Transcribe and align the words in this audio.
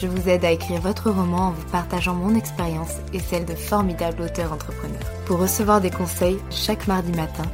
je 0.00 0.06
vous 0.06 0.28
aide 0.28 0.44
à 0.44 0.50
écrire 0.50 0.80
votre 0.80 1.10
roman 1.10 1.48
en 1.48 1.50
vous 1.52 1.66
partageant 1.70 2.14
mon 2.14 2.34
expérience 2.34 2.96
et 3.12 3.18
celle 3.18 3.44
de 3.44 3.54
formidables 3.54 4.22
auteurs 4.22 4.52
entrepreneurs. 4.52 5.10
Pour 5.24 5.38
recevoir 5.38 5.80
des 5.80 5.90
conseils 5.90 6.38
chaque 6.50 6.86
mardi 6.86 7.12
matin, 7.12 7.44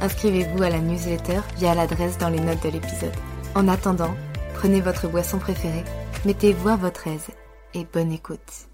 inscrivez-vous 0.00 0.62
à 0.62 0.70
la 0.70 0.80
newsletter 0.80 1.40
via 1.56 1.74
l'adresse 1.74 2.18
dans 2.18 2.28
les 2.28 2.40
notes 2.40 2.62
de 2.62 2.70
l'épisode. 2.70 3.14
En 3.54 3.68
attendant, 3.68 4.14
prenez 4.54 4.80
votre 4.80 5.08
boisson 5.08 5.38
préférée, 5.38 5.84
mettez-vous 6.24 6.68
à 6.68 6.76
votre 6.76 7.06
aise 7.06 7.28
et 7.74 7.86
bonne 7.92 8.12
écoute. 8.12 8.68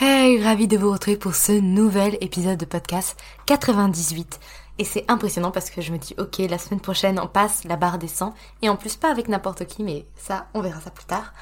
Hey, 0.00 0.40
ravi 0.42 0.68
de 0.68 0.76
vous 0.76 0.92
retrouver 0.92 1.16
pour 1.16 1.34
ce 1.34 1.52
nouvel 1.52 2.18
épisode 2.20 2.58
de 2.58 2.64
podcast 2.64 3.18
98. 3.46 4.38
Et 4.78 4.84
c'est 4.84 5.04
impressionnant 5.08 5.50
parce 5.50 5.70
que 5.70 5.80
je 5.80 5.92
me 5.92 5.98
dis, 5.98 6.14
ok, 6.18 6.38
la 6.38 6.58
semaine 6.58 6.80
prochaine, 6.80 7.18
on 7.18 7.26
passe, 7.26 7.64
la 7.64 7.76
barre 7.76 7.98
descend. 7.98 8.32
Et 8.62 8.68
en 8.68 8.76
plus, 8.76 8.96
pas 8.96 9.10
avec 9.10 9.28
n'importe 9.28 9.66
qui, 9.66 9.82
mais 9.82 10.06
ça, 10.14 10.46
on 10.54 10.60
verra 10.60 10.80
ça 10.80 10.90
plus 10.90 11.04
tard. 11.04 11.34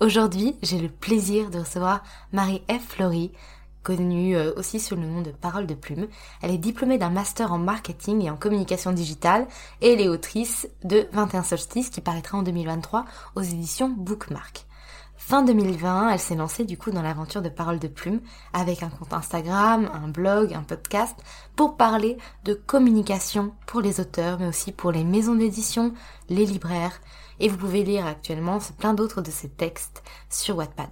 Aujourd'hui, 0.00 0.56
j'ai 0.62 0.78
le 0.78 0.88
plaisir 0.88 1.50
de 1.50 1.58
recevoir 1.58 2.02
Marie 2.32 2.62
F. 2.70 2.94
Flory, 2.94 3.32
connue 3.82 4.36
euh, 4.36 4.52
aussi 4.56 4.80
sous 4.80 4.96
le 4.96 5.02
nom 5.02 5.22
de 5.22 5.30
Parole 5.30 5.66
de 5.66 5.74
Plume. 5.74 6.08
Elle 6.42 6.50
est 6.50 6.58
diplômée 6.58 6.98
d'un 6.98 7.10
master 7.10 7.52
en 7.52 7.58
marketing 7.58 8.22
et 8.22 8.30
en 8.30 8.36
communication 8.36 8.92
digitale 8.92 9.46
et 9.80 9.92
elle 9.92 10.00
est 10.00 10.08
autrice 10.08 10.68
de 10.82 11.06
21 11.12 11.42
Solstices 11.44 11.90
qui 11.90 12.00
paraîtra 12.00 12.38
en 12.38 12.42
2023 12.42 13.04
aux 13.36 13.42
éditions 13.42 13.88
Bookmark. 13.88 14.66
Fin 15.26 15.42
2020, 15.42 16.10
elle 16.10 16.18
s'est 16.18 16.34
lancée 16.34 16.66
du 16.66 16.76
coup 16.76 16.90
dans 16.90 17.00
l'aventure 17.00 17.40
de 17.40 17.48
Parole 17.48 17.78
de 17.78 17.88
Plume 17.88 18.20
avec 18.52 18.82
un 18.82 18.90
compte 18.90 19.14
Instagram, 19.14 19.90
un 19.94 20.08
blog, 20.08 20.52
un 20.52 20.62
podcast 20.62 21.16
pour 21.56 21.78
parler 21.78 22.18
de 22.44 22.52
communication 22.52 23.54
pour 23.66 23.80
les 23.80 24.00
auteurs 24.00 24.38
mais 24.38 24.48
aussi 24.48 24.70
pour 24.70 24.92
les 24.92 25.02
maisons 25.02 25.34
d'édition, 25.34 25.94
les 26.28 26.44
libraires 26.44 27.00
et 27.40 27.48
vous 27.48 27.56
pouvez 27.56 27.84
lire 27.84 28.06
actuellement 28.06 28.58
plein 28.78 28.92
d'autres 28.92 29.22
de 29.22 29.30
ses 29.30 29.48
textes 29.48 30.02
sur 30.28 30.58
Wattpad. 30.58 30.90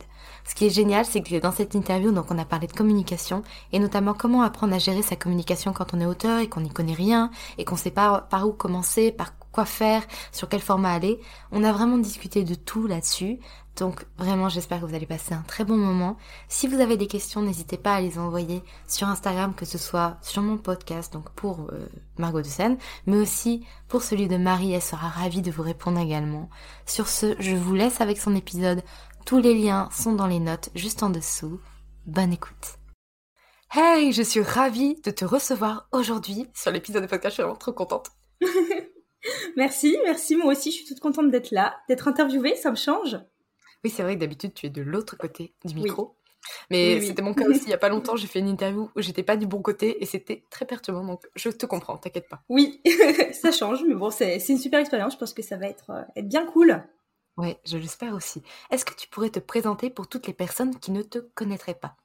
Ce 0.48 0.54
qui 0.54 0.64
est 0.64 0.70
génial, 0.70 1.04
c'est 1.04 1.20
que 1.20 1.38
dans 1.38 1.52
cette 1.52 1.74
interview, 1.74 2.10
donc 2.10 2.30
on 2.30 2.38
a 2.38 2.46
parlé 2.46 2.66
de 2.66 2.72
communication 2.72 3.42
et 3.70 3.78
notamment 3.78 4.14
comment 4.14 4.40
apprendre 4.40 4.74
à 4.74 4.78
gérer 4.78 5.02
sa 5.02 5.14
communication 5.14 5.74
quand 5.74 5.92
on 5.92 6.00
est 6.00 6.06
auteur 6.06 6.38
et 6.38 6.48
qu'on 6.48 6.62
n'y 6.62 6.70
connaît 6.70 6.94
rien 6.94 7.30
et 7.58 7.66
qu'on 7.66 7.76
sait 7.76 7.90
pas 7.90 8.22
par 8.30 8.48
où 8.48 8.52
commencer, 8.52 9.12
par 9.12 9.34
quoi 9.52 9.64
faire, 9.64 10.02
sur 10.32 10.48
quel 10.48 10.60
format 10.60 10.92
aller. 10.92 11.20
On 11.52 11.62
a 11.62 11.72
vraiment 11.72 11.98
discuté 11.98 12.42
de 12.44 12.54
tout 12.54 12.86
là-dessus. 12.86 13.38
Donc 13.76 14.04
vraiment, 14.18 14.48
j'espère 14.48 14.80
que 14.80 14.86
vous 14.86 14.94
allez 14.94 15.06
passer 15.06 15.32
un 15.34 15.44
très 15.46 15.64
bon 15.64 15.76
moment. 15.76 16.16
Si 16.48 16.66
vous 16.66 16.80
avez 16.80 16.96
des 16.96 17.06
questions, 17.06 17.40
n'hésitez 17.40 17.78
pas 17.78 17.94
à 17.94 18.00
les 18.00 18.18
envoyer 18.18 18.62
sur 18.86 19.08
Instagram, 19.08 19.54
que 19.54 19.64
ce 19.64 19.78
soit 19.78 20.18
sur 20.20 20.42
mon 20.42 20.58
podcast, 20.58 21.12
donc 21.12 21.30
pour 21.30 21.68
euh, 21.72 21.88
Margot 22.18 22.42
de 22.42 22.46
Seine, 22.46 22.76
mais 23.06 23.16
aussi 23.16 23.64
pour 23.88 24.02
celui 24.02 24.28
de 24.28 24.36
Marie. 24.36 24.72
Elle 24.72 24.82
sera 24.82 25.08
ravie 25.08 25.42
de 25.42 25.50
vous 25.50 25.62
répondre 25.62 25.98
également. 25.98 26.50
Sur 26.84 27.08
ce, 27.08 27.34
je 27.38 27.54
vous 27.54 27.74
laisse 27.74 28.00
avec 28.00 28.18
son 28.18 28.34
épisode. 28.34 28.82
Tous 29.24 29.38
les 29.38 29.54
liens 29.54 29.88
sont 29.90 30.12
dans 30.12 30.26
les 30.26 30.40
notes 30.40 30.68
juste 30.74 31.02
en 31.02 31.10
dessous. 31.10 31.60
Bonne 32.06 32.32
écoute. 32.32 32.78
Hey, 33.74 34.12
je 34.12 34.22
suis 34.22 34.42
ravie 34.42 35.00
de 35.00 35.10
te 35.10 35.24
recevoir 35.24 35.88
aujourd'hui 35.92 36.46
sur 36.54 36.70
l'épisode 36.70 37.02
de 37.02 37.08
podcast. 37.08 37.30
Je 37.30 37.34
suis 37.36 37.42
vraiment 37.42 37.56
trop 37.56 37.72
contente. 37.72 38.10
merci, 39.56 39.96
merci. 40.04 40.36
Moi 40.36 40.52
aussi, 40.52 40.70
je 40.70 40.76
suis 40.76 40.84
toute 40.86 41.00
contente 41.00 41.30
d'être 41.30 41.50
là, 41.50 41.76
d'être 41.88 42.08
interviewée. 42.08 42.56
Ça 42.56 42.70
me 42.70 42.76
change. 42.76 43.18
Oui, 43.84 43.90
c'est 43.90 44.02
vrai 44.02 44.14
que 44.14 44.20
d'habitude, 44.20 44.54
tu 44.54 44.66
es 44.66 44.70
de 44.70 44.82
l'autre 44.82 45.16
côté 45.16 45.54
du 45.64 45.74
micro. 45.74 46.16
Mais 46.70 47.00
c'était 47.00 47.22
mon 47.22 47.34
cas 47.34 47.46
aussi. 47.46 47.62
Il 47.62 47.68
n'y 47.68 47.74
a 47.74 47.78
pas 47.78 47.88
longtemps, 47.88 48.16
j'ai 48.16 48.26
fait 48.26 48.40
une 48.40 48.48
interview 48.48 48.90
où 48.96 49.00
j'étais 49.00 49.22
pas 49.22 49.36
du 49.36 49.46
bon 49.46 49.62
côté 49.62 50.02
et 50.02 50.06
c'était 50.06 50.44
très 50.50 50.64
perturbant. 50.64 51.04
Donc, 51.04 51.28
je 51.34 51.50
te 51.50 51.66
comprends, 51.66 51.96
t'inquiète 51.96 52.28
pas. 52.28 52.42
Oui, 52.48 52.80
ça 53.32 53.52
change. 53.52 53.82
Mais 53.86 53.94
bon, 53.94 54.10
c'est 54.10 54.38
une 54.48 54.58
super 54.58 54.80
expérience. 54.80 55.14
Je 55.14 55.18
pense 55.18 55.34
que 55.34 55.42
ça 55.42 55.56
va 55.56 55.66
être, 55.66 55.90
euh, 55.90 56.02
être 56.16 56.28
bien 56.28 56.46
cool. 56.46 56.82
Oui, 57.36 57.56
je 57.64 57.78
l'espère 57.78 58.14
aussi. 58.14 58.42
Est-ce 58.70 58.84
que 58.84 58.94
tu 58.94 59.08
pourrais 59.08 59.30
te 59.30 59.38
présenter 59.38 59.88
pour 59.88 60.06
toutes 60.08 60.26
les 60.26 60.34
personnes 60.34 60.78
qui 60.78 60.90
ne 60.90 61.02
te 61.02 61.18
connaîtraient 61.18 61.78
pas? 61.78 61.96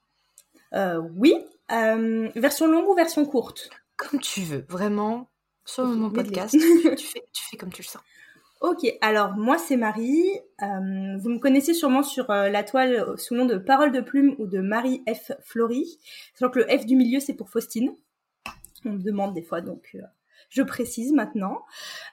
Euh, 0.74 1.02
Oui. 1.16 1.34
Euh, 1.70 2.30
version 2.34 2.66
longue 2.66 2.88
ou 2.88 2.94
version 2.94 3.26
courte? 3.26 3.68
Comme 3.96 4.20
tu 4.20 4.40
veux. 4.40 4.64
Vraiment, 4.68 5.28
sur 5.68 5.84
mon 5.84 6.10
podcast, 6.10 6.56
tu, 6.96 7.06
fais, 7.06 7.22
tu 7.32 7.44
fais 7.50 7.56
comme 7.56 7.70
tu 7.70 7.82
le 7.82 7.86
sens. 7.86 8.02
Ok, 8.60 8.92
alors 9.02 9.36
moi 9.36 9.56
c'est 9.56 9.76
Marie. 9.76 10.32
Euh, 10.62 11.16
vous 11.18 11.28
me 11.28 11.38
connaissez 11.38 11.74
sûrement 11.74 12.02
sur 12.02 12.28
euh, 12.30 12.48
la 12.48 12.64
toile 12.64 12.94
euh, 12.94 13.16
sous 13.16 13.34
le 13.34 13.40
nom 13.40 13.46
de 13.46 13.56
Parole 13.56 13.92
de 13.92 14.00
Plume 14.00 14.34
ou 14.38 14.46
de 14.46 14.60
Marie 14.60 15.04
F. 15.06 15.30
Flory. 15.44 15.98
Sachant 16.34 16.50
que 16.50 16.58
le 16.58 16.66
F 16.66 16.84
du 16.84 16.96
milieu 16.96 17.20
c'est 17.20 17.34
pour 17.34 17.50
Faustine. 17.50 17.94
On 18.84 18.90
me 18.90 19.02
demande 19.02 19.34
des 19.34 19.42
fois 19.42 19.60
donc 19.60 19.96
je 20.48 20.62
précise 20.62 21.12
maintenant. 21.12 21.62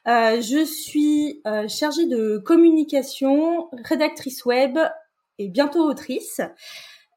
je 0.05 0.65
suis 0.65 1.41
chargée 1.67 2.05
de 2.05 2.37
communication, 2.37 3.69
rédactrice 3.83 4.45
web 4.45 4.77
et 5.39 5.47
bientôt 5.47 5.89
autrice. 5.89 6.41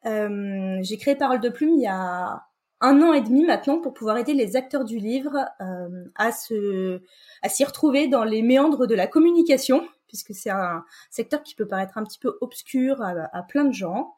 J'ai 0.04 0.96
créé 0.98 1.16
Parole 1.16 1.40
de 1.40 1.48
Plume 1.48 1.74
il 1.74 1.82
y 1.82 1.86
a 1.86 2.47
un 2.80 3.02
an 3.02 3.12
et 3.12 3.20
demi 3.20 3.44
maintenant 3.44 3.80
pour 3.80 3.92
pouvoir 3.92 4.18
aider 4.18 4.34
les 4.34 4.56
acteurs 4.56 4.84
du 4.84 4.98
livre 4.98 5.46
euh, 5.60 6.04
à 6.14 6.32
se 6.32 7.00
à 7.42 7.48
s'y 7.48 7.64
retrouver 7.64 8.08
dans 8.08 8.24
les 8.24 8.42
méandres 8.42 8.86
de 8.86 8.94
la 8.94 9.06
communication 9.06 9.86
puisque 10.08 10.34
c'est 10.34 10.50
un 10.50 10.84
secteur 11.10 11.42
qui 11.42 11.54
peut 11.54 11.68
paraître 11.68 11.98
un 11.98 12.04
petit 12.04 12.18
peu 12.18 12.36
obscur 12.40 13.02
à, 13.02 13.42
plein 13.42 13.64
de 13.64 13.72
gens. 13.72 14.14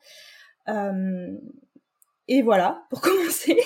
Euh, 0.69 1.37
et 2.29 2.43
voilà, 2.43 2.85
pour 2.89 3.01
commencer. 3.03 3.61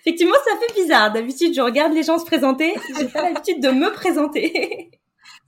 Effectivement, 0.00 0.36
ça 0.44 0.56
fait 0.58 0.80
bizarre. 0.80 1.12
D'habitude, 1.12 1.54
je 1.54 1.60
regarde 1.60 1.92
les 1.92 2.02
gens 2.02 2.18
se 2.18 2.24
présenter. 2.24 2.74
J'ai 2.98 3.08
pas 3.08 3.22
l'habitude 3.22 3.60
de 3.60 3.70
me 3.70 3.92
présenter. 3.92 4.90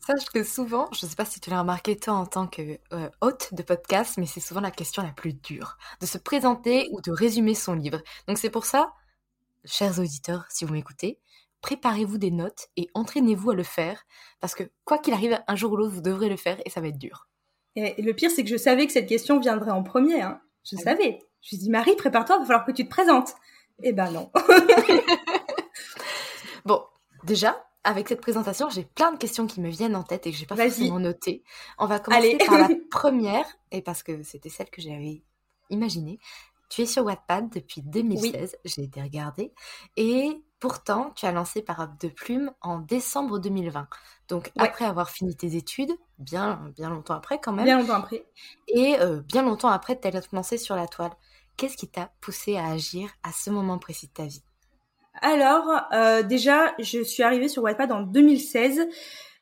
Sache 0.04 0.30
que 0.34 0.42
souvent, 0.42 0.88
je 0.92 1.06
ne 1.06 1.10
sais 1.10 1.14
pas 1.14 1.24
si 1.24 1.38
tu 1.38 1.48
l'as 1.50 1.60
remarqué 1.60 1.96
toi 1.96 2.14
en 2.14 2.26
tant 2.26 2.48
que 2.48 2.78
euh, 2.92 3.08
hôte 3.20 3.54
de 3.54 3.62
podcast, 3.62 4.14
mais 4.18 4.26
c'est 4.26 4.40
souvent 4.40 4.60
la 4.60 4.72
question 4.72 5.00
la 5.00 5.12
plus 5.12 5.32
dure, 5.32 5.78
de 6.00 6.06
se 6.06 6.18
présenter 6.18 6.88
ou 6.90 7.00
de 7.00 7.12
résumer 7.12 7.54
son 7.54 7.74
livre. 7.74 8.02
Donc 8.26 8.38
c'est 8.38 8.50
pour 8.50 8.64
ça, 8.64 8.92
chers 9.64 10.00
auditeurs, 10.00 10.46
si 10.48 10.64
vous 10.64 10.72
m'écoutez, 10.72 11.20
préparez-vous 11.60 12.18
des 12.18 12.32
notes 12.32 12.66
et 12.76 12.88
entraînez-vous 12.94 13.52
à 13.52 13.54
le 13.54 13.62
faire, 13.62 14.02
parce 14.40 14.56
que 14.56 14.64
quoi 14.84 14.98
qu'il 14.98 15.14
arrive, 15.14 15.40
un 15.46 15.54
jour 15.54 15.70
ou 15.70 15.76
l'autre, 15.76 15.94
vous 15.94 16.00
devrez 16.00 16.28
le 16.28 16.36
faire 16.36 16.58
et 16.66 16.70
ça 16.70 16.80
va 16.80 16.88
être 16.88 16.98
dur. 16.98 17.28
Et 17.76 18.02
le 18.02 18.12
pire, 18.12 18.32
c'est 18.32 18.42
que 18.42 18.50
je 18.50 18.56
savais 18.56 18.86
que 18.86 18.92
cette 18.92 19.08
question 19.08 19.38
viendrait 19.38 19.70
en 19.70 19.84
premier. 19.84 20.20
Hein. 20.20 20.40
Je 20.64 20.76
ah 20.80 20.82
savais. 20.82 21.20
Je 21.42 21.50
lui 21.50 21.56
ai 21.56 21.60
dit, 21.60 21.70
Marie, 21.70 21.94
prépare-toi, 21.94 22.36
il 22.36 22.40
va 22.40 22.46
falloir 22.46 22.66
que 22.66 22.72
tu 22.72 22.84
te 22.84 22.90
présentes. 22.90 23.34
Eh 23.84 23.92
ben 23.92 24.10
non. 24.10 24.32
bon, 26.64 26.82
déjà, 27.22 27.64
avec 27.84 28.08
cette 28.08 28.20
présentation, 28.20 28.68
j'ai 28.70 28.84
plein 28.84 29.12
de 29.12 29.18
questions 29.18 29.46
qui 29.46 29.60
me 29.60 29.68
viennent 29.68 29.96
en 29.96 30.02
tête 30.02 30.26
et 30.26 30.30
que 30.30 30.36
j'ai 30.36 30.46
pas 30.46 30.56
forcément 30.56 31.00
notées. 31.00 31.42
On 31.78 31.86
va 31.86 31.98
commencer 31.98 32.38
par 32.38 32.58
la 32.58 32.68
première, 32.90 33.46
et 33.70 33.82
parce 33.82 34.02
que 34.02 34.22
c'était 34.22 34.48
celle 34.48 34.70
que 34.70 34.80
j'avais 34.80 35.22
imaginée. 35.70 36.18
Tu 36.68 36.82
es 36.82 36.86
sur 36.86 37.04
Wattpad 37.04 37.50
depuis 37.50 37.82
2016, 37.82 38.56
j'ai 38.64 38.84
été 38.84 39.02
regarder, 39.02 39.52
et 39.96 40.42
pourtant 40.58 41.10
tu 41.14 41.26
as 41.26 41.32
lancé 41.32 41.60
Parole 41.60 41.90
de 42.00 42.08
Plume 42.08 42.50
en 42.62 42.78
décembre 42.78 43.38
2020. 43.38 43.88
Donc 44.28 44.50
après 44.56 44.86
avoir 44.86 45.10
fini 45.10 45.36
tes 45.36 45.56
études, 45.56 45.92
bien, 46.18 46.70
bien 46.74 46.88
longtemps 46.88 47.14
après 47.14 47.40
quand 47.40 47.52
même. 47.52 47.66
Bien 47.66 47.80
longtemps 47.80 47.96
après. 47.96 48.24
Et 48.68 48.96
euh, 49.00 49.20
bien 49.20 49.42
longtemps 49.42 49.68
après 49.68 49.96
de 49.96 50.00
t'être 50.00 50.28
lancé 50.32 50.56
sur 50.56 50.76
la 50.76 50.86
toile. 50.86 51.12
Qu'est-ce 51.58 51.76
qui 51.76 51.88
t'a 51.88 52.10
poussé 52.22 52.56
à 52.56 52.68
agir 52.68 53.10
à 53.22 53.32
ce 53.32 53.50
moment 53.50 53.78
précis 53.78 54.06
de 54.06 54.12
ta 54.12 54.24
vie? 54.24 54.42
Alors, 55.20 55.70
euh, 55.92 56.22
déjà, 56.22 56.74
je 56.78 57.02
suis 57.02 57.22
arrivée 57.22 57.48
sur 57.48 57.62
Wattpad 57.62 57.92
en 57.92 58.00
2016, 58.02 58.88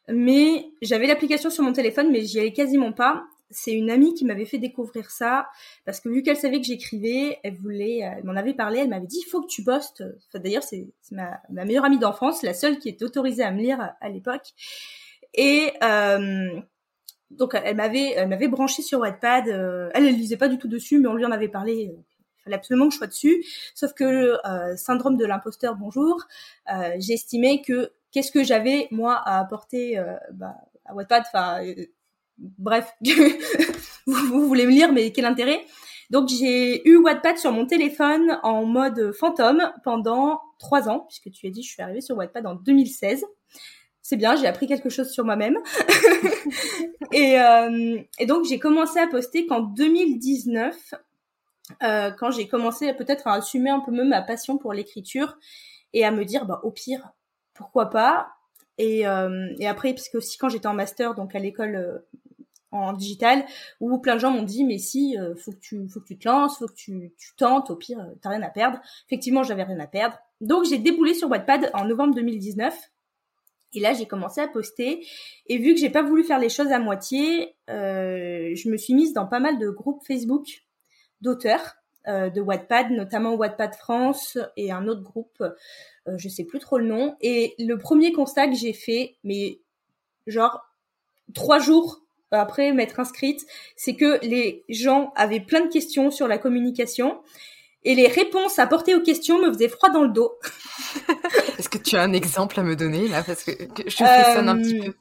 mais 0.09 0.67
j'avais 0.83 1.07
l'application 1.07 1.51
sur 1.51 1.63
mon 1.63 1.73
téléphone, 1.73 2.11
mais 2.11 2.23
j'y 2.23 2.41
allais 2.41 2.53
quasiment 2.53 2.93
pas. 2.93 3.25
C'est 3.53 3.73
une 3.73 3.91
amie 3.91 4.15
qui 4.15 4.25
m'avait 4.25 4.45
fait 4.45 4.59
découvrir 4.59 5.11
ça 5.11 5.49
parce 5.85 5.99
que 5.99 6.09
vu 6.09 6.23
qu'elle 6.23 6.37
savait 6.37 6.61
que 6.61 6.67
j'écrivais, 6.67 7.39
elle 7.43 7.57
voulait, 7.57 7.99
elle 7.99 8.23
m'en 8.23 8.37
avait 8.37 8.55
parlé, 8.55 8.79
elle 8.79 8.89
m'avait 8.89 9.07
dit 9.07 9.23
il 9.27 9.29
faut 9.29 9.41
que 9.43 9.49
tu 9.49 9.65
postes. 9.65 10.05
D'ailleurs, 10.35 10.63
c'est 10.63 10.87
ma, 11.11 11.41
meilleure 11.51 11.85
amie 11.85 11.99
d'enfance, 11.99 12.43
la 12.43 12.55
seule 12.55 12.79
qui 12.79 12.89
est 12.89 13.03
autorisée 13.03 13.43
à 13.43 13.51
me 13.51 13.59
lire 13.59 13.95
à, 14.01 14.09
l'époque. 14.09 14.53
Et 15.35 15.73
euh, 15.83 16.61
donc 17.33 17.55
elle 17.55 17.77
m'avait 17.77 18.13
elle 18.13 18.51
branché 18.51 18.83
sur 18.83 19.01
Wattpad. 19.01 19.49
Euh, 19.49 19.91
elle 19.95 20.07
elle 20.07 20.15
lisait 20.15 20.37
pas 20.37 20.49
du 20.49 20.59
tout 20.59 20.69
dessus, 20.69 20.99
mais 20.99 21.09
on 21.09 21.15
lui 21.15 21.25
en 21.25 21.33
avait 21.33 21.49
parlé. 21.49 21.93
Il 22.41 22.45
fallait 22.45 22.57
absolument 22.57 22.87
que 22.89 22.93
je 22.93 22.99
sois 22.99 23.07
dessus. 23.07 23.45
Sauf 23.75 23.93
que 23.93 24.39
euh, 24.47 24.77
syndrome 24.77 25.17
de 25.17 25.25
l'imposteur, 25.25 25.77
bonjour. 25.77 26.25
Euh, 26.73 26.93
J'estimais 26.99 27.63
que 27.63 27.93
qu'est-ce 28.13 28.33
que 28.33 28.43
j'avais 28.43 28.89
moi 28.91 29.15
à 29.15 29.39
apporter 29.39 29.99
euh, 29.99 30.17
bah, 30.33 30.55
à 30.87 30.95
Wattpad. 30.95 31.25
Enfin, 31.27 31.65
euh, 31.65 31.87
bref, 32.39 32.93
vous, 34.07 34.27
vous, 34.27 34.47
voulez 34.47 34.67
me 34.67 34.71
lire, 34.71 34.93
mais 34.93 35.13
quel 35.13 35.27
intérêt? 35.27 35.65
Donc 36.11 36.29
j'ai 36.29 36.89
eu 36.89 36.97
Wattpad 36.97 37.39
sur 37.39 37.53
mon 37.53 37.67
téléphone 37.67 38.41
en 38.43 38.65
mode 38.65 39.13
fantôme 39.13 39.71
pendant 39.85 40.41
trois 40.59 40.89
ans, 40.89 41.07
puisque 41.09 41.31
tu 41.31 41.47
as 41.47 41.51
dit 41.51 41.63
je 41.63 41.71
suis 41.71 41.83
arrivée 41.83 42.01
sur 42.01 42.17
Wattpad 42.17 42.47
en 42.47 42.55
2016 42.55 43.25
c'est 44.11 44.17
bien, 44.17 44.35
j'ai 44.35 44.49
appris 44.49 44.67
quelque 44.67 44.89
chose 44.89 45.09
sur 45.11 45.25
moi-même. 45.25 45.57
et, 47.13 47.41
euh, 47.41 48.01
et, 48.19 48.27
donc 48.27 48.45
j'ai 48.45 48.59
commencé 48.59 48.99
à 48.99 49.07
poster 49.07 49.47
qu'en 49.47 49.61
2019, 49.61 50.95
euh, 51.83 52.11
quand 52.11 52.31
j'ai 52.31 52.49
commencé 52.49 52.93
peut-être 52.95 53.27
à 53.27 53.35
assumer 53.35 53.71
un 53.71 53.81
peu 53.81 53.93
même 53.93 54.09
ma 54.09 54.23
passion 54.23 54.59
pour 54.59 54.73
l'écriture 54.73 55.39
et 55.93 56.05
à 56.05 56.11
me 56.11 56.25
dire, 56.25 56.47
bah 56.47 56.61
au 56.63 56.71
pire, 56.71 57.13
pourquoi 57.55 57.91
pas. 57.91 58.33
Et, 58.79 59.07
euh, 59.07 59.53
et 59.59 59.67
après, 59.67 59.93
parce 59.93 60.09
que 60.09 60.19
aussi 60.19 60.39
quand 60.39 60.49
j'étais 60.49 60.67
en 60.67 60.75
master, 60.75 61.15
donc 61.15 61.35
à 61.35 61.39
l'école 61.39 61.77
euh, 61.77 61.99
en 62.71 62.93
digital, 62.93 63.45
où 63.81 63.99
plein 63.99 64.15
de 64.15 64.21
gens 64.21 64.31
m'ont 64.31 64.43
dit, 64.43 64.65
mais 64.65 64.79
si, 64.79 65.19
euh, 65.19 65.35
faut 65.37 65.53
que 65.53 65.59
tu, 65.59 65.89
faut 65.89 66.01
que 66.01 66.07
tu 66.07 66.19
te 66.19 66.29
lances, 66.29 66.59
faut 66.59 66.67
que 66.67 66.75
tu, 66.75 67.13
tu 67.19 67.35
tentes, 67.37 67.71
au 67.71 67.77
pire, 67.77 68.07
t'as 68.23 68.31
rien 68.31 68.43
à 68.43 68.51
perdre. 68.51 68.81
Effectivement, 69.07 69.43
j'avais 69.43 69.65
rien 69.65 69.81
à 69.81 69.87
perdre. 69.87 70.19
Donc 70.41 70.65
j'ai 70.65 70.79
déboulé 70.79 71.15
sur 71.15 71.29
Wattpad 71.29 71.71
en 71.75 71.85
novembre 71.85 72.15
2019 72.15 72.75
et 73.75 73.81
là, 73.81 73.93
j'ai 73.93 74.07
commencé 74.07 74.41
à 74.41 74.49
poster. 74.49 75.07
Et 75.47 75.59
vu 75.59 75.75
que 75.75 75.81
j'ai 75.81 75.91
pas 75.91 76.03
voulu 76.03 76.25
faire 76.25 76.39
les 76.39 76.49
choses 76.49 76.73
à 76.73 76.79
moitié, 76.79 77.55
euh, 77.69 78.53
je 78.55 78.69
me 78.69 78.77
suis 78.77 78.95
mise 78.95 79.13
dans 79.13 79.27
pas 79.27 79.41
mal 79.41 79.59
de 79.59 79.71
groupes 79.71 80.03
Facebook 80.07 80.65
d'auteurs 81.21 81.77
euh, 82.09 82.31
de 82.31 82.41
Wattpad, 82.41 82.91
notamment 82.91 83.35
Wattpad 83.35 83.75
France 83.75 84.39
et 84.57 84.73
un 84.73 84.89
autre 84.89 85.03
groupe, 85.03 85.43
euh, 85.43 86.17
je 86.17 86.29
sais 86.29 86.45
plus 86.45 86.59
trop 86.59 86.79
le 86.79 86.87
nom. 86.87 87.17
Et 87.21 87.55
le 87.59 87.77
premier 87.77 88.13
constat 88.13 88.49
que 88.49 88.57
j'ai 88.57 88.73
fait, 88.73 89.17
mais 89.23 89.61
genre 90.27 90.61
trois 91.35 91.59
jours 91.59 92.01
après 92.31 92.73
m'être 92.73 93.01
inscrite, 93.01 93.47
c'est 93.77 93.97
que 93.97 94.25
les 94.25 94.65
gens 94.69 95.13
avaient 95.15 95.41
plein 95.41 95.65
de 95.65 95.71
questions 95.71 96.11
sur 96.11 96.27
la 96.27 96.39
communication 96.39 97.21
et 97.85 97.95
les 97.95 98.09
réponses 98.09 98.59
apportées 98.59 98.95
aux 98.95 99.03
questions 99.03 99.41
me 99.41 99.53
faisaient 99.53 99.69
froid 99.69 99.91
dans 99.91 100.03
le 100.03 100.11
dos. 100.11 100.39
Est-ce 101.59 101.69
que 101.69 101.79
tu 101.79 101.97
as 101.97 102.03
un 102.03 102.13
exemple 102.13 102.61
à 102.61 102.63
me 102.63 102.77
donner 102.77 103.09
là? 103.09 103.23
Parce 103.23 103.43
que 103.43 103.53
je 103.53 103.91
frissonne 103.91 104.49
euh, 104.49 104.53
un 104.53 104.57
petit 104.59 104.81
peu. 104.81 104.95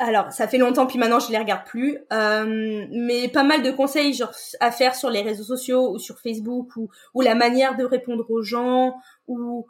Alors, 0.00 0.32
ça 0.32 0.46
fait 0.46 0.58
longtemps, 0.58 0.86
puis 0.86 0.96
maintenant 0.96 1.18
je 1.18 1.30
les 1.32 1.38
regarde 1.38 1.66
plus. 1.66 1.98
Euh, 2.12 2.86
mais 2.92 3.28
pas 3.28 3.42
mal 3.42 3.62
de 3.62 3.70
conseils 3.72 4.14
genre 4.14 4.32
à 4.60 4.70
faire 4.70 4.94
sur 4.94 5.10
les 5.10 5.22
réseaux 5.22 5.42
sociaux 5.42 5.90
ou 5.92 5.98
sur 5.98 6.20
Facebook 6.20 6.70
ou, 6.76 7.20
la 7.20 7.34
manière 7.34 7.76
de 7.76 7.84
répondre 7.84 8.30
aux 8.30 8.42
gens 8.42 8.94
ou 9.26 9.66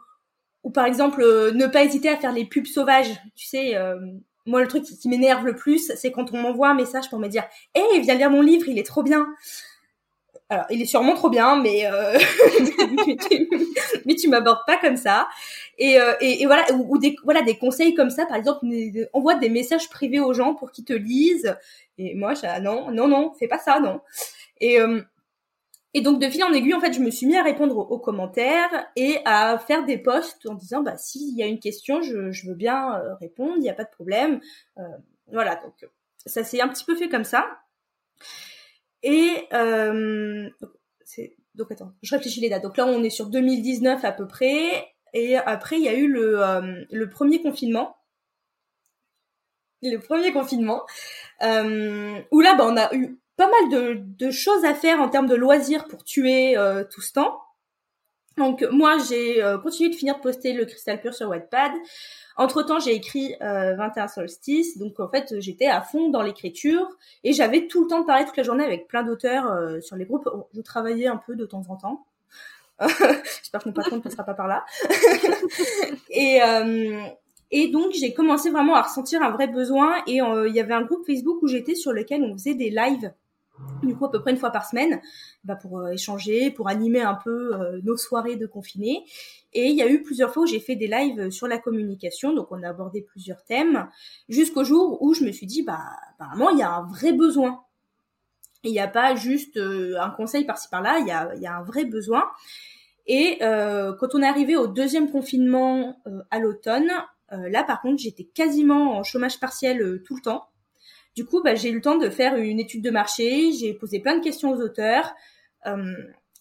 ou 0.63 0.71
par 0.71 0.85
exemple 0.85 1.21
euh, 1.21 1.51
ne 1.51 1.65
pas 1.67 1.83
hésiter 1.83 2.09
à 2.09 2.17
faire 2.17 2.31
les 2.31 2.45
pubs 2.45 2.67
sauvages. 2.67 3.11
Tu 3.35 3.47
sais, 3.47 3.75
euh, 3.75 3.95
moi 4.45 4.61
le 4.61 4.67
truc 4.67 4.83
qui, 4.83 5.09
m'énerve 5.09 5.45
le 5.45 5.55
plus, 5.55 5.91
c'est 5.95 6.11
quand 6.11 6.31
on 6.31 6.37
m'envoie 6.37 6.69
un 6.69 6.75
message 6.75 7.09
pour 7.09 7.19
me 7.19 7.27
dire 7.27 7.43
"Hey, 7.73 8.01
viens 8.01 8.15
lire 8.15 8.29
mon 8.29 8.41
livre, 8.41 8.67
il 8.67 8.77
est 8.77 8.85
trop 8.85 9.01
bien." 9.03 9.27
Alors, 10.49 10.65
il 10.71 10.81
est 10.81 10.85
sûrement 10.85 11.13
trop 11.13 11.29
bien, 11.29 11.61
mais 11.61 11.85
euh... 11.85 12.17
mais 14.05 14.15
tu 14.15 14.27
m'abordes 14.27 14.65
pas 14.65 14.77
comme 14.77 14.97
ça. 14.97 15.27
Et, 15.77 15.99
euh, 15.99 16.13
et, 16.21 16.45
voilà, 16.47 16.65
ou, 16.73 16.97
des 16.97 17.15
voilà 17.23 17.43
des 17.43 17.57
conseils 17.57 17.93
comme 17.93 18.09
ça, 18.09 18.25
par 18.25 18.35
exemple, 18.35 18.65
envoie 19.13 19.35
des 19.35 19.49
messages 19.49 19.89
privés 19.89 20.19
aux 20.19 20.33
gens 20.33 20.55
pour 20.55 20.71
qu'ils 20.71 20.85
te 20.85 20.93
lisent. 20.93 21.55
Et 21.99 22.15
moi, 22.15 22.33
j'ai 22.33 22.47
ah 22.47 22.59
non, 22.59 22.91
non, 22.91 23.07
non, 23.07 23.33
fais 23.37 23.47
pas 23.47 23.59
ça, 23.59 23.79
non. 23.79 24.01
Et 24.59 24.81
euh, 24.81 25.01
et 25.93 26.01
donc 26.01 26.21
de 26.21 26.29
fil 26.29 26.43
en 26.43 26.53
aiguille, 26.53 26.75
en 26.75 26.79
fait, 26.79 26.93
je 26.93 26.99
me 26.99 27.09
suis 27.09 27.25
mis 27.25 27.35
à 27.35 27.43
répondre 27.43 27.75
aux, 27.75 27.81
aux 27.81 27.99
commentaires 27.99 28.87
et 28.95 29.17
à 29.25 29.57
faire 29.57 29.85
des 29.85 29.97
posts 29.97 30.45
en 30.45 30.53
disant 30.53 30.81
bah 30.83 30.97
s'il 30.97 31.35
y 31.35 31.43
a 31.43 31.47
une 31.47 31.59
question, 31.59 32.01
je, 32.01 32.31
je 32.31 32.47
veux 32.47 32.55
bien 32.55 32.95
euh, 32.95 33.15
répondre, 33.15 33.53
il 33.57 33.61
n'y 33.61 33.69
a 33.69 33.73
pas 33.73 33.85
de 33.85 33.89
problème. 33.89 34.39
Euh, 34.77 34.83
voilà, 35.31 35.55
donc 35.55 35.87
ça 36.25 36.43
s'est 36.43 36.61
un 36.61 36.67
petit 36.67 36.85
peu 36.85 36.95
fait 36.95 37.09
comme 37.09 37.23
ça. 37.23 37.45
Et 39.03 39.47
euh, 39.53 40.49
donc 41.55 41.71
attends, 41.71 41.93
je 42.01 42.15
réfléchis 42.15 42.41
les 42.41 42.49
dates. 42.49 42.63
Donc 42.63 42.77
là, 42.77 42.85
on 42.85 43.03
est 43.03 43.09
sur 43.09 43.27
2019 43.27 44.03
à 44.03 44.11
peu 44.11 44.27
près. 44.27 44.93
Et 45.13 45.37
après, 45.37 45.77
il 45.77 45.83
y 45.83 45.89
a 45.89 45.95
eu 45.95 46.07
le, 46.07 46.41
euh, 46.41 47.07
premier 47.07 47.41
confinement. 47.41 47.97
Le 49.81 49.97
premier 49.97 50.31
confinement. 50.31 50.83
Euh, 51.41 52.19
où 52.31 52.41
là, 52.41 52.55
bah, 52.55 52.65
on 52.67 52.77
a 52.77 52.93
eu 52.93 53.19
pas 53.37 53.49
mal 53.49 53.69
de, 53.71 54.01
de, 54.25 54.31
choses 54.31 54.65
à 54.65 54.73
faire 54.73 54.99
en 54.99 55.09
termes 55.09 55.27
de 55.27 55.35
loisirs 55.35 55.85
pour 55.85 56.03
tuer 56.03 56.57
euh, 56.57 56.83
tout 56.83 57.01
ce 57.01 57.13
temps. 57.13 57.41
Donc 58.39 58.65
moi, 58.71 58.97
j'ai 59.07 59.43
euh, 59.43 59.59
continué 59.59 59.89
de 59.91 59.95
finir 59.95 60.15
de 60.15 60.21
poster 60.21 60.53
le 60.53 60.65
cristal 60.65 60.99
pur 60.99 61.13
sur 61.13 61.29
Wattpad. 61.29 61.71
Entre 62.37 62.63
temps, 62.63 62.79
j'ai 62.79 62.95
écrit 62.95 63.35
euh, 63.41 63.75
21 63.75 64.07
solstices, 64.07 64.77
donc 64.77 64.99
en 64.99 65.09
fait, 65.09 65.39
j'étais 65.39 65.67
à 65.67 65.81
fond 65.81 66.09
dans 66.09 66.21
l'écriture 66.21 66.89
et 67.23 67.33
j'avais 67.33 67.67
tout 67.67 67.83
le 67.83 67.87
temps 67.87 67.99
de 67.99 68.05
parler 68.05 68.25
toute 68.25 68.37
la 68.37 68.43
journée 68.43 68.63
avec 68.63 68.87
plein 68.87 69.03
d'auteurs 69.03 69.51
euh, 69.51 69.81
sur 69.81 69.97
les 69.97 70.05
groupes. 70.05 70.27
Je 70.55 70.61
travaillais 70.61 71.07
un 71.07 71.17
peu 71.17 71.35
de 71.35 71.45
temps 71.45 71.63
en 71.69 71.75
temps. 71.75 72.05
J'espère 72.79 73.61
que 73.61 73.69
mon 73.69 73.73
patron 73.73 73.97
ne 73.97 74.01
passera 74.01 74.23
pas 74.23 74.33
par 74.33 74.47
là. 74.47 74.65
et, 76.09 76.41
euh, 76.41 77.67
donc, 77.71 77.91
j'ai 77.91 78.13
commencé 78.13 78.49
vraiment 78.49 78.75
à 78.75 78.83
ressentir 78.83 79.21
un 79.21 79.31
vrai 79.31 79.47
besoin 79.47 79.97
et 80.07 80.21
euh, 80.21 80.47
il 80.47 80.55
y 80.55 80.59
avait 80.59 80.73
un 80.73 80.83
groupe 80.83 81.05
Facebook 81.05 81.39
où 81.41 81.47
j'étais 81.47 81.75
sur 81.75 81.91
lequel 81.91 82.23
on 82.23 82.33
faisait 82.33 82.53
des 82.53 82.69
lives 82.69 83.11
du 83.83 83.95
coup 83.95 84.05
à 84.05 84.11
peu 84.11 84.21
près 84.21 84.31
une 84.31 84.37
fois 84.37 84.51
par 84.51 84.65
semaine, 84.65 85.01
bah, 85.43 85.55
pour 85.55 85.79
euh, 85.79 85.91
échanger, 85.91 86.51
pour 86.51 86.69
animer 86.69 87.01
un 87.01 87.15
peu 87.15 87.55
euh, 87.55 87.79
nos 87.83 87.97
soirées 87.97 88.35
de 88.35 88.45
confinés. 88.45 89.05
Et 89.53 89.67
il 89.67 89.75
y 89.75 89.81
a 89.81 89.89
eu 89.89 90.03
plusieurs 90.03 90.31
fois 90.31 90.43
où 90.43 90.45
j'ai 90.45 90.59
fait 90.59 90.75
des 90.75 90.87
lives 90.87 91.31
sur 91.31 91.47
la 91.47 91.57
communication, 91.57 92.33
donc 92.33 92.51
on 92.51 92.61
a 92.61 92.69
abordé 92.69 93.01
plusieurs 93.01 93.43
thèmes, 93.43 93.87
jusqu'au 94.27 94.63
jour 94.63 95.01
où 95.01 95.13
je 95.13 95.23
me 95.23 95.31
suis 95.31 95.47
dit, 95.47 95.63
bah 95.63 95.79
apparemment 96.13 96.51
il 96.51 96.59
y 96.59 96.63
a 96.63 96.71
un 96.71 96.87
vrai 96.87 97.13
besoin. 97.13 97.63
Il 98.63 98.71
n'y 98.71 98.79
a 98.79 98.87
pas 98.87 99.15
juste 99.15 99.57
euh, 99.57 99.95
un 99.99 100.09
conseil 100.09 100.45
par-ci 100.45 100.67
par-là, 100.69 100.99
il 100.99 101.07
y 101.07 101.11
a, 101.11 101.33
il 101.35 101.41
y 101.41 101.47
a 101.47 101.55
un 101.55 101.63
vrai 101.63 101.85
besoin. 101.85 102.25
Et 103.07 103.37
euh, 103.41 103.93
quand 103.93 104.13
on 104.13 104.21
est 104.21 104.27
arrivé 104.27 104.55
au 104.55 104.67
deuxième 104.67 105.09
confinement 105.09 105.99
euh, 106.07 106.21
à 106.29 106.39
l'automne, 106.39 106.91
là 107.31 107.63
par 107.63 107.79
contre 107.81 108.01
j'étais 108.01 108.23
quasiment 108.23 108.97
en 108.97 109.03
chômage 109.03 109.39
partiel 109.39 110.01
tout 110.03 110.15
le 110.15 110.21
temps. 110.21 110.47
Du 111.19 111.25
coup, 111.25 111.43
bah, 111.43 111.53
j'ai 111.53 111.69
eu 111.69 111.75
le 111.75 111.81
temps 111.81 111.97
de 111.97 112.09
faire 112.09 112.37
une 112.37 112.61
étude 112.61 112.81
de 112.81 112.91
marché, 112.91 113.51
j'ai 113.51 113.73
posé 113.73 113.99
plein 113.99 114.17
de 114.17 114.23
questions 114.23 114.51
aux 114.53 114.61
auteurs 114.61 115.13
euh, 115.65 115.93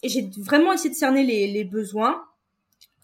et 0.04 0.08
j'ai 0.08 0.30
vraiment 0.38 0.72
essayé 0.72 0.90
de 0.90 0.94
cerner 0.94 1.24
les, 1.24 1.48
les 1.48 1.64
besoins. 1.64 2.22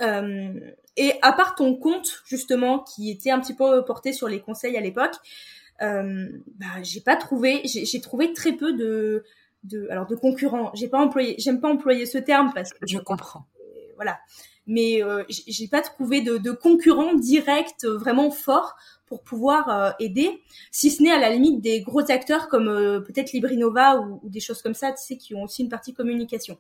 Euh, 0.00 0.52
et 0.96 1.14
à 1.20 1.32
part 1.32 1.56
ton 1.56 1.74
compte 1.74 2.22
justement 2.26 2.78
qui 2.78 3.10
était 3.10 3.32
un 3.32 3.40
petit 3.40 3.54
peu 3.54 3.84
porté 3.84 4.12
sur 4.12 4.28
les 4.28 4.40
conseils 4.40 4.76
à 4.76 4.80
l'époque, 4.80 5.16
euh, 5.82 6.28
bah, 6.60 6.80
j'ai 6.84 7.00
pas 7.00 7.16
trouvé, 7.16 7.62
j'ai 7.64 8.00
trouvé 8.00 8.32
très 8.32 8.52
peu 8.52 8.72
de, 8.72 9.24
de 9.64 9.88
alors 9.90 10.06
de 10.06 10.14
concurrents. 10.14 10.70
J'ai 10.74 10.86
pas 10.86 11.00
employé, 11.00 11.34
j'aime 11.38 11.60
pas 11.60 11.68
employer 11.68 12.06
ce 12.06 12.18
terme 12.18 12.52
parce 12.54 12.72
que 12.72 12.86
je 12.86 12.98
comprends. 12.98 13.46
Voilà, 13.96 14.20
mais 14.68 15.02
euh, 15.02 15.24
j'ai 15.28 15.66
pas 15.66 15.82
trouvé 15.82 16.20
de, 16.20 16.36
de 16.36 16.52
concurrents 16.52 17.14
directs 17.14 17.84
vraiment 17.84 18.30
forts 18.30 18.76
pour 19.14 19.22
pouvoir 19.22 19.68
euh, 19.68 19.90
aider, 20.00 20.42
si 20.72 20.90
ce 20.90 21.00
n'est 21.00 21.12
à 21.12 21.20
la 21.20 21.30
limite 21.30 21.60
des 21.60 21.82
gros 21.82 22.10
acteurs 22.10 22.48
comme 22.48 22.66
euh, 22.66 22.98
peut-être 22.98 23.30
Librinova 23.30 24.00
ou, 24.00 24.18
ou, 24.24 24.28
des 24.28 24.40
choses 24.40 24.60
comme 24.60 24.74
ça, 24.74 24.90
tu 24.90 25.04
sais, 25.04 25.16
qui 25.16 25.36
ont 25.36 25.44
aussi 25.44 25.62
une 25.62 25.68
partie 25.68 25.94
communication. 25.94 26.58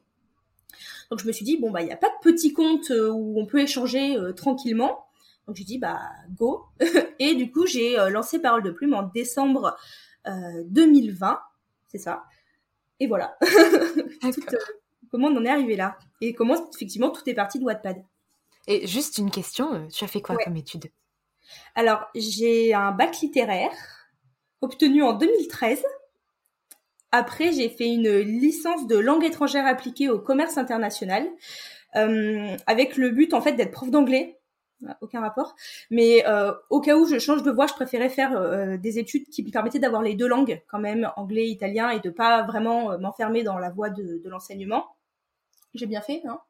Donc 1.10 1.18
je 1.18 1.26
me 1.26 1.32
suis 1.32 1.44
dit 1.44 1.56
bon 1.56 1.72
bah 1.72 1.82
il 1.82 1.86
n'y 1.86 1.92
a 1.92 1.96
pas 1.96 2.10
de 2.10 2.14
petit 2.22 2.52
compte 2.52 2.92
euh, 2.92 3.10
où 3.10 3.40
on 3.40 3.44
peut 3.44 3.58
échanger 3.58 4.16
tranquillement. 4.36 5.04
Donc 5.48 5.56
j'ai 5.56 5.64
dit 5.64 5.78
bah 5.78 5.98
go 6.38 6.66
et 7.18 7.34
du 7.34 7.50
coup 7.50 7.66
j'ai 7.66 7.96
lancé 8.10 8.38
Parole 8.38 8.62
de 8.62 8.70
Plume 8.70 8.94
en 8.94 9.02
décembre 9.02 9.76
2020, 10.24 11.40
c'est 11.88 11.98
ça. 11.98 12.22
Et 13.00 13.08
voilà. 13.08 13.36
Comment 15.10 15.26
on 15.26 15.36
en 15.38 15.44
est 15.44 15.50
arrivé 15.50 15.74
là? 15.74 15.98
Et 16.20 16.34
comment 16.34 16.54
effectivement 16.72 17.10
tout 17.10 17.28
est 17.28 17.34
parti 17.34 17.58
de 17.58 17.64
Wattpad. 17.64 18.04
Et 18.68 18.86
juste 18.86 19.18
une 19.18 19.30
question, 19.32 19.88
tu 19.88 20.04
as 20.04 20.08
fait 20.08 20.20
quoi 20.20 20.36
comme 20.36 20.56
étude? 20.56 20.86
Alors, 21.74 22.06
j'ai 22.14 22.74
un 22.74 22.92
bac 22.92 23.18
littéraire 23.20 23.72
obtenu 24.60 25.02
en 25.02 25.12
2013. 25.12 25.84
Après, 27.12 27.52
j'ai 27.52 27.68
fait 27.68 27.86
une 27.86 28.18
licence 28.18 28.86
de 28.86 28.96
langue 28.96 29.24
étrangère 29.24 29.66
appliquée 29.66 30.08
au 30.08 30.18
commerce 30.18 30.58
international, 30.58 31.28
euh, 31.96 32.56
avec 32.66 32.96
le 32.96 33.10
but 33.10 33.34
en 33.34 33.40
fait 33.40 33.52
d'être 33.52 33.70
prof 33.70 33.90
d'anglais. 33.90 34.40
Aucun 35.00 35.20
rapport. 35.20 35.54
Mais 35.90 36.26
euh, 36.26 36.52
au 36.68 36.80
cas 36.80 36.96
où 36.96 37.06
je 37.06 37.18
change 37.18 37.42
de 37.42 37.50
voie, 37.50 37.66
je 37.66 37.72
préférais 37.72 38.10
faire 38.10 38.36
euh, 38.36 38.76
des 38.76 38.98
études 38.98 39.28
qui 39.28 39.42
me 39.42 39.50
permettaient 39.50 39.78
d'avoir 39.78 40.02
les 40.02 40.14
deux 40.14 40.26
langues, 40.26 40.60
quand 40.66 40.80
même, 40.80 41.10
anglais, 41.16 41.46
italien, 41.48 41.90
et 41.90 42.00
de 42.00 42.10
pas 42.10 42.42
vraiment 42.42 42.98
m'enfermer 42.98 43.44
dans 43.44 43.56
la 43.56 43.70
voie 43.70 43.88
de, 43.88 44.20
l'enseignement. 44.24 44.84
J'ai 45.74 45.86
bien 45.86 46.02
fait, 46.02 46.22
hein 46.28 46.40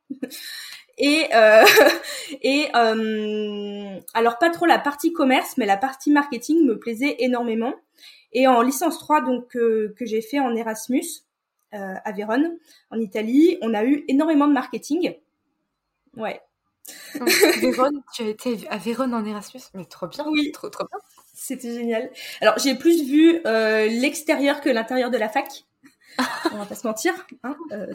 Et, 0.98 1.26
euh, 1.34 1.64
et 2.42 2.68
euh, 2.74 4.00
alors 4.14 4.38
pas 4.38 4.50
trop 4.50 4.66
la 4.66 4.78
partie 4.78 5.12
commerce, 5.12 5.56
mais 5.56 5.66
la 5.66 5.76
partie 5.76 6.10
marketing 6.10 6.64
me 6.64 6.78
plaisait 6.78 7.16
énormément. 7.18 7.74
Et 8.32 8.48
en 8.48 8.62
licence 8.62 8.98
3, 8.98 9.22
donc 9.22 9.56
euh, 9.56 9.94
que 9.96 10.04
j'ai 10.04 10.20
fait 10.20 10.40
en 10.40 10.54
Erasmus 10.56 11.04
euh, 11.72 11.94
à 12.04 12.12
Vérone, 12.12 12.56
en 12.90 12.98
Italie, 12.98 13.58
on 13.62 13.74
a 13.74 13.84
eu 13.84 14.04
énormément 14.08 14.48
de 14.48 14.52
marketing. 14.52 15.14
Ouais. 16.16 16.40
Vérone, 17.60 18.02
tu 18.12 18.24
as 18.24 18.28
été 18.28 18.68
à 18.68 18.76
Vérone 18.76 19.14
en 19.14 19.24
Erasmus, 19.24 19.60
mais 19.72 19.84
trop 19.84 20.06
bien. 20.06 20.24
Oui, 20.28 20.52
trop 20.52 20.68
trop 20.68 20.84
bien. 20.86 20.98
C'était 21.32 21.72
génial. 21.72 22.10
Alors 22.40 22.58
j'ai 22.58 22.74
plus 22.74 23.04
vu 23.04 23.40
euh, 23.46 23.86
l'extérieur 23.86 24.60
que 24.60 24.68
l'intérieur 24.68 25.10
de 25.10 25.16
la 25.16 25.28
fac. 25.28 25.64
on 26.52 26.56
va 26.58 26.66
pas 26.66 26.74
se 26.74 26.86
mentir. 26.86 27.14
Hein, 27.42 27.56
euh, 27.72 27.92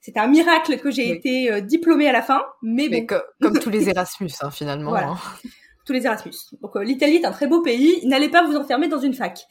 c'est 0.00 0.16
un 0.16 0.26
miracle 0.26 0.78
que 0.78 0.90
j'ai 0.90 1.10
été 1.10 1.50
euh, 1.50 1.60
diplômée 1.60 2.08
à 2.08 2.12
la 2.12 2.22
fin, 2.22 2.42
mais, 2.62 2.88
mais 2.90 3.06
comme 3.06 3.58
tous 3.58 3.70
les 3.70 3.88
Erasmus, 3.90 4.30
hein, 4.40 4.50
finalement. 4.50 4.94
Hein. 4.94 5.16
Tous 5.84 5.92
les 5.92 6.06
Erasmus. 6.06 6.34
Donc 6.60 6.76
euh, 6.76 6.84
l'Italie 6.84 7.16
est 7.16 7.24
un 7.24 7.32
très 7.32 7.48
beau 7.48 7.60
pays. 7.60 8.06
N'allez 8.06 8.28
pas 8.28 8.44
vous 8.44 8.54
enfermer 8.54 8.86
dans 8.86 9.00
une 9.00 9.14
fac. 9.14 9.48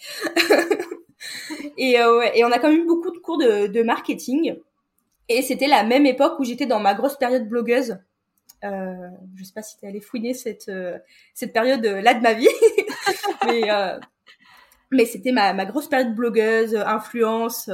et, 1.78 1.96
et 1.96 2.46
on 2.46 2.51
a 2.54 2.58
quand 2.58 2.70
même 2.70 2.84
eu 2.84 2.88
beaucoup 2.88 3.12
de 3.12 3.18
cours 3.18 3.38
de, 3.38 3.68
de 3.68 3.84
marketing. 3.84 4.56
Et 5.28 5.42
c'était 5.42 5.68
la 5.68 5.84
même 5.84 6.06
époque 6.06 6.40
où 6.40 6.46
j'étais 6.46 6.66
dans 6.66 6.80
ma 6.80 6.94
grosse 6.94 7.18
période 7.18 7.50
blogueuse. 7.50 7.98
Je 8.63 9.44
sais 9.44 9.51
pas 9.54 9.62
si 9.62 9.75
tu 9.75 9.84
es 9.84 9.90
allé 9.90 10.00
fouiner 10.00 10.34
cette 10.34 10.72
cette 11.34 11.51
période 11.51 11.84
là 11.84 12.13
de 12.13 12.22
ma 12.22 12.34
vie, 12.34 12.48
mais 13.46 13.63
mais 14.91 15.05
c'était 15.05 15.31
ma, 15.31 15.53
ma 15.53 15.65
grosse 15.65 15.88
période 15.88 16.13
blogueuse, 16.13 16.75
influence 16.75 17.69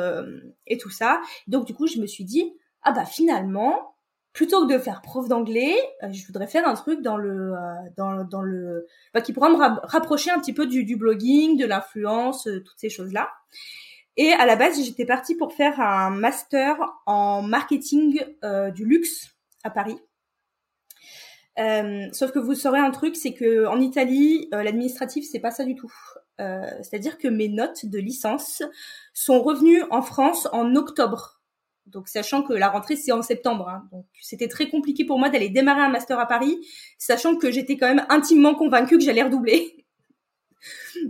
et 0.65 0.77
tout 0.77 0.89
ça. 0.89 1.21
Donc 1.47 1.65
du 1.65 1.74
coup, 1.74 1.88
je 1.88 2.00
me 2.00 2.07
suis 2.07 2.24
dit 2.24 2.53
ah 2.83 2.91
bah 2.93 3.05
finalement, 3.05 3.95
plutôt 4.38 4.67
que 4.67 4.71
de 4.71 4.79
faire 4.79 5.01
prof 5.01 5.27
d'anglais, 5.27 5.75
euh, 6.03 6.12
je 6.12 6.25
voudrais 6.27 6.47
faire 6.47 6.67
un 6.67 6.75
truc 6.75 7.01
dans 7.01 7.17
le 7.17 7.53
euh, 7.53 7.89
dans, 7.97 8.24
dans 8.24 8.41
le 8.41 8.86
bah, 9.13 9.19
qui 9.19 9.33
pourra 9.33 9.50
me 9.50 9.57
rapprocher 9.57 10.31
un 10.31 10.39
petit 10.39 10.53
peu 10.53 10.67
du, 10.67 10.95
blogging, 10.95 11.57
de 11.57 11.65
l'influence, 11.65 12.47
euh, 12.47 12.63
toutes 12.63 12.77
ces 12.77 12.89
choses 12.89 13.12
là. 13.12 13.29
Et 14.15 14.31
à 14.31 14.45
la 14.45 14.55
base, 14.55 14.81
j'étais 14.81 15.05
partie 15.05 15.36
pour 15.36 15.53
faire 15.53 15.79
un 15.79 16.12
master 16.12 16.77
en 17.05 17.41
marketing 17.41 18.19
du 18.74 18.86
luxe 18.86 19.27
à 19.63 19.69
Paris. 19.69 19.97
Euh, 21.59 22.07
sauf 22.13 22.31
que 22.31 22.39
vous 22.39 22.55
saurez 22.55 22.79
un 22.79 22.91
truc, 22.91 23.15
c'est 23.15 23.33
que 23.33 23.65
en 23.67 23.79
Italie, 23.79 24.47
l'administratif 24.51 25.27
c'est 25.29 25.39
pas 25.39 25.51
ça 25.51 25.65
du 25.65 25.75
tout. 25.75 25.93
C'est-à-dire 26.38 27.17
que 27.17 27.27
mes 27.27 27.50
notes 27.50 27.86
de 27.86 27.98
licence 27.98 28.62
sont 29.13 29.41
revenues 29.41 29.84
en 29.89 30.01
France 30.01 30.48
en 30.51 30.75
octobre 30.75 31.38
donc, 31.88 32.10
sachant 32.10 32.44
que 32.44 32.53
la 32.53 32.70
rentrée, 32.70 32.98
c'est 32.98 33.12
en 33.12 33.22
septembre. 33.22 33.70
Hein. 33.70 33.88
donc, 33.91 34.06
c'était 34.22 34.50
très 34.50 34.70
compliqué 34.70 35.06
pour 35.06 35.20
moi 35.20 35.29
d'aller 35.29 35.50
démarrer 35.50 35.82
un 35.82 35.89
master 35.89 36.20
à 36.20 36.27
Paris, 36.27 36.60
sachant 36.98 37.38
que 37.38 37.50
j'étais 37.50 37.77
quand 37.77 37.88
même 37.88 38.06
intimement 38.10 38.56
convaincue 38.56 38.98
que 38.98 39.03
j'allais 39.03 39.24
redoubler. 39.24 39.86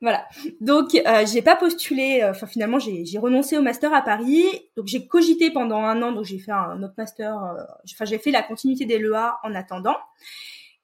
voilà. 0.00 0.26
Donc, 0.60 0.94
euh, 0.94 1.26
j'ai 1.30 1.42
pas 1.42 1.54
postulé. 1.54 2.20
Euh, 2.22 2.30
enfin, 2.30 2.46
finalement, 2.46 2.78
j'ai 2.78 3.18
renoncé 3.18 3.58
au 3.58 3.62
master 3.62 3.92
à 3.92 4.00
Paris. 4.00 4.46
Donc, 4.74 4.86
j'ai 4.86 5.06
cogité 5.06 5.50
pendant 5.50 5.78
un 5.78 6.00
an. 6.02 6.12
Donc, 6.12 6.24
j'ai 6.24 6.38
fait 6.38 6.52
un 6.52 6.82
autre 6.82 6.94
master. 6.96 7.36
Euh, 7.36 7.62
enfin, 7.92 8.06
j'ai 8.06 8.18
fait 8.18 8.30
la 8.30 8.42
continuité 8.42 8.86
des 8.86 8.98
LEA 8.98 9.36
en 9.42 9.54
attendant. 9.54 9.96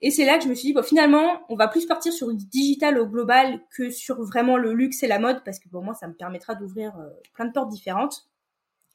Et 0.02 0.10
c'est 0.10 0.24
là 0.24 0.38
que 0.38 0.44
je 0.44 0.48
me 0.48 0.54
suis 0.54 0.68
dit, 0.68 0.72
bon, 0.74 0.82
finalement, 0.82 1.40
on 1.48 1.56
va 1.56 1.68
plus 1.68 1.86
partir 1.86 2.12
sur 2.12 2.32
du 2.32 2.44
digital 2.44 2.98
au 2.98 3.06
global 3.06 3.60
que 3.70 3.90
sur 3.90 4.22
vraiment 4.22 4.56
le 4.56 4.74
luxe 4.74 5.02
et 5.02 5.06
la 5.06 5.18
mode, 5.18 5.42
parce 5.44 5.58
que 5.58 5.68
pour 5.68 5.82
moi, 5.82 5.94
ça 5.94 6.06
me 6.06 6.14
permettra 6.14 6.54
d'ouvrir 6.54 6.96
euh, 6.98 7.08
plein 7.32 7.46
de 7.46 7.52
portes 7.52 7.70
différentes. 7.70 8.28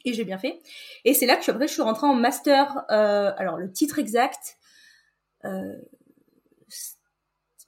Et 0.06 0.14
j'ai 0.14 0.26
bien 0.26 0.38
fait. 0.38 0.60
Et 1.06 1.14
c'est 1.14 1.26
là 1.26 1.36
que 1.36 1.50
après, 1.50 1.68
je 1.68 1.74
suis 1.74 1.82
rentrée 1.82 2.08
en 2.08 2.16
master. 2.16 2.86
Euh, 2.90 3.32
alors, 3.38 3.58
le 3.58 3.72
titre 3.72 4.00
exact, 4.00 4.58
euh, 5.46 5.76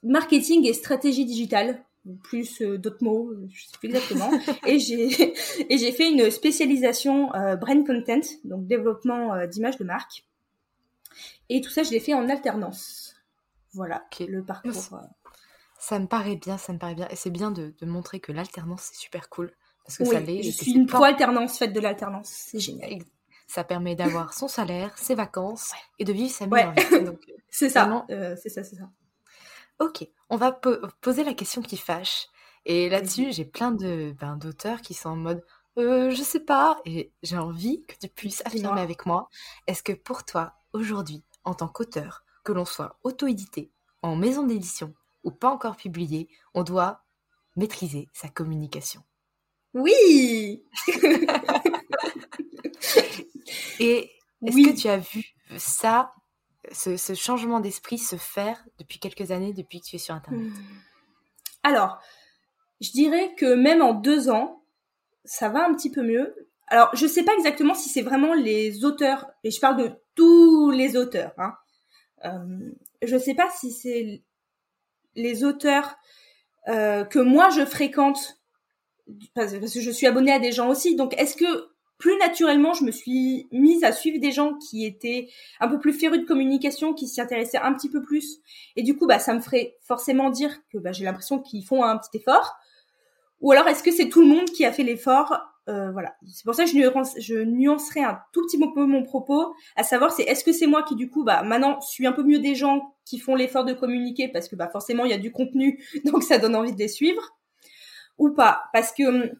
marketing 0.02 0.66
et 0.66 0.72
stratégie 0.72 1.24
digitale, 1.24 1.82
plus 2.22 2.60
euh, 2.60 2.78
d'autres 2.78 3.02
mots, 3.02 3.32
je 3.50 3.64
sais 3.64 3.78
plus 3.78 3.88
exactement. 3.88 4.30
et 4.66 4.78
j'ai 4.78 5.08
et 5.72 5.78
j'ai 5.78 5.92
fait 5.92 6.10
une 6.10 6.30
spécialisation 6.30 7.34
euh, 7.34 7.56
brand 7.56 7.86
content, 7.86 8.20
donc 8.44 8.66
développement 8.66 9.34
euh, 9.34 9.46
d'image 9.46 9.78
de 9.78 9.84
marque. 9.84 10.24
Et 11.48 11.60
tout 11.60 11.70
ça, 11.70 11.82
je 11.82 11.90
l'ai 11.90 12.00
fait 12.00 12.14
en 12.14 12.28
alternance. 12.28 13.13
Voilà, 13.74 14.04
est 14.20 14.26
le 14.26 14.44
parcours. 14.44 14.72
Ça 15.78 15.98
me 15.98 16.06
paraît 16.06 16.36
bien, 16.36 16.56
ça 16.56 16.72
me 16.72 16.78
paraît 16.78 16.94
bien. 16.94 17.08
Et 17.10 17.16
c'est 17.16 17.30
bien 17.30 17.50
de, 17.50 17.74
de 17.78 17.86
montrer 17.86 18.20
que 18.20 18.32
l'alternance, 18.32 18.90
c'est 18.92 18.96
super 18.96 19.28
cool. 19.28 19.52
Parce 19.84 19.98
que 19.98 20.04
ça 20.04 20.20
l'est. 20.20 20.42
Je 20.42 20.50
suis 20.50 20.72
une 20.72 20.86
pro-alternance, 20.86 21.58
faite 21.58 21.72
de 21.72 21.80
l'alternance. 21.80 22.28
C'est 22.28 22.58
génial. 22.58 23.02
Ça 23.46 23.64
permet 23.64 23.94
d'avoir 23.94 24.32
son 24.32 24.48
salaire, 24.48 24.96
ses 24.96 25.14
vacances 25.14 25.72
et 25.98 26.04
de 26.04 26.12
vivre 26.12 26.32
sa 26.32 26.46
vie. 26.46 26.50
Ouais. 26.52 26.72
c'est 27.50 27.68
ça. 27.68 28.06
Euh, 28.10 28.34
c'est 28.40 28.48
ça, 28.48 28.64
c'est 28.64 28.76
ça. 28.76 28.88
Ok, 29.78 30.08
on 30.30 30.36
va 30.36 30.52
poser 31.00 31.24
la 31.24 31.34
question 31.34 31.60
qui 31.60 31.76
fâche. 31.76 32.28
Et 32.64 32.88
là-dessus, 32.88 33.32
j'ai 33.32 33.44
plein 33.44 33.72
de 33.72 34.14
ben, 34.18 34.36
d'auteurs 34.36 34.80
qui 34.80 34.94
sont 34.94 35.10
en 35.10 35.16
mode 35.16 35.44
euh, 35.76 36.10
je 36.10 36.22
sais 36.22 36.40
pas, 36.40 36.78
et 36.84 37.12
j'ai 37.22 37.36
envie 37.36 37.84
que 37.86 37.94
tu 38.00 38.08
puisses 38.08 38.42
affirmer 38.46 38.80
avec 38.80 39.06
moi. 39.06 39.28
Est-ce 39.66 39.82
que 39.82 39.92
pour 39.92 40.24
toi, 40.24 40.54
aujourd'hui, 40.72 41.24
en 41.42 41.54
tant 41.54 41.68
qu'auteur, 41.68 42.23
que 42.44 42.52
l'on 42.52 42.64
soit 42.64 42.98
auto-édité, 43.02 43.72
en 44.02 44.16
maison 44.16 44.44
d'édition 44.44 44.94
ou 45.24 45.30
pas 45.30 45.50
encore 45.50 45.76
publié, 45.76 46.28
on 46.52 46.62
doit 46.62 47.04
maîtriser 47.56 48.08
sa 48.12 48.28
communication 48.28 49.02
oui 49.74 50.64
Et 53.80 54.10
est-ce 54.46 54.56
que 54.56 54.80
tu 54.80 54.88
as 54.88 54.98
vu 54.98 55.24
ça, 55.56 56.12
ce, 56.70 57.14
changement 57.14 57.60
d'esprit 57.60 57.98
se 57.98 58.16
faire 58.16 58.64
depuis 58.78 58.98
quelques 58.98 59.30
années, 59.32 59.52
depuis 59.52 59.80
que 59.80 59.86
tu 59.86 59.96
es 59.96 59.98
sur 59.98 60.14
Internet? 60.14 60.46
Hmm. 60.46 60.54
Alors, 61.64 61.98
je 62.80 62.90
dirais 62.92 63.34
que 63.36 63.54
même 63.54 63.82
en 63.82 63.94
deux 63.94 64.30
ans, 64.30 64.64
ça 65.24 65.48
va 65.48 65.66
un 65.66 65.74
petit 65.74 65.90
peu 65.90 66.02
mieux. 66.02 66.48
Alors, 66.68 66.94
je 66.94 67.04
ne 67.04 67.10
sais 67.10 67.24
pas 67.24 67.34
exactement 67.34 67.74
si 67.74 67.88
c'est 67.88 68.02
vraiment 68.02 68.34
les 68.34 68.84
auteurs, 68.84 69.26
et 69.42 69.50
je 69.50 69.58
parle 69.60 69.76
de 69.78 69.90
tous 70.14 70.70
les 70.70 70.96
auteurs. 70.96 71.32
Hein. 71.38 71.54
Euh, 72.24 72.70
je 73.02 73.14
ne 73.14 73.20
sais 73.20 73.34
pas 73.34 73.50
si 73.50 73.70
c'est 73.70 74.22
les 75.14 75.44
auteurs 75.44 75.96
euh, 76.68 77.04
que 77.04 77.18
moi 77.18 77.50
je 77.50 77.64
fréquente 77.64 78.40
parce 79.34 79.52
que 79.52 79.80
je 79.80 79.90
suis 79.90 80.06
abonnée 80.06 80.32
à 80.32 80.38
des 80.38 80.52
gens 80.52 80.68
aussi. 80.68 80.96
Donc, 80.96 81.14
est-ce 81.18 81.36
que 81.36 81.68
plus 81.98 82.16
naturellement, 82.18 82.72
je 82.72 82.84
me 82.84 82.90
suis 82.90 83.48
mise 83.52 83.84
à 83.84 83.92
suivre 83.92 84.18
des 84.20 84.32
gens 84.32 84.54
qui 84.54 84.84
étaient 84.84 85.28
un 85.60 85.68
peu 85.68 85.78
plus 85.78 85.92
férus 85.92 86.20
de 86.20 86.26
communication, 86.26 86.92
qui 86.92 87.06
s'y 87.06 87.20
intéressaient 87.20 87.58
un 87.58 87.74
petit 87.74 87.90
peu 87.90 88.02
plus? 88.02 88.40
Et 88.76 88.82
du 88.82 88.96
coup, 88.96 89.06
bah, 89.06 89.18
ça 89.18 89.34
me 89.34 89.40
ferait 89.40 89.76
forcément 89.82 90.30
dire 90.30 90.56
que 90.72 90.78
bah, 90.78 90.92
j'ai 90.92 91.04
l'impression 91.04 91.38
qu'ils 91.38 91.64
font 91.64 91.84
un 91.84 91.98
petit 91.98 92.18
effort. 92.18 92.54
Ou 93.40 93.52
alors, 93.52 93.68
est-ce 93.68 93.82
que 93.82 93.92
c'est 93.92 94.08
tout 94.08 94.22
le 94.22 94.28
monde 94.28 94.46
qui 94.46 94.64
a 94.64 94.72
fait 94.72 94.82
l'effort 94.82 95.38
euh, 95.68 95.90
Voilà. 95.92 96.14
C'est 96.26 96.44
pour 96.44 96.54
ça 96.54 96.64
que 96.64 96.70
je, 96.70 96.76
nuance, 96.76 97.14
je 97.18 97.34
nuancerai 97.36 98.02
un 98.02 98.20
tout 98.32 98.42
petit 98.46 98.58
peu 98.58 98.84
mon 98.84 99.02
propos, 99.02 99.54
à 99.76 99.82
savoir, 99.82 100.12
c'est 100.12 100.24
est-ce 100.24 100.44
que 100.44 100.52
c'est 100.52 100.66
moi 100.66 100.82
qui, 100.82 100.96
du 100.96 101.10
coup, 101.10 101.24
bah, 101.24 101.42
maintenant, 101.42 101.80
suis 101.80 102.06
un 102.06 102.12
peu 102.12 102.22
mieux 102.22 102.38
des 102.38 102.54
gens 102.54 102.94
qui 103.04 103.18
font 103.18 103.34
l'effort 103.34 103.64
de 103.64 103.72
communiquer 103.72 104.28
parce 104.28 104.48
que 104.48 104.56
bah, 104.56 104.68
forcément, 104.68 105.04
il 105.04 105.10
y 105.10 105.14
a 105.14 105.18
du 105.18 105.32
contenu, 105.32 105.82
donc 106.04 106.22
ça 106.22 106.38
donne 106.38 106.56
envie 106.56 106.72
de 106.72 106.78
les 106.78 106.88
suivre 106.88 107.36
ou 108.18 108.30
pas? 108.30 108.64
Parce 108.72 108.92
que 108.92 109.02
hum, 109.04 109.30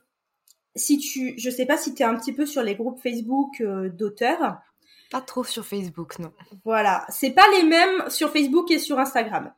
si 0.76 0.98
tu, 0.98 1.34
je 1.38 1.50
sais 1.50 1.66
pas 1.66 1.76
si 1.76 1.94
tu 1.94 2.02
es 2.02 2.06
un 2.06 2.16
petit 2.16 2.32
peu 2.32 2.46
sur 2.46 2.62
les 2.62 2.74
groupes 2.74 3.00
Facebook 3.00 3.60
euh, 3.60 3.88
d'auteurs. 3.88 4.58
Pas 5.10 5.20
trop 5.20 5.44
sur 5.44 5.64
Facebook, 5.64 6.18
non. 6.18 6.32
Voilà, 6.64 7.04
c'est 7.08 7.30
pas 7.30 7.46
les 7.56 7.62
mêmes 7.62 8.08
sur 8.08 8.30
Facebook 8.30 8.70
et 8.70 8.78
sur 8.78 8.98
Instagram. 8.98 9.52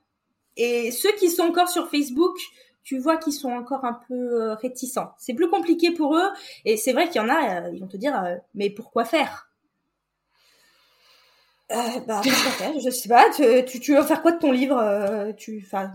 Et 0.57 0.91
ceux 0.91 1.13
qui 1.13 1.31
sont 1.31 1.45
encore 1.45 1.69
sur 1.69 1.89
Facebook, 1.91 2.37
tu 2.87 2.99
vois 2.99 3.17
qu'ils 3.17 3.33
sont 3.33 3.51
encore 3.51 3.85
un 3.85 3.99
peu 4.09 4.15
euh, 4.15 4.55
réticents. 4.55 5.13
C'est 5.19 5.35
plus 5.35 5.51
compliqué 5.51 5.91
pour 5.91 6.17
eux. 6.17 6.29
Et 6.65 6.77
c'est 6.77 6.93
vrai 6.93 7.09
qu'il 7.09 7.21
y 7.21 7.25
en 7.25 7.29
a, 7.29 7.63
euh, 7.63 7.71
ils 7.75 7.81
vont 7.81 7.89
te 7.89 7.97
dire, 7.97 8.15
mais 8.55 8.71
pourquoi 8.71 9.05
faire? 9.05 9.51
Euh, 11.73 11.77
bah, 12.07 12.23
Je 12.25 12.91
sais 12.91 13.09
pas. 13.09 13.29
Tu, 13.65 13.81
tu, 13.81 13.95
veux 13.95 14.03
faire 14.03 14.23
quoi 14.23 14.31
de 14.31 14.39
ton 14.39 14.53
livre 14.53 15.33
Tu, 15.37 15.61
enfin, 15.67 15.93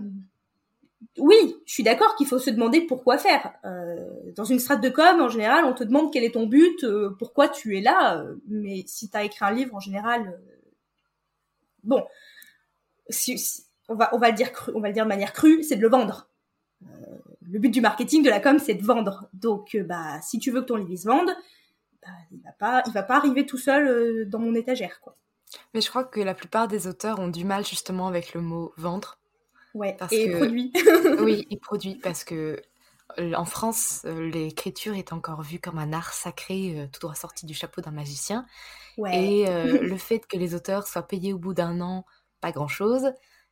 oui, 1.18 1.56
je 1.66 1.74
suis 1.74 1.84
d'accord 1.84 2.16
qu'il 2.16 2.28
faut 2.28 2.40
se 2.40 2.50
demander 2.50 2.82
pourquoi 2.82 3.18
faire. 3.18 3.54
Euh, 3.66 3.98
dans 4.36 4.46
une 4.46 4.60
strate 4.60 4.82
de 4.82 4.90
com, 4.90 5.22
en 5.22 5.30
général, 5.30 5.66
on 5.66 5.74
te 5.74 5.84
demande 5.84 6.12
quel 6.12 6.24
est 6.24 6.32
ton 6.34 6.46
but, 6.46 6.84
euh, 6.84 7.16
pourquoi 7.20 7.50
tu 7.50 7.78
es 7.78 7.82
là. 7.82 8.20
euh, 8.22 8.36
mais 8.48 8.84
si 8.88 9.10
tu 9.10 9.18
as 9.18 9.24
écrit 9.24 9.46
un 9.46 9.52
livre, 9.52 9.76
en 9.76 9.80
général, 9.80 10.28
euh, 10.28 10.72
bon, 11.84 12.06
si, 13.10 13.38
si- 13.38 13.64
on 13.90 13.96
va 13.96 14.10
on 14.14 14.20
va 14.20 14.30
le 14.30 14.36
dire 14.36 14.52
cru, 14.54 14.72
on 14.76 14.80
va 14.80 14.88
le 14.88 14.94
dire 14.94 15.04
de 15.04 15.10
manière 15.10 15.34
crue, 15.34 15.64
c'est 15.64 15.76
de 15.76 15.82
le 15.82 15.90
vendre. 15.90 16.30
Le 17.52 17.60
but 17.60 17.70
du 17.70 17.82
marketing 17.82 18.24
de 18.24 18.30
la 18.30 18.40
com, 18.40 18.58
c'est 18.60 18.74
de 18.76 18.84
vendre. 18.84 19.28
Donc, 19.34 19.76
euh, 19.76 19.84
bah, 19.84 20.20
si 20.22 20.40
tu 20.40 20.52
veux 20.52 20.62
que 20.62 20.68
ton 20.68 20.78
livre 20.78 20.96
se 20.96 21.08
vende, 21.08 21.30
bah, 22.02 22.10
il 22.32 22.42
va 22.42 22.52
pas, 22.54 22.84
il 22.88 22.94
va 22.94 23.04
pas 23.04 23.18
arriver 23.18 23.46
tout 23.46 23.58
seul 23.58 23.88
euh, 23.88 24.26
dans 24.26 24.40
mon 24.40 24.56
étagère, 24.56 25.00
quoi. 25.02 25.16
Mais 25.74 25.82
je 25.82 25.90
crois 25.90 26.06
que 26.06 26.22
la 26.22 26.34
plupart 26.34 26.68
des 26.70 26.88
auteurs 26.88 27.20
ont 27.20 27.28
du 27.28 27.44
mal 27.44 27.66
justement 27.66 28.08
avec 28.08 28.34
le 28.34 28.40
mot 28.42 28.74
vendre. 28.78 29.20
Ouais. 29.74 29.96
Parce 30.00 30.14
Et 30.14 30.30
que- 30.30 30.38
produit. 30.38 30.72
Oui, 31.22 31.46
et 31.50 31.58
produit, 31.58 31.96
parce 31.96 32.24
que 32.24 32.62
euh, 33.20 33.34
en 33.34 33.44
France, 33.44 34.04
l'écriture 34.06 34.96
est 34.96 35.12
encore 35.12 35.42
vue 35.42 35.60
comme 35.60 35.78
un 35.78 35.92
art 35.92 36.14
sacré 36.14 36.80
euh, 36.80 36.88
tout 36.92 37.02
droit 37.02 37.16
sorti 37.16 37.46
du 37.46 37.54
chapeau 37.54 37.82
d'un 37.82 37.92
magicien. 37.92 38.46
Ouais. 38.98 39.22
Et 39.24 39.50
euh, 39.50 39.80
le 39.82 39.98
fait 39.98 40.26
que 40.26 40.38
les 40.38 40.56
auteurs 40.56 40.88
soient 40.88 41.06
payés 41.08 41.34
au 41.34 41.38
bout 41.38 41.54
d'un 41.54 41.82
an, 41.82 42.06
pas 42.40 42.52
grand-chose, 42.54 43.12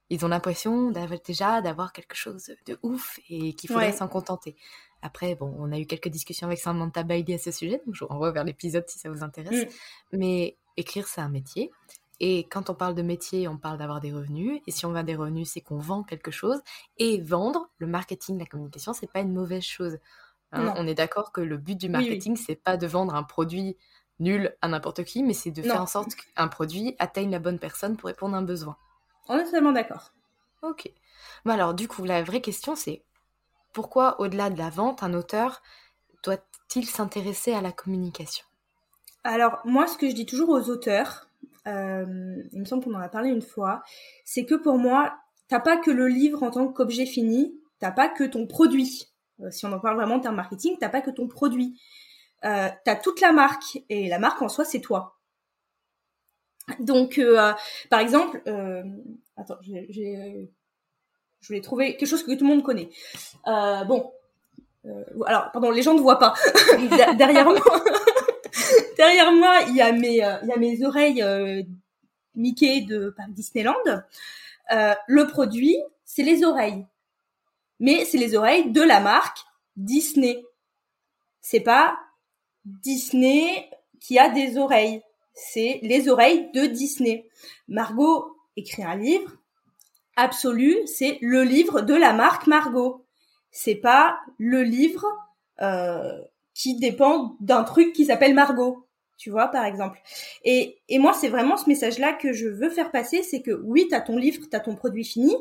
ils 0.10 0.25
ont 0.25 0.30
l'impression 0.30 0.92
d'avoir 0.92 1.20
déjà 1.22 1.62
d'avoir 1.62 1.94
quelque 1.94 2.16
chose 2.16 2.51
de 2.66 2.80
ouf 2.84 3.20
et 3.30 3.54
qu'il 3.54 3.70
faudrait 3.70 3.88
Ouais. 3.88 3.98
s'en 3.98 4.08
contenter. 4.08 4.56
Après, 5.01 5.36
bon, 5.36 5.56
on 5.58 5.72
a 5.72 5.80
eu 5.80 5.86
quelques 5.86 6.10
discussions 6.10 6.48
avec 6.48 6.60
Samantha 6.60 7.04
Bailey 7.04 7.36
à 7.36 7.38
ce 7.38 7.51
sujet, 7.51 7.82
donc 7.86 7.96
je 7.96 8.04
vous 8.04 8.10
renvoie 8.10 8.32
vers 8.32 8.44
l'épisode 8.44 8.84
si 8.88 9.00
ça 9.00 9.10
vous 9.10 9.24
intéresse. 9.24 9.66
Mm. 9.66 10.18
Mais 10.18 10.58
écrire, 10.78 11.08
c'est 11.08 11.22
un 11.22 11.30
métier. 11.30 11.72
Et 12.20 12.44
quand 12.50 12.70
on 12.70 12.75
parle 12.75 12.96
de 12.96 13.01
métier, 13.01 13.48
on 13.48 13.58
parle 13.58 13.78
d'avoir 13.78 14.01
des 14.01 14.12
revenus. 14.12 14.62
Et 14.68 14.72
si 14.72 14.86
on 14.86 14.94
a 14.96 15.04
des 15.04 15.16
revenus, 15.16 15.50
c'est 15.50 15.62
qu'on 15.62 15.78
vend 15.78 16.04
quelque 16.04 16.32
chose. 16.32 16.60
Et 16.98 17.22
vendre, 17.22 17.70
le 17.78 17.88
marketing, 17.88 18.38
la 18.38 18.46
communication, 18.46 18.92
c'est 18.94 19.10
pas 19.10 19.22
une 19.22 19.34
mauvaise 19.34 19.63
chose. 19.63 20.00
Hein, 20.51 20.74
on 20.75 20.86
est 20.88 20.96
d'accord 20.96 21.32
que 21.32 21.39
le 21.42 21.58
but 21.58 21.75
du 21.78 21.86
oui. 21.86 21.92
marketing, 21.94 22.36
c'est 22.36 22.56
pas 22.56 22.75
de 22.75 22.88
vendre 22.88 23.16
un 23.16 23.24
produit 23.24 23.78
nul 24.20 24.54
à 24.62 24.68
n'importe 24.68 25.06
qui, 25.06 25.24
mais 25.24 25.34
c'est 25.34 25.51
de 25.51 25.62
faire 25.62 25.82
en 25.82 25.88
sorte 25.88 26.16
qu'un 26.16 26.48
produit 26.50 26.96
atteigne 27.00 27.32
la 27.32 27.39
bonne 27.39 27.60
personne 27.60 27.96
pour 27.96 28.08
répondre 28.08 28.36
à 28.36 28.39
un 28.39 28.44
besoin. 28.44 28.75
On 29.30 29.38
est 29.38 29.46
totalement 29.46 29.72
d'accord. 29.72 30.12
Ok. 30.62 30.92
Alors, 31.46 31.74
du 31.74 31.88
coup, 31.88 32.04
la 32.04 32.24
vraie 32.24 32.42
question, 32.42 32.76
c'est 32.76 33.04
pourquoi, 33.74 34.20
au-delà 34.20 34.50
de 34.50 34.58
la 34.58 34.70
vente, 34.70 35.04
un 35.04 35.14
auteur 35.14 35.62
doit-il 36.24 36.86
s'intéresser 36.86 37.54
à 37.54 37.62
la 37.62 37.72
communication? 37.72 38.46
Alors, 39.24 39.60
moi, 39.64 39.88
ce 39.88 39.98
que 39.98 40.10
je 40.10 40.16
dis 40.16 40.26
toujours 40.26 40.50
aux 40.50 40.70
auteurs, 40.70 41.30
euh, 41.68 42.44
il 42.52 42.60
me 42.60 42.66
semble 42.66 42.84
qu'on 42.84 42.96
en 42.96 43.00
a 43.00 43.10
parlé 43.10 43.30
une 43.30 43.42
fois, 43.42 43.84
c'est 44.26 44.46
que 44.46 44.56
pour 44.56 44.78
moi, 44.78 45.18
t'as 45.48 45.60
pas 45.60 45.78
que 45.78 45.92
le 45.92 46.08
livre 46.08 46.44
en 46.44 46.52
tant 46.52 46.68
qu'objet 46.68 47.06
fini, 47.06 47.54
t'as 47.80 47.92
pas 47.92 48.10
que 48.10 48.24
ton 48.24 48.48
produit. 48.48 49.08
Euh, 49.42 49.52
si 49.52 49.66
on 49.66 49.72
en 49.72 49.80
parle 49.80 49.98
vraiment 49.98 50.16
en 50.16 50.20
termes 50.20 50.36
marketing, 50.36 50.78
t'as 50.80 50.90
pas 50.90 51.02
que 51.02 51.12
ton 51.12 51.28
produit. 51.28 51.80
Euh, 52.46 52.70
t'as 52.86 52.96
toute 52.96 53.22
la 53.22 53.32
marque, 53.32 53.80
et 53.90 54.10
la 54.10 54.20
marque 54.20 54.42
en 54.42 54.50
soi, 54.50 54.66
c'est 54.66 54.82
toi. 54.82 55.19
Donc, 56.80 57.18
euh, 57.18 57.54
par 57.90 58.00
exemple, 58.00 58.42
euh, 58.48 58.84
attends, 59.38 59.58
euh, 59.70 60.46
je 61.42 61.48
voulais 61.48 61.62
trouver 61.62 61.98
quelque 61.98 62.10
chose 62.10 62.24
que 62.24 62.34
tout 62.34 62.46
le 62.46 62.50
monde 62.54 62.64
connaît. 62.64 62.90
Euh, 63.48 63.84
bon, 63.86 64.12
euh, 64.86 65.04
alors, 65.26 65.52
pardon, 65.52 65.72
les 65.72 65.82
gens 65.82 65.94
ne 65.94 66.02
voient 66.02 66.20
pas. 66.20 66.34
Der- 66.98 67.16
Derrière 67.16 67.46
moi, 67.46 67.60
derrière 68.98 69.32
moi, 69.32 69.60
il 69.68 69.76
y 69.76 69.82
a 69.82 69.92
mes, 69.92 70.24
euh, 70.24 70.86
oreilles 70.88 71.22
euh, 71.22 71.64
Mickey 72.36 72.82
de 72.82 73.14
Disneyland. 73.30 73.76
Euh, 74.72 74.94
le 75.08 75.28
produit, 75.28 75.78
c'est 76.06 76.24
les 76.24 76.44
oreilles, 76.44 76.86
mais 77.80 78.06
c'est 78.06 78.18
les 78.18 78.36
oreilles 78.36 78.72
de 78.72 78.82
la 78.82 79.00
marque 79.00 79.40
Disney. 79.76 80.44
C'est 81.42 81.62
pas 81.62 81.98
Disney 82.66 83.70
qui 84.00 84.20
a 84.20 84.30
des 84.30 84.58
oreilles, 84.58 85.02
c'est 85.51 85.79
les 85.81 86.10
oreilles 86.10 86.50
de 86.53 86.65
Disney. 86.65 87.27
Margot 87.67 88.36
écrit 88.55 88.84
un 88.84 88.96
livre. 88.96 89.31
Absolu, 90.15 90.75
c'est 90.86 91.17
le 91.22 91.43
livre 91.43 91.81
de 91.81 91.93
la 91.93 92.13
marque 92.13 92.48
Margot. 92.48 93.06
C'est 93.52 93.75
pas 93.75 94.19
le 94.38 94.63
livre 94.63 95.06
euh, 95.62 96.21
qui 96.54 96.78
dépend 96.78 97.38
d'un 97.39 97.63
truc 97.63 97.93
qui 97.93 98.06
s'appelle 98.06 98.34
Margot. 98.34 98.86
Tu 99.17 99.30
vois, 99.30 99.47
par 99.47 99.65
exemple. 99.65 99.99
Et, 100.45 100.80
et 100.88 100.97
moi, 100.97 101.13
c'est 101.13 101.28
vraiment 101.28 101.58
ce 101.58 101.67
message-là 101.67 102.13
que 102.13 102.32
je 102.32 102.47
veux 102.47 102.69
faire 102.69 102.89
passer, 102.89 103.21
c'est 103.21 103.41
que 103.41 103.52
oui, 103.52 103.88
t'as 103.89 103.99
ton 103.99 104.15
livre, 104.17 104.45
t'as 104.49 104.62
ton 104.62 104.75
produit 104.75 105.04
fini, 105.04 105.36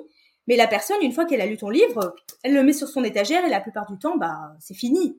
mais 0.48 0.56
la 0.56 0.66
personne, 0.66 0.96
une 1.02 1.12
fois 1.12 1.26
qu'elle 1.26 1.42
a 1.42 1.46
lu 1.46 1.58
ton 1.58 1.68
livre, 1.68 2.16
elle 2.42 2.54
le 2.54 2.64
met 2.64 2.72
sur 2.72 2.88
son 2.88 3.04
étagère 3.04 3.44
et 3.44 3.50
la 3.50 3.60
plupart 3.60 3.88
du 3.90 3.98
temps, 3.98 4.16
bah, 4.16 4.56
c'est 4.58 4.74
fini. 4.74 5.16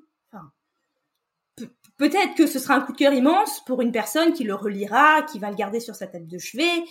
Peut-être 2.00 2.34
que 2.34 2.48
ce 2.48 2.60
sera 2.60 2.76
un 2.76 2.82
coup 2.82 2.94
de 2.94 2.98
cœur 2.98 3.14
immense 3.14 3.64
pour 3.66 3.82
une 3.82 3.92
personne 3.92 4.32
qui 4.32 4.46
le 4.46 4.56
relira, 4.56 5.22
qui 5.24 5.38
va 5.38 5.50
le 5.50 5.56
garder 5.58 5.82
sur 5.82 5.96
sa 5.96 6.08
table 6.08 6.28
de 6.28 6.38
chevet, 6.38 6.86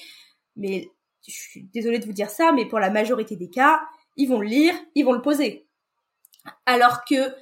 mais 0.54 0.90
je 1.26 1.32
suis 1.32 1.62
désolée 1.72 1.98
de 1.98 2.04
vous 2.04 2.12
dire 2.12 2.28
ça, 2.28 2.52
mais 2.52 2.66
pour 2.66 2.78
la 2.78 2.90
majorité 2.90 3.34
des 3.34 3.48
cas, 3.48 3.80
ils 4.16 4.28
vont 4.28 4.38
le 4.38 4.46
lire, 4.46 4.74
ils 4.94 5.06
vont 5.06 5.14
le 5.14 5.22
poser. 5.22 5.66
Alors 6.66 7.06
que 7.06 7.34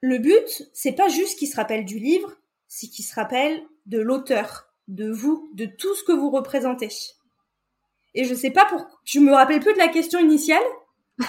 le 0.00 0.18
but, 0.18 0.70
c'est 0.72 0.92
pas 0.92 1.08
juste 1.08 1.36
qu'il 1.36 1.48
se 1.48 1.56
rappelle 1.56 1.84
du 1.84 1.98
livre, 1.98 2.32
c'est 2.68 2.86
qu'il 2.86 3.04
se 3.04 3.14
rappelle 3.14 3.60
de 3.86 3.98
l'auteur, 3.98 4.68
de 4.86 5.10
vous, 5.10 5.50
de 5.54 5.66
tout 5.66 5.96
ce 5.96 6.04
que 6.04 6.12
vous 6.12 6.30
représentez. 6.30 6.90
Et 8.14 8.24
je 8.24 8.34
sais 8.34 8.50
pas 8.50 8.66
pour, 8.66 8.86
je 9.04 9.18
me 9.18 9.32
rappelle 9.32 9.58
plus 9.58 9.72
de 9.72 9.78
la 9.78 9.88
question 9.88 10.20
initiale. 10.20 10.62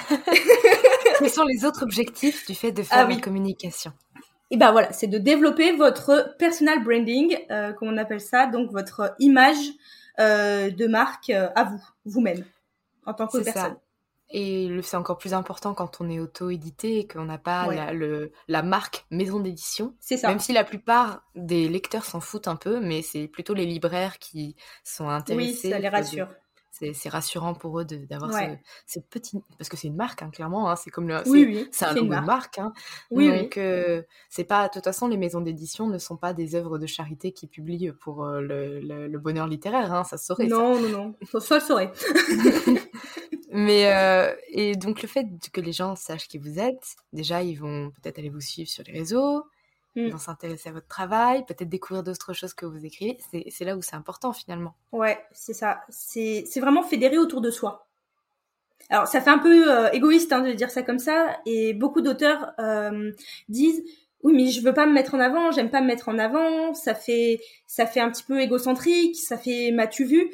Quels 1.19 1.29
sont 1.29 1.45
les 1.45 1.65
autres 1.65 1.83
objectifs 1.83 2.45
du 2.45 2.53
fait 2.53 2.71
de 2.71 2.83
faire 2.83 2.99
Ah 2.99 3.05
oui. 3.07 3.19
communication? 3.19 3.93
Et 4.51 4.57
ben 4.57 4.71
voilà, 4.71 4.91
c'est 4.93 5.07
de 5.07 5.17
développer 5.17 5.75
votre 5.75 6.35
personal 6.39 6.83
branding, 6.83 7.37
euh, 7.51 7.73
comme 7.73 7.89
on 7.89 7.97
appelle 7.97 8.21
ça, 8.21 8.45
donc 8.47 8.71
votre 8.71 9.13
image 9.19 9.57
euh, 10.19 10.69
de 10.69 10.87
marque 10.87 11.29
euh, 11.29 11.49
à 11.55 11.65
vous, 11.65 11.83
vous-même, 12.05 12.45
en 13.05 13.13
tant 13.13 13.27
que 13.27 13.43
ça. 13.43 13.51
personne. 13.51 13.75
Et 14.29 14.69
c'est 14.83 14.97
encore 14.97 15.17
plus 15.17 15.33
important 15.33 15.73
quand 15.73 16.01
on 16.01 16.09
est 16.09 16.19
auto-édité 16.19 16.99
et 16.99 17.07
qu'on 17.07 17.23
n'a 17.25 17.37
pas 17.37 17.67
Ouais. 17.67 17.75
la, 17.77 17.93
le- 17.93 18.31
la 18.49 18.61
marque 18.61 19.05
maison 19.09 19.39
d'édition. 19.39 19.95
C'est 20.01 20.17
ça. 20.17 20.27
Même 20.27 20.39
si 20.39 20.51
la 20.51 20.65
plupart 20.65 21.23
des 21.35 21.69
lecteurs 21.69 22.03
s'en 22.03 22.19
foutent 22.19 22.49
un 22.49 22.57
peu, 22.57 22.81
mais 22.81 23.01
c'est 23.01 23.27
plutôt 23.29 23.53
les 23.53 23.65
libraires 23.65 24.17
qui 24.19 24.55
sont 24.83 25.05
Oui, 25.07 25.13
intéressés. 25.13 25.69
ça 25.69 25.79
les 25.79 25.87
rassure. 25.89 26.27
C'est 26.93 27.09
rassurant 27.09 27.53
pour 27.53 27.79
eux 27.79 27.85
de- 27.85 28.05
d'avoir 28.05 28.31
Ouais. 28.33 28.59
ce, 28.85 28.93
ce 28.95 28.99
petit... 28.99 29.39
Parce 29.57 29.69
que 29.69 29.77
c'est 29.77 29.87
une 29.87 29.95
marque, 29.95 30.21
hein, 30.21 30.29
clairement. 30.31 30.69
hein, 30.69 30.75
c'est 30.75 30.89
comme 30.91 31.07
le... 31.07 31.15
Oui, 31.27 31.41
c'est- 31.41 31.45
oui, 31.47 31.67
C'est 31.71 31.85
un 31.85 31.93
logo 31.93 32.07
marque. 32.07 32.25
marque. 32.27 32.59
hein. 32.59 32.73
Oui. 33.11 33.27
Donc, 33.41 33.57
euh, 33.57 34.01
c'est 34.29 34.43
pas. 34.43 34.67
De 34.67 34.73
toute 34.73 34.83
façon, 34.83 35.07
les 35.07 35.17
maisons 35.17 35.41
d'édition 35.41 35.87
ne 35.87 35.97
sont 35.97 36.17
pas 36.17 36.33
des 36.33 36.55
œuvres 36.55 36.77
de 36.77 36.85
charité 36.85 37.31
qui 37.31 37.47
publient 37.47 37.91
pour 37.99 38.23
euh, 38.25 38.41
le, 38.41 38.79
le- 38.79 39.07
le 39.07 39.19
bonheur 39.19 39.47
littéraire. 39.47 40.05
ça 40.05 40.17
se 40.17 40.25
saurait. 40.25 40.47
ça. 40.49 40.55
Non, 40.55 40.79
non, 40.79 40.89
non. 40.89 41.39
Soit 41.39 41.57
le 41.57 41.63
saurait. 41.63 41.91
Mais 43.51 43.93
euh, 43.93 44.33
et 44.49 44.75
donc 44.75 45.01
le 45.01 45.07
fait 45.07 45.25
que 45.51 45.61
les 45.61 45.71
gens 45.71 45.95
sachent 45.95 46.27
qui 46.27 46.37
vous 46.37 46.59
êtes, 46.59 46.95
déjà 47.13 47.41
ils 47.43 47.55
vont 47.55 47.91
peut-être 47.91 48.19
aller 48.19 48.29
vous 48.29 48.41
suivre 48.41 48.69
sur 48.69 48.83
les 48.85 48.91
réseaux, 48.93 49.43
ils 49.97 50.07
Mm. 50.07 50.11
vont 50.11 50.17
s'intéresser 50.17 50.69
à 50.69 50.71
votre 50.71 50.87
travail, 50.87 51.45
peut-être 51.45 51.69
découvrir 51.69 52.03
d'autres 52.03 52.33
choses 52.33 52.53
que 52.53 52.65
vous 52.65 52.85
écrivez. 52.85 53.17
C'est 53.49 53.65
là 53.65 53.75
où 53.75 53.81
c'est 53.81 53.95
important 53.95 54.31
finalement. 54.33 54.75
Ouais, 54.91 55.19
c'est 55.31 55.53
ça. 55.53 55.81
C'est 55.89 56.45
vraiment 56.59 56.83
fédéré 56.83 57.17
autour 57.17 57.41
de 57.41 57.49
soi. 57.51 57.87
Alors, 58.89 59.07
ça 59.07 59.19
fait 59.19 59.29
un 59.29 59.39
peu 59.39 59.69
euh, 59.69 59.89
égoïste 59.91 60.31
hein, 60.31 60.41
de 60.41 60.53
dire 60.53 60.69
ça 60.69 60.81
comme 60.81 60.99
ça, 60.99 61.37
et 61.45 61.73
beaucoup 61.73 62.01
d'auteurs 62.01 62.53
euh, 62.59 63.11
disent 63.49 63.83
oui, 64.23 64.33
mais 64.33 64.47
je 64.47 64.61
veux 64.61 64.73
pas 64.73 64.85
me 64.85 64.93
mettre 64.93 65.13
en 65.13 65.19
avant, 65.19 65.51
j'aime 65.51 65.69
pas 65.69 65.81
me 65.81 65.87
mettre 65.87 66.09
en 66.09 66.17
avant, 66.17 66.73
ça 66.73 66.95
fait 66.95 67.39
ça 67.65 67.85
fait 67.85 67.99
un 67.99 68.09
petit 68.09 68.23
peu 68.23 68.39
égocentrique, 68.39 69.15
ça 69.15 69.37
fait 69.37 69.71
m'as-tu 69.71 70.05
vu 70.05 70.31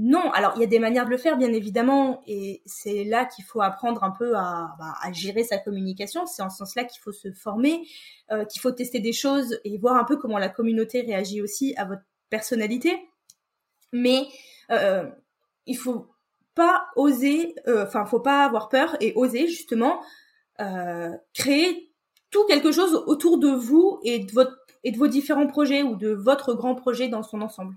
Non, 0.00 0.30
alors 0.30 0.52
il 0.54 0.60
y 0.60 0.62
a 0.62 0.68
des 0.68 0.78
manières 0.78 1.06
de 1.06 1.10
le 1.10 1.16
faire, 1.16 1.36
bien 1.36 1.52
évidemment, 1.52 2.22
et 2.28 2.62
c'est 2.66 3.02
là 3.02 3.24
qu'il 3.24 3.44
faut 3.44 3.60
apprendre 3.60 4.04
un 4.04 4.12
peu 4.12 4.36
à, 4.36 4.76
bah, 4.78 4.94
gérer 5.12 5.42
sa 5.42 5.58
communication. 5.58 6.24
C'est 6.24 6.40
en 6.40 6.50
ce 6.50 6.58
sens-là 6.58 6.84
qu'il 6.84 7.00
faut 7.02 7.10
se 7.10 7.32
former, 7.32 7.84
euh, 8.30 8.44
qu'il 8.44 8.60
faut 8.60 8.70
tester 8.70 9.00
des 9.00 9.12
choses 9.12 9.58
et 9.64 9.76
voir 9.76 9.96
un 9.96 10.04
peu 10.04 10.16
comment 10.16 10.38
la 10.38 10.50
communauté 10.50 11.00
réagit 11.00 11.42
aussi 11.42 11.74
à 11.76 11.84
votre 11.84 12.02
personnalité. 12.30 12.96
Mais 13.92 14.28
euh, 14.70 15.04
il 15.66 15.76
faut 15.76 16.06
pas 16.54 16.86
oser, 16.94 17.56
euh, 17.66 17.84
enfin, 17.84 18.06
faut 18.06 18.20
pas 18.20 18.44
avoir 18.44 18.68
peur 18.68 18.96
et 19.00 19.12
oser 19.16 19.48
justement 19.48 20.00
euh, 20.60 21.10
créer 21.34 21.92
tout 22.30 22.46
quelque 22.46 22.70
chose 22.70 22.94
autour 23.06 23.38
de 23.38 23.48
vous 23.48 23.98
et 24.04 24.20
de 24.20 24.96
vos 24.96 25.08
différents 25.08 25.48
projets 25.48 25.82
ou 25.82 25.96
de 25.96 26.10
votre 26.10 26.54
grand 26.54 26.76
projet 26.76 27.08
dans 27.08 27.24
son 27.24 27.42
ensemble. 27.42 27.74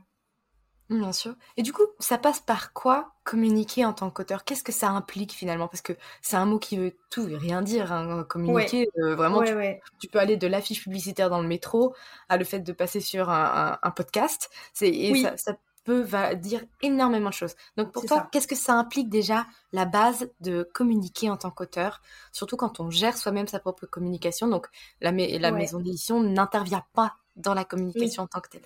Bien 0.91 1.13
sûr. 1.13 1.36
Et 1.56 1.63
du 1.63 1.71
coup, 1.71 1.84
ça 1.99 2.17
passe 2.17 2.41
par 2.41 2.73
quoi 2.73 3.13
communiquer 3.23 3.86
en 3.86 3.93
tant 3.93 4.10
qu'auteur? 4.12 4.43
Qu'est-ce 4.43 4.63
que 4.63 4.73
ça 4.73 4.89
implique 4.89 5.32
finalement? 5.32 5.69
Parce 5.69 5.82
que 5.82 5.93
c'est 6.21 6.36
un 6.36 6.45
mot 6.45 6.60
qui 6.60 6.75
veut 6.75 6.97
tout 7.10 7.27
et 7.30 7.38
rien 7.38 7.62
dire. 7.62 7.93
hein, 7.93 8.25
Communiquer, 8.25 8.89
euh, 8.99 9.15
vraiment, 9.15 9.38
ouais, 9.38 9.47
tu, 9.47 9.56
ouais. 9.56 9.82
tu 10.01 10.08
peux 10.10 10.19
aller 10.19 10.36
de 10.36 10.47
l'affiche 10.47 10.84
publicitaire 10.84 11.30
dans 11.30 11.41
le 11.41 11.47
métro 11.47 11.95
à 12.27 12.36
le 12.36 12.43
fait 12.43 12.60
de 12.60 12.73
passer 12.73 12.99
sur 12.99 13.30
un, 13.30 13.71
un- 13.71 13.80
un 13.82 13.91
podcast. 13.91 14.49
C'est 14.73 14.89
et 14.89 15.12
Oui. 15.13 15.21
ça, 15.23 15.38
ça- 15.38 15.58
peut 15.84 16.01
va 16.01 16.36
dire 16.36 16.62
énormément 16.84 17.30
de 17.30 17.34
choses. 17.34 17.56
Donc 17.75 17.91
pour 17.91 18.06
toi, 18.06 18.30
qu'est-ce 18.32 18.47
que 18.47 18.54
ça 18.56 18.73
implique 18.75 19.10
déjà 19.10 19.47
la 19.71 19.86
base 19.86 20.30
de 20.39 20.62
communiquer 20.75 21.27
en 21.32 21.38
tant 21.38 21.49
qu'auteur, 21.49 22.01
surtout 22.32 22.56
quand 22.56 22.80
on 22.80 22.91
gère 22.91 23.17
soi-même 23.17 23.47
sa 23.47 23.60
propre 23.60 23.88
communication. 23.88 24.47
Donc 24.47 24.67
la, 24.99 25.10
la 25.12 25.51
maison 25.51 25.80
d'édition 25.80 26.21
n'intervient 26.21 26.84
pas 26.93 27.15
dans 27.36 27.56
la 27.56 27.65
communication 27.65 28.21
en 28.23 28.27
tant 28.27 28.41
que 28.41 28.49
telle. 28.49 28.62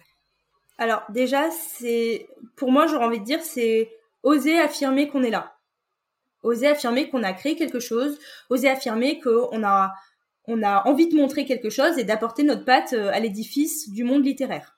Alors 0.77 1.03
déjà, 1.09 1.49
c'est 1.51 2.27
pour 2.55 2.71
moi, 2.71 2.87
j'aurais 2.87 3.05
envie 3.05 3.19
de 3.19 3.25
dire, 3.25 3.41
c'est 3.41 3.89
oser 4.23 4.59
affirmer 4.59 5.07
qu'on 5.07 5.23
est 5.23 5.29
là, 5.29 5.55
oser 6.43 6.67
affirmer 6.67 7.09
qu'on 7.09 7.23
a 7.23 7.33
créé 7.33 7.55
quelque 7.55 7.79
chose, 7.79 8.19
oser 8.49 8.69
affirmer 8.69 9.19
qu'on 9.19 9.63
a 9.63 9.93
on 10.47 10.63
a 10.63 10.87
envie 10.87 11.07
de 11.07 11.15
montrer 11.15 11.45
quelque 11.45 11.69
chose 11.69 11.97
et 11.97 12.03
d'apporter 12.03 12.43
notre 12.43 12.65
patte 12.65 12.93
euh, 12.93 13.11
à 13.11 13.19
l'édifice 13.19 13.89
du 13.89 14.03
monde 14.03 14.25
littéraire. 14.25 14.77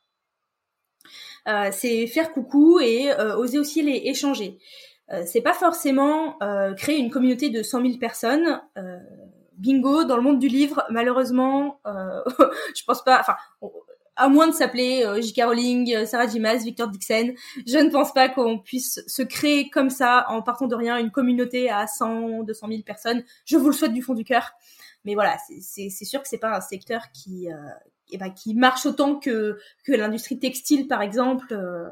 Euh, 1.48 1.70
c'est 1.72 2.08
faire 2.08 2.32
coucou 2.32 2.80
et 2.80 3.12
euh, 3.12 3.36
oser 3.38 3.60
aussi 3.60 3.82
les 3.82 4.04
échanger. 4.06 4.58
C'est 5.26 5.40
pas 5.40 5.54
forcément 5.54 6.38
créer 6.76 6.98
une 6.98 7.10
communauté 7.10 7.50
de 7.50 7.64
100 7.64 7.82
000 7.82 7.98
personnes. 7.98 8.62
bingo, 9.54 10.04
dans 10.04 10.18
le 10.18 10.22
monde 10.22 10.38
du 10.38 10.50
livre, 10.50 10.84
malheureusement, 10.90 11.80
je 12.76 12.84
pense 12.86 13.06
pas. 13.06 13.18
Enfin, 13.22 13.38
à 14.18 14.30
moins 14.30 14.48
de 14.48 14.54
s'appeler 14.54 15.06
J.K. 15.22 15.44
Rowling, 15.46 16.06
Sarah 16.06 16.28
Dimas, 16.28 16.58
Victor 16.58 16.88
Dixon, 16.88 17.34
je 17.66 17.78
ne 17.78 17.90
pense 17.90 18.14
pas 18.14 18.30
qu'on 18.30 18.60
puisse 18.60 19.02
se 19.08 19.22
créer 19.22 19.70
comme 19.70 19.90
ça, 19.90 20.26
en 20.30 20.42
partant 20.42 20.68
de 20.68 20.76
rien, 20.76 20.98
une 20.98 21.12
communauté 21.12 21.70
à 21.70 21.88
100, 21.88 22.44
200 22.44 22.68
000 22.68 22.82
personnes. 22.84 23.24
Je 23.46 23.58
vous 23.58 23.68
le 23.68 23.74
souhaite 23.74 23.94
du 23.94 24.02
fond 24.02 24.14
du 24.14 24.24
cœur. 24.24 24.52
Mais 25.06 25.14
voilà, 25.14 25.38
c'est 25.62 25.90
sûr 25.90 26.22
que 26.22 26.28
c'est 26.28 26.38
pas 26.38 26.56
un 26.56 26.62
secteur 26.62 27.04
qui, 27.14 27.48
eh 28.12 28.18
ben, 28.18 28.30
qui 28.30 28.54
marche 28.56 28.86
autant 28.86 29.16
que, 29.16 29.58
que 29.86 29.92
l'industrie 29.92 30.40
textile, 30.40 30.88
par 30.88 31.02
exemple. 31.02 31.48
Euh, 31.52 31.90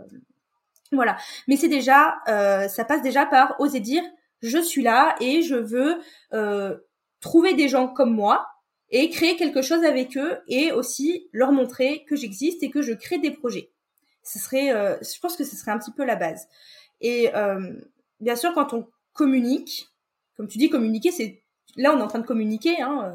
voilà. 0.92 1.18
Mais 1.48 1.58
c'est 1.58 1.68
déjà, 1.68 2.16
euh, 2.28 2.68
ça 2.68 2.86
passe 2.86 3.02
déjà 3.02 3.26
par 3.26 3.56
oser 3.60 3.80
dire, 3.80 4.04
je 4.42 4.60
suis 4.60 4.84
là 4.84 5.16
et 5.20 5.42
je 5.42 5.56
veux 5.56 6.00
euh, 6.34 6.78
trouver 7.20 7.54
des 7.54 7.68
gens 7.68 7.88
comme 7.88 8.14
moi 8.14 8.48
et 8.92 9.10
créer 9.10 9.36
quelque 9.36 9.62
chose 9.62 9.84
avec 9.84 10.18
eux 10.18 10.38
et 10.48 10.72
aussi 10.72 11.28
leur 11.32 11.52
montrer 11.52 12.06
que 12.08 12.16
j'existe 12.16 12.64
et 12.64 12.70
que 12.70 12.82
je 12.82 12.94
crée 12.94 13.18
des 13.18 13.32
projets. 13.32 13.72
Ce 14.24 14.40
serait, 14.40 14.70
je 15.02 15.20
pense 15.20 15.36
que 15.36 15.44
ce 15.44 15.56
serait 15.56 15.72
un 15.72 15.80
petit 15.80 15.92
peu 15.92 16.06
la 16.06 16.16
base. 16.16 16.48
Et 17.02 17.30
bien 18.20 18.36
sûr, 18.36 18.54
quand 18.54 18.74
on 18.74 18.88
communique, 19.14 19.90
comme 20.38 20.48
tu 20.48 20.58
dis, 20.58 20.70
communiquer, 20.70 21.12
c'est 21.12 21.42
là 21.76 21.94
on 21.94 22.00
est 22.00 22.04
en 22.04 22.08
train 22.08 22.20
de 22.20 22.28
communiquer. 22.28 22.82
Hein, 22.82 23.14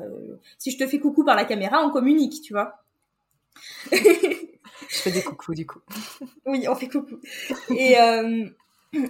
si 0.59 0.71
je 0.71 0.79
te 0.79 0.87
fais 0.87 0.99
coucou 0.99 1.25
par 1.25 1.37
la 1.37 1.45
caméra, 1.45 1.85
on 1.85 1.91
communique, 1.91 2.43
tu 2.43 2.53
vois. 2.53 2.83
je 3.93 4.97
fais 4.99 5.11
des 5.11 5.23
coucous 5.23 5.55
du 5.55 5.67
coup. 5.67 5.81
oui, 6.47 6.67
on 6.69 6.75
fait 6.75 6.89
coucou. 6.89 7.19
Et, 7.71 8.01
euh, 8.01 8.49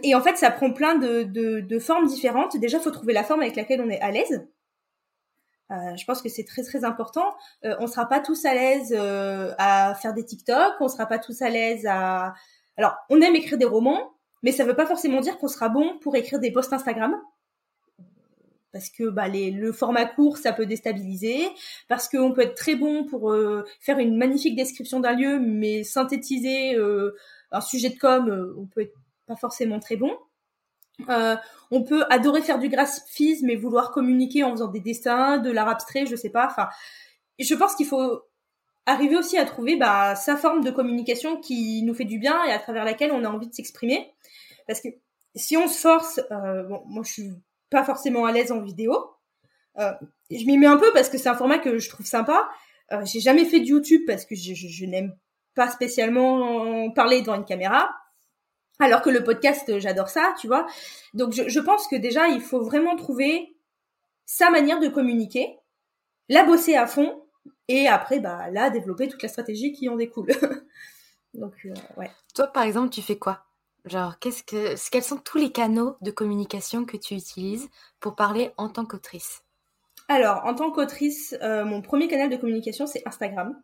et 0.02 0.14
en 0.14 0.20
fait, 0.20 0.36
ça 0.36 0.50
prend 0.50 0.72
plein 0.72 0.96
de, 0.96 1.22
de, 1.60 1.78
formes 1.78 2.06
différentes. 2.06 2.56
Déjà, 2.56 2.78
il 2.78 2.82
faut 2.82 2.90
trouver 2.90 3.12
la 3.12 3.24
forme 3.24 3.40
avec 3.40 3.56
laquelle 3.56 3.80
on 3.80 3.88
est 3.88 4.00
à 4.00 4.10
l'aise. 4.10 4.46
Euh, 5.70 5.96
je 5.96 6.04
pense 6.04 6.22
que 6.22 6.28
c'est 6.28 6.44
très 6.44 6.62
très 6.62 6.84
important. 6.84 7.34
Euh, 7.64 7.76
on 7.80 7.86
sera 7.86 8.08
pas 8.08 8.20
tous 8.20 8.44
à 8.44 8.54
l'aise 8.54 8.92
à 9.58 9.94
faire 9.94 10.14
des 10.14 10.24
TikTok, 10.24 10.74
on 10.80 10.88
sera 10.88 11.06
pas 11.06 11.18
tous 11.18 11.42
à 11.42 11.48
l'aise 11.48 11.86
à. 11.86 12.34
Alors, 12.76 12.96
on 13.10 13.20
aime 13.20 13.36
écrire 13.36 13.58
des 13.58 13.66
romans, 13.66 14.12
mais 14.42 14.52
ça 14.52 14.64
veut 14.64 14.76
pas 14.76 14.86
forcément 14.86 15.20
dire 15.20 15.38
qu'on 15.38 15.48
sera 15.48 15.68
bon 15.68 15.98
pour 15.98 16.16
écrire 16.16 16.40
des 16.40 16.50
posts 16.50 16.72
Instagram 16.72 17.14
parce 18.72 18.90
que 18.90 19.08
bah, 19.08 19.28
le 19.28 19.72
format 19.72 20.06
court, 20.06 20.38
ça 20.38 20.52
peut 20.52 20.66
déstabiliser, 20.66 21.48
parce 21.88 22.08
qu'on 22.08 22.32
peut 22.32 22.42
être 22.42 22.54
très 22.54 22.76
bon 22.76 23.04
pour 23.04 23.32
euh, 23.32 23.64
faire 23.80 23.98
une 23.98 24.16
magnifique 24.16 24.56
description 24.56 25.00
d'un 25.00 25.14
lieu, 25.14 25.38
mais 25.40 25.82
synthétiser 25.82 26.74
euh, 26.76 27.16
un 27.50 27.60
sujet 27.60 27.90
de 27.90 27.98
com, 27.98 28.28
euh, 28.28 28.54
on 28.58 28.66
peut 28.66 28.82
être 28.82 28.94
pas 29.26 29.36
forcément 29.36 29.80
très 29.80 29.96
bon. 29.96 30.16
On 31.70 31.82
peut 31.84 32.04
adorer 32.10 32.42
faire 32.42 32.58
du 32.58 32.68
graphisme 32.68 33.48
et 33.48 33.56
vouloir 33.56 33.92
communiquer 33.92 34.42
en 34.44 34.50
faisant 34.52 34.68
des 34.68 34.80
dessins, 34.80 35.38
de 35.38 35.50
l'art 35.50 35.68
abstrait, 35.68 36.06
je 36.06 36.16
sais 36.16 36.30
pas. 36.30 36.46
Enfin, 36.46 36.68
je 37.38 37.54
pense 37.54 37.74
qu'il 37.74 37.86
faut 37.86 38.22
arriver 38.86 39.16
aussi 39.16 39.38
à 39.38 39.44
trouver 39.44 39.76
bah, 39.76 40.16
sa 40.16 40.36
forme 40.36 40.62
de 40.64 40.70
communication 40.70 41.40
qui 41.40 41.82
nous 41.82 41.94
fait 41.94 42.04
du 42.04 42.18
bien 42.18 42.42
et 42.44 42.52
à 42.52 42.58
travers 42.58 42.84
laquelle 42.84 43.12
on 43.12 43.24
a 43.24 43.28
envie 43.28 43.48
de 43.48 43.54
s'exprimer. 43.54 44.12
Parce 44.66 44.80
que 44.80 44.88
si 45.34 45.56
on 45.56 45.68
se 45.68 45.78
force, 45.78 46.20
bon, 46.30 46.82
moi 46.86 47.02
je 47.04 47.12
suis 47.12 47.30
pas 47.70 47.84
forcément 47.84 48.26
à 48.26 48.32
l'aise 48.32 48.52
en 48.52 48.60
vidéo. 48.60 48.92
Euh, 49.78 49.92
je 50.30 50.44
m'y 50.44 50.58
mets 50.58 50.66
un 50.66 50.76
peu 50.76 50.92
parce 50.92 51.08
que 51.08 51.16
c'est 51.16 51.28
un 51.28 51.36
format 51.36 51.58
que 51.58 51.78
je 51.78 51.88
trouve 51.88 52.04
sympa. 52.04 52.48
Euh, 52.92 53.04
j'ai 53.04 53.20
jamais 53.20 53.44
fait 53.44 53.60
de 53.60 53.66
YouTube 53.66 54.02
parce 54.06 54.26
que 54.26 54.34
je, 54.34 54.54
je, 54.54 54.84
n'aime 54.84 55.16
pas 55.54 55.70
spécialement 55.70 56.90
parler 56.90 57.22
devant 57.22 57.36
une 57.36 57.44
caméra. 57.44 57.90
Alors 58.80 59.02
que 59.02 59.10
le 59.10 59.22
podcast, 59.22 59.78
j'adore 59.78 60.08
ça, 60.08 60.34
tu 60.40 60.46
vois. 60.46 60.66
Donc 61.14 61.32
je, 61.32 61.48
je, 61.48 61.60
pense 61.60 61.86
que 61.86 61.96
déjà, 61.96 62.28
il 62.28 62.40
faut 62.40 62.62
vraiment 62.62 62.96
trouver 62.96 63.54
sa 64.26 64.50
manière 64.50 64.80
de 64.80 64.88
communiquer, 64.88 65.58
la 66.28 66.44
bosser 66.44 66.76
à 66.76 66.86
fond, 66.86 67.22
et 67.68 67.86
après, 67.86 68.20
bah 68.20 68.50
là, 68.50 68.70
développer 68.70 69.08
toute 69.08 69.22
la 69.22 69.28
stratégie 69.28 69.72
qui 69.72 69.88
en 69.88 69.96
découle. 69.96 70.32
Donc, 71.34 71.54
euh, 71.64 71.74
ouais. 71.96 72.10
Toi, 72.34 72.48
par 72.48 72.64
exemple, 72.64 72.90
tu 72.90 73.02
fais 73.02 73.18
quoi? 73.18 73.44
Genre, 73.84 74.18
qu'est-ce 74.18 74.42
que, 74.42 74.90
quels 74.90 75.02
sont 75.02 75.18
tous 75.18 75.38
les 75.38 75.52
canaux 75.52 75.96
de 76.00 76.10
communication 76.10 76.84
que 76.84 76.96
tu 76.96 77.14
utilises 77.14 77.68
pour 78.00 78.16
parler 78.16 78.50
en 78.56 78.68
tant 78.68 78.84
qu'autrice? 78.84 79.42
Alors, 80.08 80.44
en 80.44 80.54
tant 80.54 80.72
qu'autrice, 80.72 81.36
euh, 81.42 81.64
mon 81.64 81.80
premier 81.80 82.08
canal 82.08 82.28
de 82.28 82.36
communication, 82.36 82.86
c'est 82.86 83.06
Instagram. 83.06 83.56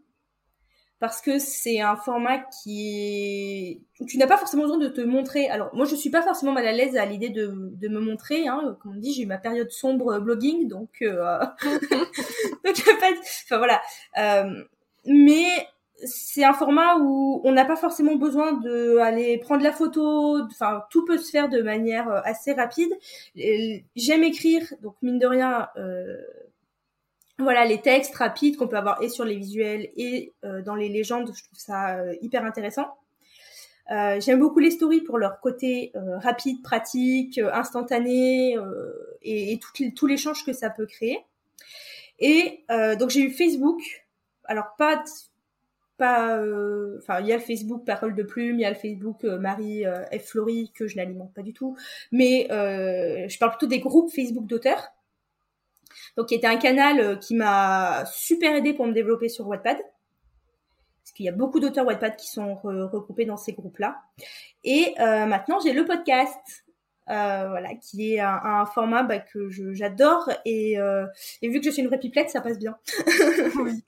Parce 0.98 1.20
que 1.20 1.38
c'est 1.38 1.80
un 1.80 1.96
format 1.96 2.38
qui 2.38 3.82
tu 4.06 4.18
n'as 4.18 4.26
pas 4.26 4.38
forcément 4.38 4.62
besoin 4.62 4.78
de 4.78 4.88
te 4.88 5.00
montrer. 5.00 5.48
Alors, 5.48 5.74
moi, 5.74 5.84
je 5.84 5.94
suis 5.94 6.10
pas 6.10 6.22
forcément 6.22 6.52
mal 6.52 6.66
à 6.66 6.72
l'aise 6.72 6.96
à 6.96 7.04
l'idée 7.04 7.28
de, 7.28 7.52
de 7.52 7.88
me 7.88 8.00
montrer. 8.00 8.48
Hein. 8.48 8.76
Comme 8.80 8.92
on 8.96 8.98
dit, 8.98 9.12
j'ai 9.12 9.22
eu 9.22 9.26
ma 9.26 9.38
période 9.38 9.70
sombre 9.70 10.18
blogging, 10.18 10.68
donc... 10.68 10.90
Euh... 11.02 11.38
donc, 12.64 12.82
Enfin, 13.44 13.58
voilà. 13.58 13.80
Euh, 14.18 14.64
mais 15.06 15.46
c'est 16.04 16.44
un 16.44 16.52
format 16.52 16.98
où 16.98 17.40
on 17.44 17.52
n'a 17.52 17.64
pas 17.64 17.76
forcément 17.76 18.16
besoin 18.16 18.52
de 18.52 18.98
aller 18.98 19.38
prendre 19.38 19.62
la 19.62 19.72
photo. 19.72 20.42
Enfin, 20.44 20.84
tout 20.90 21.04
peut 21.04 21.18
se 21.18 21.30
faire 21.30 21.48
de 21.48 21.62
manière 21.62 22.08
euh, 22.08 22.20
assez 22.24 22.52
rapide. 22.52 22.92
J'aime 23.34 24.24
écrire, 24.24 24.62
donc 24.82 24.96
mine 25.02 25.18
de 25.18 25.26
rien, 25.26 25.68
euh, 25.76 26.16
voilà 27.38 27.64
les 27.64 27.80
textes 27.80 28.14
rapides 28.14 28.56
qu'on 28.56 28.68
peut 28.68 28.76
avoir 28.76 29.02
et 29.02 29.08
sur 29.08 29.24
les 29.24 29.36
visuels 29.36 29.90
et 29.96 30.32
euh, 30.44 30.62
dans 30.62 30.74
les 30.74 30.88
légendes. 30.88 31.32
Je 31.34 31.44
trouve 31.44 31.58
ça 31.58 31.98
hyper 32.22 32.44
intéressant. 32.44 32.96
J'aime 33.88 34.40
beaucoup 34.40 34.58
les 34.58 34.72
stories 34.72 35.02
pour 35.02 35.16
leur 35.16 35.38
côté 35.40 35.92
rapide, 35.94 36.60
pratique, 36.60 37.38
instantané 37.38 38.56
et, 39.22 39.60
tout, 39.94 40.06
l'échange 40.08 40.44
que 40.44 40.52
ça 40.52 40.70
peut 40.70 40.86
créer. 40.86 41.20
Et 42.18 42.64
donc 42.98 43.10
j'ai 43.10 43.20
eu 43.20 43.30
Facebook. 43.30 43.80
Alors 44.44 44.74
pas 44.76 45.04
pas 45.96 46.38
euh, 46.38 46.98
enfin 46.98 47.20
il 47.20 47.26
y 47.26 47.32
a 47.32 47.36
le 47.36 47.42
Facebook 47.42 47.84
Parole 47.84 48.14
de 48.14 48.22
Plume, 48.22 48.58
il 48.58 48.62
y 48.62 48.64
a 48.64 48.70
le 48.70 48.76
Facebook 48.76 49.24
euh, 49.24 49.38
Marie 49.38 49.86
euh, 49.86 50.04
F 50.12 50.26
Flory 50.26 50.70
que 50.74 50.86
je 50.86 50.96
n'alimente 50.96 51.32
pas 51.34 51.42
du 51.42 51.52
tout, 51.52 51.76
mais 52.12 52.46
je 52.50 53.38
parle 53.38 53.52
plutôt 53.52 53.66
des 53.66 53.80
groupes 53.80 54.12
Facebook 54.12 54.46
d'auteurs. 54.46 54.92
Donc 56.16 56.28
qui 56.28 56.34
était 56.34 56.46
un 56.46 56.56
canal 56.56 57.18
qui 57.18 57.34
m'a 57.34 58.04
super 58.06 58.54
aidé 58.54 58.72
pour 58.72 58.86
me 58.86 58.92
développer 58.92 59.28
sur 59.28 59.46
Wattpad. 59.46 59.76
Parce 59.76 61.12
qu'il 61.14 61.26
y 61.26 61.28
a 61.28 61.32
beaucoup 61.32 61.60
d'auteurs 61.60 61.86
Wattpad 61.86 62.16
qui 62.16 62.28
sont 62.28 62.54
regroupés 62.54 63.26
dans 63.26 63.36
ces 63.36 63.52
groupes-là. 63.52 63.96
Et 64.64 64.94
maintenant 64.98 65.60
j'ai 65.60 65.72
le 65.72 65.84
podcast. 65.84 66.64
voilà, 67.06 67.74
qui 67.74 68.14
est 68.14 68.20
un, 68.20 68.66
format 68.66 69.02
bah, 69.02 69.18
que 69.18 69.48
j'adore 69.72 70.30
et, 70.44 70.76
et 71.42 71.48
vu 71.48 71.60
que 71.60 71.66
je 71.66 71.70
suis 71.70 71.82
une 71.82 71.88
vraie 71.88 72.00
pipelette, 72.00 72.30
ça 72.30 72.40
passe 72.40 72.58
bien. 72.58 72.76
oui. 73.62 73.84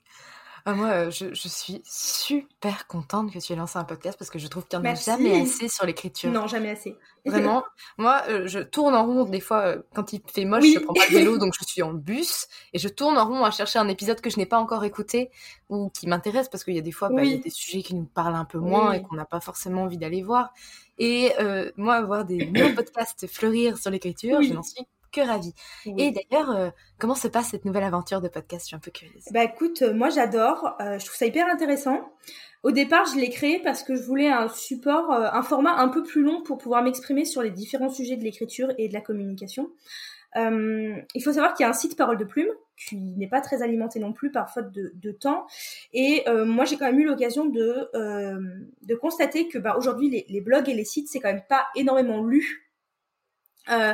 Ah, 0.65 0.73
moi, 0.73 0.87
euh, 0.87 1.11
je, 1.11 1.33
je, 1.33 1.47
suis 1.47 1.81
super 1.85 2.87
contente 2.87 3.31
que 3.31 3.39
tu 3.39 3.53
aies 3.53 3.55
lancé 3.55 3.77
un 3.77 3.83
podcast 3.83 4.17
parce 4.17 4.29
que 4.29 4.39
je 4.39 4.47
trouve 4.47 4.67
qu'il 4.67 4.79
n'y 4.79 4.87
en 4.87 4.91
a 4.91 4.95
jamais 4.95 5.41
assez 5.41 5.67
sur 5.67 5.85
l'écriture. 5.85 6.31
Non, 6.31 6.47
jamais 6.47 6.71
assez. 6.71 6.97
Vraiment. 7.25 7.63
moi, 7.97 8.23
euh, 8.29 8.47
je 8.47 8.59
tourne 8.59 8.95
en 8.95 9.05
rond 9.05 9.25
des 9.25 9.39
fois 9.39 9.65
euh, 9.65 9.81
quand 9.93 10.13
il 10.13 10.21
fait 10.27 10.45
moche, 10.45 10.65
je 10.65 10.79
prends 10.79 10.93
pas 10.93 11.07
le 11.09 11.17
vélo 11.17 11.37
donc 11.39 11.53
je 11.59 11.65
suis 11.65 11.81
en 11.81 11.93
bus 11.93 12.47
et 12.73 12.79
je 12.79 12.87
tourne 12.87 13.17
en 13.17 13.27
rond 13.27 13.43
à 13.43 13.51
chercher 13.51 13.79
un 13.79 13.87
épisode 13.87 14.21
que 14.21 14.29
je 14.29 14.37
n'ai 14.37 14.45
pas 14.45 14.59
encore 14.59 14.83
écouté 14.83 15.29
ou 15.69 15.89
qui 15.89 16.07
m'intéresse 16.07 16.49
parce 16.49 16.63
qu'il 16.63 16.75
y 16.75 16.79
a 16.79 16.81
des 16.81 16.91
fois, 16.91 17.09
bah, 17.09 17.23
il 17.23 17.31
y 17.31 17.35
a 17.35 17.37
des 17.37 17.49
sujets 17.49 17.81
qui 17.81 17.95
nous 17.95 18.05
parlent 18.05 18.35
un 18.35 18.45
peu 18.45 18.59
moins 18.59 18.93
et 18.93 19.01
qu'on 19.01 19.15
n'a 19.15 19.25
pas 19.25 19.39
forcément 19.39 19.83
envie 19.83 19.97
d'aller 19.97 20.23
voir. 20.23 20.53
Et 20.97 21.31
moi, 21.77 22.01
voir 22.01 22.25
des 22.25 22.45
nouveaux 22.53 22.75
podcasts 22.75 23.27
fleurir 23.27 23.77
sur 23.77 23.91
l'écriture, 23.91 24.41
je 24.41 24.53
n'en 24.53 24.63
suis 24.63 24.85
que 25.11 25.21
ravie. 25.21 25.53
Et 25.85 26.11
d'ailleurs, 26.11 26.51
euh, 26.51 26.69
comment 26.97 27.15
se 27.15 27.27
passe 27.27 27.49
cette 27.49 27.65
nouvelle 27.65 27.83
aventure 27.83 28.21
de 28.21 28.27
podcast? 28.27 28.63
Je 28.63 28.67
suis 28.67 28.75
un 28.75 28.79
peu 28.79 28.91
curieuse. 28.91 29.25
Bah 29.31 29.43
écoute, 29.43 29.81
euh, 29.81 29.93
moi 29.93 30.09
j'adore, 30.09 30.75
euh, 30.81 30.99
je 30.99 31.05
trouve 31.05 31.17
ça 31.17 31.25
hyper 31.25 31.47
intéressant. 31.47 32.01
Au 32.63 32.71
départ, 32.71 33.05
je 33.05 33.19
l'ai 33.19 33.29
créé 33.29 33.59
parce 33.59 33.83
que 33.83 33.95
je 33.95 34.03
voulais 34.03 34.29
un 34.29 34.49
support, 34.49 35.11
un 35.11 35.41
format 35.43 35.75
un 35.77 35.87
peu 35.87 36.03
plus 36.03 36.21
long 36.21 36.43
pour 36.43 36.57
pouvoir 36.57 36.83
m'exprimer 36.83 37.23
sur 37.23 37.41
les 37.41 37.51
différents 37.51 37.89
sujets 37.89 38.17
de 38.17 38.23
l'écriture 38.23 38.67
et 38.77 38.89
de 38.89 38.93
la 38.93 38.99
communication. 38.99 39.71
il 40.35 41.23
faut 41.23 41.31
savoir 41.31 41.53
qu'il 41.53 41.63
y 41.63 41.67
a 41.67 41.69
un 41.69 41.73
site 41.73 41.95
Parole 41.95 42.17
de 42.17 42.25
Plume 42.25 42.49
qui 42.75 42.97
n'est 42.97 43.29
pas 43.29 43.39
très 43.39 43.61
alimenté 43.61 43.99
non 43.99 44.11
plus 44.11 44.29
par 44.29 44.53
faute 44.53 44.73
de, 44.73 44.91
de 44.93 45.11
temps. 45.13 45.47
Et 45.93 46.25
moi, 46.45 46.65
j'ai 46.65 46.75
quand 46.75 46.87
même 46.87 46.99
eu 46.99 47.05
l'occasion 47.05 47.45
de, 47.45 47.89
de 47.93 48.95
constater 48.95 49.47
que 49.47 49.57
bah, 49.57 49.77
aujourd'hui, 49.77 50.09
les, 50.09 50.25
les, 50.27 50.41
blogs 50.41 50.67
et 50.67 50.73
les 50.73 50.83
sites, 50.83 51.07
c'est 51.07 51.21
quand 51.21 51.31
même 51.31 51.45
pas 51.47 51.65
énormément 51.77 52.21
lu. 52.25 52.68
Euh, 53.71 53.93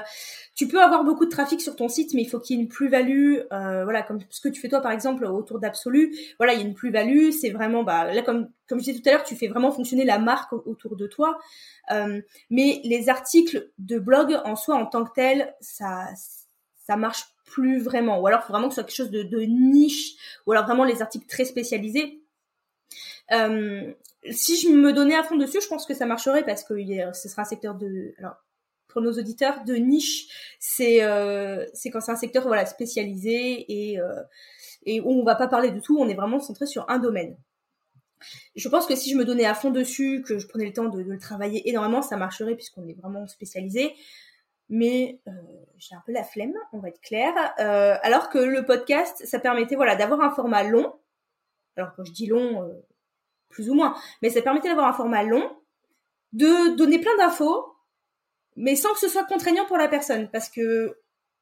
tu 0.55 0.67
peux 0.67 0.81
avoir 0.81 1.03
beaucoup 1.03 1.25
de 1.25 1.29
trafic 1.29 1.59
sur 1.61 1.75
ton 1.75 1.89
site, 1.89 2.13
mais 2.13 2.21
il 2.21 2.29
faut 2.29 2.39
qu'il 2.39 2.55
y 2.55 2.59
ait 2.59 2.63
une 2.63 2.69
plus-value. 2.69 3.39
Euh, 3.51 3.83
voilà, 3.83 4.03
comme 4.03 4.19
ce 4.29 4.39
que 4.39 4.49
tu 4.49 4.61
fais 4.61 4.69
toi, 4.69 4.81
par 4.81 4.91
exemple, 4.91 5.25
autour 5.25 5.59
d'Absolu. 5.59 6.15
Voilà, 6.37 6.53
il 6.53 6.59
y 6.59 6.63
a 6.63 6.65
une 6.65 6.73
plus-value. 6.73 7.31
C'est 7.31 7.49
vraiment, 7.49 7.83
bah, 7.83 8.11
là, 8.13 8.21
comme 8.21 8.49
comme 8.67 8.79
je 8.79 8.85
disais 8.85 8.99
tout 8.99 9.09
à 9.09 9.11
l'heure, 9.11 9.23
tu 9.23 9.35
fais 9.35 9.47
vraiment 9.47 9.71
fonctionner 9.71 10.05
la 10.05 10.17
marque 10.17 10.53
autour 10.53 10.95
de 10.95 11.07
toi. 11.07 11.37
Euh, 11.91 12.21
mais 12.49 12.81
les 12.83 13.09
articles 13.09 13.69
de 13.77 13.99
blog 13.99 14.39
en 14.45 14.55
soi, 14.55 14.75
en 14.75 14.85
tant 14.85 15.03
que 15.03 15.11
tel, 15.13 15.53
ça 15.61 16.07
ça 16.85 16.95
marche 16.95 17.23
plus 17.45 17.81
vraiment. 17.81 18.19
Ou 18.19 18.27
alors, 18.27 18.43
faut 18.43 18.53
vraiment 18.53 18.69
que 18.69 18.75
ce 18.75 18.81
soit 18.81 18.83
quelque 18.83 18.95
chose 18.95 19.11
de, 19.11 19.23
de 19.23 19.41
niche. 19.41 20.13
Ou 20.45 20.53
alors 20.53 20.65
vraiment 20.65 20.83
les 20.83 21.01
articles 21.01 21.27
très 21.27 21.45
spécialisés. 21.45 22.21
Euh, 23.31 23.93
si 24.31 24.57
je 24.59 24.69
me 24.69 24.93
donnais 24.93 25.15
à 25.15 25.23
fond 25.23 25.35
dessus, 25.35 25.61
je 25.61 25.67
pense 25.67 25.85
que 25.85 25.93
ça 25.93 26.05
marcherait 26.05 26.45
parce 26.45 26.63
que 26.63 26.73
ce 27.13 27.29
sera 27.29 27.43
un 27.43 27.45
secteur 27.45 27.75
de. 27.75 28.13
Alors, 28.19 28.35
pour 28.95 29.03
nos 29.03 29.11
auditeurs, 29.11 29.65
de 29.65 29.75
niche, 29.75 30.55
c'est 30.57 31.03
euh, 31.03 31.65
c'est 31.73 31.89
quand 31.89 31.99
c'est 31.99 32.13
un 32.13 32.15
secteur 32.15 32.47
voilà 32.47 32.65
spécialisé 32.65 33.65
et 33.67 33.99
euh, 33.99 34.23
où 35.03 35.19
on 35.19 35.25
va 35.25 35.35
pas 35.35 35.49
parler 35.49 35.71
de 35.71 35.81
tout, 35.81 35.99
on 35.99 36.07
est 36.07 36.13
vraiment 36.13 36.39
centré 36.39 36.65
sur 36.65 36.89
un 36.89 36.97
domaine. 36.97 37.35
Je 38.55 38.69
pense 38.69 38.85
que 38.85 38.95
si 38.95 39.11
je 39.11 39.17
me 39.17 39.25
donnais 39.25 39.43
à 39.43 39.53
fond 39.53 39.69
dessus, 39.69 40.23
que 40.25 40.37
je 40.37 40.47
prenais 40.47 40.65
le 40.65 40.71
temps 40.71 40.85
de, 40.85 41.01
le 41.01 41.19
travailler 41.19 41.67
énormément, 41.69 42.01
ça 42.01 42.15
marcherait 42.15 42.55
puisqu'on 42.55 42.87
est 42.87 42.93
vraiment 42.93 43.27
spécialisé 43.27 43.93
mais 44.69 45.19
euh, 45.27 45.31
j'ai 45.77 45.93
un 45.93 46.01
peu 46.05 46.13
la 46.13 46.23
flemme, 46.23 46.53
on 46.71 46.79
va 46.79 46.87
être 46.87 47.01
clair. 47.01 47.33
Alors 47.57 48.29
que 48.29 48.39
le 48.39 48.65
podcast, 48.65 49.23
ça 49.25 49.39
permettait 49.39 49.75
voilà 49.75 49.97
d'avoir 49.97 50.21
un 50.21 50.31
format 50.31 50.63
long. 50.63 50.93
Alors 51.75 51.93
quand 51.97 52.05
je 52.05 52.13
dis 52.13 52.27
long, 52.27 52.73
plus 53.49 53.69
ou 53.69 53.73
moins, 53.73 53.93
mais 54.21 54.29
ça 54.29 54.41
permettait 54.41 54.69
d'avoir 54.69 54.87
un 54.87 54.93
format 54.93 55.21
long, 55.21 55.51
de 56.31 56.75
donner 56.77 56.97
plein 56.97 57.15
d'infos, 57.17 57.74
mais 58.55 58.75
sans 58.75 58.93
que 58.93 58.99
ce 58.99 59.07
soit 59.07 59.25
contraignant 59.25 59.65
pour 59.65 59.77
la 59.77 59.87
personne, 59.87 60.29
parce 60.31 60.49
que 60.49 60.97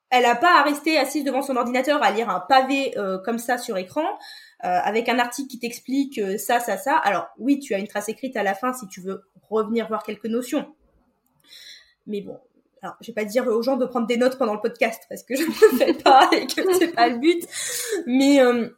elle 0.09 0.25
a 0.25 0.35
pas 0.35 0.59
à 0.59 0.63
rester 0.63 0.97
assise 0.97 1.23
devant 1.23 1.41
son 1.41 1.55
ordinateur 1.55 2.03
à 2.03 2.11
lire 2.11 2.29
un 2.29 2.39
pavé 2.39 2.95
euh, 2.97 3.17
comme 3.17 3.39
ça 3.39 3.57
sur 3.57 3.77
écran, 3.77 4.05
euh, 4.63 4.79
avec 4.83 5.09
un 5.09 5.17
article 5.17 5.49
qui 5.49 5.59
t'explique 5.59 6.19
euh, 6.19 6.37
ça, 6.37 6.59
ça, 6.59 6.77
ça. 6.77 6.95
Alors 6.97 7.27
oui, 7.39 7.59
tu 7.59 7.73
as 7.73 7.79
une 7.79 7.87
trace 7.87 8.09
écrite 8.09 8.37
à 8.37 8.43
la 8.43 8.53
fin 8.53 8.73
si 8.73 8.87
tu 8.87 9.01
veux 9.01 9.23
revenir 9.49 9.87
voir 9.87 10.03
quelques 10.03 10.27
notions. 10.27 10.73
Mais 12.05 12.21
bon, 12.21 12.39
alors 12.83 12.95
je 13.01 13.07
vais 13.07 13.13
pas 13.13 13.25
dire 13.25 13.47
aux 13.47 13.61
gens 13.61 13.77
de 13.77 13.85
prendre 13.85 14.07
des 14.07 14.17
notes 14.17 14.37
pendant 14.37 14.53
le 14.53 14.61
podcast 14.61 15.03
parce 15.09 15.23
que 15.23 15.35
je 15.35 15.43
ne 15.43 15.47
le 15.47 15.77
fais 15.77 15.93
pas 15.95 16.29
et 16.33 16.45
que 16.45 16.73
c'est 16.77 16.93
pas 16.93 17.07
le 17.07 17.17
but. 17.17 17.43
Mais 18.05 18.39
euh, 18.41 18.69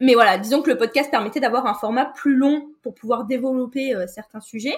mais 0.00 0.14
voilà, 0.14 0.38
disons 0.38 0.62
que 0.62 0.70
le 0.70 0.78
podcast 0.78 1.10
permettait 1.10 1.40
d'avoir 1.40 1.66
un 1.66 1.74
format 1.74 2.06
plus 2.06 2.34
long 2.34 2.70
pour 2.82 2.94
pouvoir 2.94 3.24
développer 3.24 3.94
euh, 3.94 4.06
certains 4.06 4.40
sujets. 4.40 4.76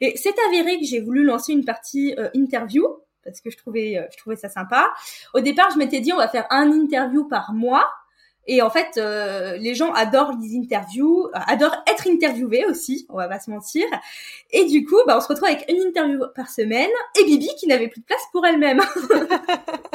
Et 0.00 0.16
c'est 0.16 0.34
avéré 0.48 0.78
que 0.78 0.84
j'ai 0.84 1.00
voulu 1.00 1.24
lancer 1.24 1.52
une 1.52 1.64
partie 1.64 2.14
euh, 2.18 2.28
interview 2.34 2.86
parce 3.24 3.40
que 3.40 3.50
je 3.50 3.56
trouvais 3.56 3.96
euh, 3.98 4.06
je 4.12 4.18
trouvais 4.18 4.36
ça 4.36 4.48
sympa. 4.48 4.92
Au 5.34 5.40
départ, 5.40 5.70
je 5.72 5.78
m'étais 5.78 6.00
dit 6.00 6.12
on 6.12 6.18
va 6.18 6.28
faire 6.28 6.46
un 6.50 6.70
interview 6.70 7.26
par 7.26 7.52
mois 7.52 7.88
et 8.46 8.60
en 8.60 8.70
fait, 8.70 8.98
euh, 8.98 9.56
les 9.56 9.74
gens 9.74 9.92
adorent 9.92 10.32
les 10.40 10.56
interviews, 10.56 11.26
euh, 11.26 11.38
adorent 11.46 11.82
être 11.86 12.08
interviewés 12.08 12.66
aussi, 12.66 13.06
on 13.08 13.16
va 13.16 13.28
pas 13.28 13.40
se 13.40 13.50
mentir. 13.50 13.86
Et 14.50 14.66
du 14.66 14.84
coup, 14.84 14.98
bah, 15.06 15.16
on 15.16 15.20
se 15.20 15.28
retrouve 15.28 15.48
avec 15.48 15.64
une 15.70 15.80
interview 15.80 16.20
par 16.34 16.50
semaine 16.50 16.90
et 17.18 17.24
Bibi 17.24 17.48
qui 17.58 17.66
n'avait 17.66 17.88
plus 17.88 18.00
de 18.00 18.06
place 18.06 18.22
pour 18.32 18.44
elle-même. 18.44 18.80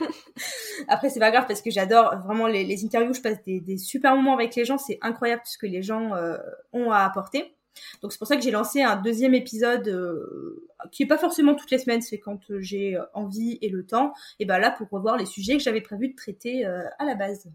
Après, 0.88 1.10
c'est 1.10 1.20
pas 1.20 1.30
grave 1.30 1.46
parce 1.46 1.62
que 1.62 1.70
j'adore 1.70 2.16
vraiment 2.24 2.46
les, 2.46 2.64
les, 2.64 2.84
interviews. 2.84 3.14
Je 3.14 3.20
passe 3.20 3.42
des, 3.44 3.60
des, 3.60 3.78
super 3.78 4.14
moments 4.16 4.34
avec 4.34 4.54
les 4.54 4.64
gens. 4.64 4.78
C'est 4.78 4.98
incroyable 5.02 5.42
ce 5.44 5.58
que 5.58 5.66
les 5.66 5.82
gens 5.82 6.14
euh, 6.14 6.36
ont 6.72 6.90
à 6.90 7.00
apporter. 7.00 7.54
Donc 8.02 8.12
c'est 8.12 8.18
pour 8.18 8.28
ça 8.28 8.36
que 8.36 8.42
j'ai 8.42 8.50
lancé 8.50 8.82
un 8.82 8.96
deuxième 8.96 9.34
épisode 9.34 9.88
euh, 9.88 10.68
qui 10.92 11.04
est 11.04 11.06
pas 11.06 11.18
forcément 11.18 11.54
toutes 11.54 11.70
les 11.70 11.78
semaines, 11.78 12.02
c'est 12.02 12.18
quand 12.18 12.50
euh, 12.50 12.60
j'ai 12.60 12.98
envie 13.14 13.58
et 13.62 13.68
le 13.68 13.84
temps. 13.84 14.12
Et 14.38 14.44
ben 14.44 14.58
là 14.58 14.70
pour 14.70 14.88
revoir 14.90 15.16
les 15.16 15.26
sujets 15.26 15.56
que 15.56 15.62
j'avais 15.62 15.80
prévu 15.80 16.08
de 16.08 16.16
traiter 16.16 16.66
euh, 16.66 16.82
à 16.98 17.04
la 17.04 17.14
base. 17.14 17.48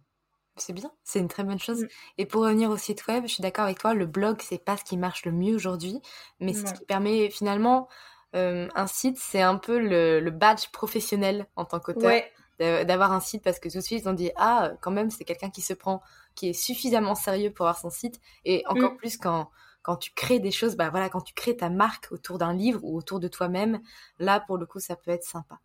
C'est 0.55 0.73
bien, 0.73 0.91
c'est 1.03 1.19
une 1.19 1.27
très 1.27 1.43
bonne 1.43 1.59
chose. 1.59 1.83
Mmh. 1.83 1.87
Et 2.19 2.25
pour 2.27 2.43
revenir 2.43 2.69
au 2.69 2.77
site 2.77 3.07
web, 3.07 3.23
je 3.25 3.33
suis 3.33 3.41
d'accord 3.41 3.65
avec 3.65 3.79
toi, 3.79 3.95
le 3.95 4.05
blog, 4.05 4.37
c'est 4.41 4.63
pas 4.63 4.77
ce 4.77 4.83
qui 4.83 4.97
marche 4.97 5.25
le 5.25 5.31
mieux 5.31 5.55
aujourd'hui, 5.55 5.99
mais 6.39 6.53
c'est 6.53 6.67
ce 6.67 6.73
qui 6.75 6.85
permet 6.85 7.31
finalement 7.31 7.87
euh, 8.35 8.67
un 8.75 8.87
site, 8.87 9.17
c'est 9.19 9.41
un 9.41 9.57
peu 9.57 9.77
le, 9.77 10.19
le, 10.19 10.31
badge 10.31 10.69
professionnel 10.71 11.47
en 11.55 11.65
tant 11.65 11.79
qu'auteur. 11.79 12.11
Ouais. 12.11 12.31
D'avoir 12.59 13.11
un 13.11 13.19
site 13.19 13.43
parce 13.43 13.59
que 13.59 13.67
tout 13.67 13.79
de 13.79 13.83
suite 13.83 14.07
on 14.07 14.13
dit 14.13 14.31
ah 14.37 14.71
quand 14.79 14.91
même 14.91 15.09
c'est 15.09 15.25
quelqu'un 15.25 15.49
qui 15.49 15.59
se 15.59 15.73
prend 15.73 16.01
qui 16.33 16.49
est 16.49 16.53
suffisamment 16.53 17.13
sérieux 17.15 17.51
pour 17.51 17.65
avoir 17.65 17.77
son 17.77 17.89
site 17.89 18.21
et 18.45 18.63
encore 18.67 18.93
mmh. 18.93 18.97
plus 18.97 19.17
quand 19.17 19.49
quand 19.81 19.97
tu 19.97 20.11
crées 20.13 20.39
des 20.39 20.51
choses 20.51 20.77
bah 20.77 20.89
voilà 20.89 21.09
quand 21.09 21.19
tu 21.19 21.33
crées 21.33 21.57
ta 21.57 21.69
marque 21.69 22.09
autour 22.11 22.37
d'un 22.37 22.53
livre 22.53 22.79
ou 22.83 22.95
autour 22.95 23.19
de 23.19 23.27
toi-même 23.27 23.81
là 24.19 24.39
pour 24.39 24.57
le 24.57 24.65
coup 24.65 24.79
ça 24.79 24.95
peut 24.95 25.11
être 25.11 25.25
sympa 25.25 25.59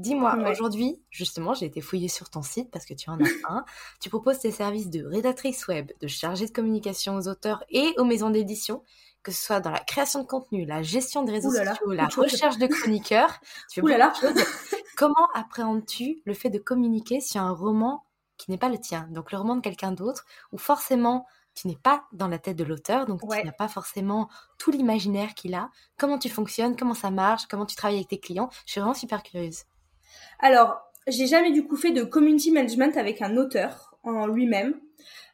Dis-moi, 0.00 0.34
ouais. 0.36 0.50
aujourd'hui, 0.50 1.02
justement, 1.10 1.52
j'ai 1.52 1.66
été 1.66 1.82
fouillée 1.82 2.08
sur 2.08 2.30
ton 2.30 2.40
site 2.40 2.70
parce 2.70 2.86
que 2.86 2.94
tu 2.94 3.10
en 3.10 3.20
as 3.20 3.28
un. 3.50 3.66
Tu 4.00 4.08
proposes 4.08 4.38
tes 4.38 4.50
services 4.50 4.88
de 4.88 5.04
rédactrice 5.04 5.68
web, 5.68 5.92
de 6.00 6.06
chargée 6.06 6.46
de 6.46 6.52
communication 6.52 7.16
aux 7.16 7.28
auteurs 7.28 7.62
et 7.68 7.92
aux 7.98 8.04
maisons 8.04 8.30
d'édition, 8.30 8.82
que 9.22 9.32
ce 9.32 9.42
soit 9.42 9.60
dans 9.60 9.70
la 9.70 9.80
création 9.80 10.22
de 10.22 10.26
contenu, 10.26 10.64
la 10.64 10.82
gestion 10.82 11.22
des 11.22 11.32
réseaux 11.32 11.50
sociaux, 11.50 11.92
la 11.92 12.06
recherche 12.06 12.58
de 12.58 12.66
chroniqueurs. 12.66 13.40
tu 13.70 13.80
fais 13.80 13.82
Oulala. 13.82 14.12
Comment 14.96 15.28
appréhendes-tu 15.34 16.22
le 16.24 16.34
fait 16.34 16.50
de 16.50 16.58
communiquer 16.58 17.20
sur 17.20 17.40
un 17.40 17.52
roman 17.52 18.04
qui 18.36 18.50
n'est 18.50 18.58
pas 18.58 18.70
le 18.70 18.78
tien, 18.78 19.06
donc 19.10 19.32
le 19.32 19.38
roman 19.38 19.56
de 19.56 19.60
quelqu'un 19.60 19.92
d'autre, 19.92 20.24
où 20.52 20.58
forcément 20.58 21.26
tu 21.54 21.68
n'es 21.68 21.76
pas 21.76 22.04
dans 22.12 22.28
la 22.28 22.38
tête 22.38 22.56
de 22.56 22.64
l'auteur, 22.64 23.06
donc 23.06 23.22
ouais. 23.24 23.40
tu 23.40 23.46
n'as 23.46 23.52
pas 23.52 23.68
forcément 23.68 24.28
tout 24.56 24.70
l'imaginaire 24.70 25.34
qu'il 25.34 25.54
a. 25.54 25.70
Comment 25.98 26.18
tu 26.18 26.28
fonctionnes, 26.28 26.76
comment 26.76 26.94
ça 26.94 27.10
marche, 27.10 27.46
comment 27.46 27.66
tu 27.66 27.76
travailles 27.76 27.98
avec 27.98 28.08
tes 28.08 28.20
clients? 28.20 28.48
Je 28.66 28.72
suis 28.72 28.80
vraiment 28.80 28.94
super 28.94 29.22
curieuse. 29.22 29.64
Alors, 30.38 30.80
j'ai 31.06 31.26
jamais 31.26 31.52
du 31.52 31.66
coup 31.66 31.76
fait 31.76 31.90
de 31.90 32.02
community 32.02 32.50
management 32.50 32.96
avec 32.96 33.20
un 33.20 33.36
auteur 33.36 33.98
en 34.02 34.26
lui-même. 34.26 34.80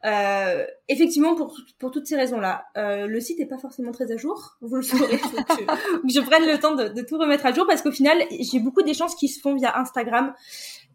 Euh, 0.04 0.64
effectivement, 0.88 1.34
pour, 1.34 1.56
pour 1.78 1.90
toutes 1.90 2.06
ces 2.06 2.16
raisons-là, 2.16 2.66
euh, 2.76 3.06
le 3.06 3.20
site 3.20 3.40
est 3.40 3.46
pas 3.46 3.58
forcément 3.58 3.92
très 3.92 4.12
à 4.12 4.16
jour. 4.16 4.56
Vous 4.60 4.76
le 4.76 4.82
saurez. 4.82 5.18
faut 5.18 5.36
que, 5.36 5.54
je, 5.58 6.14
je 6.14 6.20
prenne 6.20 6.46
le 6.46 6.58
temps 6.58 6.74
de, 6.74 6.88
de, 6.88 7.02
tout 7.02 7.18
remettre 7.18 7.46
à 7.46 7.52
jour 7.52 7.66
parce 7.66 7.82
qu'au 7.82 7.92
final, 7.92 8.18
j'ai 8.40 8.60
beaucoup 8.60 8.82
d'échanges 8.82 9.16
qui 9.16 9.28
se 9.28 9.40
font 9.40 9.54
via 9.54 9.78
Instagram. 9.78 10.34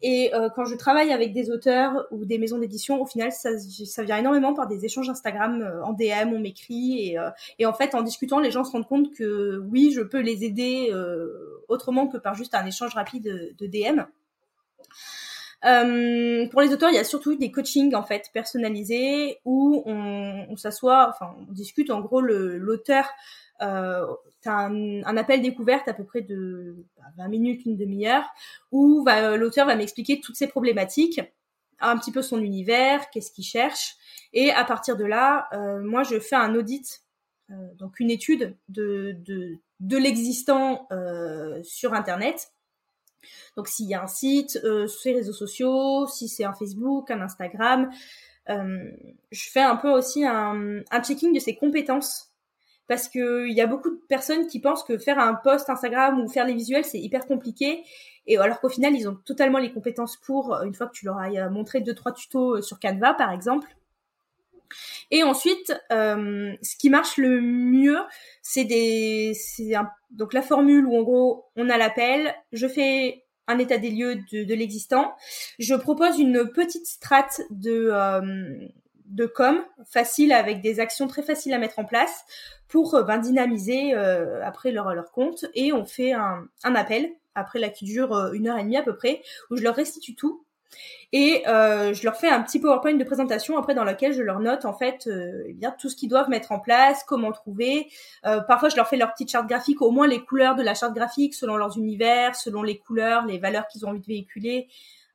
Et 0.04 0.34
euh, 0.34 0.50
quand 0.56 0.66
je 0.66 0.76
travaille 0.76 1.12
avec 1.12 1.32
des 1.34 1.52
auteurs 1.52 2.08
ou 2.12 2.26
des 2.26 2.40
maisons 2.40 2.58
d'édition, 2.58 3.00
au 3.02 3.06
final, 3.06 3.32
ça, 3.32 3.50
ça 3.60 4.04
vient 4.04 4.18
énormément 4.18 4.54
par 4.54 4.68
des 4.68 4.84
échanges 4.84 5.10
Instagram 5.10 5.62
euh, 5.62 5.84
en 5.84 5.94
DM, 5.94 6.34
on 6.34 6.40
m'écrit 6.40 7.10
et, 7.10 7.20
euh, 7.20 7.30
et 7.60 7.66
en 7.66 7.74
fait, 7.74 7.94
en 7.94 8.02
discutant, 8.02 8.40
les 8.40 8.52
gens 8.52 8.64
se 8.64 8.72
rendent 8.72 8.88
compte 8.88 9.14
que 9.14 9.60
oui, 9.70 9.92
je 9.96 10.02
peux 10.02 10.22
les 10.22 10.44
aider 10.44 10.90
euh, 10.92 11.64
autrement 11.68 12.08
que 12.08 12.18
par 12.18 12.34
juste 12.34 12.56
un 12.56 12.66
échange 12.66 12.96
rapide 12.96 13.24
de, 13.24 13.54
de 13.60 13.68
DM. 13.68 14.02
Euh, 15.64 16.48
pour 16.48 16.62
les 16.62 16.74
auteurs, 16.74 16.90
il 16.90 16.96
y 16.96 17.00
a 17.00 17.04
surtout 17.04 17.36
des 17.36 17.52
coachings 17.52 17.94
en 17.94 18.04
fait 18.04 18.32
personnalisés 18.34 19.40
où 19.46 19.84
on, 19.86 20.56
s'assoit, 20.58 21.10
enfin 21.10 21.36
on 21.38 21.52
discute. 21.52 21.92
En 21.92 22.02
gros, 22.02 22.22
l'auteur, 22.22 23.08
euh, 23.62 24.06
t'as 24.42 24.70
un, 24.70 25.18
appel 25.18 25.42
découverte 25.42 25.88
à 25.88 25.94
peu 25.94 26.04
près 26.04 26.22
de 26.22 26.76
20 27.18 27.28
minutes, 27.28 27.66
une 27.66 27.78
demi-heure, 27.78 28.26
où 28.72 29.06
l'auteur 29.38 29.68
va 29.68 29.76
m'expliquer 29.76 30.20
toutes 30.20 30.36
ses 30.36 30.48
problématiques, 30.48 31.22
un 31.80 31.98
petit 31.98 32.12
peu 32.12 32.22
son 32.22 32.40
univers, 32.42 33.10
qu'est-ce 33.12 33.32
qu'il 33.32 33.44
cherche, 33.44 33.96
et 34.34 34.52
à 34.52 34.64
partir 34.66 34.98
de 34.98 35.06
là, 35.06 35.48
euh, 35.54 35.82
moi 35.82 36.04
je 36.04 36.20
fais 36.20 36.36
un 36.36 36.56
audit, 36.56 37.04
euh, 37.52 37.54
donc 37.76 38.00
une 38.00 38.10
étude 38.10 38.56
de 38.70 39.16
de, 39.20 39.58
de 39.80 39.98
l'existant 39.98 40.88
sur 41.64 41.94
Internet 41.94 42.52
donc 43.56 43.68
s'il 43.68 43.88
y 43.88 43.94
a 43.94 44.04
un 44.04 44.08
site, 44.08 44.60
euh, 44.64 44.88
ses 44.88 45.14
réseaux 45.14 45.34
sociaux, 45.34 46.08
si 46.08 46.28
c'est 46.28 46.44
un 46.44 46.54
Facebook, 46.54 47.10
un 47.12 47.22
Instagram, 47.22 47.90
euh, 48.50 48.92
je 49.32 49.50
fais 49.50 49.62
un 49.62 49.76
peu 49.76 49.90
aussi 49.90 50.26
un, 50.26 50.82
un 50.90 51.04
checking 51.04 51.34
de 51.34 51.40
ses 51.40 51.56
compétences 51.56 52.32
parce 52.88 53.08
que 53.08 53.48
il 53.48 53.54
y 53.54 53.62
a 53.62 53.68
beaucoup 53.68 53.92
de 53.92 54.02
personnes 54.10 54.48
qui 54.48 54.60
pensent 54.60 54.84
que 54.84 54.98
faire 54.98 55.20
un 55.20 55.36
post 55.36 55.70
Instagram 55.70 56.20
ou 56.20 56.28
faire 56.28 56.46
les 56.46 56.54
visuels 56.54 56.84
c'est 56.84 57.00
hyper 57.00 57.26
compliqué 57.28 57.84
et 58.28 58.38
alors 58.38 58.60
qu'au 58.60 58.70
final 58.70 58.96
ils 58.96 59.08
ont 59.08 59.16
totalement 59.16 59.60
les 59.60 59.72
compétences 59.72 60.18
pour 60.18 60.54
une 60.64 60.74
fois 60.74 60.88
que 60.88 60.94
tu 60.94 61.06
leur 61.06 61.20
as 61.20 61.50
montré 61.50 61.82
deux 61.82 61.94
trois 61.94 62.12
tutos 62.12 62.62
sur 62.62 62.80
Canva 62.80 63.14
par 63.14 63.32
exemple. 63.32 63.68
Et 65.12 65.24
ensuite, 65.24 65.74
euh, 65.92 66.54
ce 66.62 66.76
qui 66.76 66.90
marche 66.90 67.18
le 67.18 67.42
mieux, 67.42 68.00
c'est 68.42 68.66
des, 68.66 69.34
donc 70.12 70.34
la 70.34 70.42
formule 70.42 70.86
où 70.86 70.98
en 70.98 71.04
gros 71.04 71.46
on 71.56 71.70
a 71.70 71.78
l'appel, 71.78 72.34
je 72.52 72.68
fais 72.68 73.24
un 73.48 73.60
état 73.60 73.78
des 73.78 73.90
lieux 73.90 74.16
de, 74.32 74.44
de 74.44 74.54
l'existant, 74.54 75.16
je 75.60 75.76
propose 75.76 76.20
une 76.20 76.50
petite 76.50 76.88
strate 76.88 77.42
de 77.50 77.90
euh, 77.92 78.68
de 79.06 79.26
com 79.26 79.62
facile 79.86 80.32
avec 80.32 80.62
des 80.62 80.80
actions 80.80 81.08
très 81.08 81.22
faciles 81.22 81.54
à 81.54 81.58
mettre 81.58 81.80
en 81.80 81.86
place 81.86 82.24
pour 82.70 82.96
euh, 82.96 83.04
ben, 83.04 83.18
dynamiser 83.18 83.94
euh, 83.94 84.44
après 84.46 84.72
leur 84.72 84.94
leur 84.94 85.12
compte. 85.12 85.46
Et 85.54 85.74
on 85.74 85.86
fait 85.86 86.14
un, 86.14 86.48
appel 86.64 87.10
après 87.36 87.60
là 87.60 87.70
qui 87.70 87.86
dure 87.86 88.32
une 88.34 88.48
heure 88.48 88.58
et 88.58 88.64
demie 88.64 88.78
à 88.78 88.84
peu 88.84 88.96
près 88.96 89.22
où 89.50 89.58
je 89.58 89.64
leur 89.64 89.76
restitue 89.76 90.16
tout 90.16 90.46
Et 91.14 91.44
euh, 91.48 91.94
je 91.94 92.04
leur 92.04 92.16
fais 92.16 92.30
un 92.30 92.42
petit 92.42 92.60
PowerPoint 92.60 92.94
de 92.94 93.04
présentation 93.04 93.58
après 93.58 93.76
dans 93.76 93.84
lequel 93.84 94.14
je 94.14 94.22
leur 94.22 94.40
note 94.40 94.64
en 94.64 94.74
fait 94.74 95.08
euh, 95.08 95.44
eh 95.48 95.54
bien 95.54 95.76
tout 95.78 95.90
ce 95.90 95.96
qu'ils 95.96 96.10
doivent 96.10 96.30
mettre 96.30 96.52
en 96.52 96.60
place, 96.60 97.04
comment 97.06 97.32
trouver. 97.32 97.90
Euh, 98.26 98.40
parfois 98.42 98.70
je 98.70 98.78
leur 98.78 98.88
fais 98.88 98.98
leur 98.98 99.12
petite 99.12 99.30
charte 99.30 99.48
graphique, 99.48 99.82
au 99.82 99.92
moins 99.92 100.08
les 100.08 100.24
couleurs 100.24 100.56
de 100.56 100.64
la 100.64 100.74
charte 100.74 100.94
graphique 100.94 101.34
selon 101.34 101.58
leurs 101.58 101.78
univers, 101.78 102.36
selon 102.36 102.64
les 102.64 102.78
couleurs, 102.78 103.26
les 103.26 103.40
valeurs 103.40 103.68
qu'ils 103.68 103.86
ont 103.86 103.90
envie 103.90 104.00
de 104.00 104.06
véhiculer, 104.06 104.70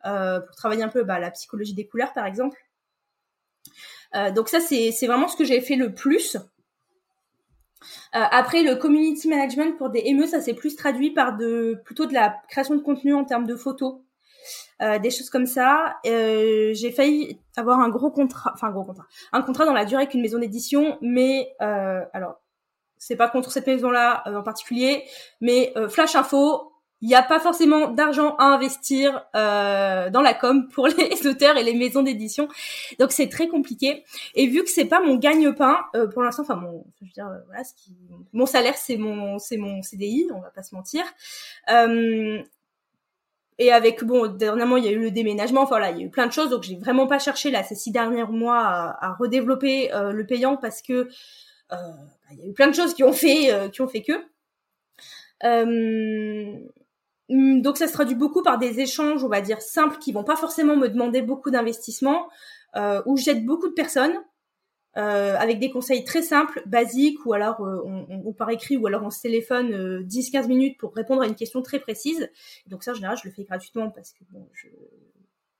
euh, 0.05 0.41
pour 0.41 0.55
travailler 0.55 0.83
un 0.83 0.89
peu 0.89 1.03
bah, 1.03 1.19
la 1.19 1.31
psychologie 1.31 1.75
des 1.75 1.87
couleurs 1.87 2.13
par 2.13 2.27
exemple. 2.27 2.59
Euh, 4.15 4.31
donc 4.31 4.49
ça 4.49 4.61
c'est 4.61 4.93
c'est 4.93 5.07
vraiment 5.07 5.29
ce 5.29 5.37
que 5.37 5.45
j'ai 5.45 5.61
fait 5.63 5.77
le 5.77 5.95
plus. 5.95 6.37
Euh, 8.15 8.21
après, 8.31 8.63
le 8.63 8.77
community 8.77 9.29
management 9.29 9.77
pour 9.77 9.91
des 9.91 10.13
ME, 10.13 10.27
ça 10.27 10.41
s'est 10.41 10.55
plus 10.55 10.77
traduit 10.77 11.11
par 11.11 11.37
de 11.37 11.81
plutôt 11.85 12.07
de 12.07 12.15
la 12.15 12.35
création 12.49 12.75
de 12.75 12.81
contenu 12.81 13.15
en 13.15 13.25
termes 13.25 13.47
de 13.47 13.57
photos, 13.57 13.97
euh, 14.83 14.99
des 14.99 15.11
choses 15.11 15.31
comme 15.31 15.47
ça. 15.47 15.97
Euh, 16.07 16.73
j'ai 16.75 16.93
failli 16.93 17.41
avoir 17.57 17.81
un 17.81 17.89
gros 17.89 18.11
contrat, 18.11 18.53
enfin 18.55 18.69
un 18.69 18.73
gros 18.73 18.85
contrat, 18.85 19.07
un 19.33 19.43
contrat 19.43 19.65
dans 19.65 19.73
la 19.73 19.85
durée 19.85 20.03
avec 20.03 20.15
une 20.15 20.23
maison 20.23 20.39
d'édition, 20.39 20.99
mais 21.01 21.55
euh, 21.63 22.05
alors 22.13 22.41
c'est 22.99 23.17
pas 23.17 23.29
contre 23.29 23.51
cette 23.51 23.67
maison-là 23.67 24.23
euh, 24.27 24.37
en 24.37 24.43
particulier, 24.43 25.05
mais 25.41 25.73
euh, 25.77 25.89
flash 25.89 26.15
info, 26.15 26.73
il 27.03 27.09
n'y 27.09 27.15
a 27.15 27.23
pas 27.23 27.39
forcément 27.39 27.89
d'argent 27.89 28.37
à 28.37 28.45
investir 28.45 29.27
euh, 29.35 30.09
dans 30.11 30.23
la 30.23 30.33
com 30.35 30.69
pour 30.69 30.87
les 30.99 31.27
auteurs 31.27 31.57
et 31.57 31.63
les 31.63 31.75
maisons 31.75 32.03
d'édition, 32.03 32.49
donc 32.99 33.13
c'est 33.13 33.29
très 33.29 33.49
compliqué. 33.49 34.05
Et 34.35 34.47
vu 34.47 34.63
que 34.63 34.71
c'est 34.71 34.87
pas 34.87 35.01
mon 35.01 35.17
gagne-pain 35.17 35.79
euh, 35.95 36.07
pour 36.07 36.23
l'instant, 36.23 36.43
enfin 36.43 36.57
mon, 36.57 36.85
je 37.01 37.07
veux 37.07 37.13
dire, 37.13 37.29
euh, 37.29 37.39
voilà, 37.47 37.63
mon 38.33 38.47
salaire 38.47 38.77
c'est 38.77 38.97
mon, 38.97 39.39
c'est 39.39 39.57
mon 39.57 39.83
CDI, 39.83 40.29
on 40.35 40.41
va 40.41 40.51
pas 40.51 40.63
se 40.63 40.75
mentir. 40.75 41.05
Et 43.59 43.73
avec 43.73 44.05
bon, 44.05 44.27
dernièrement 44.27 44.77
il 44.77 44.85
y 44.85 44.89
a 44.89 44.91
eu 44.91 45.01
le 45.01 45.11
déménagement, 45.11 45.63
enfin 45.63 45.77
voilà, 45.77 45.91
il 45.91 45.99
y 45.99 46.03
a 46.03 46.07
eu 46.07 46.11
plein 46.11 46.27
de 46.27 46.33
choses, 46.33 46.51
donc 46.51 46.63
j'ai 46.63 46.77
vraiment 46.77 47.07
pas 47.07 47.19
cherché 47.19 47.51
là 47.51 47.63
ces 47.63 47.75
six 47.75 47.91
derniers 47.91 48.25
mois 48.25 48.97
à, 49.01 49.17
redévelopper 49.19 49.95
euh, 49.95 50.13
le 50.13 50.27
payant 50.27 50.57
parce 50.57 50.83
que 50.83 50.93
euh, 50.93 51.07
bah, 51.71 52.33
il 52.33 52.39
y 52.41 52.43
a 52.43 52.47
eu 52.51 52.53
plein 52.53 52.69
de 52.69 52.75
choses 52.75 52.93
qui 52.95 53.03
ont 53.03 53.13
fait, 53.13 53.53
euh, 53.53 53.69
qui 53.69 53.81
ont 53.81 53.89
fait 53.89 54.03
que. 54.03 54.13
Euh, 55.45 56.59
donc 57.29 57.77
ça 57.77 57.89
se 57.89 57.93
traduit 57.93 58.15
beaucoup 58.15 58.43
par 58.43 58.59
des 58.59 58.81
échanges, 58.81 59.25
on 59.25 59.29
va 59.29 59.41
dire 59.41 59.61
simples, 59.61 59.99
qui 59.99 60.13
vont 60.13 60.25
pas 60.25 60.37
forcément 60.37 60.77
me 60.77 60.89
demander 60.89 61.23
beaucoup 61.23 61.51
d'investissement, 61.51 62.29
euh, 62.77 63.03
où 63.07 63.17
j'aide 63.17 63.45
beaucoup 63.45 63.69
de 63.69 63.75
personnes 63.75 64.17
euh, 64.97 65.37
avec 65.37 65.59
des 65.59 65.71
conseils 65.71 66.05
très 66.05 66.23
simples, 66.23 66.63
basiques, 66.65 67.27
ou 67.27 67.35
alors 67.35 67.61
euh, 67.61 67.83
on, 67.85 68.33
par 68.33 68.49
écrit, 68.49 68.79
ou 68.79 68.87
alors 68.87 69.03
on 69.03 69.11
se 69.11 69.21
téléphone 69.21 69.73
euh, 69.75 70.03
10-15 70.03 70.47
minutes 70.47 70.79
pour 70.79 70.95
répondre 70.95 71.21
à 71.21 71.27
une 71.27 71.35
question 71.35 71.61
très 71.61 71.81
précise. 71.81 72.31
Donc 72.67 72.83
ça, 72.83 72.93
en 72.93 72.95
général, 72.95 73.19
je 73.23 73.29
le 73.29 73.35
fais 73.35 73.45
gratuitement 73.45 73.91
parce 73.91 74.13
que 74.13 74.25
je 74.55 74.69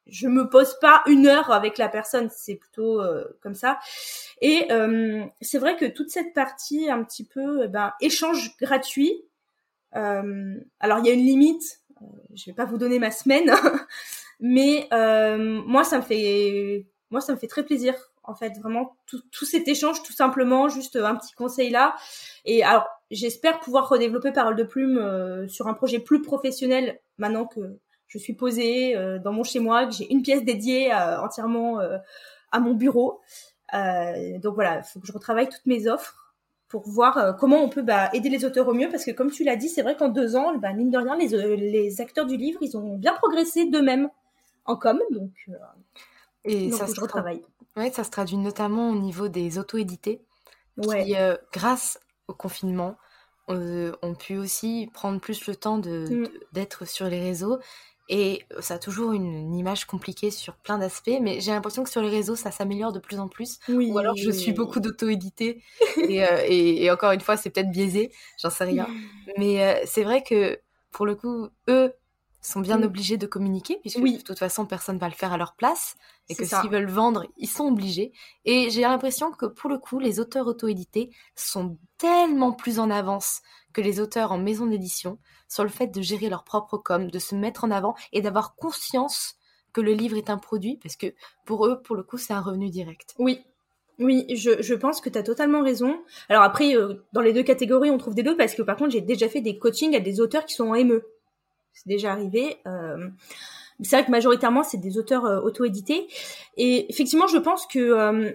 je 0.07 0.29
me 0.29 0.49
pose 0.49 0.79
pas 0.81 1.03
une 1.07 1.27
heure 1.27 1.51
avec 1.51 1.79
la 1.79 1.89
personne, 1.89 2.29
c'est 2.31 2.55
plutôt 2.55 3.01
euh, 3.01 3.25
comme 3.43 3.55
ça. 3.55 3.81
Et 4.41 4.67
euh, 4.71 5.25
c'est 5.41 5.59
vrai 5.59 5.77
que 5.77 5.85
toute 5.85 6.11
cette 6.11 6.33
partie 6.33 6.89
un 6.89 7.03
petit 7.03 7.25
peu 7.25 7.65
eh 7.65 7.69
ben, 7.69 7.93
échange 8.01 8.57
gratuit, 8.59 9.23
alors 9.93 10.99
il 10.99 11.07
y 11.07 11.11
a 11.11 11.15
une 11.15 11.25
limite. 11.25 11.81
je 12.35 12.45
vais 12.47 12.55
pas 12.55 12.67
vous 12.67 12.79
donner 12.79 12.99
ma 12.99 13.11
semaine, 13.11 13.51
mais 14.41 14.87
moi 15.67 15.85
ça 15.85 15.99
me 15.99 16.03
fait, 16.03 16.87
moi 17.11 17.21
ça 17.21 17.33
me 17.33 17.39
fait 17.39 17.49
très 17.49 17.65
plaisir 17.65 17.95
en 18.27 18.35
fait 18.35 18.59
vraiment 18.59 18.97
tout, 19.07 19.21
tout 19.31 19.45
cet 19.45 19.69
échange 19.69 20.03
tout 20.03 20.13
simplement 20.13 20.69
juste 20.69 20.97
un 20.97 21.15
petit 21.17 21.35
conseil 21.35 21.71
là. 21.71 21.95
Et 22.45 22.65
alors 22.65 22.87
j'espère 23.11 23.61
pouvoir 23.61 23.89
redévelopper 23.89 24.33
Parole 24.33 24.57
de 24.57 24.65
Plume 24.65 24.99
euh, 24.99 25.49
sur 25.49 25.67
un 25.69 25.75
projet 25.75 25.99
plus 25.99 26.23
professionnel 26.23 27.01
maintenant 27.19 27.47
que 27.47 27.79
je 28.09 28.19
suis 28.19 28.35
posée 28.35 28.97
euh, 28.97 29.19
dans 29.19 29.33
mon 29.33 29.43
chez 29.45 29.59
moi, 29.61 29.87
que 29.87 29.93
j'ai 29.93 30.13
une 30.13 30.23
pièce 30.23 30.45
dédiée 30.45 30.93
euh, 30.93 31.21
entièrement 31.21 31.81
euh, 31.81 31.99
à 32.53 32.61
mon 32.61 32.75
bureau. 32.75 33.21
Euh, 33.75 34.39
donc 34.39 34.55
voilà, 34.55 34.79
il 34.79 34.85
faut 34.85 35.01
que 35.01 35.07
je 35.07 35.13
retravaille 35.13 35.49
toutes 35.49 35.67
mes 35.67 35.89
offres 35.89 36.35
pour 36.69 36.89
voir 36.89 37.19
euh, 37.19 37.33
comment 37.33 37.63
on 37.63 37.69
peut 37.69 37.83
bah, 37.83 38.11
aider 38.13 38.29
les 38.29 38.45
auteurs 38.45 38.69
au 38.69 38.75
mieux 38.75 38.89
parce 38.89 39.05
que 39.05 39.13
comme 39.13 39.31
tu 39.31 39.45
l'as 39.45 39.57
dit 39.57 39.69
c'est 39.69 39.83
vrai 39.83 39.97
qu'en 39.97 40.09
deux 40.09 40.35
ans 40.35 40.57
bah, 40.57 40.73
mine 40.73 40.91
de 40.91 40.99
rien 40.99 41.17
les, 41.17 41.33
euh, 41.35 41.55
les 41.55 42.01
acteurs 42.01 42.27
du 42.27 42.37
livre 42.37 42.59
ils 42.61 42.77
ont 42.77 42.97
bien 42.97 43.15
progressé 43.15 43.67
d'eux-mêmes 43.67 44.09
en 44.65 44.77
com 44.77 45.01
donc, 45.13 45.31
euh, 45.49 45.53
Et 46.45 46.69
donc 46.69 46.79
ça 46.79 46.87
faut 46.87 46.93
se, 46.93 46.95
que 46.95 46.97
je 46.97 47.01
tra- 47.01 47.03
retravaille 47.05 47.45
ouais, 47.77 47.91
ça 47.93 48.05
se 48.05 48.11
traduit 48.11 48.37
notamment 48.37 48.91
au 48.91 48.95
niveau 48.99 49.29
des 49.29 49.59
auto-édités 49.59 50.23
ouais 50.77 51.05
qui, 51.05 51.17
euh, 51.17 51.37
grâce 51.53 52.01
au 52.29 52.35
confinement, 52.35 52.97
euh, 53.51 53.93
ont 54.03 54.15
pu 54.15 54.37
aussi 54.39 54.91
prendre 54.95 55.21
plus 55.21 55.47
le 55.47 55.57
temps 55.57 55.79
Mm. 56.11 56.27
d'être 56.53 56.85
sur 56.87 57.07
les 57.09 57.21
réseaux. 57.21 57.59
Et 58.09 58.45
ça 58.61 58.75
a 58.75 58.79
toujours 58.79 59.13
une, 59.13 59.27
une 59.35 59.55
image 59.57 59.85
compliquée 59.87 60.31
sur 60.31 60.57
plein 60.59 60.79
d'aspects, 60.79 61.19
mais 61.21 61.41
j'ai 61.41 61.53
l'impression 61.53 61.83
que 61.85 61.91
sur 61.91 62.03
les 62.03 62.09
réseaux, 62.11 62.37
ça 62.37 62.51
s'améliore 62.53 62.93
de 62.93 63.01
plus 63.01 63.19
en 63.19 63.29
plus. 63.29 63.59
oui 63.69 63.91
Ou 63.91 63.99
alors 63.99 64.15
je 64.17 64.31
suis 64.31 64.53
beaucoup 64.53 64.81
d'auto-édités, 64.81 65.63
et, 66.09 66.25
euh, 66.25 66.43
et, 66.47 66.85
et 66.85 66.91
encore 66.91 67.13
une 67.13 67.21
fois, 67.21 67.37
c'est 67.37 67.51
peut-être 67.51 67.71
biaisé, 67.71 68.13
j'en 68.41 68.51
sais 68.51 68.65
rien. 68.65 68.89
Mais 69.39 69.63
euh, 69.65 69.81
c'est 69.87 70.05
vrai 70.05 70.23
que 70.23 70.61
pour 70.93 71.07
le 71.07 71.17
coup, 71.17 71.49
eux 71.69 71.93
sont 72.47 72.61
bien 72.61 72.79
Mm. 72.79 72.85
obligés 72.85 73.17
de 73.17 73.27
communiquer, 73.27 73.79
puisque 73.81 73.99
Oui. 73.99 74.19
de 74.19 74.23
toute 74.23 74.39
façon, 74.39 74.67
personne 74.67 74.99
va 74.99 75.09
le 75.09 75.15
faire 75.15 75.33
à 75.33 75.37
leur 75.39 75.55
place, 75.55 75.97
et 76.29 76.35
que 76.35 76.45
s'ils 76.45 76.71
veulent 76.71 76.89
vendre, 76.91 77.25
ils 77.37 77.49
sont 77.49 77.67
obligés. 77.67 78.13
Et 78.45 78.71
j'ai 78.71 78.83
l'impression 78.83 79.31
que 79.33 79.47
pour 79.47 79.69
le 79.71 79.79
coup, 79.79 79.99
les 79.99 80.21
auteurs 80.21 80.47
auto-édités 80.47 81.11
sont 81.35 81.77
tellement 81.99 82.53
plus 82.53 82.79
en 82.79 82.91
avance 82.91 83.41
que 83.73 83.81
les 83.81 84.01
auteurs 84.01 84.33
en 84.33 84.39
maison 84.39 84.67
d'édition 84.67 85.19
sur 85.49 85.63
le 85.63 85.69
fait 85.71 85.89
de 85.89 86.01
gérer 86.03 86.29
leur 86.29 86.45
propre 86.45 86.79
com, 86.79 87.11
de 87.11 87.19
se 87.19 87.35
mettre 87.35 87.65
en 87.65 87.71
avant 87.71 87.95
et 88.13 88.21
d'avoir 88.23 88.55
conscience 88.57 89.35
que 89.73 89.81
le 89.81 89.93
livre 89.93 90.17
est 90.17 90.31
un 90.31 90.39
produit, 90.39 90.79
parce 90.83 90.97
que 90.97 91.15
pour 91.45 91.67
eux, 91.67 91.81
pour 91.83 91.95
le 91.97 92.03
coup, 92.03 92.17
c'est 92.17 92.33
un 92.33 92.41
revenu 92.41 92.71
direct. 92.71 93.15
Oui. 93.19 93.41
Oui, 93.99 94.27
je, 94.37 94.61
je 94.63 94.75
pense 94.75 95.01
que 95.01 95.09
tu 95.09 95.17
as 95.19 95.23
totalement 95.23 95.63
raison. 95.63 95.99
Alors 96.29 96.43
après, 96.43 96.77
euh, 96.77 97.03
dans 97.13 97.23
les 97.23 97.33
deux 97.33 97.43
catégories, 97.43 97.91
on 97.91 97.97
trouve 97.97 98.15
des 98.15 98.23
deux 98.23 98.37
parce 98.37 98.55
que 98.55 98.61
par 98.63 98.77
contre, 98.77 98.91
j'ai 98.91 99.01
déjà 99.01 99.27
fait 99.29 99.41
des 99.41 99.59
coachings 99.59 99.97
à 99.97 100.01
des 100.01 100.21
auteurs 100.21 100.45
qui 100.45 100.55
sont 100.55 100.69
en 100.69 100.75
ME. 100.75 101.03
C'est 101.77 101.89
déjà 101.89 102.13
arrivé. 102.13 102.57
Euh, 102.67 103.09
c'est 103.83 103.97
vrai 103.97 104.07
que 104.07 104.11
majoritairement, 104.11 104.63
c'est 104.63 104.79
des 104.79 104.99
auteurs 104.99 105.27
euh, 105.27 105.41
auto-édités. 105.41 106.09
Et 106.57 106.91
effectivement, 106.91 107.27
je 107.27 107.39
pense 107.39 107.67
que... 107.67 107.79
euh, 107.79 108.33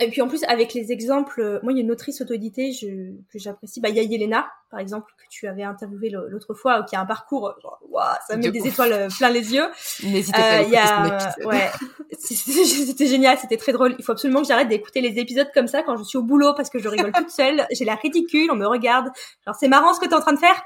et 0.00 0.08
puis 0.08 0.20
en 0.20 0.26
plus, 0.26 0.42
avec 0.44 0.74
les 0.74 0.90
exemples, 0.90 1.40
euh, 1.40 1.60
moi, 1.62 1.72
il 1.72 1.76
y 1.76 1.80
a 1.80 1.84
une 1.84 1.92
autrice 1.92 2.20
auto-éditée 2.20 2.72
je, 2.72 3.12
que 3.32 3.38
j'apprécie. 3.38 3.80
Bah, 3.80 3.88
il 3.88 3.94
y 3.94 4.00
a 4.00 4.02
Yelena, 4.02 4.50
par 4.68 4.80
exemple, 4.80 5.12
que 5.16 5.22
tu 5.30 5.46
avais 5.46 5.62
interviewé 5.62 6.10
l'autre 6.10 6.54
fois, 6.54 6.82
qui 6.82 6.96
a 6.96 7.00
un 7.00 7.06
parcours, 7.06 7.54
genre, 7.62 7.78
waouh, 7.88 8.04
ça 8.26 8.36
met 8.36 8.46
De 8.46 8.50
des 8.50 8.62
ouf. 8.62 8.66
étoiles 8.68 9.08
plein 9.16 9.30
les 9.30 9.54
yeux. 9.54 9.66
N'hésitez 10.02 10.40
pas 10.40 10.48
à 10.48 10.60
écouter 10.62 10.76
a, 10.78 11.34
son 11.40 11.46
ouais, 11.48 11.70
c'était 12.18 13.06
génial, 13.06 13.38
c'était 13.38 13.58
très 13.58 13.72
drôle. 13.72 13.94
Il 13.98 14.04
faut 14.04 14.12
absolument 14.12 14.40
que 14.42 14.48
j'arrête 14.48 14.68
d'écouter 14.68 15.02
les 15.02 15.20
épisodes 15.20 15.50
comme 15.54 15.68
ça 15.68 15.82
quand 15.82 15.96
je 15.96 16.02
suis 16.02 16.18
au 16.18 16.22
boulot 16.22 16.54
parce 16.56 16.70
que 16.70 16.80
je 16.80 16.88
rigole 16.88 17.12
toute 17.12 17.30
seule. 17.30 17.64
J'ai 17.70 17.84
la 17.84 17.94
ridicule, 17.94 18.50
on 18.50 18.56
me 18.56 18.66
regarde. 18.66 19.08
Genre 19.46 19.54
c'est 19.54 19.68
marrant 19.68 19.94
ce 19.94 20.00
que 20.00 20.06
t'es 20.06 20.14
en 20.14 20.20
train 20.20 20.32
de 20.32 20.40
faire. 20.40 20.60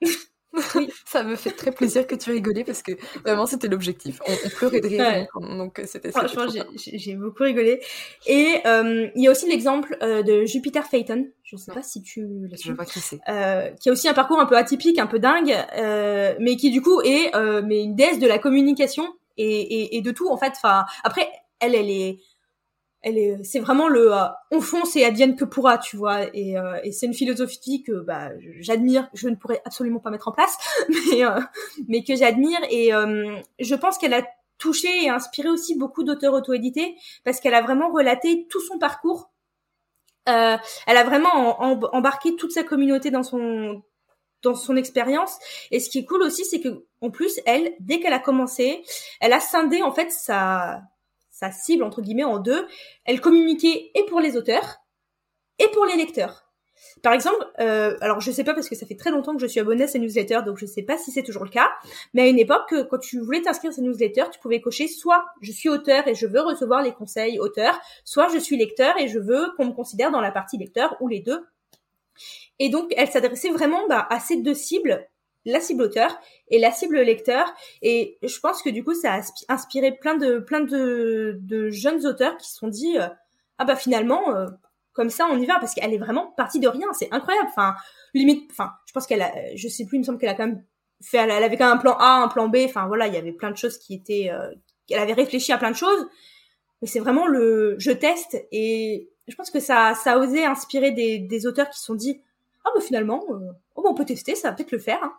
Ça 1.06 1.22
me 1.22 1.34
fait 1.36 1.50
très 1.52 1.72
plaisir 1.72 2.06
que 2.06 2.14
tu 2.14 2.30
rigolais 2.30 2.64
parce 2.64 2.82
que 2.82 2.92
vraiment 3.24 3.46
c'était 3.46 3.68
l'objectif. 3.68 4.20
On, 4.26 4.32
on 4.32 4.48
pleurait 4.50 4.80
de 4.80 4.86
rire, 4.88 5.00
Ouais. 5.00 5.28
donc, 5.34 5.56
donc 5.58 5.80
c'était 5.86 6.10
Franchement, 6.10 6.46
j'ai- 6.76 7.16
beaucoup 7.16 7.42
rigolé. 7.44 7.80
Et 8.26 8.56
euh, 8.66 9.08
il 9.14 9.22
y 9.24 9.28
a 9.28 9.30
aussi 9.30 9.48
l'exemple 9.48 9.96
euh, 10.02 10.22
de 10.22 10.44
Jupiter 10.44 10.86
Phaeton. 10.86 11.26
Je 11.44 11.56
sais 11.56 11.72
pas 11.72 11.82
si 11.82 12.02
tu 12.02 12.26
l'as 12.50 12.56
Je 12.62 12.72
vois 12.72 12.84
qui 12.84 13.00
c'est. 13.00 13.20
Euh, 13.28 13.70
qui 13.80 13.88
a 13.88 13.92
aussi 13.92 14.08
un 14.08 14.14
parcours 14.14 14.40
un 14.40 14.46
peu 14.46 14.56
atypique, 14.56 14.98
un 14.98 15.06
peu 15.06 15.18
dingue, 15.18 15.54
euh, 15.76 16.34
mais 16.40 16.56
qui 16.56 16.70
du 16.70 16.80
coup 16.82 17.00
est 17.02 17.34
euh, 17.34 17.62
mais 17.64 17.82
une 17.82 17.94
déesse 17.94 18.18
de 18.18 18.26
la 18.26 18.38
communication 18.38 19.04
et, 19.38 19.44
et, 19.60 19.96
et 19.96 20.00
de 20.02 20.10
tout 20.10 20.28
en 20.28 20.36
fait. 20.36 20.52
Enfin, 20.56 20.84
après, 21.04 21.28
elle, 21.60 21.74
elle 21.74 21.90
est, 21.90 22.18
elle 23.02 23.18
est, 23.18 23.42
c'est 23.44 23.60
vraiment 23.60 23.88
le, 23.88 24.12
euh, 24.14 24.26
on 24.50 24.60
fonce 24.60 24.94
et 24.96 25.04
advienne 25.04 25.36
que 25.36 25.44
pourra, 25.44 25.78
tu 25.78 25.96
vois. 25.96 26.24
Et, 26.34 26.56
euh, 26.58 26.78
et 26.84 26.92
c'est 26.92 27.06
une 27.06 27.14
philosophie 27.14 27.82
que 27.82 28.00
bah 28.00 28.30
j'admire. 28.60 29.08
Je 29.14 29.28
ne 29.28 29.34
pourrais 29.36 29.60
absolument 29.64 30.00
pas 30.00 30.10
mettre 30.10 30.28
en 30.28 30.32
place, 30.32 30.56
mais 30.88 31.24
euh, 31.24 31.40
mais 31.88 32.04
que 32.04 32.14
j'admire 32.16 32.60
et 32.70 32.94
euh, 32.94 33.36
je 33.58 33.74
pense 33.74 33.98
qu'elle 33.98 34.14
a 34.14 34.22
touché 34.58 34.88
et 35.04 35.08
inspiré 35.10 35.48
aussi 35.48 35.76
beaucoup 35.76 36.04
d'auteurs 36.04 36.34
auto-édités 36.34 36.96
parce 37.24 37.40
qu'elle 37.40 37.54
a 37.54 37.62
vraiment 37.62 37.90
relaté 37.90 38.46
tout 38.48 38.60
son 38.60 38.78
parcours. 38.78 39.30
Euh, 40.28 40.56
elle 40.86 40.96
a 40.96 41.02
vraiment 41.04 41.30
en- 41.34 41.72
en- 41.72 41.80
embarqué 41.92 42.36
toute 42.36 42.52
sa 42.52 42.62
communauté 42.62 43.10
dans 43.10 43.24
son 43.24 43.82
dans 44.42 44.54
son 44.54 44.76
expérience 44.76 45.38
et 45.72 45.80
ce 45.80 45.90
qui 45.90 45.98
est 46.00 46.04
cool 46.04 46.22
aussi 46.22 46.44
c'est 46.44 46.60
que 46.60 46.84
en 47.00 47.10
plus 47.10 47.40
elle 47.46 47.74
dès 47.80 48.00
qu'elle 48.00 48.12
a 48.12 48.18
commencé 48.20 48.84
elle 49.20 49.32
a 49.32 49.40
scindé 49.40 49.82
en 49.82 49.92
fait 49.92 50.12
sa 50.12 50.82
cible 51.50 51.82
entre 51.82 52.02
guillemets 52.02 52.24
en 52.24 52.38
deux 52.38 52.66
elle 53.04 53.20
communiquait 53.20 53.90
et 53.94 54.04
pour 54.06 54.20
les 54.20 54.36
auteurs 54.36 54.76
et 55.58 55.68
pour 55.72 55.86
les 55.86 55.96
lecteurs 55.96 56.52
par 57.02 57.12
exemple, 57.12 57.44
euh, 57.60 57.96
alors 58.00 58.20
je 58.20 58.30
sais 58.30 58.44
pas 58.44 58.54
parce 58.54 58.68
que 58.68 58.74
ça 58.74 58.86
fait 58.86 58.96
très 58.96 59.10
longtemps 59.10 59.34
que 59.34 59.40
je 59.40 59.46
suis 59.46 59.60
abonnée 59.60 59.84
à 59.84 59.86
ces 59.86 59.98
newsletters, 59.98 60.42
donc 60.44 60.58
je 60.58 60.66
sais 60.66 60.82
pas 60.82 60.98
si 60.98 61.10
c'est 61.10 61.22
toujours 61.22 61.44
le 61.44 61.50
cas, 61.50 61.68
mais 62.14 62.22
à 62.22 62.26
une 62.26 62.38
époque, 62.38 62.74
quand 62.90 62.98
tu 62.98 63.18
voulais 63.20 63.40
t'inscrire 63.40 63.70
à 63.70 63.74
ces 63.74 63.82
newsletters, 63.82 64.30
tu 64.32 64.38
pouvais 64.40 64.60
cocher 64.60 64.88
soit 64.88 65.24
je 65.40 65.52
suis 65.52 65.68
auteur 65.68 66.06
et 66.06 66.14
je 66.14 66.26
veux 66.26 66.40
recevoir 66.40 66.82
les 66.82 66.92
conseils 66.92 67.38
auteurs, 67.38 67.78
soit 68.04 68.28
je 68.28 68.38
suis 68.38 68.56
lecteur 68.56 68.98
et 68.98 69.08
je 69.08 69.18
veux 69.18 69.48
qu'on 69.56 69.66
me 69.66 69.72
considère 69.72 70.10
dans 70.10 70.20
la 70.20 70.30
partie 70.30 70.58
lecteur 70.58 70.96
ou 71.00 71.08
les 71.08 71.20
deux. 71.20 71.44
Et 72.58 72.68
donc, 72.68 72.92
elle 72.96 73.08
s'adressait 73.08 73.50
vraiment 73.50 73.86
bah, 73.88 74.06
à 74.10 74.20
ces 74.20 74.36
deux 74.36 74.54
cibles 74.54 75.08
la 75.44 75.60
cible 75.60 75.82
auteur 75.82 76.18
et 76.48 76.58
la 76.58 76.70
cible 76.70 77.00
lecteur. 77.00 77.52
Et 77.82 78.18
je 78.22 78.38
pense 78.40 78.62
que 78.62 78.70
du 78.70 78.84
coup, 78.84 78.94
ça 78.94 79.14
a 79.14 79.20
inspiré 79.48 79.92
plein 79.92 80.16
de 80.16 80.38
plein 80.38 80.60
de, 80.60 81.38
de 81.40 81.70
jeunes 81.70 82.06
auteurs 82.06 82.36
qui 82.36 82.48
se 82.48 82.56
sont 82.56 82.68
dit 82.68 82.98
euh, 82.98 83.08
ah 83.58 83.64
bah 83.64 83.76
finalement 83.76 84.34
euh, 84.34 84.46
comme 84.92 85.10
ça 85.10 85.26
on 85.30 85.38
y 85.38 85.46
va 85.46 85.58
parce 85.58 85.74
qu'elle 85.74 85.92
est 85.92 85.98
vraiment 85.98 86.32
partie 86.36 86.60
de 86.60 86.68
rien. 86.68 86.88
C'est 86.92 87.08
incroyable. 87.12 87.48
Enfin 87.50 87.74
limite, 88.14 88.50
enfin 88.50 88.70
je 88.86 88.92
pense 88.92 89.06
qu'elle 89.06 89.22
a, 89.22 89.32
je 89.54 89.68
sais 89.68 89.86
plus, 89.86 89.96
il 89.96 90.00
me 90.00 90.04
semble 90.04 90.18
qu'elle 90.18 90.28
a 90.28 90.34
quand 90.34 90.46
même 90.46 90.64
fait, 91.02 91.18
elle, 91.18 91.30
avait 91.30 91.56
quand 91.56 91.66
même 91.66 91.78
un 91.78 91.80
plan 91.80 91.96
A, 91.98 92.22
un 92.22 92.28
plan 92.28 92.48
B. 92.48 92.58
Enfin 92.64 92.86
voilà, 92.86 93.06
il 93.06 93.14
y 93.14 93.16
avait 93.16 93.32
plein 93.32 93.50
de 93.50 93.56
choses 93.56 93.78
qui 93.78 93.94
étaient, 93.94 94.30
euh, 94.30 94.50
elle 94.90 95.00
avait 95.00 95.14
réfléchi 95.14 95.52
à 95.52 95.58
plein 95.58 95.70
de 95.70 95.76
choses. 95.76 96.06
Mais 96.80 96.88
c'est 96.88 97.00
vraiment 97.00 97.26
le 97.26 97.76
je 97.78 97.92
teste 97.92 98.36
et 98.50 99.08
je 99.28 99.34
pense 99.36 99.50
que 99.50 99.60
ça 99.60 99.94
ça 99.94 100.14
a 100.14 100.18
osé 100.18 100.44
inspirer 100.44 100.90
des, 100.90 101.18
des 101.20 101.46
auteurs 101.46 101.70
qui 101.70 101.78
se 101.78 101.84
sont 101.84 101.94
dit 101.94 102.20
ah 102.64 102.70
bah 102.74 102.80
finalement 102.80 103.24
oh 103.28 103.82
bah 103.82 103.90
on 103.90 103.94
peut 103.94 104.04
tester, 104.04 104.34
ça 104.34 104.50
va 104.50 104.56
peut-être 104.56 104.72
le 104.72 104.78
faire. 104.78 105.02
Hein. 105.02 105.12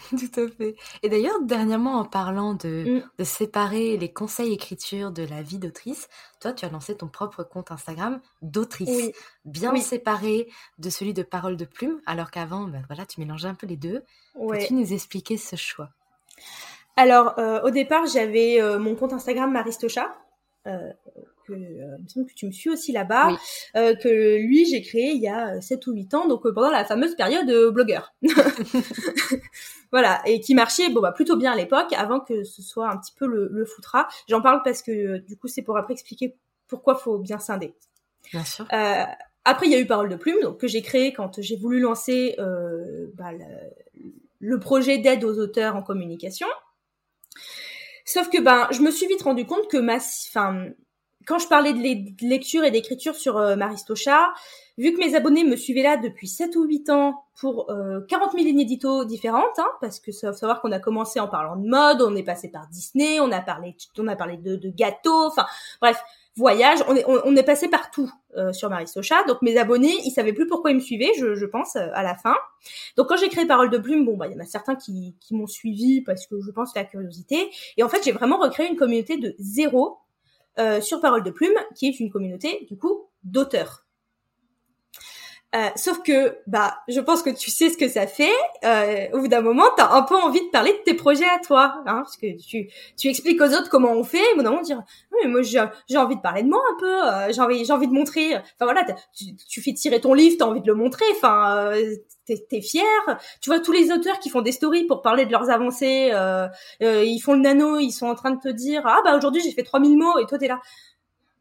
Tout 0.10 0.40
à 0.40 0.48
fait. 0.48 0.76
Et 1.02 1.08
d'ailleurs, 1.08 1.40
dernièrement, 1.42 1.98
en 1.98 2.04
parlant 2.04 2.54
de, 2.54 2.98
mm. 2.98 3.10
de, 3.18 3.24
séparer 3.24 3.96
les 3.96 4.12
conseils 4.12 4.52
écriture 4.52 5.10
de 5.10 5.22
la 5.22 5.42
vie 5.42 5.58
d'autrice, 5.58 6.08
toi, 6.40 6.52
tu 6.52 6.64
as 6.64 6.70
lancé 6.70 6.96
ton 6.96 7.08
propre 7.08 7.42
compte 7.42 7.70
Instagram 7.70 8.20
d'autrice, 8.42 9.12
bien 9.44 9.76
séparé 9.76 10.48
de 10.78 10.90
celui 10.90 11.14
de 11.14 11.22
parole 11.22 11.56
de 11.56 11.64
plume, 11.64 12.00
alors 12.06 12.30
qu'avant, 12.30 12.64
ben 12.64 12.82
voilà, 12.88 13.06
tu 13.06 13.20
mélangeais 13.20 13.48
un 13.48 13.54
peu 13.54 13.66
les 13.66 13.76
deux. 13.76 14.02
Peux-tu 14.34 14.74
nous 14.74 14.92
expliquer 14.92 15.36
ce 15.36 15.56
choix? 15.56 15.90
Alors, 16.96 17.38
euh, 17.38 17.62
au 17.62 17.70
départ, 17.70 18.06
j'avais 18.06 18.60
euh, 18.60 18.78
mon 18.78 18.94
compte 18.94 19.12
Instagram 19.12 19.50
Maristocha. 19.52 20.14
Euh, 20.66 20.92
que, 21.50 21.54
euh, 21.54 21.96
il 21.98 22.04
me 22.04 22.08
semble 22.08 22.26
que 22.26 22.34
tu 22.34 22.46
me 22.46 22.52
suis 22.52 22.70
aussi 22.70 22.92
là-bas, 22.92 23.36
euh, 23.76 23.94
que 23.94 24.36
lui 24.38 24.64
j'ai 24.66 24.82
créé 24.82 25.12
il 25.12 25.22
y 25.22 25.28
a 25.28 25.60
7 25.60 25.86
ou 25.86 25.92
8 25.92 26.14
ans, 26.14 26.28
donc 26.28 26.42
pendant 26.42 26.70
la 26.70 26.84
fameuse 26.84 27.14
période 27.14 27.50
blogueur. 27.72 28.14
voilà, 29.92 30.22
et 30.26 30.40
qui 30.40 30.54
marchait 30.54 30.88
bon 30.90 31.00
bah 31.00 31.12
plutôt 31.12 31.36
bien 31.36 31.52
à 31.52 31.56
l'époque, 31.56 31.92
avant 31.96 32.20
que 32.20 32.44
ce 32.44 32.62
soit 32.62 32.88
un 32.88 32.96
petit 32.96 33.12
peu 33.16 33.26
le, 33.26 33.48
le 33.50 33.64
foutras. 33.64 34.06
J'en 34.28 34.40
parle 34.40 34.62
parce 34.64 34.82
que 34.82 35.18
du 35.18 35.36
coup 35.36 35.48
c'est 35.48 35.62
pour 35.62 35.76
après 35.76 35.92
expliquer 35.94 36.36
pourquoi 36.68 36.94
faut 36.94 37.18
bien 37.18 37.38
scinder. 37.38 37.74
Bien 38.32 38.44
sûr. 38.44 38.66
Euh, 38.72 39.04
après 39.44 39.66
il 39.66 39.72
y 39.72 39.74
a 39.74 39.80
eu 39.80 39.86
Parole 39.86 40.08
de 40.08 40.16
Plume, 40.16 40.40
donc 40.42 40.58
que 40.58 40.68
j'ai 40.68 40.82
créé 40.82 41.12
quand 41.12 41.40
j'ai 41.40 41.56
voulu 41.56 41.80
lancer 41.80 42.36
euh, 42.38 43.08
bah, 43.14 43.32
le, 43.32 43.44
le 44.38 44.58
projet 44.58 44.98
d'aide 44.98 45.24
aux 45.24 45.38
auteurs 45.38 45.76
en 45.76 45.82
communication. 45.82 46.46
Sauf 48.04 48.28
que 48.30 48.40
ben 48.40 48.68
je 48.70 48.80
me 48.80 48.90
suis 48.90 49.06
vite 49.06 49.22
rendu 49.22 49.46
compte 49.46 49.68
que 49.68 49.76
ma, 49.76 49.96
enfin 49.96 50.66
quand 51.26 51.38
je 51.38 51.48
parlais 51.48 51.72
de, 51.72 52.26
lecture 52.26 52.64
et 52.64 52.70
d'écriture 52.70 53.14
sur 53.14 53.36
euh, 53.36 53.56
Maristocha, 53.56 54.32
vu 54.78 54.94
que 54.94 54.98
mes 54.98 55.14
abonnés 55.14 55.44
me 55.44 55.56
suivaient 55.56 55.82
là 55.82 55.96
depuis 55.96 56.26
7 56.26 56.56
ou 56.56 56.64
8 56.64 56.90
ans 56.90 57.24
pour 57.38 57.70
euh, 57.70 58.00
40 58.08 58.32
000 58.32 58.44
lignes 58.44 58.60
édito 58.60 59.04
différentes, 59.04 59.58
hein, 59.58 59.68
parce 59.80 60.00
que 60.00 60.12
ça 60.12 60.32
faut 60.32 60.38
savoir 60.38 60.60
qu'on 60.60 60.72
a 60.72 60.78
commencé 60.78 61.20
en 61.20 61.28
parlant 61.28 61.56
de 61.56 61.68
mode, 61.68 62.00
on 62.02 62.16
est 62.16 62.22
passé 62.22 62.48
par 62.48 62.66
Disney, 62.68 63.20
on 63.20 63.30
a 63.30 63.40
parlé, 63.40 63.76
on 63.98 64.08
a 64.08 64.16
parlé 64.16 64.38
de, 64.38 64.70
gâteaux, 64.70 65.26
enfin 65.26 65.44
bref, 65.82 66.02
voyage, 66.36 66.78
on 66.88 66.96
est, 66.96 67.04
on, 67.06 67.36
est 67.36 67.42
passé 67.42 67.68
partout 67.68 68.10
euh, 68.36 68.52
sur 68.52 68.70
Maristocha. 68.70 69.24
Donc 69.24 69.42
mes 69.42 69.58
abonnés, 69.58 69.94
ils 70.04 70.12
savaient 70.12 70.32
plus 70.32 70.46
pourquoi 70.46 70.70
ils 70.70 70.76
me 70.76 70.80
suivaient, 70.80 71.12
je, 71.18 71.34
je 71.34 71.46
pense, 71.46 71.76
euh, 71.76 71.88
à 71.92 72.02
la 72.02 72.16
fin. 72.16 72.36
Donc 72.96 73.08
quand 73.08 73.16
j'ai 73.16 73.28
créé 73.28 73.44
Parole 73.46 73.68
de 73.68 73.78
Plume, 73.78 74.06
bon 74.06 74.16
bah 74.16 74.28
il 74.28 74.32
y 74.32 74.36
en 74.36 74.40
a 74.40 74.46
certains 74.46 74.76
qui, 74.76 75.14
qui 75.20 75.34
m'ont 75.34 75.46
suivi 75.46 76.00
parce 76.00 76.26
que 76.26 76.40
je 76.40 76.50
pense 76.50 76.74
la 76.74 76.84
curiosité. 76.84 77.50
Et 77.76 77.82
en 77.82 77.88
fait 77.88 78.02
j'ai 78.02 78.12
vraiment 78.12 78.38
recréé 78.38 78.68
une 78.68 78.76
communauté 78.76 79.18
de 79.18 79.34
zéro 79.38 79.98
sur 80.80 81.00
Parole 81.00 81.22
de 81.22 81.30
Plume, 81.30 81.58
qui 81.74 81.86
est 81.88 82.00
une 82.00 82.10
communauté 82.10 82.66
du 82.68 82.76
coup 82.76 83.08
d'auteurs. 83.22 83.86
Euh, 85.56 85.68
sauf 85.74 86.00
que, 86.02 86.38
bah, 86.46 86.78
je 86.86 87.00
pense 87.00 87.22
que 87.22 87.30
tu 87.30 87.50
sais 87.50 87.70
ce 87.70 87.76
que 87.76 87.88
ça 87.88 88.06
fait. 88.06 88.30
Euh, 88.64 89.08
au 89.12 89.20
bout 89.20 89.28
d'un 89.28 89.40
moment, 89.40 89.64
t'as 89.76 89.90
un 89.90 90.02
peu 90.02 90.14
envie 90.14 90.40
de 90.40 90.50
parler 90.50 90.72
de 90.72 90.78
tes 90.84 90.94
projets 90.94 91.28
à 91.28 91.40
toi, 91.40 91.82
hein, 91.86 92.02
parce 92.04 92.16
que 92.16 92.40
tu, 92.40 92.68
tu 92.96 93.08
expliques 93.08 93.40
aux 93.40 93.48
autres 93.48 93.68
comment 93.68 93.92
on 93.92 94.04
fait. 94.04 94.22
Au 94.32 94.36
bout 94.36 94.42
d'un 94.42 94.50
moment, 94.50 94.62
dire, 94.62 94.80
oui, 95.10 95.28
moi 95.28 95.42
j'ai, 95.42 95.60
j'ai 95.88 95.96
envie 95.98 96.14
de 96.14 96.20
parler 96.20 96.44
de 96.44 96.48
moi 96.48 96.60
un 96.70 96.78
peu. 96.78 97.04
Euh, 97.04 97.32
j'ai 97.32 97.40
envie, 97.40 97.64
j'ai 97.64 97.72
envie 97.72 97.88
de 97.88 97.92
montrer. 97.92 98.36
Enfin 98.36 98.64
voilà, 98.72 98.84
tu, 99.12 99.34
tu, 99.34 99.60
fais 99.60 99.72
tirer 99.72 100.00
ton 100.00 100.14
livre, 100.14 100.36
t'as 100.38 100.44
envie 100.44 100.60
de 100.60 100.68
le 100.68 100.74
montrer. 100.74 101.04
Enfin, 101.16 101.72
euh, 101.72 101.96
t'es, 102.26 102.46
t'es 102.48 102.60
fier. 102.60 102.84
Tu 103.40 103.50
vois 103.50 103.58
tous 103.58 103.72
les 103.72 103.90
auteurs 103.90 104.20
qui 104.20 104.30
font 104.30 104.42
des 104.42 104.52
stories 104.52 104.84
pour 104.84 105.02
parler 105.02 105.26
de 105.26 105.32
leurs 105.32 105.50
avancées. 105.50 106.10
Euh, 106.12 106.48
ils 106.80 107.18
font 107.18 107.34
le 107.34 107.40
nano, 107.40 107.78
ils 107.78 107.90
sont 107.90 108.06
en 108.06 108.14
train 108.14 108.30
de 108.30 108.40
te 108.40 108.48
dire, 108.48 108.82
ah 108.84 109.00
bah 109.04 109.16
aujourd'hui 109.16 109.42
j'ai 109.42 109.50
fait 109.50 109.64
3000 109.64 109.98
mots 109.98 110.18
et 110.18 110.26
toi 110.26 110.38
t'es 110.38 110.48
là. 110.48 110.60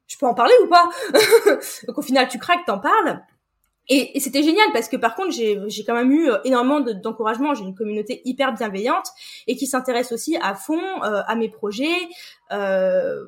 Je 0.07 0.17
peux 0.17 0.25
en 0.25 0.33
parler 0.33 0.53
ou 0.63 0.67
pas? 0.67 0.89
Donc 1.87 1.99
au 1.99 2.01
final, 2.01 2.27
tu 2.27 2.39
craques, 2.39 2.65
t'en 2.65 2.79
parles. 2.79 3.21
Et, 3.89 4.15
et 4.15 4.19
c'était 4.19 4.43
génial 4.43 4.67
parce 4.71 4.87
que 4.87 4.97
par 4.97 5.15
contre, 5.15 5.31
j'ai 5.31 5.83
quand 5.85 5.95
même 5.95 6.11
eu 6.11 6.29
euh, 6.29 6.37
énormément 6.45 6.79
d'encouragement. 6.79 7.53
j'ai 7.55 7.63
une 7.63 7.75
communauté 7.75 8.21
hyper 8.23 8.53
bienveillante 8.53 9.07
et 9.47 9.55
qui 9.55 9.65
s'intéresse 9.65 10.11
aussi 10.11 10.37
à 10.41 10.53
fond 10.55 10.81
euh, 11.03 11.21
à 11.27 11.35
mes 11.35 11.49
projets. 11.49 12.07
Euh, 12.51 13.25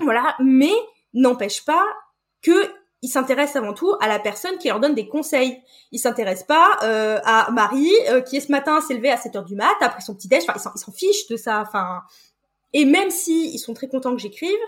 voilà, 0.00 0.36
mais 0.40 0.72
n'empêche 1.14 1.64
pas 1.64 1.84
que 2.42 2.70
ils 3.02 3.08
s'intéressent 3.08 3.56
avant 3.56 3.74
tout 3.74 3.94
à 4.00 4.08
la 4.08 4.18
personne 4.18 4.58
qui 4.58 4.68
leur 4.68 4.80
donne 4.80 4.94
des 4.94 5.06
conseils. 5.06 5.60
Ils 5.92 5.98
s'intéressent 5.98 6.46
pas 6.46 6.78
euh, 6.82 7.20
à 7.24 7.50
Marie 7.50 7.92
euh, 8.08 8.20
qui 8.20 8.36
est 8.36 8.40
ce 8.40 8.50
matin 8.50 8.80
s'est 8.80 8.94
levée 8.94 9.10
à 9.10 9.16
7 9.16 9.36
heures 9.36 9.44
du 9.44 9.54
mat 9.54 9.74
après 9.80 10.00
son 10.00 10.14
petit 10.14 10.28
déj. 10.28 10.44
Enfin, 10.48 10.72
ils 10.74 10.78
s'en 10.78 10.92
fichent 10.92 11.28
de 11.28 11.36
ça. 11.36 11.60
Enfin, 11.60 12.02
et 12.72 12.84
même 12.84 13.10
si 13.10 13.52
ils 13.54 13.58
sont 13.58 13.74
très 13.74 13.88
contents 13.88 14.12
que 14.12 14.20
j'écrive, 14.20 14.58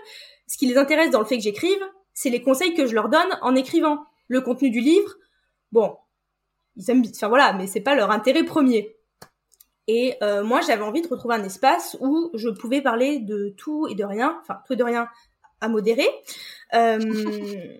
ce 0.47 0.57
qui 0.57 0.67
les 0.67 0.77
intéresse 0.77 1.09
dans 1.09 1.19
le 1.19 1.25
fait 1.25 1.37
que 1.37 1.43
j'écrive, 1.43 1.79
c'est 2.13 2.29
les 2.29 2.41
conseils 2.41 2.73
que 2.73 2.85
je 2.85 2.93
leur 2.93 3.09
donne 3.09 3.37
en 3.41 3.55
écrivant 3.55 4.05
le 4.29 4.39
contenu 4.39 4.69
du 4.69 4.79
livre, 4.79 5.13
bon, 5.73 5.97
ils 6.77 6.89
aiment, 6.89 7.03
enfin 7.13 7.27
voilà, 7.27 7.51
mais 7.51 7.67
c'est 7.67 7.81
pas 7.81 7.95
leur 7.95 8.11
intérêt 8.11 8.43
premier. 8.43 8.95
Et 9.87 10.15
euh, 10.21 10.43
moi, 10.43 10.61
j'avais 10.61 10.83
envie 10.83 11.01
de 11.01 11.07
retrouver 11.07 11.35
un 11.35 11.43
espace 11.43 11.97
où 11.99 12.29
je 12.35 12.49
pouvais 12.49 12.81
parler 12.81 13.19
de 13.19 13.53
tout 13.57 13.87
et 13.87 13.95
de 13.95 14.03
rien, 14.05 14.39
enfin 14.41 14.59
tout 14.65 14.73
et 14.73 14.77
de 14.77 14.83
rien 14.83 15.09
à 15.61 15.67
modérer. 15.67 16.07
Euh, 16.73 16.99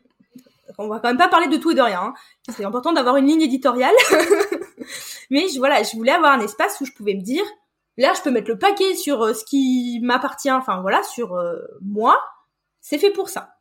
on 0.77 0.87
va 0.87 0.99
quand 0.99 1.09
même 1.09 1.17
pas 1.17 1.27
parler 1.27 1.47
de 1.47 1.57
tout 1.57 1.71
et 1.71 1.75
de 1.75 1.81
rien. 1.81 2.01
Hein. 2.01 2.13
C'est 2.49 2.65
important 2.65 2.93
d'avoir 2.93 3.17
une 3.17 3.27
ligne 3.27 3.41
éditoriale. 3.41 3.95
mais 5.29 5.47
je, 5.49 5.57
voilà, 5.59 5.83
je 5.83 5.95
voulais 5.95 6.11
avoir 6.11 6.33
un 6.33 6.41
espace 6.41 6.79
où 6.81 6.85
je 6.85 6.91
pouvais 6.93 7.13
me 7.13 7.21
dire, 7.21 7.43
là, 7.97 8.13
je 8.15 8.21
peux 8.21 8.31
mettre 8.31 8.49
le 8.49 8.57
paquet 8.57 8.95
sur 8.95 9.21
euh, 9.21 9.33
ce 9.33 9.43
qui 9.43 9.99
m'appartient, 10.01 10.51
enfin 10.51 10.81
voilà, 10.81 11.03
sur 11.03 11.35
euh, 11.35 11.57
moi. 11.81 12.19
C'est 12.81 12.97
fait 12.97 13.11
pour 13.11 13.29
ça. 13.29 13.55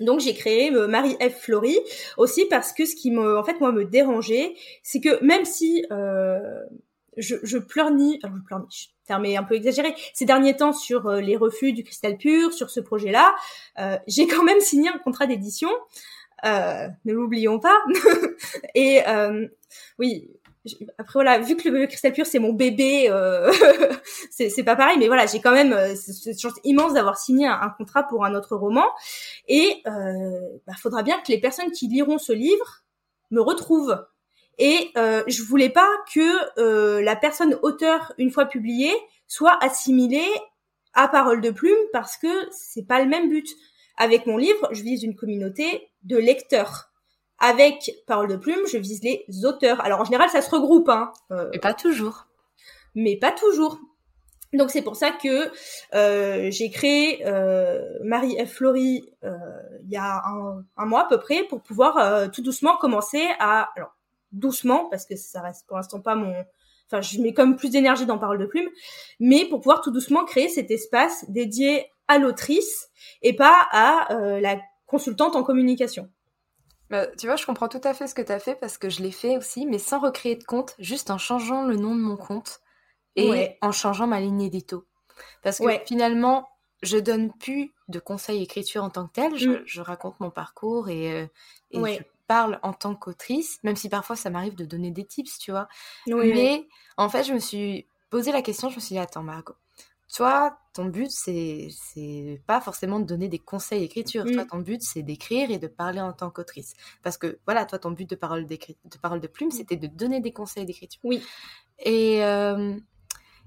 Donc 0.00 0.20
j'ai 0.20 0.34
créé 0.34 0.72
euh, 0.72 0.88
Marie 0.88 1.16
F 1.20 1.42
Flory 1.42 1.78
aussi 2.16 2.46
parce 2.46 2.72
que 2.72 2.84
ce 2.86 2.96
qui 2.96 3.10
me, 3.10 3.38
en 3.38 3.44
fait 3.44 3.60
moi 3.60 3.70
me 3.70 3.84
dérangeait, 3.84 4.54
c'est 4.82 5.00
que 5.00 5.22
même 5.22 5.44
si 5.44 5.84
euh, 5.92 6.38
je, 7.16 7.36
je 7.42 7.56
alors 7.56 8.36
je 8.36 8.42
pleurnis, 8.46 8.90
terme 9.06 9.26
un 9.26 9.42
peu 9.42 9.54
exagéré, 9.54 9.94
ces 10.14 10.24
derniers 10.24 10.56
temps 10.56 10.72
sur 10.72 11.06
euh, 11.06 11.20
les 11.20 11.36
refus 11.36 11.72
du 11.72 11.84
cristal 11.84 12.16
pur, 12.16 12.52
sur 12.52 12.70
ce 12.70 12.80
projet-là, 12.80 13.34
euh, 13.78 13.98
j'ai 14.06 14.26
quand 14.26 14.44
même 14.44 14.60
signé 14.60 14.88
un 14.88 14.98
contrat 14.98 15.26
d'édition. 15.26 15.70
ne 16.44 17.12
l'oublions 17.12 17.60
pas. 17.60 17.78
Et 18.74 19.02
oui, 19.98 20.30
après 20.98 21.14
voilà, 21.14 21.38
vu 21.38 21.56
que 21.56 21.68
le 21.68 21.86
cristal 21.86 22.12
pur 22.12 22.26
c'est 22.26 22.38
mon 22.38 22.52
bébé, 22.52 23.06
euh, 23.08 23.50
c'est 24.30 24.62
pas 24.62 24.76
pareil, 24.76 24.98
mais 24.98 25.06
voilà, 25.06 25.26
j'ai 25.26 25.40
quand 25.40 25.52
même 25.52 25.72
euh, 25.72 25.94
cette 25.94 26.38
chance 26.38 26.54
immense 26.64 26.92
d'avoir 26.92 27.16
signé 27.16 27.46
un, 27.46 27.70
contrat 27.78 28.02
pour 28.02 28.24
un 28.24 28.34
autre 28.34 28.56
roman, 28.56 28.86
et 29.48 29.82
euh, 29.86 30.40
bah, 30.66 30.74
faudra 30.78 31.02
bien 31.02 31.18
que 31.20 31.32
les 31.32 31.40
personnes 31.40 31.70
qui 31.70 31.88
liront 31.88 32.18
ce 32.18 32.32
livre 32.32 32.84
me 33.30 33.40
retrouvent. 33.40 34.04
Et 34.58 34.90
euh, 34.98 35.22
je 35.26 35.42
voulais 35.42 35.70
pas 35.70 35.88
que 36.12 36.60
euh, 36.60 37.00
la 37.02 37.16
personne 37.16 37.58
auteur, 37.62 38.12
une 38.18 38.30
fois 38.30 38.44
publiée, 38.44 38.92
soit 39.26 39.56
assimilée 39.64 40.28
à 40.92 41.08
parole 41.08 41.40
de 41.40 41.50
plume 41.50 41.78
parce 41.92 42.18
que 42.18 42.28
c'est 42.50 42.86
pas 42.86 43.00
le 43.00 43.08
même 43.08 43.30
but. 43.30 43.48
Avec 43.96 44.26
mon 44.26 44.36
livre, 44.36 44.68
je 44.72 44.82
vise 44.82 45.02
une 45.02 45.16
communauté 45.16 45.88
de 46.02 46.18
lecteurs 46.18 46.89
avec 47.40 47.90
Parole 48.06 48.28
de 48.28 48.36
Plume, 48.36 48.60
je 48.70 48.78
vise 48.78 49.02
les 49.02 49.24
auteurs. 49.44 49.80
Alors 49.84 50.00
en 50.00 50.04
général, 50.04 50.28
ça 50.28 50.42
se 50.42 50.50
regroupe. 50.50 50.88
Hein. 50.88 51.12
Euh, 51.30 51.48
mais 51.52 51.58
pas 51.58 51.74
toujours. 51.74 52.26
Mais 52.94 53.16
pas 53.16 53.32
toujours. 53.32 53.78
Donc 54.52 54.70
c'est 54.70 54.82
pour 54.82 54.96
ça 54.96 55.10
que 55.12 55.50
euh, 55.94 56.50
j'ai 56.50 56.70
créé 56.70 57.24
euh, 57.26 57.80
Marie 58.02 58.36
F. 58.44 58.54
Flory 58.54 59.08
euh, 59.24 59.36
il 59.84 59.90
y 59.90 59.96
a 59.96 60.22
un, 60.26 60.64
un, 60.76 60.86
mois 60.86 61.04
à 61.04 61.08
peu 61.08 61.18
près 61.18 61.44
pour 61.44 61.62
pouvoir 61.62 61.96
euh, 61.98 62.28
tout 62.28 62.42
doucement 62.42 62.76
commencer 62.76 63.28
à... 63.38 63.68
Alors 63.76 63.94
doucement, 64.32 64.88
parce 64.90 65.06
que 65.06 65.16
ça 65.16 65.40
reste 65.40 65.66
pour 65.66 65.76
l'instant 65.76 66.00
pas 66.00 66.14
mon... 66.14 66.34
Enfin, 66.86 67.00
je 67.00 67.20
mets 67.20 67.32
comme 67.32 67.56
plus 67.56 67.70
d'énergie 67.70 68.06
dans 68.06 68.18
Parole 68.18 68.38
de 68.38 68.46
Plume, 68.46 68.68
mais 69.20 69.44
pour 69.44 69.60
pouvoir 69.60 69.80
tout 69.80 69.92
doucement 69.92 70.24
créer 70.24 70.48
cet 70.48 70.70
espace 70.72 71.24
dédié 71.28 71.86
à 72.08 72.18
l'autrice 72.18 72.90
et 73.22 73.34
pas 73.34 73.68
à 73.70 74.12
euh, 74.12 74.40
la 74.40 74.60
consultante 74.86 75.36
en 75.36 75.44
communication. 75.44 76.08
Bah, 76.90 77.06
tu 77.06 77.26
vois, 77.26 77.36
je 77.36 77.46
comprends 77.46 77.68
tout 77.68 77.80
à 77.84 77.94
fait 77.94 78.08
ce 78.08 78.14
que 78.14 78.22
tu 78.22 78.32
as 78.32 78.40
fait 78.40 78.56
parce 78.56 78.76
que 78.76 78.90
je 78.90 79.00
l'ai 79.00 79.12
fait 79.12 79.36
aussi, 79.36 79.64
mais 79.64 79.78
sans 79.78 80.00
recréer 80.00 80.34
de 80.34 80.44
compte, 80.44 80.74
juste 80.78 81.10
en 81.10 81.18
changeant 81.18 81.62
le 81.62 81.76
nom 81.76 81.94
de 81.94 82.00
mon 82.00 82.16
compte 82.16 82.60
et 83.16 83.56
en 83.60 83.72
changeant 83.72 84.06
ma 84.06 84.20
ligne 84.20 84.42
édito. 84.42 84.84
Parce 85.42 85.58
que 85.58 85.78
finalement, 85.86 86.48
je 86.82 86.98
donne 86.98 87.32
plus 87.32 87.72
de 87.88 87.98
conseils 87.98 88.42
écriture 88.42 88.82
en 88.82 88.90
tant 88.90 89.06
que 89.06 89.12
tel, 89.12 89.36
je, 89.36 89.80
mm. 89.80 89.82
raconte 89.82 90.18
mon 90.20 90.30
parcours 90.30 90.88
et, 90.88 91.12
euh, 91.12 91.26
et 91.70 91.78
je 91.78 92.02
parle 92.26 92.58
en 92.62 92.72
tant 92.72 92.94
qu'autrice, 92.94 93.58
même 93.62 93.76
si 93.76 93.88
parfois 93.88 94.16
ça 94.16 94.30
m'arrive 94.30 94.54
de 94.54 94.64
donner 94.64 94.90
des 94.90 95.04
tips, 95.04 95.38
tu 95.38 95.50
vois. 95.50 95.68
Mais 96.06 96.66
en 96.96 97.08
fait, 97.08 97.24
je 97.24 97.32
me 97.32 97.38
suis 97.38 97.86
posé 98.08 98.32
la 98.32 98.42
question, 98.42 98.68
je 98.68 98.76
me 98.76 98.80
suis 98.80 98.94
dit, 98.94 98.98
attends, 98.98 99.22
Margot, 99.22 99.56
toi, 100.14 100.58
ton 100.72 100.86
but, 100.86 101.10
c'est, 101.10 101.68
pas 102.46 102.60
forcément 102.60 103.00
de 103.00 103.04
donner 103.04 103.28
des 103.28 103.38
conseils 103.38 103.80
d'écriture. 103.80 104.24
Toi, 104.24 104.44
mm. 104.44 104.48
ton 104.48 104.58
but, 104.58 104.82
c'est 104.82 105.02
d'écrire 105.02 105.50
et 105.50 105.58
de 105.58 105.66
parler 105.66 106.00
en 106.00 106.12
tant 106.12 106.30
qu'autrice. 106.30 106.74
Parce 107.02 107.16
que, 107.16 107.38
voilà, 107.46 107.64
toi, 107.64 107.78
ton 107.78 107.90
but 107.90 108.08
de 108.08 108.16
parole, 108.16 108.46
de 108.46 108.58
parole 109.00 109.20
de 109.20 109.26
plume, 109.26 109.48
mm. 109.48 109.52
c'était 109.52 109.76
de 109.76 109.86
donner 109.86 110.20
des 110.20 110.32
conseils 110.32 110.64
d'écriture. 110.64 111.00
Oui. 111.04 111.22
Et, 111.78 112.24
euh, 112.24 112.76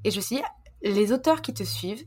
et 0.03 0.11
je 0.11 0.17
me 0.17 0.21
suis 0.21 0.37
dit, 0.37 0.41
les 0.81 1.11
auteurs 1.11 1.41
qui 1.41 1.53
te 1.53 1.63
suivent 1.63 2.05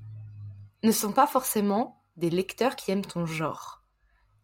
ne 0.83 0.93
sont 0.93 1.13
pas 1.13 1.27
forcément 1.27 2.03
des 2.17 2.31
lecteurs 2.31 2.77
qui 2.77 2.91
aiment 2.91 3.05
ton 3.05 3.27
genre. 3.27 3.83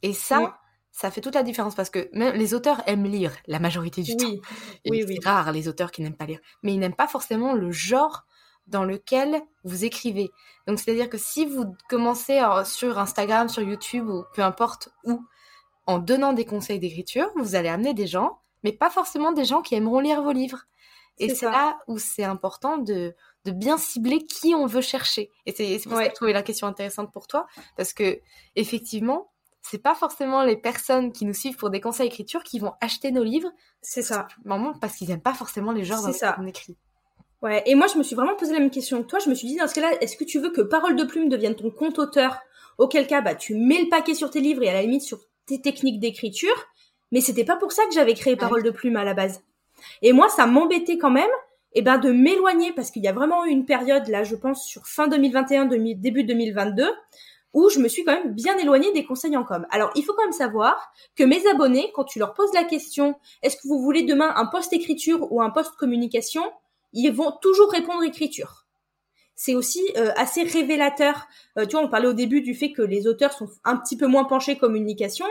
Et 0.03 0.13
ça, 0.13 0.59
ça 0.91 1.11
fait 1.11 1.21
toute 1.21 1.35
la 1.35 1.43
différence 1.43 1.75
parce 1.75 1.91
que 1.91 2.11
même 2.13 2.35
les 2.35 2.55
auteurs 2.55 2.83
aiment 2.87 3.05
lire 3.05 3.35
la 3.47 3.59
majorité 3.59 4.03
du 4.03 4.17
temps. 4.17 4.35
Oui, 4.87 5.05
c'est 5.07 5.25
rare 5.25 5.53
les 5.53 5.69
auteurs 5.69 5.91
qui 5.91 6.03
n'aiment 6.03 6.17
pas 6.17 6.27
lire. 6.27 6.41
Mais 6.63 6.75
ils 6.75 6.79
n'aiment 6.79 6.95
pas 6.95 7.09
forcément 7.09 7.55
le 7.55 7.71
genre 7.71 8.27
dans 8.67 8.85
lequel 8.85 9.43
vous 9.65 9.85
écrivez. 9.85 10.31
Donc 10.67 10.79
c'est-à-dire 10.79 11.11
que 11.11 11.19
si 11.19 11.47
vous 11.47 11.75
commencez 11.89 12.41
sur 12.65 12.99
Instagram, 12.99 13.49
sur 13.49 13.63
YouTube 13.63 14.09
ou 14.09 14.25
peu 14.35 14.43
importe 14.43 14.91
où, 15.05 15.23
en 15.87 15.99
donnant 15.99 16.33
des 16.33 16.45
conseils 16.45 16.79
d'écriture, 16.79 17.29
vous 17.37 17.55
allez 17.55 17.69
amener 17.69 17.95
des 17.95 18.07
gens, 18.07 18.39
mais 18.63 18.73
pas 18.73 18.91
forcément 18.91 19.33
des 19.33 19.45
gens 19.45 19.63
qui 19.63 19.75
aimeront 19.75 20.01
lire 20.01 20.23
vos 20.23 20.33
livres. 20.33 20.65
Et 21.19 21.35
c'est 21.35 21.47
là 21.47 21.79
où 21.89 21.99
c'est 21.99 22.25
important 22.25 22.79
de, 22.79 23.15
de 23.45 23.51
bien 23.51 23.77
cibler 23.77 24.25
qui 24.25 24.55
on 24.55 24.67
veut 24.67 24.81
chercher. 24.81 25.31
Et 25.47 25.53
c'est 25.53 25.89
pour 25.89 25.99
ça 25.99 26.05
que 26.05 26.11
je 26.11 26.15
trouvais 26.15 26.33
la 26.33 26.43
question 26.43 26.67
intéressante 26.67 27.13
pour 27.13 27.27
toi, 27.27 27.47
parce 27.77 27.93
que 27.93 28.21
effectivement, 28.57 29.31
c'est 29.63 29.79
pas 29.79 29.95
forcément 29.95 30.43
les 30.43 30.57
personnes 30.57 31.13
qui 31.13 31.25
nous 31.25 31.35
suivent 31.35 31.57
pour 31.57 31.71
des 31.71 31.81
conseils 31.81 32.09
d'écriture 32.09 32.43
qui 32.43 32.59
vont 32.59 32.73
acheter 32.81 33.13
nos 33.13 33.23
livres. 33.23 33.51
C'est 33.81 34.03
ça. 34.03 34.27
parce 34.81 34.97
qu'ils 34.97 35.11
aiment 35.11 35.21
pas 35.21 35.35
forcément 35.35 35.73
les 35.73 35.85
genres 35.85 36.03
dans 36.03 36.09
lesquels 36.09 36.35
on 36.39 36.47
écrit. 36.47 36.77
Ouais, 37.43 37.62
et 37.66 37.74
moi 37.74 37.88
je 37.93 37.99
me 37.99 38.03
suis 38.03 38.14
vraiment 38.14 38.36
posé 38.36 38.53
la 38.53 38.61
même 38.61 38.70
question 38.70 39.03
que 39.03 39.09
toi. 39.09 39.18
Je 39.18 39.28
me 39.28 39.34
suis 39.34 39.49
dit 39.49 39.57
dans 39.57 39.66
ce 39.66 39.74
cas-là, 39.74 40.01
est-ce 40.01 40.16
que 40.16 40.24
tu 40.24 40.38
veux 40.38 40.51
que 40.51 40.61
Parole 40.61 40.97
de 40.97 41.05
Plume 41.05 41.28
devienne 41.28 41.57
ton 41.57 41.70
compte 41.70 41.99
auteur 41.99 42.38
Auquel 42.78 43.07
cas, 43.07 43.20
bah 43.20 43.34
tu 43.34 43.55
mets 43.55 43.82
le 43.82 43.88
paquet 43.88 44.14
sur 44.14 44.30
tes 44.30 44.40
livres 44.40 44.62
et 44.62 44.68
à 44.68 44.72
la 44.72 44.82
limite 44.82 45.03
sur 45.03 45.18
tes 45.47 45.61
techniques 45.61 46.01
d'écriture. 46.01 46.55
Mais 47.11 47.20
c'était 47.20 47.45
pas 47.45 47.57
pour 47.57 47.72
ça 47.72 47.82
que 47.86 47.93
j'avais 47.93 48.14
créé 48.14 48.36
Parole 48.36 48.62
de 48.62 48.70
Plume 48.70 48.97
à 48.97 49.05
la 49.05 49.12
base. 49.12 49.43
Et 50.01 50.12
moi, 50.12 50.28
ça 50.28 50.47
m'embêtait 50.47 50.97
quand 50.97 51.11
même, 51.11 51.30
et 51.74 51.80
eh 51.80 51.82
ben 51.82 51.99
de 51.99 52.11
m'éloigner 52.11 52.72
parce 52.72 52.90
qu'il 52.90 53.03
y 53.03 53.09
a 53.09 53.12
vraiment 53.12 53.45
eu 53.45 53.51
une 53.51 53.66
période 53.66 54.07
là, 54.09 54.24
je 54.24 54.36
pense 54.36 54.64
sur 54.64 54.86
fin 54.86 55.09
2021, 55.09 55.66
début 55.66 56.24
2022 56.24 56.88
où 57.55 57.68
je 57.68 57.80
me 57.80 57.88
suis 57.88 58.05
quand 58.05 58.12
même 58.12 58.32
bien 58.32 58.57
éloignée 58.57 58.93
des 58.93 59.05
conseils 59.05 59.36
en 59.36 59.45
com. 59.45 59.66
Alors, 59.70 59.90
il 59.95 60.03
faut 60.05 60.14
quand 60.14 60.24
même 60.24 60.32
savoir 60.32 60.93
que 61.16 61.24
mes 61.24 61.47
abonnés, 61.49 61.90
quand 61.95 62.05
tu 62.05 62.18
leur 62.18 62.34
poses 62.34 62.53
la 62.55 62.64
question, 62.64 63.14
est-ce 63.43 63.57
que 63.57 63.68
vous 63.68 63.82
voulez 63.82 64.05
demain 64.05 64.32
un 64.36 64.47
post 64.47 64.72
écriture 64.72 65.30
ou 65.30 65.43
un 65.43 65.51
post 65.51 65.76
communication, 65.76 66.43
ils 66.93 67.11
vont 67.11 67.32
toujours 67.40 67.70
répondre 67.70 68.03
écriture. 68.03 68.62
C'est 69.34 69.55
aussi 69.55 69.82
euh, 69.97 70.12
assez 70.16 70.45
révélateur. 70.45 71.26
Euh, 71.59 71.66
tu 71.66 71.72
vois, 71.72 71.84
on 71.84 71.88
parlait 71.88 72.09
au 72.09 72.12
début 72.12 72.43
du 72.43 72.55
fait 72.55 72.72
que 72.72 72.82
les 72.82 73.07
auteurs 73.07 73.32
sont 73.32 73.49
un 73.64 73.76
petit 73.76 73.97
peu 73.97 74.07
moins 74.07 74.24
penchés 74.24 74.57
communication. 74.57 75.26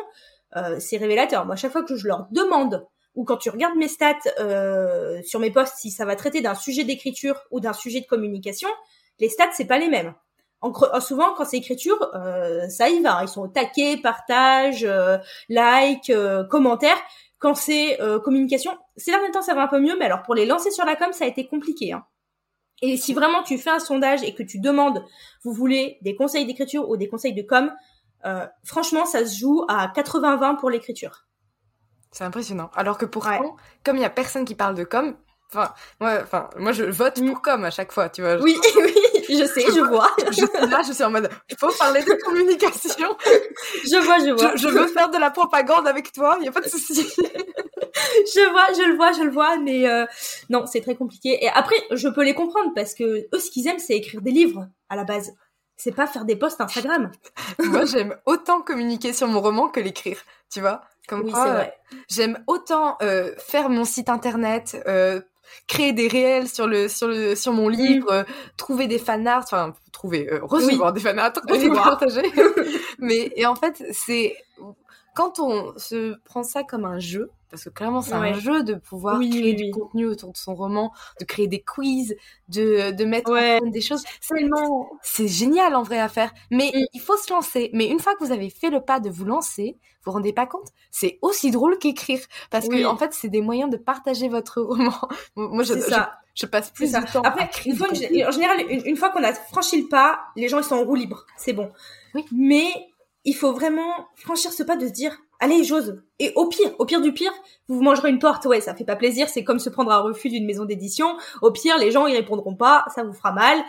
Euh, 0.58 0.78
c'est 0.80 0.98
révélateur. 0.98 1.46
Moi, 1.46 1.54
à 1.54 1.56
chaque 1.56 1.72
fois 1.72 1.84
que 1.84 1.96
je 1.96 2.08
leur 2.08 2.28
demande, 2.32 2.86
ou 3.16 3.24
quand 3.24 3.38
tu 3.38 3.50
regardes 3.50 3.76
mes 3.76 3.88
stats 3.88 4.20
sur 5.24 5.40
mes 5.40 5.52
posts, 5.52 5.76
si 5.78 5.92
ça 5.92 6.06
va 6.06 6.16
traiter 6.16 6.42
d'un 6.42 6.56
sujet 6.56 6.84
d'écriture 6.84 7.42
ou 7.52 7.60
d'un 7.60 7.74
sujet 7.74 8.02
de 8.02 8.06
communication, 8.06 8.70
les 9.20 9.30
stats 9.30 9.52
c'est 9.54 9.66
pas 9.66 9.78
les 9.78 9.90
mêmes. 9.90 10.14
En, 10.62 10.74
souvent, 11.02 11.34
quand 11.36 11.44
c'est 11.44 11.58
écriture, 11.58 11.98
ça 12.70 12.90
y 12.90 13.02
va. 13.02 13.20
Ils 13.22 13.28
sont 13.28 13.42
au 13.42 13.48
taquet, 13.50 13.98
partage, 14.02 14.88
like, 15.50 16.10
commentaire 16.50 16.98
quand 17.42 17.56
c'est 17.56 18.00
euh, 18.00 18.20
communication, 18.20 18.72
ces 18.96 19.12
derniers 19.12 19.32
temps 19.32 19.42
ça 19.42 19.54
va 19.54 19.64
un 19.64 19.68
peu 19.68 19.80
mieux, 19.80 19.98
mais 19.98 20.06
alors 20.06 20.22
pour 20.22 20.36
les 20.36 20.46
lancer 20.46 20.72
sur 20.72 20.86
la 20.86 20.96
com, 20.96 21.12
ça 21.12 21.26
a 21.26 21.28
été 21.28 21.48
compliqué. 21.48 21.92
Hein. 21.92 22.06
Et 22.84 22.98
si 22.98 23.14
vraiment 23.14 23.44
tu 23.44 23.58
fais 23.58 23.72
un 23.72 23.80
sondage 23.80 24.24
et 24.24 24.34
que 24.34 24.44
tu 24.44 24.60
demandes, 24.60 25.04
vous 25.44 25.52
voulez 25.52 25.98
des 26.02 26.16
conseils 26.16 26.46
d'écriture 26.46 26.88
ou 26.88 26.98
des 26.98 27.10
conseils 27.10 27.34
de 27.34 27.42
com, 27.42 27.72
euh, 28.26 28.46
franchement, 28.64 29.06
ça 29.06 29.26
se 29.26 29.40
joue 29.40 29.66
à 29.68 29.88
80-20 29.88 30.60
pour 30.60 30.70
l'écriture. 30.70 31.26
C'est 32.12 32.24
impressionnant. 32.24 32.70
Alors 32.76 32.98
que 32.98 33.06
pour 33.06 33.26
ouais. 33.26 33.40
comme 33.84 33.98
il 33.98 34.02
y 34.02 34.06
a 34.06 34.10
personne 34.10 34.46
qui 34.46 34.56
parle 34.56 34.76
de 34.76 34.84
com, 34.84 35.16
enfin, 35.52 35.74
moi, 36.00 36.20
enfin, 36.22 36.50
moi 36.58 36.74
je 36.74 36.84
vote 36.84 37.20
mm. 37.20 37.28
pour 37.28 37.42
com 37.42 37.64
à 37.64 37.72
chaque 37.72 37.92
fois, 37.92 38.10
tu 38.10 38.22
vois. 38.22 38.36
Oui, 38.38 38.56
oui 38.76 38.94
je 39.40 39.46
sais, 39.46 39.62
je 39.62 39.80
vois. 39.80 40.12
je, 40.32 40.70
là, 40.70 40.82
je 40.86 40.92
suis 40.92 41.04
en 41.04 41.10
mode, 41.10 41.30
il 41.50 41.58
faut 41.58 41.72
parler 41.80 42.02
de 42.04 42.14
communication. 42.24 43.18
je 43.86 44.04
vois, 44.04 44.20
je 44.20 44.32
vois. 44.32 44.56
Je, 44.56 44.68
veux 44.68 44.88
faire 44.88 45.10
de 45.10 45.18
la 45.18 45.32
propagande 45.32 45.88
avec 45.88 46.12
toi, 46.12 46.36
il 46.40 46.44
n'y 46.44 46.50
a 46.50 46.52
pas 46.52 46.62
de 46.62 46.70
souci. 46.70 46.94
je 47.16 48.52
vois, 48.52 48.68
je 48.74 48.90
le 48.90 48.96
vois, 48.96 49.12
je 49.14 49.24
le 49.24 49.32
vois, 49.32 49.58
mais 49.58 49.88
euh, 49.88 50.06
non, 50.50 50.66
c'est 50.66 50.82
très 50.82 50.96
compliqué. 50.96 51.44
Et 51.44 51.50
après, 51.50 51.76
je 51.92 52.08
peux 52.10 52.24
les 52.24 52.36
comprendre 52.36 52.72
parce 52.76 52.94
que 52.94 53.28
eux, 53.34 53.40
ce 53.40 53.50
qu'ils 53.50 53.68
aiment, 53.68 53.80
c'est 53.80 53.96
écrire 53.96 54.22
des 54.22 54.32
livres 54.32 54.68
à 54.90 54.96
la 54.96 55.04
base. 55.04 55.34
C'est 55.78 55.96
pas 55.96 56.08
faire 56.08 56.26
des 56.26 56.36
posts 56.36 56.62
Instagram. 56.62 57.10
Moi, 57.60 57.86
j'aime 57.86 58.16
autant 58.26 58.62
communiquer 58.62 59.14
sur 59.14 59.28
mon 59.28 59.42
roman 59.42 59.68
que 59.68 59.80
l'écrire, 59.80 60.20
tu 60.52 60.62
vois. 60.62 60.82
Comme 61.08 61.22
oui, 61.22 61.32
c'est 61.34 61.50
vrai. 61.50 61.78
j'aime 62.10 62.44
autant 62.48 62.98
euh, 63.02 63.34
faire 63.38 63.70
mon 63.70 63.86
site 63.86 64.08
internet, 64.08 64.82
euh, 64.88 65.20
créer 65.68 65.94
des 65.94 66.08
réels 66.08 66.48
sur 66.48 66.68
le 66.68 66.88
sur 66.88 67.08
le 67.08 67.36
sur 67.36 67.54
mon 67.54 67.70
livre, 67.70 68.12
euh, 68.12 68.24
trouver 68.58 68.88
des 68.88 69.00
fanarts, 69.00 69.44
enfin 69.44 69.74
trouver 69.92 70.32
euh, 70.32 70.40
recevoir 70.42 70.94
des 70.94 71.02
fanarts, 71.02 71.34
partager. 71.74 72.24
Mais 73.00 73.32
et 73.36 73.46
en 73.46 73.56
fait, 73.56 73.84
c'est 73.92 74.36
quand 75.16 75.40
on 75.40 75.78
se 75.78 76.16
prend 76.24 76.44
ça 76.44 76.64
comme 76.64 76.86
un 76.86 77.00
jeu, 77.00 77.32
parce 77.50 77.66
que 77.66 77.70
clairement 77.70 78.02
c'est 78.02 78.14
un 78.14 78.34
jeu 78.34 78.64
de 78.64 78.76
pouvoir 78.76 79.20
créer 79.20 79.54
du 79.54 79.72
contenu 79.72 80.06
autour 80.06 80.32
de 80.32 80.38
son 80.38 80.56
roman, 80.56 80.92
de 81.20 81.26
créer 81.26 81.48
des 81.48 81.62
quiz, 81.62 82.16
de, 82.48 82.92
de 82.92 83.06
mettre 83.06 83.32
des 83.70 83.82
choses. 83.82 84.04
C'est 85.02 85.28
génial 85.28 85.76
en 85.76 85.84
vrai 85.84 86.00
à 86.00 86.08
faire, 86.08 86.34
mais 86.50 86.72
mm. 86.74 86.86
il 86.94 87.02
faut 87.02 87.18
se 87.18 87.32
lancer. 87.32 87.70
Mais 87.74 87.88
une 87.88 88.00
fois 88.00 88.16
que 88.16 88.24
vous 88.24 88.32
avez 88.32 88.50
fait 88.50 88.70
le 88.70 88.80
pas 88.80 89.00
de 89.00 89.10
vous 89.10 89.26
lancer, 89.26 89.78
vous 90.04 90.12
vous 90.12 90.12
rendez 90.14 90.34
pas 90.34 90.48
compte, 90.48 90.68
c'est 90.90 91.20
aussi 91.22 91.52
drôle 91.52 91.78
qu'écrire, 91.78 92.22
parce 92.50 92.68
que 92.68 92.86
en 92.86 92.98
fait 92.98 93.14
c'est 93.14 93.30
des 93.30 93.42
moyens 93.42 93.70
de 93.70 93.78
partager 93.78 94.30
votre 94.30 94.62
roman. 94.62 94.98
Moi 95.36 95.64
je, 95.64 95.74
je, 96.36 96.46
passe 96.46 96.72
plus 96.72 96.94
de 96.94 97.12
temps. 97.12 97.22
Après, 97.24 97.50
en 98.26 98.32
général, 98.32 98.60
une, 98.70 98.96
fois 98.96 99.10
qu'on 99.10 99.24
a 99.24 99.34
franchi 99.34 99.82
le 99.82 99.90
pas, 99.90 100.22
les 100.38 100.48
gens 100.48 100.60
ils 100.60 100.64
sont 100.64 100.76
en 100.76 100.84
roue 100.86 100.96
libre, 100.96 101.26
c'est 101.36 101.54
bon. 101.54 101.70
Mais 102.32 102.91
il 103.24 103.36
faut 103.36 103.54
vraiment 103.54 104.08
franchir 104.16 104.52
ce 104.52 104.64
pas 104.64 104.76
de 104.76 104.88
se 104.88 104.92
dire 104.92 105.18
allez 105.40 105.64
j'ose. 105.64 106.02
Et 106.20 106.32
au 106.36 106.48
pire 106.48 106.72
au 106.80 106.86
pire 106.86 107.02
du 107.02 107.14
pire 107.14 107.34
vous 107.68 107.76
vous 107.76 107.82
mangerez 107.82 108.10
une 108.10 108.20
porte 108.20 108.46
ouais 108.46 108.62
ça 108.62 108.76
fait 108.76 108.86
pas 108.86 108.96
plaisir. 108.96 109.30
C'est 109.30 109.44
comme 109.44 109.60
se 109.60 109.70
prendre 109.70 109.92
un 109.92 110.00
refus 110.00 110.30
d'une 110.30 110.46
maison 110.46 110.66
d'édition. 110.66 111.18
Au 111.42 111.52
pire 111.52 111.78
les 111.78 111.92
gens 111.92 112.08
y 112.08 112.16
répondront 112.16 112.56
pas. 112.56 112.86
Ça 112.94 113.04
vous 113.04 113.14
fera 113.14 113.32
mal. 113.32 113.60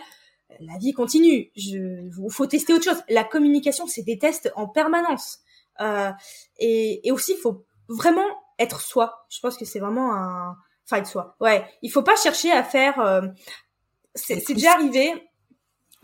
La 0.59 0.77
vie 0.77 0.93
continue. 0.93 1.51
Je 1.55 2.09
vous 2.09 2.29
faut 2.29 2.45
tester 2.45 2.73
autre 2.73 2.85
chose. 2.85 3.03
La 3.09 3.23
communication 3.23 3.87
c'est 3.87 4.03
des 4.03 4.17
tests 4.17 4.51
en 4.55 4.67
permanence. 4.67 5.39
Euh, 5.81 6.11
et, 6.59 7.07
et 7.07 7.11
aussi 7.11 7.33
il 7.33 7.39
faut 7.39 7.65
vraiment 7.87 8.27
être 8.59 8.81
soi. 8.81 9.25
Je 9.29 9.39
pense 9.39 9.57
que 9.57 9.65
c'est 9.65 9.79
vraiment 9.79 10.15
un 10.15 10.55
fight 10.85 11.05
soi. 11.05 11.35
Ouais. 11.39 11.65
Il 11.81 11.91
faut 11.91 12.03
pas 12.03 12.15
chercher 12.15 12.51
à 12.51 12.63
faire 12.63 12.99
euh, 12.99 13.21
c'est 14.15 14.53
déjà 14.53 14.73
arrivé. 14.73 15.11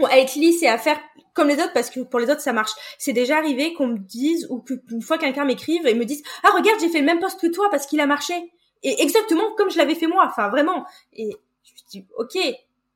À 0.09 0.17
être 0.17 0.35
lisse 0.35 0.63
et 0.63 0.67
à 0.67 0.77
faire 0.77 0.97
comme 1.33 1.47
les 1.47 1.55
autres 1.55 1.73
parce 1.73 1.89
que 1.89 2.01
pour 2.01 2.19
les 2.19 2.29
autres 2.29 2.41
ça 2.41 2.53
marche. 2.53 2.71
C'est 2.97 3.13
déjà 3.13 3.37
arrivé 3.37 3.73
qu'on 3.73 3.87
me 3.87 3.97
dise 3.97 4.47
ou 4.49 4.59
qu'une 4.59 5.01
fois 5.01 5.17
quelqu'un 5.17 5.45
m'écrive 5.45 5.85
et 5.87 5.93
me 5.93 6.05
dise 6.05 6.23
ah 6.43 6.49
regarde 6.55 6.79
j'ai 6.79 6.89
fait 6.89 6.99
le 6.99 7.05
même 7.05 7.19
poste 7.19 7.39
que 7.39 7.47
toi 7.47 7.69
parce 7.69 7.85
qu'il 7.85 7.99
a 7.99 8.05
marché 8.05 8.33
et 8.83 9.01
exactement 9.01 9.53
comme 9.57 9.69
je 9.69 9.77
l'avais 9.77 9.95
fait 9.95 10.07
moi. 10.07 10.25
Enfin 10.27 10.49
vraiment. 10.49 10.85
Et 11.13 11.29
je 11.63 11.71
me 11.73 11.89
dis 11.89 12.05
ok 12.17 12.37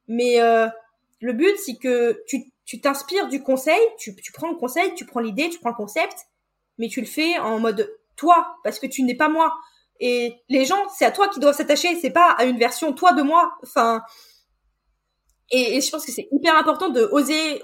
mais 0.07 0.41
euh, 0.41 0.67
le 1.21 1.33
but 1.33 1.55
c'est 1.57 1.75
que 1.75 2.23
tu 2.27 2.53
tu 2.65 2.79
t'inspires 2.79 3.27
du 3.27 3.43
conseil, 3.43 3.81
tu, 3.97 4.15
tu 4.15 4.31
prends 4.31 4.49
le 4.49 4.55
conseil, 4.55 4.93
tu 4.95 5.05
prends 5.05 5.19
l'idée, 5.19 5.49
tu 5.49 5.59
prends 5.59 5.71
le 5.71 5.75
concept, 5.75 6.15
mais 6.77 6.87
tu 6.87 7.01
le 7.01 7.07
fais 7.07 7.37
en 7.39 7.59
mode 7.59 7.91
toi 8.15 8.57
parce 8.63 8.79
que 8.79 8.87
tu 8.87 9.03
n'es 9.03 9.15
pas 9.15 9.29
moi. 9.29 9.53
Et 9.99 10.41
les 10.49 10.65
gens, 10.65 10.89
c'est 10.89 11.05
à 11.05 11.11
toi 11.11 11.27
qui 11.27 11.39
doivent 11.39 11.55
s'attacher, 11.55 11.95
c'est 11.99 12.09
pas 12.09 12.31
à 12.31 12.45
une 12.45 12.57
version 12.57 12.93
toi 12.93 13.13
de 13.13 13.21
moi. 13.21 13.53
Enfin, 13.63 14.01
et, 15.51 15.77
et, 15.77 15.81
je 15.81 15.89
pense 15.91 16.05
que 16.05 16.11
c'est 16.11 16.27
hyper 16.31 16.57
important 16.57 16.89
de 16.89 17.01
oser 17.11 17.61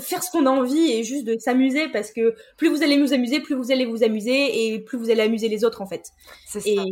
faire 0.00 0.22
ce 0.22 0.30
qu'on 0.30 0.46
a 0.46 0.50
envie 0.50 0.92
et 0.92 1.02
juste 1.04 1.24
de 1.24 1.38
s'amuser 1.38 1.88
parce 1.88 2.12
que 2.12 2.34
plus 2.56 2.68
vous 2.68 2.82
allez 2.82 3.00
vous 3.00 3.12
amuser, 3.12 3.40
plus 3.40 3.54
vous 3.54 3.72
allez 3.72 3.86
vous 3.86 4.02
amuser 4.02 4.72
et 4.72 4.78
plus 4.80 4.98
vous 4.98 5.10
allez 5.10 5.22
amuser 5.22 5.48
les 5.48 5.64
autres 5.64 5.82
en 5.82 5.86
fait. 5.86 6.04
C'est 6.46 6.60
ça. 6.60 6.82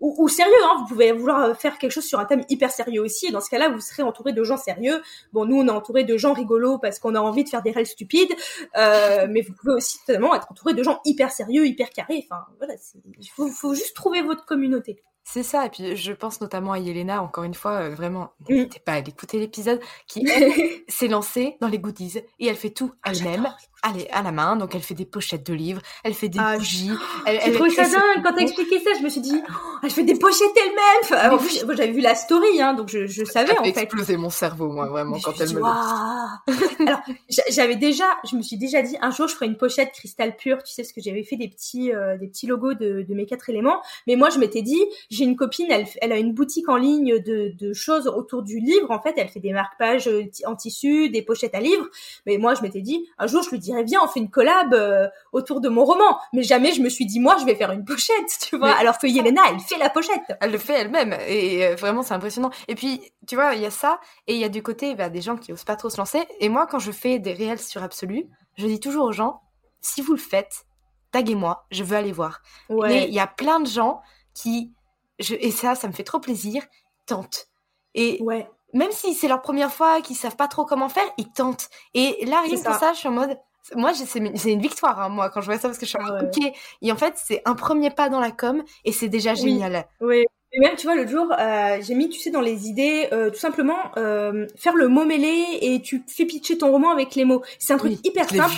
Ou, 0.00 0.14
ou, 0.18 0.28
sérieux, 0.28 0.52
hein, 0.64 0.76
vous 0.80 0.86
pouvez 0.86 1.12
vouloir 1.12 1.56
faire 1.56 1.78
quelque 1.78 1.92
chose 1.92 2.04
sur 2.04 2.18
un 2.18 2.24
thème 2.24 2.44
hyper 2.50 2.70
sérieux 2.70 3.00
aussi, 3.00 3.28
et 3.28 3.30
dans 3.30 3.40
ce 3.40 3.48
cas-là, 3.48 3.70
vous 3.70 3.80
serez 3.80 4.02
entouré 4.02 4.32
de 4.32 4.42
gens 4.42 4.56
sérieux. 4.56 5.00
Bon, 5.32 5.46
nous, 5.46 5.56
on 5.56 5.66
est 5.66 5.70
entouré 5.70 6.04
de 6.04 6.16
gens 6.16 6.34
rigolos 6.34 6.78
parce 6.78 6.98
qu'on 6.98 7.14
a 7.14 7.20
envie 7.20 7.44
de 7.44 7.48
faire 7.48 7.62
des 7.62 7.70
règles 7.70 7.88
stupides, 7.88 8.32
euh, 8.76 9.26
mais 9.30 9.40
vous 9.40 9.54
pouvez 9.54 9.72
aussi 9.72 9.98
totalement 10.04 10.34
être 10.34 10.50
entouré 10.50 10.74
de 10.74 10.82
gens 10.82 11.00
hyper 11.04 11.30
sérieux, 11.30 11.66
hyper 11.66 11.90
carrés. 11.90 12.26
Enfin, 12.28 12.44
voilà, 12.58 12.74
il 13.18 13.28
faut, 13.28 13.48
faut 13.48 13.74
juste 13.74 13.94
trouver 13.94 14.20
votre 14.20 14.44
communauté. 14.44 15.00
C'est 15.26 15.42
ça, 15.42 15.64
et 15.66 15.70
puis 15.70 15.96
je 15.96 16.12
pense 16.12 16.40
notamment 16.42 16.72
à 16.72 16.78
Yelena, 16.78 17.22
encore 17.22 17.44
une 17.44 17.54
fois, 17.54 17.72
euh, 17.80 17.94
vraiment, 17.94 18.32
Mm. 18.48 18.54
n'hésitez 18.54 18.80
pas 18.80 18.92
à 18.92 19.00
l'écouter 19.00 19.38
l'épisode, 19.38 19.80
qui 20.06 20.24
elle, 20.28 20.52
s'est 20.88 21.08
lancée 21.08 21.56
dans 21.62 21.68
les 21.68 21.78
goodies, 21.78 22.18
et 22.38 22.46
elle 22.46 22.56
fait 22.56 22.70
tout 22.70 22.92
elle-même, 23.04 23.48
allez, 23.84 24.08
à 24.10 24.22
la 24.22 24.32
main, 24.32 24.56
donc 24.56 24.74
elle 24.74 24.82
fait 24.82 24.94
des 24.94 25.04
pochettes 25.04 25.46
de 25.46 25.54
livres, 25.54 25.80
elle 26.02 26.14
fait 26.14 26.28
des 26.28 26.38
Ah, 26.40 26.56
bougies, 26.56 26.90
elle, 27.26 27.40
J'ai 27.40 27.48
elle 27.48 27.54
trouvé 27.54 27.70
ça 27.70 27.84
dingue 27.84 28.22
quand 28.24 28.32
t'as 28.34 28.42
expliqué 28.42 28.80
ça. 28.80 28.90
Je 28.98 29.02
me 29.04 29.08
suis 29.08 29.20
dit, 29.20 29.40
oh, 29.48 29.52
elle 29.82 29.90
fait 29.90 30.02
des 30.02 30.18
pochettes 30.18 30.50
elle-même. 30.56 30.78
Enfin, 31.02 31.28
en 31.30 31.32
Mais 31.36 31.38
plus, 31.42 31.64
moi, 31.64 31.74
j'avais 31.76 31.92
vu 31.92 32.00
la 32.00 32.14
story, 32.14 32.60
hein, 32.60 32.74
donc 32.74 32.88
je, 32.88 33.06
je 33.06 33.24
savais 33.24 33.52
Ça 33.54 33.60
en 33.60 33.64
fait 33.64 33.78
exploser 33.82 34.16
mon 34.16 34.30
cerveau, 34.30 34.68
moi, 34.72 34.86
vraiment, 34.86 35.16
Mais 35.16 35.20
quand 35.22 35.32
elle 35.40 35.48
dit, 35.48 35.54
me 35.54 35.60
dit. 35.60 36.86
Alors, 36.86 37.00
j'a- 37.28 37.42
j'avais 37.50 37.76
déjà, 37.76 38.04
je 38.30 38.36
me 38.36 38.42
suis 38.42 38.56
déjà 38.56 38.82
dit, 38.82 38.96
un 39.00 39.10
jour, 39.10 39.28
je 39.28 39.34
ferai 39.34 39.46
une 39.46 39.56
pochette 39.56 39.92
cristal 39.92 40.36
pur. 40.36 40.62
Tu 40.62 40.72
sais, 40.72 40.82
parce 40.82 40.92
que 40.92 41.00
j'avais 41.00 41.22
fait 41.22 41.36
des 41.36 41.48
petits, 41.48 41.92
euh, 41.92 42.16
des 42.16 42.26
petits 42.28 42.46
logos 42.46 42.74
de, 42.74 43.02
de 43.02 43.14
mes 43.14 43.26
quatre 43.26 43.48
éléments. 43.50 43.80
Mais 44.06 44.16
moi, 44.16 44.30
je 44.30 44.38
m'étais 44.38 44.62
dit, 44.62 44.82
j'ai 45.10 45.24
une 45.24 45.36
copine, 45.36 45.66
elle, 45.70 45.86
elle 46.00 46.12
a 46.12 46.18
une 46.18 46.32
boutique 46.32 46.68
en 46.68 46.76
ligne 46.76 47.18
de, 47.20 47.52
de 47.58 47.72
choses 47.72 48.06
autour 48.08 48.42
du 48.42 48.58
livre. 48.60 48.90
En 48.90 49.00
fait, 49.00 49.14
elle 49.16 49.28
fait 49.28 49.40
des 49.40 49.52
marque-pages 49.52 50.08
euh, 50.08 50.24
en 50.46 50.56
tissu, 50.56 51.10
des 51.10 51.22
pochettes 51.22 51.54
à 51.54 51.60
livres. 51.60 51.86
Mais 52.26 52.38
moi, 52.38 52.54
je 52.54 52.62
m'étais 52.62 52.80
dit, 52.80 53.06
un 53.18 53.26
jour, 53.26 53.42
je 53.42 53.50
lui 53.50 53.58
dirais, 53.74 53.84
viens, 53.84 54.00
on 54.02 54.08
fait 54.08 54.20
une 54.20 54.30
collab 54.30 54.72
euh, 54.74 55.08
autour 55.32 55.60
de 55.60 55.68
mon 55.68 55.84
roman. 55.84 56.18
Mais 56.32 56.42
jamais 56.42 56.72
je 56.72 56.80
me 56.80 56.88
suis 56.88 57.06
dit, 57.06 57.20
moi, 57.20 57.36
je 57.38 57.44
vais 57.44 57.54
faire 57.54 57.70
une 57.72 57.84
pochette, 57.84 58.38
tu 58.40 58.56
vois. 58.56 58.68
Mais- 58.68 58.80
Alors 58.80 58.98
que 58.98 59.06
Yelena, 59.06 59.42
elle 59.50 59.60
fait 59.60 59.78
la 59.78 59.90
pochette. 59.90 60.22
Elle 60.40 60.52
le 60.52 60.58
fait 60.58 60.74
elle-même 60.74 61.16
et 61.26 61.66
euh, 61.66 61.74
vraiment 61.74 62.02
c'est 62.02 62.14
impressionnant. 62.14 62.50
Et 62.68 62.74
puis 62.74 63.00
tu 63.26 63.34
vois 63.34 63.54
il 63.54 63.60
y 63.60 63.66
a 63.66 63.70
ça 63.70 64.00
et 64.26 64.34
il 64.34 64.40
y 64.40 64.44
a 64.44 64.48
du 64.48 64.62
côté 64.62 64.94
bah, 64.94 65.08
des 65.08 65.20
gens 65.20 65.36
qui 65.36 65.52
osent 65.52 65.64
pas 65.64 65.76
trop 65.76 65.90
se 65.90 65.96
lancer. 65.96 66.26
Et 66.40 66.48
moi 66.48 66.66
quand 66.66 66.78
je 66.78 66.92
fais 66.92 67.18
des 67.18 67.32
réels 67.32 67.60
sur 67.60 67.82
Absolu, 67.82 68.26
je 68.56 68.66
dis 68.66 68.80
toujours 68.80 69.06
aux 69.06 69.12
gens 69.12 69.40
si 69.80 70.00
vous 70.00 70.12
le 70.12 70.18
faites, 70.18 70.64
taguez-moi, 71.12 71.66
je 71.70 71.84
veux 71.84 71.96
aller 71.96 72.12
voir. 72.12 72.40
Mais 72.70 73.04
il 73.08 73.14
y 73.14 73.20
a 73.20 73.26
plein 73.26 73.60
de 73.60 73.66
gens 73.66 74.00
qui 74.34 74.72
je, 75.18 75.34
et 75.34 75.50
ça 75.50 75.74
ça 75.74 75.88
me 75.88 75.92
fait 75.92 76.04
trop 76.04 76.20
plaisir 76.20 76.62
tentent. 77.06 77.48
Et 77.94 78.20
ouais. 78.22 78.48
même 78.72 78.90
si 78.90 79.14
c'est 79.14 79.28
leur 79.28 79.42
première 79.42 79.72
fois, 79.72 80.00
qu'ils 80.00 80.16
savent 80.16 80.36
pas 80.36 80.48
trop 80.48 80.64
comment 80.64 80.88
faire, 80.88 81.04
ils 81.18 81.30
tentent. 81.30 81.68
Et 81.94 82.24
là, 82.26 82.40
rien 82.42 82.56
que 82.56 82.78
ça, 82.78 82.92
je 82.92 82.98
suis 82.98 83.08
en 83.08 83.12
mode. 83.12 83.38
Moi, 83.74 83.92
c'est 83.94 84.18
une 84.52 84.60
victoire, 84.60 85.00
hein, 85.00 85.08
moi, 85.08 85.30
quand 85.30 85.40
je 85.40 85.46
vois 85.46 85.58
ça, 85.58 85.68
parce 85.68 85.78
que 85.78 85.86
je 85.86 85.90
suis 85.90 85.98
en 85.98 86.04
Ah 86.06 86.24
ok. 86.24 86.52
Et 86.82 86.92
en 86.92 86.96
fait, 86.96 87.14
c'est 87.16 87.40
un 87.44 87.54
premier 87.54 87.90
pas 87.90 88.08
dans 88.08 88.20
la 88.20 88.30
com, 88.30 88.62
et 88.84 88.92
c'est 88.92 89.08
déjà 89.08 89.30
Oui. 89.32 89.36
génial. 89.38 89.86
Oui. 90.00 90.24
Et 90.52 90.60
même, 90.60 90.76
tu 90.76 90.86
vois, 90.86 90.94
l'autre 90.94 91.10
jour, 91.10 91.32
euh, 91.36 91.78
j'ai 91.80 91.94
mis, 91.94 92.08
tu 92.08 92.20
sais, 92.20 92.30
dans 92.30 92.40
les 92.40 92.68
idées, 92.68 93.08
euh, 93.12 93.30
tout 93.30 93.38
simplement, 93.40 93.90
euh, 93.96 94.46
faire 94.56 94.74
le 94.74 94.86
mot 94.86 95.04
mêlé 95.04 95.44
et 95.62 95.82
tu 95.82 96.04
fais 96.06 96.26
pitcher 96.26 96.58
ton 96.58 96.70
roman 96.70 96.90
avec 96.90 97.16
les 97.16 97.24
mots. 97.24 97.42
C'est 97.58 97.72
un 97.72 97.76
truc 97.78 97.92
Oui, 97.92 98.00
hyper 98.04 98.28
simple. 98.28 98.54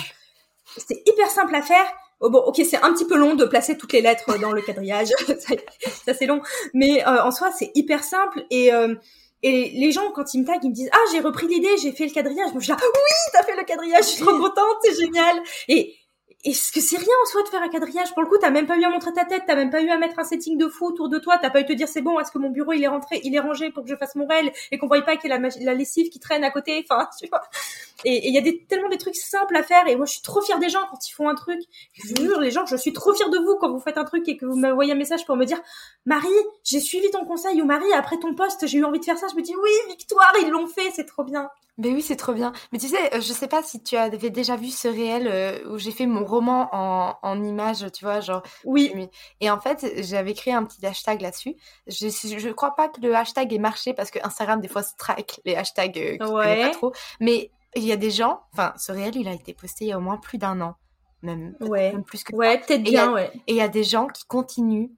C'est 0.77 1.01
hyper 1.07 1.27
simple 1.31 1.55
à 1.55 1.61
faire. 1.63 1.85
Oh, 2.19 2.29
bon, 2.29 2.39
ok, 2.39 2.61
c'est 2.69 2.77
un 2.83 2.93
petit 2.93 3.05
peu 3.05 3.17
long 3.17 3.33
de 3.33 3.45
placer 3.45 3.77
toutes 3.77 3.93
les 3.93 4.01
lettres 4.01 4.37
dans 4.39 4.51
le 4.51 4.61
quadrillage. 4.61 5.07
ça, 5.39 5.55
ça, 6.05 6.13
c'est 6.13 6.27
long. 6.27 6.41
Mais 6.75 7.03
en 7.05 7.31
soi, 7.31 7.51
c'est 7.57 7.71
hyper 7.73 8.03
simple. 8.03 8.43
Et, 8.51 8.69
et 9.43 9.71
les 9.75 9.91
gens, 9.91 10.11
quand 10.11 10.33
ils 10.33 10.41
me 10.41 10.45
taguent, 10.45 10.63
ils 10.63 10.69
me 10.69 10.73
disent 10.73 10.89
Ah, 10.91 11.11
j'ai 11.11 11.19
repris 11.19 11.47
l'idée, 11.47 11.77
j'ai 11.81 11.91
fait 11.91 12.05
le 12.05 12.11
quadrillage. 12.11 12.51
Moi, 12.51 12.59
je 12.59 12.65
suis 12.65 12.71
là 12.71 12.77
Oui, 12.81 13.31
t'as 13.33 13.43
fait 13.43 13.55
le 13.55 13.63
quadrillage, 13.63 14.03
je 14.05 14.09
suis 14.09 14.21
trop 14.21 14.37
contente, 14.37 14.77
c'est 14.83 14.95
génial. 14.95 15.41
Et 15.67 15.95
est-ce 16.47 16.71
que 16.71 16.79
c'est 16.79 16.95
rien 16.95 17.13
en 17.21 17.25
soi 17.25 17.43
de 17.43 17.49
faire 17.49 17.61
un 17.61 17.67
quadrillage? 17.67 18.13
Pour 18.13 18.21
le 18.21 18.29
coup, 18.29 18.37
t'as 18.39 18.49
même 18.49 18.67
pas 18.67 18.77
eu 18.77 18.83
à 18.85 18.89
montrer 18.89 19.11
ta 19.11 19.25
tête, 19.25 19.43
t'as 19.45 19.55
même 19.55 19.69
pas 19.69 19.81
eu 19.81 19.89
à 19.89 19.97
mettre 19.97 20.17
un 20.17 20.23
setting 20.23 20.57
de 20.57 20.69
fou 20.69 20.85
autour 20.85 21.09
de 21.09 21.19
toi, 21.19 21.37
t'as 21.37 21.49
pas 21.49 21.59
eu 21.59 21.63
à 21.63 21.65
te 21.65 21.73
dire 21.73 21.89
c'est 21.89 22.01
bon, 22.01 22.17
est-ce 22.21 22.31
que 22.31 22.37
mon 22.37 22.49
bureau 22.49 22.71
il 22.71 22.81
est 22.81 22.87
rentré, 22.87 23.19
il 23.25 23.35
est 23.35 23.39
rangé 23.39 23.69
pour 23.69 23.83
que 23.83 23.89
je 23.89 23.97
fasse 23.97 24.15
mon 24.15 24.25
réel 24.25 24.53
et 24.71 24.77
qu'on 24.77 24.87
voit 24.87 25.01
pas 25.01 25.17
qu'il 25.17 25.29
y 25.29 25.33
a 25.33 25.39
la, 25.39 25.49
la 25.59 25.73
lessive 25.73 26.09
qui 26.09 26.21
traîne 26.21 26.43
à 26.43 26.51
côté. 26.51 26.85
Enfin, 26.89 27.09
tu 27.19 27.27
vois. 27.27 27.41
Et 28.05 28.29
il 28.29 28.33
y 28.33 28.37
a 28.37 28.41
des, 28.41 28.63
tellement 28.65 28.87
des 28.87 28.97
trucs 28.97 29.15
simples 29.15 29.57
à 29.57 29.63
faire 29.63 29.87
et 29.87 29.97
moi 29.97 30.05
je 30.05 30.13
suis 30.13 30.21
trop 30.21 30.41
fière 30.41 30.59
des 30.59 30.69
gens 30.69 30.85
quand 30.89 31.05
ils 31.05 31.11
font 31.11 31.27
un 31.27 31.35
truc. 31.35 31.59
Je 31.93 32.07
vous 32.07 32.15
jure, 32.15 32.39
les 32.39 32.51
gens, 32.51 32.65
je 32.65 32.77
suis 32.77 32.93
trop 32.93 33.13
fière 33.13 33.29
de 33.29 33.39
vous 33.39 33.57
quand 33.59 33.69
vous 33.69 33.79
faites 33.79 33.97
un 33.97 34.05
truc 34.05 34.27
et 34.29 34.37
que 34.37 34.45
vous 34.45 34.55
m'envoyez 34.55 34.93
un 34.93 34.95
message 34.95 35.25
pour 35.25 35.35
me 35.35 35.43
dire 35.43 35.59
Marie, 36.05 36.29
j'ai 36.63 36.79
suivi 36.79 37.09
ton 37.11 37.25
conseil 37.25 37.61
ou 37.61 37.65
Marie, 37.65 37.91
après 37.93 38.17
ton 38.19 38.33
poste, 38.35 38.67
j'ai 38.67 38.77
eu 38.77 38.85
envie 38.85 38.99
de 38.99 39.05
faire 39.05 39.17
ça. 39.17 39.27
Je 39.29 39.35
me 39.35 39.41
dis 39.41 39.53
oui, 39.55 39.71
victoire, 39.89 40.31
ils 40.41 40.49
l'ont 40.49 40.67
fait, 40.67 40.91
c'est 40.95 41.05
trop 41.05 41.25
bien. 41.25 41.49
Mais 41.79 41.89
oui, 41.89 42.01
c'est 42.01 42.15
trop 42.15 42.33
bien. 42.33 42.53
Mais 42.71 42.79
tu 42.79 42.87
sais, 42.87 43.13
euh, 43.15 43.21
je 43.21 43.33
sais 43.33 43.47
pas 43.47 43.61
si 43.61 43.83
tu 43.83 43.95
avais 43.95 44.31
déjà 44.31 44.55
vu 44.55 44.69
ce 44.69 44.87
réel 44.87 45.27
euh, 45.27 45.59
où 45.69 45.77
j'ai 45.77 45.91
fait 45.91 46.07
mon 46.07 46.25
roman 46.25 46.69
en, 46.71 47.15
en 47.21 47.43
images, 47.43 47.85
tu 47.91 48.03
vois, 48.03 48.19
genre. 48.19 48.41
Oui, 48.65 48.91
Et 49.41 49.49
en 49.51 49.59
fait, 49.59 49.85
j'avais 50.03 50.33
créé 50.33 50.53
un 50.55 50.63
petit 50.63 50.83
hashtag 50.85 51.21
là-dessus. 51.21 51.55
Je, 51.85 52.09
je 52.09 52.49
crois 52.49 52.73
pas 52.75 52.89
que 52.89 52.99
le 53.01 53.15
hashtag 53.15 53.53
ait 53.53 53.59
marché 53.59 53.93
parce 53.93 54.09
que 54.09 54.17
Instagram, 54.25 54.59
des 54.59 54.67
fois, 54.67 54.81
strike 54.81 55.39
les 55.45 55.55
hashtags 55.55 55.97
euh, 55.99 56.17
qui 56.17 56.31
Ouais. 56.31 56.61
pas 56.63 56.69
trop. 56.73 56.93
Mais 57.19 57.51
il 57.75 57.83
y 57.83 57.91
a 57.91 57.97
des 57.97 58.09
gens, 58.11 58.41
enfin, 58.53 58.73
ce 58.77 58.91
réel, 58.91 59.15
il 59.15 59.27
a 59.27 59.33
été 59.33 59.53
posté 59.53 59.85
il 59.85 59.89
y 59.89 59.91
a 59.91 59.97
au 59.99 60.01
moins 60.01 60.17
plus 60.17 60.39
d'un 60.39 60.59
an. 60.61 60.75
Même, 61.21 61.55
Ouais. 61.61 61.91
même 61.91 62.03
plus 62.03 62.23
que 62.23 62.35
ouais, 62.35 62.57
peut-être 62.59 62.79
a- 62.87 62.89
bien, 62.89 63.11
ouais. 63.13 63.31
Et 63.47 63.53
il 63.53 63.55
y 63.57 63.61
a 63.61 63.67
des 63.67 63.83
gens 63.83 64.07
qui 64.07 64.23
continuent 64.25 64.89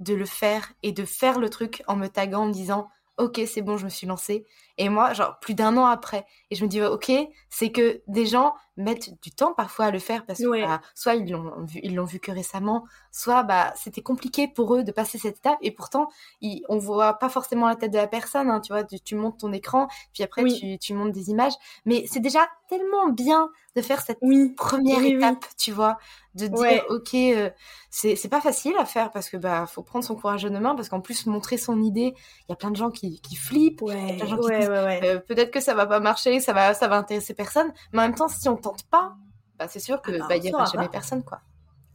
de 0.00 0.14
le 0.14 0.26
faire 0.26 0.72
et 0.82 0.92
de 0.92 1.06
faire 1.06 1.38
le 1.38 1.48
truc 1.48 1.82
en 1.86 1.96
me 1.96 2.08
taguant, 2.08 2.42
en 2.42 2.46
me 2.48 2.52
disant 2.52 2.88
Ok, 3.18 3.40
c'est 3.46 3.62
bon, 3.62 3.76
je 3.78 3.84
me 3.86 3.90
suis 3.90 4.06
lancée. 4.06 4.46
Et 4.78 4.88
moi, 4.88 5.14
genre, 5.14 5.38
plus 5.40 5.54
d'un 5.54 5.76
an 5.76 5.86
après. 5.86 6.26
Et 6.50 6.54
je 6.54 6.64
me 6.64 6.68
dis 6.68 6.82
Ok, 6.82 7.10
c'est 7.48 7.72
que 7.72 8.02
des 8.08 8.26
gens 8.26 8.54
mettent 8.76 9.20
du 9.22 9.30
temps 9.30 9.52
parfois 9.54 9.86
à 9.86 9.90
le 9.90 9.98
faire 9.98 10.26
parce 10.26 10.40
que 10.40 10.46
Ouais. 10.46 10.62
bah, 10.62 10.80
soit 10.94 11.14
ils 11.14 11.30
l'ont 11.30 11.64
vu, 11.64 11.80
ils 11.82 11.94
l'ont 11.94 12.04
vu 12.04 12.20
que 12.20 12.30
récemment, 12.32 12.84
soit 13.10 13.42
bah, 13.42 13.72
c'était 13.76 14.02
compliqué 14.02 14.48
pour 14.48 14.74
eux 14.74 14.84
de 14.84 14.92
passer 14.92 15.18
cette 15.18 15.38
étape. 15.38 15.58
Et 15.62 15.70
pourtant, 15.70 16.08
ils, 16.40 16.62
on 16.68 16.78
voit 16.78 17.14
pas 17.14 17.28
forcément 17.28 17.66
la 17.68 17.76
tête 17.76 17.92
de 17.92 17.96
la 17.98 18.06
personne. 18.06 18.50
hein, 18.50 18.60
tu 18.60 18.72
vois, 18.72 18.84
tu, 18.84 19.00
tu 19.00 19.14
montes 19.14 19.38
ton 19.40 19.52
écran, 19.52 19.88
puis 20.12 20.22
après, 20.22 20.42
Oui. 20.42 20.58
tu, 20.58 20.78
tu 20.78 20.94
montes 20.94 21.12
des 21.12 21.30
images. 21.30 21.54
Mais 21.84 22.04
c'est 22.10 22.20
déjà 22.20 22.46
tellement 22.68 23.08
bien 23.08 23.50
de 23.76 23.82
faire 23.82 24.00
cette 24.00 24.18
Oui, 24.22 24.54
première 24.56 24.98
Oui, 24.98 25.14
étape, 25.16 25.44
tu 25.58 25.70
vois, 25.72 25.98
de 26.34 26.46
dire 26.46 26.58
Ouais. 26.60 26.82
ok, 26.90 27.14
euh, 27.14 27.50
c'est 27.90 28.16
c'est 28.16 28.28
pas 28.28 28.40
facile 28.40 28.74
à 28.78 28.84
faire 28.84 29.10
parce 29.10 29.28
que 29.30 29.36
bah 29.36 29.66
faut 29.66 29.82
prendre 29.82 30.04
son 30.04 30.16
courage 30.16 30.42
de 30.42 30.48
main 30.50 30.74
parce 30.74 30.88
qu'en 30.88 31.00
plus 31.00 31.26
montrer 31.26 31.56
son 31.58 31.82
idée, 31.82 32.14
il 32.16 32.44
y 32.50 32.52
a 32.52 32.56
plein 32.56 32.70
de 32.70 32.76
gens 32.76 32.90
qui, 32.90 33.20
qui 33.20 33.36
flippent. 33.36 33.82
ouais, 33.82 34.16
plein 34.16 34.24
de 34.26 34.30
gens 34.30 34.38
qui 34.38 34.50
ouais, 34.50 34.58
disent, 34.58 34.68
ouais, 34.68 34.84
ouais. 34.84 35.00
euh, 35.04 35.18
Peut-être 35.20 35.50
que 35.50 35.60
ça 35.60 35.74
va 35.74 35.86
pas 35.86 36.00
marcher, 36.00 36.40
ça 36.40 36.52
va 36.52 36.74
ça 36.74 36.88
va 36.88 36.96
intéresser 36.96 37.34
personne, 37.34 37.72
mais 37.92 38.00
en 38.00 38.02
même 38.02 38.14
temps 38.14 38.28
si 38.28 38.48
on 38.48 38.56
tente 38.70 38.82
pas, 38.90 39.14
bah 39.58 39.68
c'est 39.68 39.80
sûr 39.80 40.00
que 40.02 40.12
Ah 40.20 40.26
bah, 40.28 40.36
il 40.36 40.44
y 40.44 40.52
aura 40.52 40.66
saura 40.66 40.72
jamais 40.72 40.86
pas. 40.86 40.92
personne 40.92 41.22
quoi. 41.24 41.40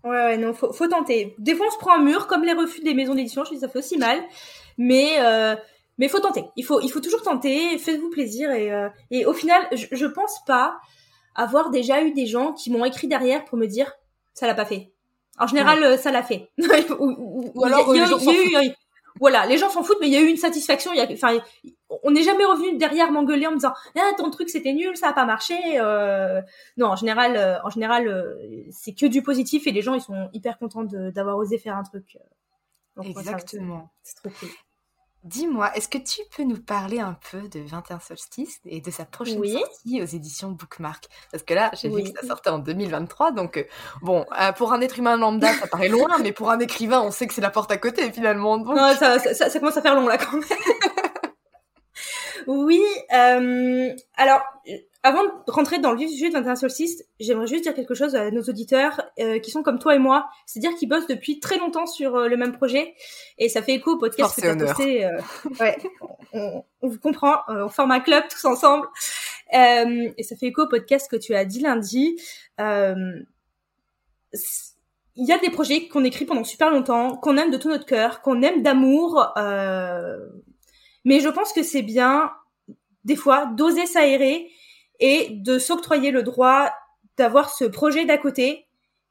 Ouais, 0.03 0.09
ouais, 0.09 0.38
non, 0.38 0.53
faut, 0.53 0.74
faut 0.74 0.88
tenter. 0.88 1.36
Des 1.38 1.53
fois, 1.53 1.67
on 1.67 1.72
se 1.72 1.78
prend 1.78 1.93
un 1.95 2.01
mur, 2.01 2.26
comme 2.28 2.43
les 2.43 2.53
refus 2.53 2.82
des 2.82 2.93
maisons 2.95 3.13
d'édition, 3.13 3.43
je 3.45 3.51
dis 3.51 3.59
ça 3.59 3.69
fait 3.69 3.78
aussi 3.80 3.97
mal. 3.99 4.19
Mais, 4.80 5.17
euh, 5.19 5.55
mais 5.99 6.07
faut 6.07 6.19
tenter. 6.19 6.43
Il 6.55 6.65
faut, 6.65 6.82
il 6.82 6.89
faut 6.89 7.01
toujours 7.01 7.22
tenter, 7.22 7.78
faites-vous 7.78 8.09
plaisir. 8.09 8.49
Et, 8.51 8.72
euh, 8.72 8.89
et 9.11 9.26
au 9.28 9.34
final, 9.34 9.61
je, 9.74 9.86
je 9.91 10.05
pense 10.07 10.43
pas 10.45 10.80
avoir 11.36 11.69
déjà 11.69 12.01
eu 12.01 12.13
des 12.13 12.26
gens 12.26 12.51
qui 12.53 12.72
m'ont 12.72 12.84
écrit 12.84 13.07
derrière 13.07 13.45
pour 13.45 13.59
me 13.59 13.67
dire, 13.67 13.91
ça 14.34 14.47
l'a 14.47 14.55
pas 14.55 14.65
fait. 14.65 14.91
En 15.38 15.45
général, 15.45 15.84
euh, 15.84 15.97
ça 15.97 16.11
l'a 16.11 16.24
fait. 16.24 16.49
ou, 16.99 17.05
ou- 17.05 17.51
Ou 17.53 17.63
alors, 17.65 17.93
il 17.95 17.99
y 17.99 18.01
a- 18.01 18.05
les 18.05 18.09
gens 18.09 18.17
il 18.17 18.26
y 18.26 18.30
a 18.30 18.34
s'en 18.34 18.61
eu- 18.63 18.65
il- 18.65 18.76
voilà, 19.19 19.45
les 19.45 19.57
gens 19.59 19.69
s'en 19.69 19.84
foutent, 19.84 19.97
mais 20.01 20.07
il 20.07 20.13
y 20.13 20.17
a 20.17 20.22
eu 20.22 20.28
une 20.28 20.38
satisfaction. 20.38 20.91
Il 20.93 20.97
y 20.97 21.01
a, 21.01 21.07
enfin, 21.13 21.38
on 22.04 22.12
n'est 22.12 22.24
jamais 22.24 22.46
revenu 22.46 22.78
derrière 22.78 23.12
m'engueuler 23.12 23.48
en 23.48 23.52
me 23.52 23.56
disant, 23.58 23.74
ah, 23.98 24.12
ton 24.18 24.30
truc 24.32 24.50
c'était 24.50 24.74
nul, 24.74 24.96
ça 24.98 25.10
a 25.10 25.14
pas 25.14 25.26
marché. 25.26 25.56
Euh, 25.78 26.42
non, 26.78 26.88
en 26.88 26.96
général, 26.96 27.36
euh, 27.36 27.58
en 27.64 27.70
général, 27.70 28.08
euh, 28.08 28.36
c'est 28.72 28.94
que 28.94 29.06
du 29.06 29.22
positif 29.22 29.68
et 29.68 29.72
les 29.72 29.82
gens 29.82 29.94
ils 29.94 30.02
sont 30.02 30.30
hyper 30.34 30.58
contents 30.58 30.84
d'avoir 30.84 31.38
osé 31.38 31.58
faire 31.58 31.76
un 31.78 31.84
truc. 31.84 32.18
Donc, 32.96 33.06
Exactement. 33.08 33.89
C'est 34.04 34.16
trop 34.16 34.30
cool. 34.39 34.50
Dis-moi, 35.24 35.70
est-ce 35.76 35.88
que 35.88 36.00
tu 36.00 36.20
peux 36.36 36.42
nous 36.42 36.60
parler 36.60 37.00
un 37.00 37.16
peu 37.30 37.42
de 37.48 37.60
21 37.60 38.00
solstices 38.00 38.60
et 38.66 38.82
de 38.82 38.89
sa 38.89 39.06
prochaine 39.06 39.38
Oui. 39.39 39.52
sortie 39.52 40.02
aux 40.02 40.06
éditions 40.06 40.50
Bookmark? 40.50 41.08
Parce 41.32 41.44
que 41.44 41.54
là, 41.54 41.70
j'ai 41.80 41.89
vu 41.89 42.02
que 42.12 42.20
ça 42.20 42.26
sortait 42.26 42.50
en 42.50 42.58
2023, 42.58 43.32
donc 43.32 43.64
bon, 44.02 44.26
euh, 44.42 44.52
pour 44.54 44.74
un 44.74 44.82
être 44.82 44.98
humain 44.98 45.18
lambda, 45.18 45.54
ça 45.54 45.68
paraît 45.68 45.89
loin, 45.89 46.18
mais 46.24 46.32
pour 46.32 46.50
un 46.50 46.58
écrivain, 46.58 47.02
on 47.02 47.12
sait 47.12 47.28
que 47.28 47.36
c'est 47.36 47.42
la 47.42 47.52
porte 47.52 47.70
à 47.70 47.78
côté 47.78 48.12
finalement. 48.12 48.58
Donc... 48.58 48.76
Non, 48.76 48.96
ça- 48.96 49.20
ça 49.20 49.60
commence 49.60 49.78
à 49.78 49.84
faire 49.84 49.94
long 49.94 50.08
là 50.08 50.18
quand 50.18 50.32
même. 50.34 50.44
Oui, 52.48 52.82
euh, 53.14 53.89
alors 54.16 54.42
avant 55.04 55.24
de 55.24 55.30
rentrer 55.48 55.80
dans 55.80 55.92
le 55.92 55.98
vif 55.98 56.10
du 56.10 56.16
sujet 56.16 56.30
de 56.30 56.34
21 56.34 56.56
solstices, 56.56 57.04
j'aimerais 57.20 57.48
juste 57.48 57.64
dire 57.64 57.74
quelque 57.74 57.96
chose 57.96 58.16
à 58.16 58.30
nos 58.30 58.44
auditeurs 58.44 59.02
euh, 59.20 59.39
qui 59.39 59.50
sont 59.50 59.64
comme 59.64 59.80
toi 59.80 59.96
et 59.96 60.00
moi, 60.00 60.30
c'est-à-dire 60.46 60.78
qui 60.78 60.86
bossent 60.86 61.08
depuis 61.08 61.39
très 61.39 61.58
longtemps 61.58 61.88
sur 61.88 62.16
euh, 62.16 62.28
le 62.28 62.38
même 62.38 62.52
projet 62.52 62.94
et 63.39 63.50
ça 63.50 63.62
fait 63.64 63.74
écho 63.74 63.94
au 63.94 63.98
podcast 63.98 64.20
Force 64.20 64.36
que 64.36 64.42
tu 64.42 64.48
as 64.50 64.56
posté. 64.56 65.06
euh, 65.06 65.20
ouais, 65.60 65.78
on, 66.34 66.64
on 66.84 66.88
vous 66.88 67.00
comprend, 67.00 67.38
euh, 67.50 67.66
on 67.66 67.70
forme 67.70 67.92
un 67.92 68.00
club 68.00 68.24
tous 68.30 68.46
ensemble 68.46 68.88
Euh, 69.54 70.10
et 70.18 70.24
ça 70.24 70.38
fait 70.38 70.46
écho 70.48 70.62
au 70.64 70.68
podcast 70.68 71.10
que 71.12 71.18
tu 71.18 71.36
as 71.36 71.44
dit 71.44 71.60
lundi. 71.60 72.16
Euh, 72.62 73.20
il 75.18 75.28
y 75.28 75.34
a 75.34 75.38
des 75.39 75.50
projets 75.50 75.89
qu'on 75.89 76.06
écrit 76.06 76.24
pendant 76.26 76.46
super 76.46 76.70
longtemps, 76.70 77.18
qu'on 77.18 77.36
aime 77.38 77.52
de 77.52 77.58
tout 77.58 77.68
notre 77.70 77.86
cœur, 77.86 78.22
qu'on 78.22 78.42
aime 78.44 78.62
d'amour, 78.64 79.34
euh, 79.38 80.18
mais 81.06 81.20
je 81.20 81.30
pense 81.30 81.54
que 81.54 81.64
c'est 81.64 81.82
bien, 81.82 82.32
des 83.04 83.16
fois, 83.16 83.47
d'oser 83.47 83.86
s'aérer 83.86 84.49
et 84.99 85.30
de 85.32 85.60
s'octroyer 85.60 86.12
le 86.12 86.24
droit 86.24 86.72
d'avoir 87.18 87.49
ce 87.49 87.66
projet 87.66 88.06
d'à 88.06 88.18
côté 88.18 88.68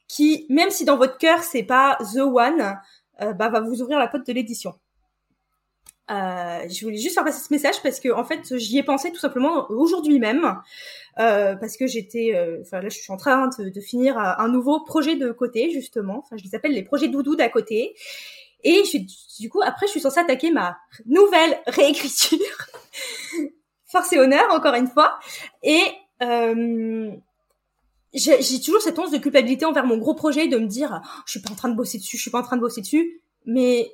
qui, 0.09 0.47
même 0.49 0.70
si 0.70 0.84
dans 0.84 0.97
votre 0.97 1.18
cœur 1.18 1.43
c'est 1.43 1.62
pas 1.62 1.97
the 2.14 2.18
one, 2.18 2.76
euh, 3.20 3.32
bah, 3.32 3.49
va 3.49 3.61
vous 3.61 3.80
ouvrir 3.80 3.99
la 3.99 4.09
porte 4.09 4.26
de 4.26 4.32
l'édition. 4.32 4.74
Euh, 6.11 6.68
je 6.68 6.84
voulais 6.84 6.97
juste 6.97 7.14
faire 7.14 7.24
passer 7.24 7.45
ce 7.45 7.53
message 7.53 7.80
parce 7.84 8.01
que 8.01 8.09
en 8.12 8.24
fait 8.24 8.57
j'y 8.57 8.78
ai 8.78 8.82
pensé 8.82 9.12
tout 9.12 9.20
simplement 9.20 9.70
aujourd'hui 9.70 10.18
même 10.18 10.57
euh, 11.20 11.55
parce 11.55 11.76
que 11.76 11.86
j'étais, 11.86 12.34
euh, 12.34 12.59
enfin 12.62 12.80
là 12.80 12.88
je 12.88 12.99
suis 12.99 13.12
en 13.12 13.16
train 13.16 13.49
de, 13.57 13.80
finir 13.80 14.18
un 14.18 14.34
un 14.38 14.49
nouveau 14.49 14.80
projet 14.80 15.14
de 15.14 15.30
côté 15.30 15.70
justement. 15.70 16.18
Enfin 16.18 16.36
je 16.36 16.43
les 16.43 16.57
appelle 16.57 16.72
les 16.72 16.82
projets 16.82 17.07
doudou 17.09 17.36
d'à 17.36 17.49
côté. 17.49 17.95
Et 18.64 18.82
du 19.38 19.48
coup, 19.48 19.61
après, 19.62 19.86
je 19.86 19.92
suis 19.92 20.00
censée 20.00 20.20
attaquer 20.20 20.50
ma 20.50 20.78
nouvelle 21.06 21.58
réécriture. 21.66 22.38
Force 23.86 24.12
et 24.12 24.18
honneur, 24.18 24.52
encore 24.52 24.74
une 24.74 24.86
fois. 24.86 25.18
Et 25.62 25.82
euh, 26.22 27.11
j'ai 28.12 28.61
toujours 28.61 28.82
cette 28.82 28.98
once 28.98 29.11
de 29.11 29.18
culpabilité 29.18 29.64
envers 29.64 29.84
mon 29.86 29.98
gros 29.98 30.14
projet, 30.14 30.48
de 30.48 30.58
me 30.58 30.66
dire, 30.66 31.00
je 31.26 31.32
suis 31.32 31.40
pas 31.40 31.50
en 31.50 31.54
train 31.54 31.68
de 31.68 31.76
bosser 31.76 31.98
dessus, 31.98 32.16
je 32.16 32.22
suis 32.22 32.30
pas 32.30 32.40
en 32.40 32.44
train 32.44 32.56
de 32.56 32.61
bosser 32.61 32.80
dessus. 32.80 33.20
Mais 33.46 33.90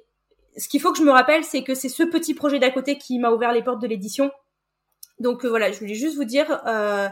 ce 0.57 0.69
qu'il 0.69 0.81
faut 0.81 0.93
que 0.93 0.99
je 0.99 1.05
me 1.05 1.11
rappelle, 1.11 1.45
c'est 1.45 1.63
que 1.63 1.75
c'est 1.75 1.89
ce 1.89 2.03
petit 2.03 2.35
projet 2.35 2.59
d'à 2.59 2.71
côté 2.71 2.99
qui 2.99 3.19
m'a 3.19 3.31
ouvert 3.31 3.53
les 3.53 3.63
portes 3.63 3.81
de 3.81 3.87
l'édition. 3.87 4.31
Donc 5.19 5.45
euh, 5.45 5.49
voilà, 5.49 5.71
je 5.73 5.79
voulais 5.79 5.95
juste 5.95 6.17
vous 6.17 6.25
dire, 6.25 6.61
euh, 6.67 7.09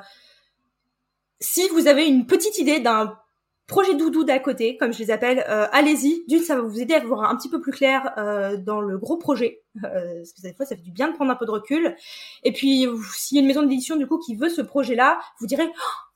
si 1.41 1.69
vous 1.69 1.87
avez 1.87 2.07
une 2.07 2.27
petite 2.27 2.59
idée 2.59 2.81
d'un 2.81 3.19
projet 3.67 3.95
doudou 3.95 4.25
d'à 4.25 4.39
côté, 4.39 4.77
comme 4.77 4.93
je 4.93 4.99
les 4.99 5.11
appelle, 5.11 5.45
euh, 5.49 5.67
allez-y. 5.73 6.25
D'une, 6.29 6.43
ça 6.43 6.57
va 6.57 6.63
vous 6.63 6.81
aider 6.81 6.95
à 6.95 7.01
voir 7.01 7.31
un 7.31 7.37
petit 7.37 7.49
peu 7.49 7.61
plus 7.61 7.73
clair 7.73 8.13
euh, 8.19 8.57
dans 8.57 8.81
le 8.81 8.99
gros 8.99 9.17
projet. 9.17 9.63
Euh, 9.85 10.17
parce 10.17 10.33
que 10.33 10.43
des 10.43 10.53
fois, 10.55 10.67
ça 10.67 10.77
fait 10.77 10.83
du 10.83 10.93
bien 10.93 11.09
de 11.09 11.15
prendre 11.15 11.31
un 11.31 11.37
peu 11.37 11.47
de 11.47 11.51
recul. 11.51 11.97
Et 12.43 12.53
puis, 12.53 12.87
s'il 13.15 13.37
y 13.37 13.39
a 13.39 13.43
une 13.43 13.49
maison 13.49 13.63
d'édition 13.63 13.97
du 13.97 14.07
coup 14.07 14.19
qui 14.19 14.35
veut 14.35 14.49
ce 14.49 14.63
projet-là, 14.63 15.19
vous 15.41 15.47
direz 15.47 15.71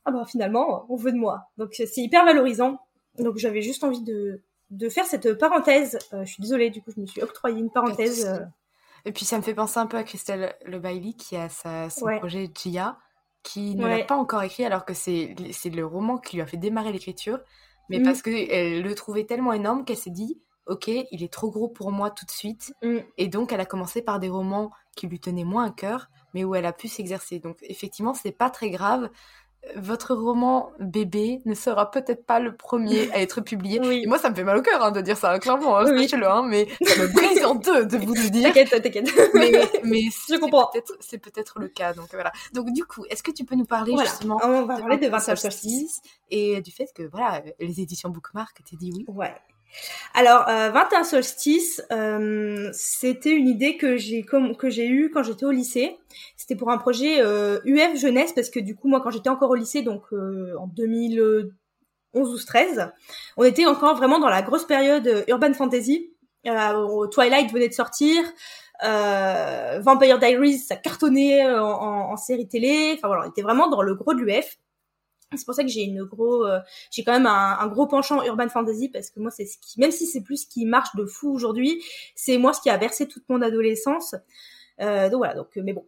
ah 0.05 0.11
bah 0.11 0.25
finalement, 0.27 0.87
on 0.89 0.97
veut 0.97 1.13
de 1.13 1.19
moi. 1.19 1.43
Donc 1.59 1.75
c'est 1.75 1.99
hyper 1.99 2.25
valorisant. 2.25 2.79
Donc 3.19 3.37
j'avais 3.37 3.63
juste 3.63 3.85
envie 3.85 4.03
de 4.03 4.43
de 4.71 4.89
faire 4.91 5.07
cette 5.07 5.39
parenthèse. 5.39 5.99
je 6.13 6.31
suis 6.31 6.43
désolée, 6.43 6.71
du 6.71 6.83
coup, 6.83 6.91
je 6.95 7.01
me 7.01 7.07
suis 7.07 7.23
octroyé 7.23 7.59
une 7.59 7.71
parenthèse. 7.71 8.31
Et 9.05 9.13
puis 9.13 9.25
ça 9.25 9.39
me 9.39 9.43
fait 9.43 9.55
penser 9.55 9.79
un 9.79 9.87
peu 9.87 9.97
à 9.97 10.03
Christelle 10.03 10.55
Le 10.65 10.79
Bailey 10.79 11.15
qui 11.15 11.37
a 11.37 11.49
sa, 11.49 11.89
son 11.89 12.07
projet 12.19 12.51
Gia 12.55 12.99
qui 13.43 13.75
ne 13.77 13.87
l'a 13.87 14.05
pas 14.05 14.17
encore 14.17 14.43
écrit 14.43 14.65
alors 14.65 14.85
que 14.85 14.95
c'est 14.95 15.35
le 15.65 15.87
roman 15.87 16.19
qui 16.19 16.37
lui 16.37 16.43
a 16.43 16.47
fait 16.47 16.57
démarrer 16.57 16.93
l'écriture, 16.93 17.39
mais 17.89 17.99
mm. 18.01 18.03
parce 18.03 18.23
qu'elle 18.23 18.83
le 18.83 18.95
trouvait 18.95 19.25
tellement 19.25 19.53
énorme 19.53 19.85
qu'elle 19.85 19.97
s'est 19.97 20.11
dit 20.11 20.41
ok, 20.69 20.89
il 20.89 21.23
est 21.23 21.33
trop 21.33 21.51
gros 21.51 21.69
pour 21.69 21.91
moi 21.91 22.11
tout 22.11 22.27
de 22.27 22.31
suite. 22.31 22.73
Mm. 22.83 22.99
Et 23.17 23.29
donc, 23.29 23.53
elle 23.53 23.61
a 23.61 23.67
commencé 23.67 24.03
par 24.03 24.21
des 24.21 24.29
romans 24.29 24.71
qui 24.97 25.07
lui 25.09 25.19
tenaient 25.19 25.45
moins 25.45 25.67
à 25.67 25.71
cœur, 25.71 26.09
mais 26.35 26.45
où 26.45 26.55
elle 26.55 26.67
a 26.67 26.73
pu 26.73 26.89
s'exercer. 26.89 27.41
Donc, 27.41 27.59
effectivement, 27.63 28.15
c'est 28.15 28.33
pas 28.33 28.51
très 28.51 28.71
grave 28.71 29.09
votre 29.77 30.15
roman 30.15 30.71
bébé 30.79 31.41
ne 31.45 31.55
sera 31.55 31.91
peut-être 31.91 32.25
pas 32.25 32.41
le 32.41 32.55
premier 32.57 33.11
à 33.13 33.21
être 33.21 33.41
publié. 33.41 33.81
Et 34.03 34.07
moi, 34.07 34.19
ça 34.19 34.31
me 34.31 34.35
fait 34.35 34.45
mal 34.45 34.57
au 34.57 34.63
cœur 34.63 34.83
hein, 34.83 34.91
de 34.91 35.01
dire 35.01 35.17
ça, 35.17 35.39
clairement, 35.39 35.79
hein, 35.79 35.85
oui. 35.87 36.09
le 36.13 36.29
hein, 36.29 36.43
mais 36.47 36.69
ça 36.83 37.03
me 37.03 37.07
brise 37.13 37.45
en 37.45 37.55
deux 37.55 37.87
de 37.87 37.97
vous 37.99 38.15
le 38.15 38.31
dire. 38.31 38.53
T'inquiète, 38.53 38.83
t'inquiète. 38.83 39.11
Mais, 39.35 39.53
mais 39.85 40.01
je 40.29 40.39
comprends. 40.39 40.71
C'est 41.01 41.19
peut-être 41.19 41.59
le 41.59 41.69
cas. 41.69 41.93
Donc 41.93 42.09
voilà. 42.13 42.33
Donc 42.55 42.73
du 42.73 42.85
coup, 42.85 43.05
est-ce 43.11 43.23
que 43.23 43.31
tu 43.31 43.45
peux 43.45 43.55
nous 43.55 43.65
parler 43.65 43.95
justement 43.99 44.41
On 44.43 44.65
va 44.65 44.79
parler 44.79 44.99
de 44.99 45.09
Vincent 45.09 45.37
Solstice 45.37 46.01
et 46.31 46.61
du 46.61 46.71
fait 46.71 46.89
que 46.95 47.03
voilà, 47.03 47.43
les 47.61 47.81
éditions 47.81 48.09
Bookmark 48.09 48.61
t'es 48.69 48.77
dit 48.77 48.93
oui? 48.95 49.05
Ouais. 49.09 49.35
Alors, 50.15 50.49
euh, 50.49 50.71
21 50.71 51.05
solstice, 51.05 51.83
euh, 51.93 52.71
c'était 52.73 53.33
une 53.33 53.49
idée 53.49 53.77
que 53.77 53.97
j'ai 53.97 54.25
que 54.25 54.71
j'ai 54.71 54.87
eue 54.87 55.11
quand 55.11 55.23
j'étais 55.23 55.45
au 55.45 55.51
lycée. 55.51 55.97
C'était 56.37 56.57
pour 56.57 56.71
un 56.71 56.79
projet 56.79 57.21
euh, 57.21 57.61
UF 57.65 57.97
jeunesse 57.97 58.33
parce 58.33 58.51
que 58.51 58.61
du 58.61 58.75
coup 58.75 58.89
moi 58.89 59.01
quand 59.01 59.11
j'étais 59.11 59.29
encore 59.29 59.51
au 59.51 59.55
lycée, 59.55 59.83
donc 59.83 60.03
euh, 60.13 60.55
en 60.59 60.67
2011 60.69 61.51
ou 62.15 62.45
13, 62.45 62.91
on 63.37 63.45
était 63.45 63.67
encore 63.67 63.97
vraiment 63.97 64.19
dans 64.19 64.29
la 64.29 64.43
grosse 64.43 64.65
période 64.67 65.25
urban 65.29 65.53
fantasy. 65.53 66.11
Twilight 66.45 67.53
venait 67.53 67.69
de 67.69 67.75
sortir. 67.75 68.25
Vampire 68.83 70.19
Diaries, 70.19 70.59
ça 70.59 70.77
cartonnait 70.77 71.45
en, 71.45 71.61
en, 71.61 72.13
en 72.13 72.17
série 72.17 72.49
télé. 72.49 72.95
Enfin 72.97 73.09
voilà, 73.09 73.25
on 73.27 73.31
était 73.31 73.43
vraiment 73.43 73.69
dans 73.69 73.83
le 73.83 73.95
gros 73.95 74.15
de 74.15 74.21
l'UF. 74.21 74.59
C'est 75.37 75.45
pour 75.45 75.55
ça 75.55 75.63
que 75.63 75.69
j'ai 75.69 75.83
une 75.83 76.05
gros, 76.05 76.47
euh, 76.47 76.61
j'ai 76.91 77.05
quand 77.05 77.13
même 77.13 77.27
un, 77.27 77.67
gros 77.67 77.87
penchant 77.87 78.23
urban 78.25 78.49
fantasy 78.49 78.89
parce 78.89 79.11
que 79.11 79.21
moi 79.21 79.31
c'est 79.31 79.45
ce 79.45 79.59
qui, 79.59 79.79
même 79.79 79.91
si 79.91 80.07
c'est 80.07 80.23
plus 80.23 80.45
ce 80.45 80.47
qui 80.47 80.65
marche 80.65 80.97
de 80.97 81.05
fou 81.05 81.31
aujourd'hui, 81.31 81.83
c'est 82.15 82.39
moi 82.39 82.55
ce 82.55 82.63
qui 82.63 82.71
a 82.71 82.79
bercé 82.79 83.07
toute 83.07 83.29
mon 83.29 83.43
adolescence. 83.43 84.15
Euh, 84.81 85.11
donc 85.11 85.19
voilà, 85.19 85.35
donc 85.35 85.49
mais 85.57 85.75
bon, 85.75 85.87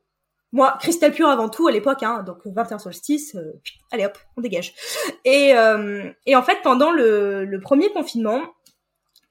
moi 0.53 0.77
Crystal 0.79 1.11
Pure 1.11 1.29
avant 1.29 1.49
tout 1.49 1.67
à 1.69 1.73
l'époque, 1.73 2.03
hein, 2.03 2.23
donc 2.23 2.39
21 2.45 2.79
solstice, 2.79 3.35
euh, 3.35 3.59
allez 3.91 4.05
hop, 4.05 4.19
on 4.37 4.43
dégage. 4.43 4.75
Et 5.25 5.55
et 6.27 6.37
en 6.37 6.43
fait 6.43 6.59
pendant 6.63 6.91
le, 6.91 7.47
le 7.47 7.61
premier 7.61 7.91
confinement, 7.93 8.43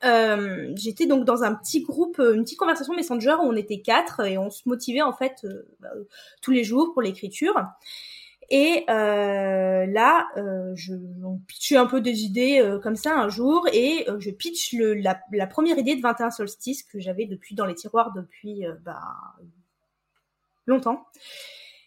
j'étais 0.02 1.06
donc 1.06 1.24
dans 1.24 1.44
un 1.44 1.54
petit 1.54 1.84
groupe, 1.84 2.18
une 2.18 2.46
petite 2.46 2.58
conversation 2.58 2.96
Messenger 2.96 3.36
où 3.42 3.44
on 3.44 3.56
était 3.56 3.82
quatre 3.82 4.26
et 4.26 4.40
on 4.40 4.50
se 4.50 4.68
motivait 4.68 5.04
en 5.04 5.14
fait 5.14 5.46
bah, 5.80 5.90
tous 6.42 6.50
les 6.50 6.64
jours 6.64 6.94
pour 6.94 7.04
l'écriture. 7.04 7.54
Et 8.52 8.84
euh, 8.90 9.86
là, 9.86 10.28
euh, 10.38 10.74
je 10.76 10.96
pitchais 11.48 11.78
un 11.78 11.86
peu 11.86 12.02
des 12.02 12.24
idées 12.24 12.60
euh, 12.60 12.80
comme 12.80 12.96
ça 12.96 13.16
un 13.16 13.30
jour, 13.30 13.68
et 13.72 14.10
euh, 14.10 14.20
je 14.20 14.32
pitch 14.32 14.74
le, 14.74 14.96
la, 14.96 15.20
la, 15.32 15.46
première 15.46 15.78
idée 15.78 15.96
de 15.96 16.02
21 16.02 16.32
solstices 16.32 16.82
que 16.82 17.00
j'avais 17.00 17.26
depuis 17.26 17.54
dans 17.54 17.66
les 17.66 17.76
tiroirs 17.76 18.12
depuis 18.16 18.64
bah, 18.84 19.02
longtemps. 20.66 21.06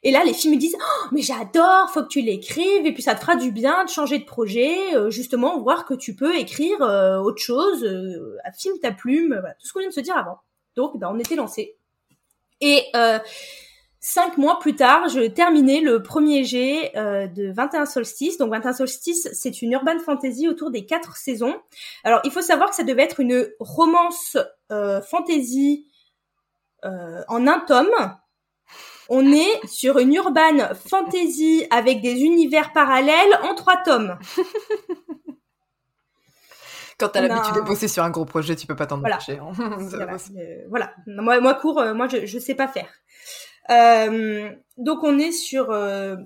Et 0.04 0.12
là, 0.12 0.22
les 0.24 0.34
filles 0.34 0.52
me 0.52 0.56
disent 0.56 0.76
oh, 0.78 1.08
mais 1.10 1.22
j'adore, 1.22 1.90
faut 1.90 2.02
que 2.02 2.08
tu 2.08 2.20
l'écrives, 2.20 2.86
et 2.86 2.92
puis 2.92 3.02
ça 3.02 3.16
te 3.16 3.20
fera 3.20 3.34
du 3.34 3.50
bien 3.50 3.84
de 3.84 3.90
changer 3.90 4.20
de 4.20 4.24
projet, 4.24 4.76
justement 5.10 5.60
voir 5.60 5.84
que 5.84 5.94
tu 5.94 6.14
peux 6.14 6.36
écrire 6.36 6.80
autre 6.80 7.42
chose, 7.42 7.84
filme 8.56 8.78
ta 8.80 8.92
plume, 8.92 9.38
voilà, 9.40 9.54
tout 9.54 9.66
ce 9.66 9.72
qu'on 9.72 9.80
vient 9.80 9.88
de 9.88 9.94
se 9.94 10.00
dire 10.00 10.16
avant. 10.16 10.38
Donc, 10.76 10.96
bah, 10.98 11.10
on 11.12 11.18
était 11.18 11.36
lancé. 11.36 11.76
Et 12.60 12.84
Cinq 14.04 14.36
mois 14.36 14.58
plus 14.58 14.74
tard, 14.74 15.08
je 15.10 15.28
terminais 15.28 15.80
le 15.80 16.02
premier 16.02 16.42
jet 16.42 16.90
euh, 16.96 17.28
de 17.28 17.52
21 17.52 17.86
solstices. 17.86 18.36
Donc 18.36 18.50
21 18.50 18.72
solstices, 18.72 19.28
c'est 19.32 19.62
une 19.62 19.70
urban 19.70 20.00
fantasy 20.04 20.48
autour 20.48 20.72
des 20.72 20.84
quatre 20.86 21.16
saisons. 21.16 21.54
Alors 22.02 22.20
il 22.24 22.32
faut 22.32 22.42
savoir 22.42 22.70
que 22.70 22.74
ça 22.74 22.82
devait 22.82 23.04
être 23.04 23.20
une 23.20 23.48
romance 23.60 24.36
euh, 24.72 25.00
fantasy 25.02 25.86
euh, 26.84 27.22
en 27.28 27.46
un 27.46 27.60
tome. 27.60 28.16
On 29.08 29.32
est 29.32 29.66
sur 29.68 29.98
une 29.98 30.12
urban 30.14 30.74
fantasy 30.74 31.64
avec 31.70 32.00
des 32.00 32.22
univers 32.22 32.72
parallèles 32.72 33.38
en 33.44 33.54
trois 33.54 33.76
tomes. 33.84 34.18
Quand 36.98 37.10
t'as 37.10 37.20
l'habitude 37.20 37.54
de 37.54 37.60
bosser 37.60 37.86
sur 37.86 38.02
un 38.02 38.10
gros 38.10 38.24
projet, 38.24 38.56
tu 38.56 38.66
peux 38.66 38.74
pas 38.74 38.86
t'en 38.86 38.98
voilà. 38.98 39.20
Hein. 39.28 39.52
voilà. 39.78 40.16
voilà. 40.68 40.92
Moi, 41.06 41.40
moi 41.40 41.54
court, 41.54 41.84
moi 41.94 42.08
je, 42.08 42.26
je 42.26 42.38
sais 42.40 42.56
pas 42.56 42.66
faire. 42.66 42.88
Euh, 43.70 44.50
donc 44.78 45.02
on 45.02 45.18
est 45.18 45.32
sur. 45.32 45.70
Euh, 45.70 46.16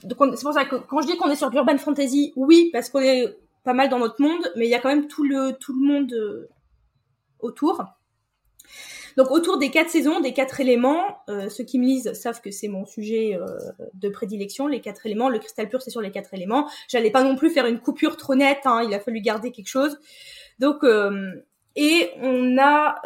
c'est 0.00 0.14
pour 0.16 0.52
ça 0.52 0.64
que 0.64 0.76
quand 0.76 1.00
je 1.00 1.06
dis 1.06 1.16
qu'on 1.16 1.30
est 1.30 1.36
sur 1.36 1.50
l'urban 1.50 1.76
fantasy, 1.78 2.32
oui, 2.36 2.70
parce 2.72 2.90
qu'on 2.90 3.00
est 3.00 3.36
pas 3.64 3.74
mal 3.74 3.88
dans 3.88 3.98
notre 3.98 4.22
monde, 4.22 4.50
mais 4.56 4.66
il 4.66 4.70
y 4.70 4.74
a 4.74 4.78
quand 4.78 4.88
même 4.88 5.08
tout 5.08 5.24
le 5.24 5.52
tout 5.52 5.72
le 5.78 5.86
monde 5.86 6.12
euh, 6.12 6.48
autour. 7.40 7.84
Donc 9.16 9.30
autour 9.30 9.56
des 9.56 9.70
quatre 9.70 9.88
saisons, 9.88 10.20
des 10.20 10.34
quatre 10.34 10.60
éléments, 10.60 11.18
euh, 11.30 11.48
ceux 11.48 11.64
qui 11.64 11.78
me 11.78 11.86
lisent 11.86 12.12
savent 12.12 12.42
que 12.42 12.50
c'est 12.50 12.68
mon 12.68 12.84
sujet 12.84 13.34
euh, 13.34 13.46
de 13.94 14.10
prédilection, 14.10 14.66
les 14.66 14.82
quatre 14.82 15.06
éléments. 15.06 15.30
Le 15.30 15.38
cristal 15.38 15.68
pur, 15.68 15.80
c'est 15.80 15.90
sur 15.90 16.02
les 16.02 16.10
quatre 16.10 16.34
éléments. 16.34 16.68
J'allais 16.88 17.10
pas 17.10 17.22
non 17.22 17.34
plus 17.34 17.50
faire 17.50 17.66
une 17.66 17.80
coupure 17.80 18.18
trop 18.18 18.34
nette, 18.34 18.66
hein, 18.66 18.82
il 18.86 18.92
a 18.92 19.00
fallu 19.00 19.20
garder 19.20 19.52
quelque 19.52 19.68
chose. 19.68 19.98
Donc 20.58 20.84
et 21.76 22.10
on 22.22 22.58
a 22.58 23.00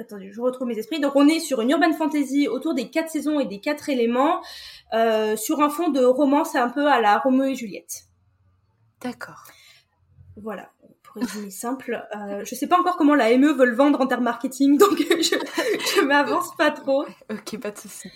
attendez, 0.00 0.30
je 0.32 0.40
retrouve 0.40 0.68
mes 0.68 0.78
esprits. 0.78 1.00
Donc 1.00 1.16
on 1.16 1.28
est 1.28 1.40
sur 1.40 1.60
une 1.60 1.70
urban 1.70 1.92
fantasy 1.92 2.48
autour 2.48 2.74
des 2.74 2.90
quatre 2.90 3.10
saisons 3.10 3.40
et 3.40 3.46
des 3.46 3.60
quatre 3.60 3.88
éléments, 3.88 4.42
euh, 4.94 5.36
sur 5.36 5.60
un 5.60 5.70
fond 5.70 5.88
de 5.88 6.04
romance 6.04 6.54
un 6.54 6.68
peu 6.68 6.86
à 6.90 7.00
la 7.00 7.18
Roméo 7.18 7.44
et 7.44 7.54
Juliette. 7.54 8.04
D'accord. 9.00 9.44
Voilà, 10.36 10.70
pour 11.02 11.22
résumer 11.22 11.50
simple. 11.50 12.06
Euh, 12.14 12.44
je 12.44 12.54
sais 12.54 12.66
pas 12.66 12.78
encore 12.78 12.96
comment 12.96 13.14
la 13.14 13.36
ME 13.36 13.52
veut 13.52 13.64
le 13.64 13.74
vendre 13.74 14.00
en 14.00 14.06
termes 14.06 14.24
marketing, 14.24 14.78
donc 14.78 14.98
je, 14.98 15.36
je 15.96 16.04
m'avance 16.04 16.54
pas 16.56 16.70
trop. 16.70 17.04
Ok, 17.30 17.58
pas 17.60 17.70
de 17.70 17.78
souci. 17.78 18.10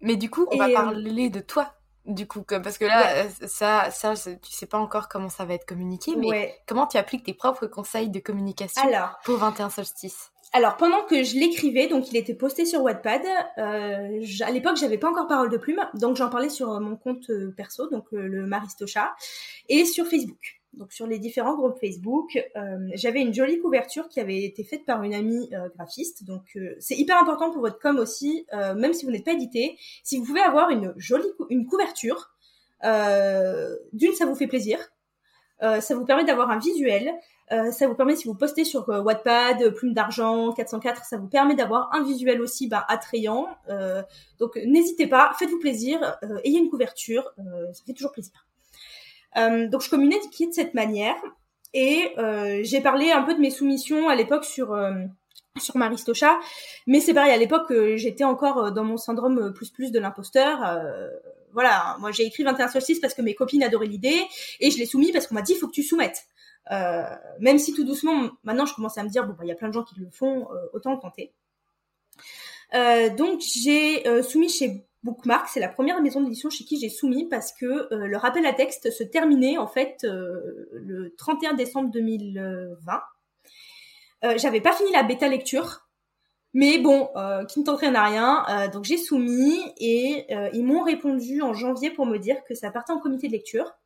Mais 0.00 0.16
du 0.16 0.30
coup, 0.30 0.46
on 0.50 0.56
va 0.56 0.68
euh, 0.68 0.74
parler 0.74 1.30
de 1.30 1.40
toi 1.40 1.72
du 2.06 2.28
coup 2.28 2.42
parce 2.42 2.78
que 2.78 2.84
là 2.84 3.24
euh, 3.24 3.28
ça 3.48 3.90
ça 3.90 4.14
tu 4.14 4.52
sais 4.52 4.66
pas 4.66 4.78
encore 4.78 5.08
comment 5.08 5.28
ça 5.28 5.44
va 5.44 5.54
être 5.54 5.66
communiqué 5.66 6.14
mais 6.14 6.56
comment 6.68 6.86
tu 6.86 6.98
appliques 6.98 7.24
tes 7.24 7.34
propres 7.34 7.66
conseils 7.66 8.10
de 8.10 8.20
communication 8.20 8.82
pour 9.24 9.38
21 9.38 9.70
solstices? 9.70 10.30
Alors 10.56 10.78
pendant 10.78 11.02
que 11.02 11.22
je 11.22 11.38
l'écrivais, 11.38 11.86
donc 11.86 12.10
il 12.10 12.16
était 12.16 12.32
posté 12.32 12.64
sur 12.64 12.80
Wattpad. 12.80 13.20
Euh, 13.58 14.24
à 14.40 14.50
l'époque, 14.50 14.78
j'avais 14.78 14.96
pas 14.96 15.10
encore 15.10 15.26
parole 15.26 15.50
de 15.50 15.58
plume, 15.58 15.86
donc 15.92 16.16
j'en 16.16 16.30
parlais 16.30 16.48
sur 16.48 16.80
mon 16.80 16.96
compte 16.96 17.28
euh, 17.28 17.52
perso, 17.54 17.90
donc 17.90 18.06
euh, 18.14 18.26
le 18.26 18.46
Maristocha, 18.46 19.14
et 19.68 19.84
sur 19.84 20.06
Facebook. 20.06 20.62
Donc 20.72 20.94
sur 20.94 21.06
les 21.06 21.18
différents 21.18 21.56
groupes 21.56 21.78
Facebook, 21.78 22.38
j'avais 22.92 23.22
une 23.22 23.32
jolie 23.32 23.58
couverture 23.60 24.10
qui 24.10 24.20
avait 24.20 24.44
été 24.44 24.62
faite 24.62 24.84
par 24.84 25.02
une 25.04 25.14
amie 25.14 25.48
graphiste. 25.74 26.24
Donc 26.24 26.58
c'est 26.80 26.96
hyper 26.96 27.16
important 27.18 27.50
pour 27.50 27.62
votre 27.62 27.78
com 27.78 27.98
aussi, 27.98 28.46
même 28.52 28.92
si 28.92 29.06
vous 29.06 29.10
n'êtes 29.10 29.24
pas 29.24 29.32
édité, 29.32 29.78
si 30.04 30.18
vous 30.18 30.26
pouvez 30.26 30.42
avoir 30.42 30.68
une 30.68 30.92
jolie 30.98 31.24
une 31.48 31.64
couverture. 31.64 32.34
D'une, 32.82 34.12
ça 34.12 34.26
vous 34.26 34.34
fait 34.34 34.48
plaisir. 34.48 34.78
ça 35.62 35.94
vous 35.94 36.04
permet 36.04 36.24
d'avoir 36.24 36.50
un 36.50 36.58
visuel. 36.58 37.14
Euh, 37.52 37.70
ça 37.70 37.86
vous 37.86 37.94
permet, 37.94 38.16
si 38.16 38.26
vous 38.26 38.34
postez 38.34 38.64
sur 38.64 38.88
euh, 38.90 39.00
Wattpad, 39.00 39.70
Plume 39.74 39.94
d'argent, 39.94 40.52
404, 40.52 41.04
ça 41.04 41.16
vous 41.16 41.28
permet 41.28 41.54
d'avoir 41.54 41.94
un 41.94 42.02
visuel 42.02 42.40
aussi 42.40 42.68
bah, 42.68 42.84
attrayant. 42.88 43.48
Euh, 43.68 44.02
donc 44.38 44.56
n'hésitez 44.64 45.06
pas, 45.06 45.32
faites-vous 45.38 45.58
plaisir, 45.58 46.18
ayez 46.44 46.58
une 46.58 46.68
couverture, 46.68 47.32
ça 47.72 47.82
fait 47.86 47.92
toujours 47.92 48.12
plaisir. 48.12 48.46
donc 49.36 49.80
je 49.80 49.90
communiquais 49.90 50.46
de 50.46 50.52
cette 50.52 50.74
manière. 50.74 51.16
Et 51.74 52.12
euh, 52.16 52.60
j'ai 52.62 52.80
parlé 52.80 53.10
un 53.10 53.22
peu 53.22 53.34
de 53.34 53.40
mes 53.40 53.50
soumissions 53.50 54.08
à 54.08 54.14
l'époque 54.14 54.44
sur 54.44 54.72
euh, 54.72 54.92
sur 55.58 55.76
Maristocha, 55.76 56.38
mais 56.86 57.00
c'est 57.00 57.14
pareil 57.14 57.32
à 57.32 57.36
l'époque 57.36 57.72
j'étais 57.96 58.24
encore 58.24 58.72
dans 58.72 58.84
mon 58.84 58.98
syndrome 58.98 59.52
plus 59.54 59.70
plus 59.70 59.90
de 59.90 59.98
l'imposteur. 59.98 60.58
voilà, 61.52 61.96
moi 61.98 62.12
j'ai 62.12 62.24
écrit 62.24 62.44
21 62.44 62.68
solstices 62.68 63.00
parce 63.00 63.14
que 63.14 63.22
mes 63.22 63.34
copines 63.34 63.62
adoraient 63.62 63.86
l'idée 63.86 64.20
et 64.60 64.70
je 64.70 64.78
l'ai 64.78 64.84
soumis 64.84 65.12
parce 65.12 65.26
qu'on 65.26 65.34
m'a 65.34 65.42
dit 65.42 65.54
faut 65.54 65.66
que 65.66 65.72
tu 65.72 65.82
soumettes. 65.82 66.26
Même 66.70 67.58
si 67.58 67.72
tout 67.72 67.84
doucement, 67.84 68.30
maintenant 68.44 68.66
je 68.66 68.74
commence 68.74 68.98
à 68.98 69.04
me 69.04 69.08
dire 69.08 69.26
bon 69.26 69.34
bah 69.34 69.44
il 69.44 69.48
y 69.48 69.52
a 69.52 69.54
plein 69.54 69.68
de 69.68 69.72
gens 69.72 69.84
qui 69.84 69.98
le 70.00 70.08
font, 70.10 70.48
autant 70.72 70.92
le 70.92 70.98
tenter. 70.98 71.32
donc 73.16 73.40
j'ai 73.40 74.22
soumis 74.22 74.48
chez 74.48 74.86
Bookmark, 75.06 75.48
c'est 75.48 75.60
la 75.60 75.68
première 75.68 76.02
maison 76.02 76.20
d'édition 76.20 76.50
chez 76.50 76.64
qui 76.64 76.80
j'ai 76.80 76.88
soumis 76.88 77.28
parce 77.28 77.52
que 77.52 77.64
euh, 77.94 78.06
le 78.08 78.16
rappel 78.16 78.44
à 78.44 78.52
texte 78.52 78.90
se 78.90 79.04
terminait 79.04 79.56
en 79.56 79.68
fait 79.68 80.04
euh, 80.04 80.68
le 80.72 81.14
31 81.16 81.54
décembre 81.54 81.90
2020. 81.92 83.02
Euh, 84.24 84.34
J'avais 84.36 84.60
pas 84.60 84.72
fini 84.72 84.90
la 84.90 85.04
bêta 85.04 85.28
lecture, 85.28 85.88
mais 86.54 86.78
bon, 86.78 87.10
euh, 87.14 87.44
qui 87.44 87.60
ne 87.60 87.64
tente 87.64 87.78
rien 87.78 87.94
à 87.94 88.04
rien. 88.04 88.68
donc 88.68 88.84
j'ai 88.84 88.96
soumis 88.96 89.60
et 89.78 90.26
ils 90.52 90.64
m'ont 90.64 90.82
répondu 90.82 91.40
en 91.40 91.54
janvier 91.54 91.90
pour 91.90 92.04
me 92.04 92.18
dire 92.18 92.42
que 92.44 92.54
ça 92.54 92.72
partait 92.72 92.92
en 92.92 92.98
comité 92.98 93.28
de 93.28 93.32
lecture 93.32 93.76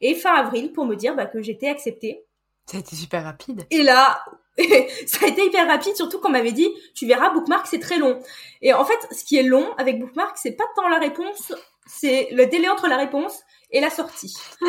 et 0.00 0.14
fin 0.14 0.34
avril 0.34 0.72
pour 0.72 0.84
me 0.84 0.96
dire 0.96 1.14
bah, 1.14 1.26
que 1.26 1.42
j'étais 1.42 1.68
acceptée. 1.68 2.24
Ça 2.66 2.76
a 2.76 2.80
été 2.80 2.96
super 2.96 3.24
rapide. 3.24 3.66
Et 3.70 3.82
là, 3.82 4.24
ça 5.06 5.26
a 5.26 5.28
été 5.28 5.46
hyper 5.46 5.66
rapide, 5.66 5.96
surtout 5.96 6.20
qu'on 6.20 6.30
m'avait 6.30 6.52
dit, 6.52 6.68
tu 6.94 7.06
verras, 7.06 7.30
Bookmark, 7.30 7.66
c'est 7.66 7.80
très 7.80 7.98
long. 7.98 8.20
Et 8.60 8.72
en 8.72 8.84
fait, 8.84 9.08
ce 9.10 9.24
qui 9.24 9.36
est 9.36 9.42
long 9.42 9.72
avec 9.78 9.98
Bookmark, 9.98 10.36
c'est 10.36 10.52
pas 10.52 10.64
tant 10.76 10.88
la 10.88 10.98
réponse, 10.98 11.52
c'est 11.86 12.28
le 12.32 12.46
délai 12.46 12.68
entre 12.68 12.88
la 12.88 12.96
réponse 12.96 13.40
et 13.70 13.80
la 13.80 13.90
sortie. 13.90 14.34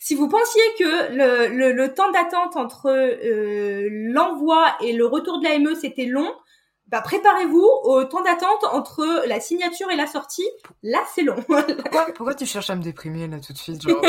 si 0.00 0.14
vous 0.14 0.28
pensiez 0.28 0.62
que 0.78 1.12
le, 1.12 1.48
le, 1.48 1.72
le 1.72 1.94
temps 1.94 2.10
d'attente 2.10 2.56
entre 2.56 2.88
euh, 2.88 3.88
l'envoi 3.90 4.76
et 4.80 4.92
le 4.92 5.06
retour 5.06 5.40
de 5.40 5.44
la 5.44 5.58
ME, 5.58 5.74
c'était 5.74 6.06
long, 6.06 6.32
bah, 6.88 7.02
préparez-vous 7.02 7.68
au 7.84 8.04
temps 8.04 8.22
d'attente 8.22 8.64
entre 8.72 9.26
la 9.26 9.40
signature 9.40 9.90
et 9.90 9.96
la 9.96 10.06
sortie. 10.06 10.48
Là, 10.82 11.00
c'est 11.14 11.22
long. 11.22 11.36
pourquoi, 12.16 12.34
tu 12.34 12.46
cherches 12.46 12.70
à 12.70 12.76
me 12.76 12.82
déprimer 12.82 13.26
là 13.28 13.40
tout 13.40 13.52
de 13.52 13.58
suite 13.58 13.82
Genre, 13.82 14.00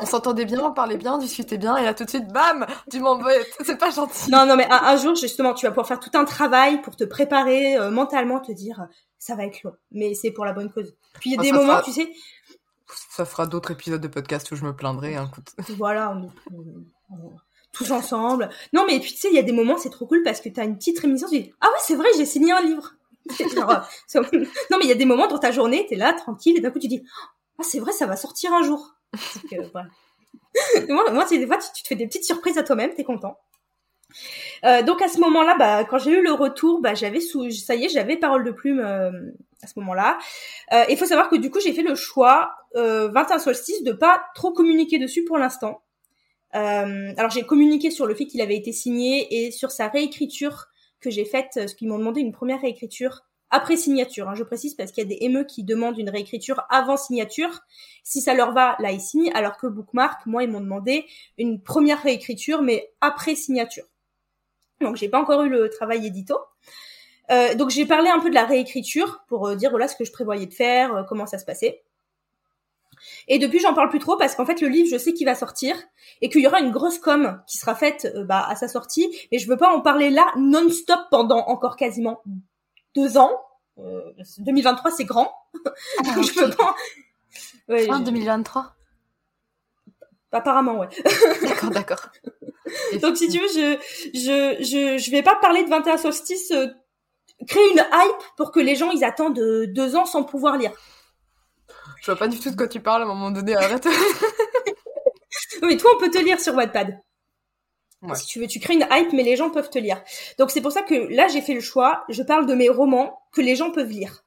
on, 0.00 0.06
s'entendait 0.06 0.44
bien, 0.44 0.60
on 0.60 0.72
parlait 0.72 0.98
bien, 0.98 1.14
on 1.14 1.18
discutait 1.18 1.56
bien, 1.56 1.76
et 1.76 1.84
là 1.84 1.94
tout 1.94 2.04
de 2.04 2.10
suite, 2.10 2.28
bam, 2.28 2.66
tu 2.90 3.00
m'embêtes. 3.00 3.56
C'est 3.64 3.78
pas 3.78 3.90
gentil. 3.90 4.30
Non, 4.30 4.44
non, 4.46 4.56
mais 4.56 4.66
un, 4.70 4.96
jour, 4.96 5.14
justement, 5.14 5.54
tu 5.54 5.64
vas 5.64 5.70
pouvoir 5.70 5.86
faire 5.86 6.00
tout 6.00 6.10
un 6.14 6.24
travail 6.24 6.82
pour 6.82 6.94
te 6.94 7.04
préparer 7.04 7.76
euh, 7.76 7.90
mentalement, 7.90 8.40
te 8.40 8.52
dire, 8.52 8.86
ça 9.18 9.34
va 9.34 9.44
être 9.44 9.62
long, 9.62 9.74
mais 9.90 10.14
c'est 10.14 10.30
pour 10.30 10.44
la 10.44 10.52
bonne 10.52 10.70
cause. 10.70 10.94
Puis 11.20 11.30
il 11.30 11.32
y 11.34 11.36
a 11.36 11.40
ah, 11.40 11.42
des 11.42 11.52
moments, 11.52 11.80
tu 11.80 11.92
sais. 11.92 12.12
Ça 13.10 13.24
fera 13.24 13.46
d'autres 13.46 13.70
épisodes 13.72 14.00
de 14.00 14.08
podcast 14.08 14.50
où 14.52 14.56
je 14.56 14.64
me 14.64 14.76
plaindrai. 14.76 15.16
Hein, 15.16 15.30
voilà. 15.78 16.10
on 16.10 17.36
tous 17.76 17.90
ensemble. 17.90 18.48
Non, 18.72 18.84
mais 18.86 18.98
puis 19.00 19.12
tu 19.12 19.18
sais, 19.18 19.28
il 19.28 19.34
y 19.34 19.38
a 19.38 19.42
des 19.42 19.52
moments, 19.52 19.76
c'est 19.76 19.90
trop 19.90 20.06
cool 20.06 20.22
parce 20.22 20.40
que 20.40 20.48
t'as 20.48 20.64
une 20.64 20.76
petite 20.76 20.98
rémission, 20.98 21.28
tu 21.28 21.40
dis, 21.40 21.52
ah 21.60 21.66
ouais, 21.66 21.78
c'est 21.80 21.96
vrai, 21.96 22.08
j'ai 22.16 22.26
signé 22.26 22.52
un 22.52 22.62
livre. 22.62 22.94
non, 23.50 24.78
mais 24.78 24.84
il 24.84 24.88
y 24.88 24.92
a 24.92 24.96
des 24.96 25.04
moments 25.04 25.26
dans 25.26 25.38
ta 25.38 25.50
journée, 25.50 25.86
t'es 25.88 25.96
là, 25.96 26.12
tranquille, 26.12 26.56
et 26.56 26.60
d'un 26.60 26.70
coup, 26.70 26.78
tu 26.78 26.88
dis, 26.88 27.02
ah, 27.58 27.62
c'est 27.62 27.78
vrai, 27.78 27.92
ça 27.92 28.06
va 28.06 28.16
sortir 28.16 28.52
un 28.52 28.62
jour. 28.62 28.94
moi, 30.88 31.10
moi 31.10 31.24
des 31.24 31.46
fois, 31.46 31.58
tu, 31.58 31.82
te 31.82 31.88
fais 31.88 31.94
des 31.94 32.06
petites 32.06 32.24
surprises 32.24 32.58
à 32.58 32.62
toi-même, 32.62 32.94
t'es 32.94 33.04
content. 33.04 33.38
Euh, 34.64 34.82
donc 34.82 35.02
à 35.02 35.08
ce 35.08 35.18
moment-là, 35.20 35.56
bah, 35.58 35.84
quand 35.84 35.98
j'ai 35.98 36.12
eu 36.12 36.22
le 36.22 36.32
retour, 36.32 36.80
bah, 36.80 36.94
j'avais 36.94 37.20
sous, 37.20 37.50
ça 37.50 37.74
y 37.74 37.84
est, 37.84 37.88
j'avais 37.88 38.16
parole 38.16 38.44
de 38.44 38.50
plume 38.50 38.80
euh, 38.80 39.10
à 39.62 39.66
ce 39.66 39.78
moment-là. 39.80 40.18
Euh, 40.72 40.84
il 40.88 40.96
faut 40.96 41.06
savoir 41.06 41.28
que 41.28 41.36
du 41.36 41.50
coup, 41.50 41.60
j'ai 41.60 41.72
fait 41.72 41.82
le 41.82 41.94
choix, 41.94 42.54
21 42.74 43.38
solstice, 43.38 43.82
de 43.82 43.92
pas 43.92 44.22
trop 44.34 44.52
communiquer 44.52 44.98
dessus 44.98 45.24
pour 45.24 45.38
l'instant. 45.38 45.82
Euh, 46.56 47.12
alors 47.16 47.30
j'ai 47.30 47.42
communiqué 47.42 47.90
sur 47.90 48.06
le 48.06 48.14
fait 48.14 48.26
qu'il 48.26 48.40
avait 48.40 48.56
été 48.56 48.72
signé 48.72 49.46
et 49.46 49.50
sur 49.50 49.70
sa 49.70 49.88
réécriture 49.88 50.66
que 51.00 51.10
j'ai 51.10 51.24
faite, 51.24 51.68
ce 51.68 51.74
qu'ils 51.74 51.88
m'ont 51.88 51.98
demandé 51.98 52.20
une 52.20 52.32
première 52.32 52.60
réécriture 52.60 53.22
après 53.50 53.76
signature. 53.76 54.28
Hein, 54.28 54.34
je 54.34 54.42
précise 54.42 54.74
parce 54.74 54.90
qu'il 54.90 55.08
y 55.08 55.14
a 55.14 55.18
des 55.18 55.28
ME 55.28 55.44
qui 55.44 55.62
demandent 55.62 55.98
une 55.98 56.10
réécriture 56.10 56.62
avant 56.70 56.96
signature. 56.96 57.60
Si 58.02 58.20
ça 58.20 58.34
leur 58.34 58.52
va, 58.52 58.76
là 58.80 58.90
ils 58.90 59.00
signent. 59.00 59.30
Alors 59.34 59.56
que 59.58 59.66
Bookmark, 59.66 60.26
moi 60.26 60.42
ils 60.42 60.50
m'ont 60.50 60.60
demandé 60.60 61.04
une 61.38 61.62
première 61.62 62.02
réécriture 62.02 62.62
mais 62.62 62.90
après 63.00 63.34
signature. 63.34 63.84
Donc 64.80 64.96
j'ai 64.96 65.08
pas 65.08 65.20
encore 65.20 65.42
eu 65.42 65.48
le 65.48 65.68
travail 65.70 66.06
édito. 66.06 66.38
Euh, 67.30 67.54
donc 67.54 67.70
j'ai 67.70 67.86
parlé 67.86 68.08
un 68.08 68.20
peu 68.20 68.30
de 68.30 68.34
la 68.34 68.44
réécriture 68.44 69.24
pour 69.28 69.48
euh, 69.48 69.56
dire 69.56 69.70
voilà 69.70 69.88
ce 69.88 69.96
que 69.96 70.04
je 70.04 70.12
prévoyais 70.12 70.46
de 70.46 70.54
faire, 70.54 70.94
euh, 70.94 71.02
comment 71.02 71.26
ça 71.26 71.38
se 71.38 71.44
passait. 71.44 71.82
Et 73.28 73.38
depuis, 73.38 73.60
j'en 73.60 73.74
parle 73.74 73.88
plus 73.88 73.98
trop 73.98 74.16
parce 74.16 74.34
qu'en 74.34 74.46
fait, 74.46 74.60
le 74.60 74.68
livre, 74.68 74.88
je 74.90 74.98
sais 74.98 75.12
qu'il 75.12 75.26
va 75.26 75.34
sortir 75.34 75.76
et 76.20 76.28
qu'il 76.28 76.40
y 76.40 76.46
aura 76.46 76.60
une 76.60 76.70
grosse 76.70 76.98
com 76.98 77.40
qui 77.46 77.58
sera 77.58 77.74
faite 77.74 78.08
euh, 78.14 78.24
bah, 78.24 78.46
à 78.48 78.54
sa 78.56 78.68
sortie. 78.68 79.08
Mais 79.32 79.38
je 79.38 79.48
veux 79.48 79.56
pas 79.56 79.74
en 79.74 79.80
parler 79.80 80.10
là 80.10 80.26
non-stop 80.36 81.00
pendant 81.10 81.46
encore 81.46 81.76
quasiment 81.76 82.22
deux 82.94 83.18
ans. 83.18 83.32
Euh, 83.78 84.12
2023, 84.38 84.90
c'est 84.90 85.04
grand. 85.04 85.32
Ah, 85.64 86.02
je 86.22 86.32
peux 86.32 86.50
pas. 86.50 86.74
Ouais, 87.68 87.86
fin 87.86 88.00
2023. 88.00 88.76
Apparemment, 90.32 90.78
ouais. 90.78 90.88
d'accord, 91.42 91.70
d'accord. 91.70 92.08
Donc, 93.00 93.16
si 93.16 93.28
tu 93.28 93.38
veux, 93.38 93.48
je, 93.48 93.78
je, 94.12 94.56
je, 94.62 94.98
je 94.98 95.10
vais 95.10 95.22
pas 95.22 95.36
parler 95.36 95.64
de 95.64 95.70
21 95.70 95.96
solstices, 95.96 96.50
euh, 96.50 96.66
créer 97.46 97.70
une 97.70 97.78
hype 97.78 98.22
pour 98.36 98.50
que 98.50 98.60
les 98.60 98.76
gens, 98.76 98.90
ils 98.90 99.04
attendent 99.04 99.38
euh, 99.38 99.66
deux 99.66 99.96
ans 99.96 100.04
sans 100.04 100.24
pouvoir 100.24 100.58
lire. 100.58 100.72
Je 102.06 102.12
vois 102.12 102.18
pas 102.20 102.28
du 102.28 102.38
tout 102.38 102.50
de 102.52 102.54
quoi 102.54 102.68
tu 102.68 102.78
parles 102.78 103.02
à 103.02 103.04
un 103.04 103.08
moment 103.08 103.32
donné, 103.32 103.56
arrête. 103.56 103.84
mais 105.62 105.76
toi, 105.76 105.90
on 105.96 105.98
peut 105.98 106.08
te 106.08 106.18
lire 106.18 106.38
sur 106.40 106.54
Wattpad. 106.54 107.00
Si 108.14 108.26
tu 108.26 108.38
veux, 108.38 108.46
tu 108.46 108.60
crées 108.60 108.74
une 108.74 108.86
hype, 108.92 109.12
mais 109.12 109.24
les 109.24 109.34
gens 109.34 109.50
peuvent 109.50 109.70
te 109.70 109.80
lire. 109.80 110.00
Donc 110.38 110.52
c'est 110.52 110.60
pour 110.60 110.70
ça 110.70 110.82
que 110.82 110.94
là, 110.94 111.26
j'ai 111.26 111.40
fait 111.40 111.54
le 111.54 111.60
choix. 111.60 112.04
Je 112.08 112.22
parle 112.22 112.46
de 112.46 112.54
mes 112.54 112.68
romans 112.68 113.18
que 113.32 113.40
les 113.40 113.56
gens 113.56 113.72
peuvent 113.72 113.90
lire. 113.90 114.22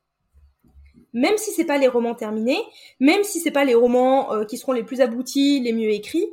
Même 1.14 1.38
si 1.38 1.52
c'est 1.52 1.64
pas 1.64 1.78
les 1.78 1.88
romans 1.88 2.16
terminés, 2.16 2.62
même 3.00 3.24
si 3.24 3.40
c'est 3.40 3.50
pas 3.50 3.64
les 3.64 3.76
romans 3.76 4.34
euh, 4.34 4.44
qui 4.44 4.58
seront 4.58 4.74
les 4.74 4.84
plus 4.84 5.00
aboutis, 5.00 5.62
les 5.62 5.72
mieux 5.72 5.92
écrits, 5.92 6.28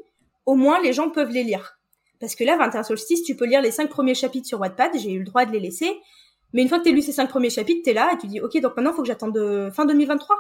au 0.46 0.56
moins 0.56 0.82
les 0.82 0.92
gens 0.92 1.10
peuvent 1.10 1.30
les 1.30 1.44
lire. 1.44 1.78
Parce 2.18 2.34
que 2.34 2.42
là, 2.42 2.56
21 2.56 2.82
solstice, 2.82 3.22
tu 3.22 3.36
peux 3.36 3.46
lire 3.46 3.62
les 3.62 3.70
cinq 3.70 3.88
premiers 3.88 4.16
chapitres 4.16 4.48
sur 4.48 4.58
Wattpad, 4.58 4.98
j'ai 4.98 5.12
eu 5.12 5.20
le 5.20 5.24
droit 5.24 5.44
de 5.44 5.52
les 5.52 5.60
laisser. 5.60 5.96
Mais 6.54 6.62
une 6.62 6.68
fois 6.68 6.78
que 6.78 6.84
tu 6.84 6.90
as 6.90 6.92
lu 6.92 7.02
ces 7.02 7.12
cinq 7.12 7.28
premiers 7.28 7.50
chapitres, 7.50 7.82
tu 7.84 7.90
es 7.90 7.92
là 7.92 8.10
et 8.12 8.18
tu 8.18 8.26
dis, 8.26 8.40
ok, 8.40 8.60
donc 8.60 8.74
maintenant, 8.74 8.90
il 8.90 8.96
faut 8.96 9.02
que 9.02 9.08
j'attende 9.08 9.32
de 9.32 9.70
fin 9.72 9.84
2023 9.84 10.36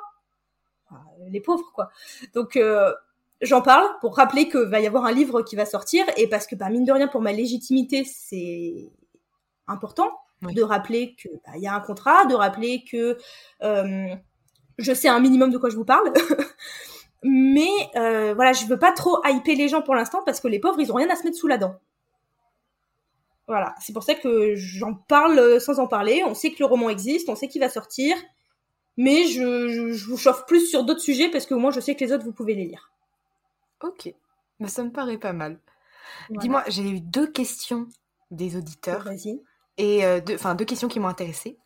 les 1.30 1.40
pauvres 1.40 1.70
quoi. 1.74 1.90
Donc 2.34 2.56
euh, 2.56 2.92
j'en 3.40 3.62
parle 3.62 3.86
pour 4.00 4.16
rappeler 4.16 4.48
que 4.48 4.58
va 4.58 4.80
y 4.80 4.86
avoir 4.86 5.04
un 5.04 5.12
livre 5.12 5.42
qui 5.42 5.56
va 5.56 5.66
sortir 5.66 6.04
et 6.16 6.28
parce 6.28 6.46
que 6.46 6.54
bah, 6.54 6.68
mine 6.70 6.84
de 6.84 6.92
rien 6.92 7.08
pour 7.08 7.20
ma 7.20 7.32
légitimité 7.32 8.04
c'est 8.04 8.90
important 9.66 10.10
de 10.42 10.62
rappeler 10.62 11.14
que 11.14 11.28
bah, 11.46 11.52
il 11.56 11.62
y 11.62 11.66
a 11.66 11.74
un 11.74 11.80
contrat, 11.80 12.26
de 12.26 12.34
rappeler 12.34 12.84
que 12.84 13.16
euh, 13.62 14.14
je 14.78 14.92
sais 14.92 15.08
un 15.08 15.20
minimum 15.20 15.50
de 15.50 15.58
quoi 15.58 15.70
je 15.70 15.76
vous 15.76 15.84
parle. 15.84 16.12
Mais 17.22 17.70
euh, 17.96 18.34
voilà, 18.34 18.52
je 18.52 18.66
veux 18.66 18.78
pas 18.78 18.92
trop 18.92 19.18
hyper 19.24 19.56
les 19.56 19.68
gens 19.68 19.82
pour 19.82 19.94
l'instant 19.94 20.22
parce 20.24 20.40
que 20.40 20.48
les 20.48 20.60
pauvres 20.60 20.78
ils 20.80 20.92
ont 20.92 20.96
rien 20.96 21.10
à 21.10 21.16
se 21.16 21.24
mettre 21.24 21.36
sous 21.36 21.48
la 21.48 21.58
dent. 21.58 21.76
Voilà, 23.48 23.74
c'est 23.80 23.92
pour 23.92 24.02
ça 24.02 24.14
que 24.14 24.54
j'en 24.56 24.94
parle 24.94 25.60
sans 25.60 25.78
en 25.78 25.86
parler. 25.86 26.22
On 26.26 26.34
sait 26.34 26.50
que 26.50 26.56
le 26.58 26.66
roman 26.66 26.90
existe, 26.90 27.28
on 27.28 27.36
sait 27.36 27.48
qu'il 27.48 27.60
va 27.60 27.68
sortir 27.68 28.16
mais 28.96 29.26
je, 29.26 29.92
je, 29.92 30.04
vous 30.06 30.16
chauffe 30.16 30.46
plus 30.46 30.66
sur 30.66 30.84
d'autres 30.84 31.00
sujets 31.00 31.30
parce 31.30 31.46
que 31.46 31.54
moi 31.54 31.70
je 31.70 31.80
sais 31.80 31.94
que 31.94 32.04
les 32.04 32.12
autres 32.12 32.24
vous 32.24 32.32
pouvez 32.32 32.54
les 32.54 32.66
lire. 32.66 32.90
Ok, 33.82 34.12
mais 34.58 34.68
ça 34.68 34.82
me 34.82 34.90
paraît 34.90 35.18
pas 35.18 35.32
mal. 35.32 35.58
Dis-moi, 36.30 36.64
j'ai 36.68 36.82
eu 36.82 37.00
deux 37.00 37.26
questions 37.26 37.88
des 38.30 38.56
auditeurs. 38.56 39.04
Vas-y. 39.04 39.40
Et 39.78 40.04
euh, 40.04 40.20
deux, 40.20 40.34
enfin 40.34 40.54
deux 40.54 40.64
questions 40.64 40.88
qui 40.88 41.00
m'ont 41.00 41.08
intéressée. 41.08 41.58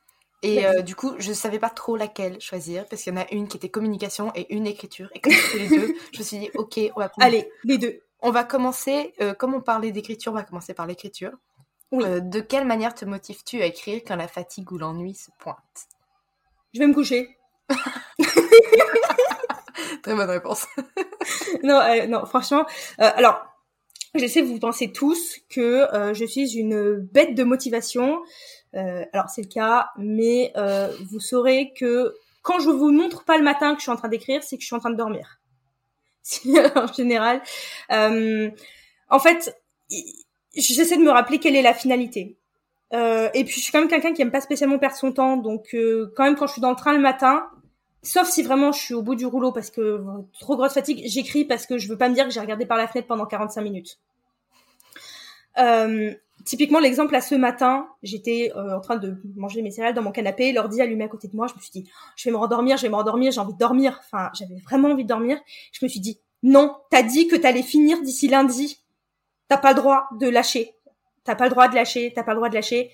Et 0.42 0.66
euh, 0.66 0.80
du 0.80 0.96
coup, 0.96 1.12
je 1.18 1.32
savais 1.32 1.58
pas 1.58 1.68
trop 1.68 1.96
laquelle 1.96 2.40
choisir 2.40 2.86
parce 2.86 3.02
qu'il 3.02 3.12
y 3.12 3.16
en 3.16 3.20
a 3.20 3.30
une 3.30 3.46
qui 3.46 3.58
était 3.58 3.68
communication 3.68 4.32
et 4.34 4.52
une 4.54 4.66
écriture. 4.66 5.10
Et 5.14 5.20
comme 5.20 5.32
c'était 5.32 5.58
les 5.58 5.68
deux, 5.68 5.94
je 6.12 6.18
me 6.18 6.24
suis 6.24 6.38
dit 6.38 6.50
ok, 6.54 6.80
on 6.96 7.00
va. 7.00 7.12
Allez, 7.20 7.50
les 7.64 7.78
deux. 7.78 8.00
On 8.22 8.30
va 8.30 8.44
commencer. 8.44 9.14
Euh, 9.20 9.34
comme 9.34 9.54
on 9.54 9.60
parlait 9.60 9.92
d'écriture, 9.92 10.32
on 10.32 10.36
va 10.36 10.42
commencer 10.42 10.74
par 10.74 10.86
l'écriture. 10.86 11.32
Oui. 11.92 12.04
de 12.06 12.38
quelle 12.38 12.68
manière 12.68 12.94
te 12.94 13.04
motives-tu 13.04 13.60
à 13.62 13.66
écrire 13.66 14.02
quand 14.06 14.14
la 14.14 14.28
fatigue 14.28 14.70
ou 14.70 14.78
l'ennui 14.78 15.16
se 15.16 15.28
pointe? 15.40 15.88
Je 16.72 16.78
vais 16.78 16.86
me 16.86 16.94
coucher. 16.94 17.36
Très 20.02 20.14
bonne 20.14 20.30
réponse. 20.30 20.66
non, 21.62 21.80
euh, 21.80 22.06
non, 22.06 22.24
franchement. 22.26 22.64
Euh, 23.00 23.10
alors, 23.16 23.44
je 24.14 24.26
sais, 24.26 24.42
vous 24.42 24.58
pensez 24.58 24.92
tous 24.92 25.38
que 25.48 25.92
euh, 25.94 26.14
je 26.14 26.24
suis 26.24 26.56
une 26.56 26.96
bête 26.96 27.34
de 27.34 27.44
motivation. 27.44 28.22
alors, 28.72 29.28
c'est 29.28 29.42
le 29.42 29.48
cas, 29.48 29.90
mais 29.98 30.52
vous 31.10 31.20
saurez 31.20 31.72
que 31.76 32.14
quand 32.42 32.58
je 32.60 32.70
vous 32.70 32.90
montre 32.90 33.24
pas 33.24 33.36
le 33.36 33.44
matin 33.44 33.74
que 33.74 33.80
je 33.80 33.82
suis 33.82 33.92
en 33.92 33.96
train 33.96 34.08
d'écrire, 34.08 34.42
c'est 34.42 34.56
que 34.56 34.62
je 34.62 34.66
suis 34.66 34.76
en 34.76 34.80
train 34.80 34.90
de 34.90 34.96
dormir. 34.96 35.40
en 36.76 36.92
général. 36.92 37.42
en 37.90 39.18
fait, 39.18 39.56
j'essaie 40.54 40.96
de 40.96 41.02
me 41.02 41.10
rappeler 41.10 41.38
quelle 41.38 41.56
est 41.56 41.62
la 41.62 41.74
finalité. 41.74 42.39
Euh, 42.92 43.28
et 43.34 43.44
puis 43.44 43.54
je 43.54 43.60
suis 43.60 43.72
quand 43.72 43.78
même 43.78 43.88
quelqu'un 43.88 44.12
qui 44.12 44.22
aime 44.22 44.32
pas 44.32 44.40
spécialement 44.40 44.78
perdre 44.78 44.96
son 44.96 45.12
temps, 45.12 45.36
donc 45.36 45.74
euh, 45.74 46.12
quand 46.16 46.24
même 46.24 46.36
quand 46.36 46.46
je 46.46 46.52
suis 46.52 46.60
dans 46.60 46.70
le 46.70 46.76
train 46.76 46.92
le 46.92 47.00
matin, 47.00 47.46
sauf 48.02 48.28
si 48.28 48.42
vraiment 48.42 48.72
je 48.72 48.80
suis 48.80 48.94
au 48.94 49.02
bout 49.02 49.14
du 49.14 49.26
rouleau 49.26 49.52
parce 49.52 49.70
que 49.70 50.02
trop 50.40 50.56
grosse 50.56 50.74
fatigue, 50.74 51.02
j'écris 51.06 51.44
parce 51.44 51.66
que 51.66 51.78
je 51.78 51.88
veux 51.88 51.96
pas 51.96 52.08
me 52.08 52.14
dire 52.14 52.24
que 52.24 52.32
j'ai 52.32 52.40
regardé 52.40 52.66
par 52.66 52.78
la 52.78 52.88
fenêtre 52.88 53.06
pendant 53.06 53.26
45 53.26 53.60
minutes. 53.60 53.98
Euh, 55.58 56.12
typiquement 56.44 56.80
l'exemple 56.80 57.14
à 57.14 57.20
ce 57.20 57.34
matin, 57.34 57.88
j'étais 58.02 58.52
euh, 58.56 58.76
en 58.76 58.80
train 58.80 58.96
de 58.96 59.16
manger 59.36 59.62
mes 59.62 59.70
céréales 59.70 59.94
dans 59.94 60.02
mon 60.02 60.12
canapé, 60.12 60.52
l'ordi 60.52 60.80
allumé 60.80 61.04
à 61.04 61.08
côté 61.08 61.28
de 61.28 61.36
moi, 61.36 61.46
je 61.46 61.54
me 61.54 61.60
suis 61.60 61.70
dit 61.70 61.90
je 62.16 62.28
vais 62.28 62.32
me 62.32 62.38
rendormir, 62.38 62.76
je 62.76 62.82
vais 62.82 62.88
me 62.88 62.96
rendormir, 62.96 63.30
j'ai 63.30 63.40
envie 63.40 63.52
de 63.52 63.58
dormir. 63.58 64.00
Enfin, 64.00 64.30
j'avais 64.34 64.56
vraiment 64.64 64.88
envie 64.88 65.04
de 65.04 65.08
dormir. 65.08 65.38
Je 65.72 65.84
me 65.84 65.88
suis 65.88 66.00
dit 66.00 66.18
non, 66.42 66.76
t'as 66.90 67.02
dit 67.02 67.28
que 67.28 67.36
t'allais 67.36 67.62
finir 67.62 68.00
d'ici 68.02 68.28
lundi. 68.28 68.80
T'as 69.48 69.58
pas 69.58 69.70
le 69.70 69.76
droit 69.76 70.08
de 70.18 70.28
lâcher. 70.28 70.74
T'as 71.24 71.34
pas 71.34 71.44
le 71.44 71.50
droit 71.50 71.68
de 71.68 71.74
lâcher, 71.74 72.12
t'as 72.14 72.22
pas 72.22 72.32
le 72.32 72.36
droit 72.36 72.48
de 72.48 72.54
lâcher. 72.54 72.90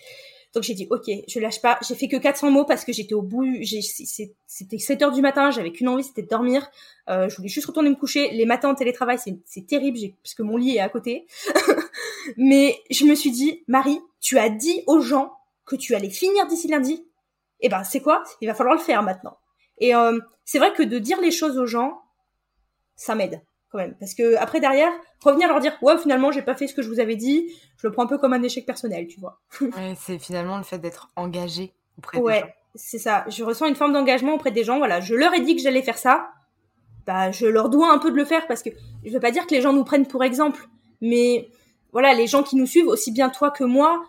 Donc 0.55 0.63
j'ai 0.63 0.75
dit 0.75 0.87
ok, 0.91 1.05
je 1.29 1.39
lâche 1.39 1.61
pas. 1.61 1.79
J'ai 1.87 1.95
fait 1.95 2.09
que 2.09 2.17
400 2.17 2.51
mots 2.51 2.65
parce 2.65 2.85
que 2.85 2.93
j'étais 2.93 3.15
au 3.15 3.23
bout. 3.23 3.45
C'était 4.47 4.79
7 4.79 5.03
heures 5.03 5.13
du 5.13 5.21
matin, 5.21 5.51
j'avais 5.51 5.71
qu'une 5.71 5.89
envie, 5.89 6.03
c'était 6.03 6.23
de 6.23 6.29
dormir. 6.29 6.67
Euh, 7.09 7.29
je 7.29 7.37
voulais 7.37 7.49
juste 7.49 7.67
retourner 7.67 7.91
me 7.91 7.95
coucher. 7.95 8.31
Les 8.31 8.47
matins 8.47 8.71
en 8.71 8.75
télétravail, 8.75 9.19
c'est 9.45 9.67
terrible 9.67 9.99
parce 10.23 10.35
que 10.35 10.43
mon 10.43 10.57
lit 10.57 10.77
est 10.77 10.81
à 10.81 10.89
côté. 10.89 11.27
Mais 12.37 12.79
je 12.91 13.05
me 13.05 13.15
suis 13.15 13.31
dit, 13.31 13.65
Marie, 13.69 14.01
tu 14.21 14.39
as 14.39 14.49
dit 14.49 14.83
aux 14.87 15.01
gens 15.01 15.33
que 15.67 15.77
tu 15.77 15.95
allais 15.95 16.11
finir 16.11 16.47
d'ici 16.47 16.69
lundi. 16.69 17.05
Eh 17.61 17.69
ben 17.69 17.85
c'est 17.85 18.01
quoi? 18.01 18.23
Il 18.41 18.49
va 18.49 18.55
falloir 18.55 18.77
le 18.77 18.83
faire 18.83 19.03
maintenant. 19.03 19.37
Et 19.79 19.95
euh, 19.95 20.19
c'est 20.45 20.59
vrai 20.59 20.73
que 20.73 20.83
de 20.83 20.99
dire 20.99 21.21
les 21.21 21.31
choses 21.31 21.59
aux 21.59 21.67
gens, 21.67 22.01
ça 22.95 23.15
m'aide 23.15 23.43
quand 23.71 23.79
même. 23.79 23.95
Parce 23.99 24.15
que 24.15 24.37
après 24.37 24.61
derrière, 24.61 24.91
revenir 25.23 25.49
leur 25.49 25.61
dire 25.61 25.77
ouais 25.83 25.99
finalement 25.99 26.31
j'ai 26.33 26.43
pas 26.43 26.55
fait 26.55 26.67
ce 26.67 26.75
que 26.75 26.83
je 26.83 26.89
vous 26.89 27.01
avais 27.01 27.17
dit, 27.17 27.53
je 27.77 27.87
le 27.87 27.93
prends 27.93 28.05
un 28.05 28.07
peu 28.07 28.19
comme 28.19 28.33
un 28.33 28.43
échec 28.43 28.67
personnel, 28.67 29.07
tu 29.07 29.21
vois. 29.21 29.41
ouais, 29.61 29.95
c'est 29.99 30.19
finalement 30.19 30.59
le 30.59 30.65
fait 30.65 30.79
d'être 30.79 31.11
engagé 31.17 31.73
auprès 31.99 32.19
ouais, 32.19 32.35
des 32.35 32.41
gens. 32.41 32.47
c'est 32.75 32.99
ça. 32.99 33.25
Je 33.29 33.45
ressens 33.45 33.67
une 33.67 33.77
forme 33.77 33.93
d'engagement 33.93 34.35
auprès 34.35 34.51
des 34.51 34.65
gens. 34.65 34.79
Voilà, 34.79 35.01
je 35.01 35.15
leur 35.15 35.35
ai 35.35 35.41
dit 35.41 35.57
que 35.57 35.63
j'allais 35.63 35.83
faire 35.83 35.99
ça. 35.99 36.31
Bah, 37.07 37.31
je 37.31 37.47
leur 37.47 37.69
dois 37.69 37.93
un 37.93 37.99
peu 37.99 38.11
de 38.11 38.17
le 38.17 38.25
faire 38.25 38.49
parce 38.49 38.63
que 38.63 38.71
je 39.05 39.13
veux 39.13 39.21
pas 39.21 39.31
dire 39.31 39.47
que 39.47 39.55
les 39.55 39.61
gens 39.61 39.73
nous 39.73 39.85
prennent 39.85 40.09
pour 40.09 40.25
exemple, 40.25 40.67
mais 41.01 41.49
voilà, 41.93 42.15
les 42.15 42.27
gens 42.27 42.43
qui 42.43 42.57
nous 42.57 42.67
suivent, 42.67 42.89
aussi 42.89 43.13
bien 43.13 43.31
toi 43.31 43.51
que 43.51 43.65
moi, 43.65 44.03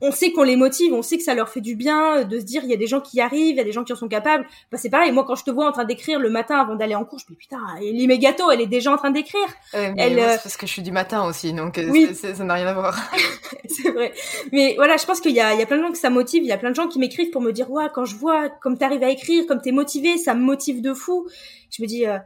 on 0.00 0.12
sait 0.12 0.32
qu'on 0.32 0.42
les 0.42 0.56
motive, 0.56 0.94
on 0.94 1.02
sait 1.02 1.18
que 1.18 1.22
ça 1.22 1.34
leur 1.34 1.48
fait 1.48 1.60
du 1.60 1.74
bien 1.74 2.18
euh, 2.18 2.24
de 2.24 2.38
se 2.38 2.44
dire 2.44 2.62
il 2.64 2.70
y 2.70 2.72
a 2.72 2.76
des 2.76 2.86
gens 2.86 3.00
qui 3.00 3.18
y 3.18 3.20
arrivent, 3.20 3.54
il 3.54 3.56
y 3.56 3.60
a 3.60 3.64
des 3.64 3.72
gens 3.72 3.84
qui 3.84 3.92
en 3.92 3.96
sont 3.96 4.08
capables. 4.08 4.46
Bah 4.72 4.78
c'est 4.78 4.90
pareil, 4.90 5.12
moi 5.12 5.24
quand 5.26 5.34
je 5.34 5.44
te 5.44 5.50
vois 5.50 5.68
en 5.68 5.72
train 5.72 5.84
d'écrire 5.84 6.18
le 6.18 6.30
matin 6.30 6.58
avant 6.58 6.74
d'aller 6.74 6.94
en 6.94 7.04
cours, 7.04 7.18
je 7.18 7.24
me 7.26 7.30
dis 7.30 7.36
putain, 7.36 7.58
Ellie 7.80 8.18
gâteaux, 8.18 8.50
elle 8.50 8.60
est 8.60 8.66
déjà 8.66 8.92
en 8.92 8.96
train 8.96 9.10
d'écrire. 9.10 9.46
elle 9.72 10.18
euh... 10.18 10.36
parce 10.42 10.56
que 10.56 10.66
je 10.66 10.72
suis 10.72 10.82
du 10.82 10.92
matin 10.92 11.24
aussi, 11.24 11.52
donc 11.52 11.78
euh, 11.78 11.88
oui. 11.90 12.14
ça 12.14 12.44
n'a 12.44 12.54
rien 12.54 12.66
à 12.66 12.74
voir. 12.74 12.96
c'est 13.68 13.90
vrai. 13.90 14.12
Mais 14.52 14.74
voilà, 14.76 14.96
je 14.96 15.04
pense 15.04 15.20
qu'il 15.20 15.32
y 15.32 15.40
a, 15.40 15.52
il 15.54 15.60
y 15.60 15.62
a 15.62 15.66
plein 15.66 15.78
de 15.78 15.82
gens 15.82 15.92
que 15.92 15.98
ça 15.98 16.10
motive, 16.10 16.42
il 16.42 16.48
y 16.48 16.52
a 16.52 16.58
plein 16.58 16.70
de 16.70 16.76
gens 16.76 16.88
qui 16.88 16.98
m'écrivent 16.98 17.30
pour 17.30 17.42
me 17.42 17.52
dire 17.52 17.70
ouais, 17.70 17.86
quand 17.94 18.04
je 18.04 18.16
vois 18.16 18.48
comme 18.48 18.78
t'arrives 18.78 19.02
à 19.02 19.10
écrire, 19.10 19.46
comme 19.46 19.60
t'es 19.60 19.72
motivé, 19.72 20.16
ça 20.16 20.34
me 20.34 20.40
motive 20.40 20.80
de 20.80 20.94
fou. 20.94 21.28
Je 21.70 21.82
me 21.82 21.86
dis 21.86 22.06
euh, 22.06 22.18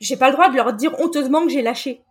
j'ai 0.00 0.16
pas 0.16 0.28
le 0.28 0.34
droit 0.34 0.48
de 0.48 0.56
leur 0.56 0.72
dire 0.72 0.98
honteusement 1.00 1.44
que 1.44 1.50
j'ai 1.50 1.62
lâché. 1.62 2.02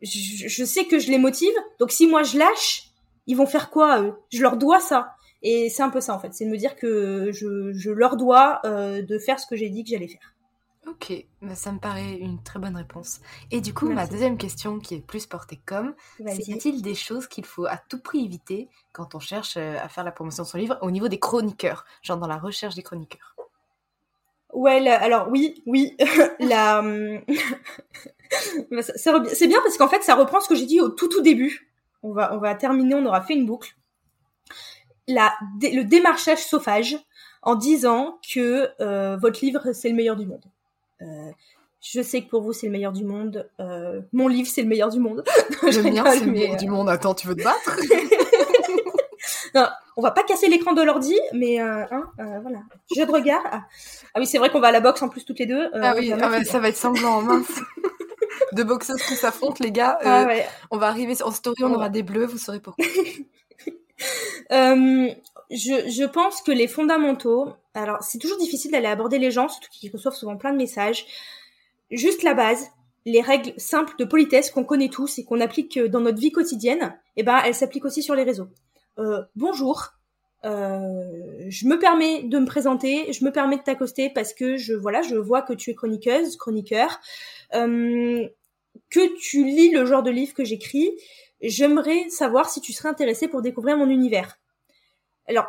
Je, 0.00 0.46
je 0.46 0.64
sais 0.64 0.84
que 0.84 0.98
je 0.98 1.10
les 1.10 1.18
motive, 1.18 1.52
donc 1.80 1.90
si 1.90 2.06
moi 2.06 2.22
je 2.22 2.38
lâche, 2.38 2.87
ils 3.28 3.36
vont 3.36 3.46
faire 3.46 3.70
quoi 3.70 4.02
eux? 4.02 4.14
Je 4.30 4.42
leur 4.42 4.56
dois 4.56 4.80
ça. 4.80 5.14
Et 5.42 5.70
c'est 5.70 5.84
un 5.84 5.90
peu 5.90 6.00
ça 6.00 6.14
en 6.14 6.18
fait, 6.18 6.34
c'est 6.34 6.44
de 6.44 6.50
me 6.50 6.56
dire 6.56 6.74
que 6.74 7.30
je, 7.30 7.72
je 7.72 7.90
leur 7.90 8.16
dois 8.16 8.60
euh, 8.64 9.02
de 9.02 9.18
faire 9.18 9.38
ce 9.38 9.46
que 9.46 9.54
j'ai 9.54 9.68
dit 9.68 9.84
que 9.84 9.90
j'allais 9.90 10.08
faire. 10.08 10.34
Ok, 10.88 11.12
bah, 11.42 11.54
ça 11.54 11.70
me 11.70 11.78
paraît 11.78 12.14
une 12.14 12.42
très 12.42 12.58
bonne 12.58 12.74
réponse. 12.74 13.20
Et 13.50 13.60
du 13.60 13.74
coup, 13.74 13.90
ma 13.90 14.06
deuxième 14.06 14.38
question, 14.38 14.78
qui 14.78 14.94
est 14.94 15.00
plus 15.00 15.26
portée 15.26 15.60
comme, 15.66 15.94
c'est 16.16 16.48
y 16.48 16.54
a-t-il 16.54 16.80
des 16.80 16.94
choses 16.94 17.26
qu'il 17.26 17.44
faut 17.44 17.66
à 17.66 17.76
tout 17.76 18.00
prix 18.00 18.24
éviter 18.24 18.68
quand 18.92 19.14
on 19.14 19.20
cherche 19.20 19.58
euh, 19.58 19.76
à 19.82 19.88
faire 19.88 20.02
la 20.02 20.12
promotion 20.12 20.44
de 20.44 20.48
son 20.48 20.56
livre 20.56 20.78
au 20.80 20.90
niveau 20.90 21.08
des 21.08 21.18
chroniqueurs, 21.18 21.84
genre 22.02 22.16
dans 22.16 22.26
la 22.26 22.38
recherche 22.38 22.74
des 22.74 22.82
chroniqueurs? 22.82 23.36
Ouais, 24.54 24.88
alors 24.88 25.28
oui, 25.30 25.62
oui, 25.66 25.94
la... 26.40 26.82
c'est 28.80 29.46
bien 29.46 29.60
parce 29.62 29.76
qu'en 29.76 29.88
fait, 29.88 30.02
ça 30.02 30.14
reprend 30.14 30.40
ce 30.40 30.48
que 30.48 30.54
j'ai 30.54 30.66
dit 30.66 30.80
au 30.80 30.88
tout 30.88 31.08
tout 31.08 31.20
début 31.20 31.67
on 32.02 32.12
va, 32.12 32.34
on 32.34 32.38
va 32.38 32.54
terminer, 32.54 32.94
on 32.94 33.06
aura 33.06 33.20
fait 33.20 33.34
une 33.34 33.46
boucle. 33.46 33.76
La, 35.06 35.32
le 35.62 35.82
démarchage 35.82 36.44
sauvage 36.44 36.98
en 37.42 37.54
disant 37.54 38.18
que 38.32 38.68
euh, 38.80 39.16
votre 39.16 39.44
livre 39.44 39.72
c'est 39.72 39.88
le 39.88 39.94
meilleur 39.94 40.16
du 40.16 40.26
monde. 40.26 40.44
Euh, 41.00 41.30
je 41.80 42.02
sais 42.02 42.22
que 42.22 42.28
pour 42.28 42.42
vous 42.42 42.52
c'est 42.52 42.66
le 42.66 42.72
meilleur 42.72 42.92
du 42.92 43.04
monde. 43.04 43.48
Euh, 43.60 44.00
mon 44.12 44.28
livre 44.28 44.48
c'est 44.48 44.62
le 44.62 44.68
meilleur 44.68 44.90
du 44.90 44.98
monde. 44.98 45.24
Le 45.62 45.82
mien 45.82 46.04
c'est 46.10 46.24
le 46.24 46.32
meilleur 46.32 46.56
du 46.56 46.68
monde. 46.68 46.88
Attends, 46.88 47.14
tu 47.14 47.26
veux 47.26 47.36
te 47.36 47.44
battre? 47.44 47.76
Non, 49.54 49.66
on 49.96 50.02
va 50.02 50.10
pas 50.10 50.24
casser 50.24 50.46
l'écran 50.48 50.74
de 50.74 50.82
l'ordi, 50.82 51.18
mais 51.32 51.58
hein, 51.58 51.88
voilà. 52.18 52.60
Jeu 52.94 53.06
de 53.06 53.10
regard. 53.10 53.40
Ah, 53.46 53.64
ah 54.14 54.20
oui, 54.20 54.26
c'est 54.26 54.36
vrai 54.36 54.50
qu'on 54.50 54.60
va 54.60 54.68
à 54.68 54.72
la 54.72 54.80
boxe 54.80 55.00
en 55.00 55.08
plus 55.08 55.24
toutes 55.24 55.38
les 55.38 55.46
deux. 55.46 55.70
ah 55.72 55.94
oui, 55.96 56.12
ah 56.12 56.44
ça 56.44 56.60
va 56.60 56.68
être 56.68 56.76
sanglant, 56.76 57.22
mince 57.22 57.60
de 58.52 58.62
boxeuses 58.62 59.02
qui 59.02 59.14
s'affrontent, 59.14 59.58
les 59.60 59.72
gars. 59.72 59.98
Ah 60.02 60.28
euh, 60.28 60.40
on 60.70 60.78
va 60.78 60.88
arriver 60.88 61.20
en 61.22 61.30
story, 61.30 61.64
on 61.64 61.74
aura 61.74 61.88
des 61.88 62.02
bleus, 62.02 62.26
vous 62.26 62.38
saurez 62.38 62.60
pourquoi. 62.60 62.84
euh, 64.52 65.08
je, 65.50 65.90
je 65.90 66.04
pense 66.04 66.42
que 66.42 66.52
les 66.52 66.68
fondamentaux, 66.68 67.52
alors 67.74 68.02
c'est 68.02 68.18
toujours 68.18 68.38
difficile 68.38 68.70
d'aller 68.70 68.86
aborder 68.86 69.18
les 69.18 69.30
gens, 69.30 69.48
surtout 69.48 69.68
qu'ils 69.70 69.90
reçoivent 69.90 70.14
souvent 70.14 70.36
plein 70.36 70.52
de 70.52 70.58
messages. 70.58 71.06
Juste 71.90 72.22
la 72.22 72.34
base, 72.34 72.68
les 73.06 73.20
règles 73.20 73.54
simples 73.56 73.94
de 73.98 74.04
politesse 74.04 74.50
qu'on 74.50 74.64
connaît 74.64 74.90
tous 74.90 75.18
et 75.18 75.24
qu'on 75.24 75.40
applique 75.40 75.78
dans 75.78 76.00
notre 76.00 76.18
vie 76.18 76.32
quotidienne, 76.32 76.94
eh 77.16 77.22
ben 77.22 77.40
elles 77.44 77.54
s'appliquent 77.54 77.86
aussi 77.86 78.02
sur 78.02 78.14
les 78.14 78.24
réseaux. 78.24 78.48
Euh, 78.98 79.22
bonjour, 79.36 79.92
euh, 80.44 81.46
je 81.48 81.66
me 81.66 81.78
permets 81.78 82.22
de 82.22 82.38
me 82.38 82.46
présenter, 82.46 83.12
je 83.12 83.24
me 83.24 83.32
permets 83.32 83.56
de 83.56 83.62
t'accoster 83.62 84.10
parce 84.10 84.32
que 84.34 84.56
je 84.56 84.74
voilà, 84.74 85.02
je 85.02 85.16
vois 85.16 85.42
que 85.42 85.52
tu 85.52 85.70
es 85.70 85.74
chroniqueuse, 85.74 86.36
chroniqueur. 86.36 87.00
Euh, 87.54 88.28
que 88.90 89.18
tu 89.18 89.44
lis 89.44 89.70
le 89.70 89.84
genre 89.84 90.02
de 90.02 90.10
livre 90.10 90.34
que 90.34 90.44
j'écris, 90.44 90.92
j'aimerais 91.40 92.08
savoir 92.10 92.48
si 92.48 92.60
tu 92.60 92.72
serais 92.72 92.88
intéressé 92.88 93.28
pour 93.28 93.42
découvrir 93.42 93.76
mon 93.76 93.88
univers. 93.88 94.38
Alors, 95.26 95.46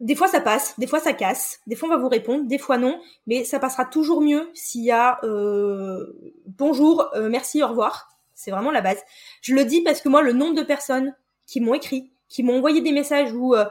des 0.00 0.14
fois 0.14 0.28
ça 0.28 0.40
passe, 0.40 0.78
des 0.78 0.86
fois 0.86 1.00
ça 1.00 1.12
casse, 1.12 1.60
des 1.66 1.76
fois 1.76 1.88
on 1.88 1.92
va 1.92 1.98
vous 1.98 2.08
répondre, 2.08 2.44
des 2.46 2.58
fois 2.58 2.76
non, 2.76 3.00
mais 3.26 3.44
ça 3.44 3.58
passera 3.58 3.84
toujours 3.84 4.20
mieux 4.20 4.50
s'il 4.52 4.84
y 4.84 4.90
a 4.90 5.18
euh, 5.24 6.34
bonjour, 6.46 7.10
merci, 7.16 7.62
au 7.62 7.68
revoir. 7.68 8.08
C'est 8.34 8.50
vraiment 8.50 8.72
la 8.72 8.80
base. 8.80 8.98
Je 9.40 9.54
le 9.54 9.64
dis 9.64 9.82
parce 9.82 10.00
que 10.00 10.08
moi, 10.08 10.20
le 10.20 10.32
nombre 10.32 10.54
de 10.54 10.62
personnes 10.62 11.14
qui 11.46 11.60
m'ont 11.60 11.74
écrit, 11.74 12.11
qui 12.32 12.42
m'ont 12.42 12.58
envoyé 12.58 12.80
des 12.80 12.92
messages 12.92 13.32
où 13.32 13.54
euh, 13.54 13.64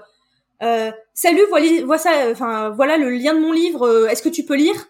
euh 0.63 0.91
salut, 1.13 1.41
voilà, 1.49 1.67
voilà, 1.85 2.31
enfin 2.31 2.69
voilà 2.69 2.97
le 2.97 3.09
lien 3.09 3.33
de 3.33 3.39
mon 3.39 3.51
livre, 3.51 4.07
est-ce 4.09 4.21
que 4.21 4.29
tu 4.29 4.43
peux 4.43 4.55
lire? 4.55 4.87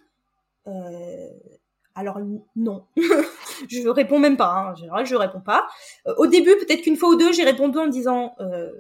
Alors 1.93 2.19
non, 2.55 2.85
je 3.69 3.87
réponds 3.89 4.19
même 4.19 4.37
pas. 4.37 4.47
Hein. 4.47 4.71
En 4.71 4.75
général, 4.75 5.05
je 5.05 5.15
réponds 5.15 5.41
pas. 5.41 5.67
Euh, 6.07 6.13
au 6.17 6.27
début, 6.27 6.55
peut-être 6.55 6.81
qu'une 6.81 6.95
fois 6.95 7.09
ou 7.09 7.15
deux, 7.15 7.33
j'ai 7.33 7.43
répondu 7.43 7.77
en 7.77 7.87
disant 7.87 8.35
euh, 8.39 8.71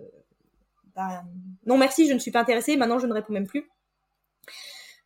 bah, 0.95 1.23
non 1.65 1.77
merci, 1.77 2.07
je 2.07 2.13
ne 2.13 2.19
suis 2.19 2.31
pas 2.31 2.39
intéressée. 2.39 2.77
Maintenant, 2.77 2.99
je 2.99 3.07
ne 3.07 3.13
réponds 3.13 3.33
même 3.33 3.47
plus. 3.47 3.69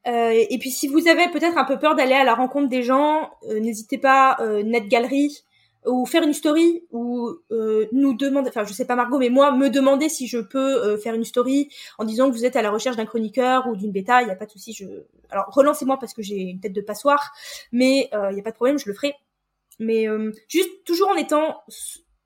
Euh, 0.08 0.32
et 0.50 0.58
puis, 0.60 0.70
si 0.70 0.88
vous 0.88 1.08
avez 1.08 1.30
peut-être 1.30 1.58
un 1.58 1.66
peu 1.66 1.80
peur 1.80 1.96
d'aller 1.96 2.14
à 2.14 2.24
la 2.24 2.36
rencontre 2.36 2.70
des 2.70 2.84
gens, 2.84 3.32
n'hésitez 3.50 3.98
pas. 3.98 4.38
Net 4.64 4.88
Galerie, 4.88 5.44
ou 5.86 6.06
faire 6.06 6.24
une 6.24 6.34
story 6.34 6.84
ou 6.92 7.30
euh, 7.52 7.88
nous 7.92 8.14
demander, 8.14 8.50
enfin 8.50 8.64
je 8.66 8.74
sais 8.74 8.86
pas 8.86 8.96
Margot, 8.96 9.18
mais 9.18 9.30
moi 9.30 9.52
me 9.52 9.70
demander 9.70 10.10
si 10.10 10.28
je 10.28 10.38
peux 10.38 10.84
euh, 10.84 10.98
faire 10.98 11.14
une 11.14 11.24
story 11.24 11.70
en 11.98 12.04
disant 12.04 12.30
que 12.30 12.36
vous 12.36 12.46
êtes 12.46 12.56
à 12.56 12.62
la 12.62 12.72
recherche 12.72 12.96
d'un 12.96 13.06
chroniqueur 13.06 13.68
ou 13.68 13.76
d'une 13.76 13.92
bêta, 13.92 14.22
il 14.22 14.28
y 14.28 14.32
a 14.32 14.36
pas 14.36 14.46
de 14.46 14.52
souci. 14.52 14.74
Je, 14.74 14.86
alors 15.30 15.46
relancez-moi 15.50 15.98
parce 16.00 16.14
que 16.14 16.22
j'ai 16.22 16.38
une 16.38 16.60
tête 16.60 16.74
de 16.74 16.82
passoire, 16.82 17.34
mais 17.72 18.10
il 18.12 18.18
euh, 18.18 18.32
y 18.32 18.40
a 18.40 18.44
pas 18.44 18.52
de 18.52 18.56
problème, 18.56 18.78
je 18.78 18.88
le 18.88 18.94
ferai. 18.94 19.14
Mais 19.80 20.08
juste 20.48 20.70
toujours 20.86 21.10
en 21.10 21.16
étant, 21.16 21.62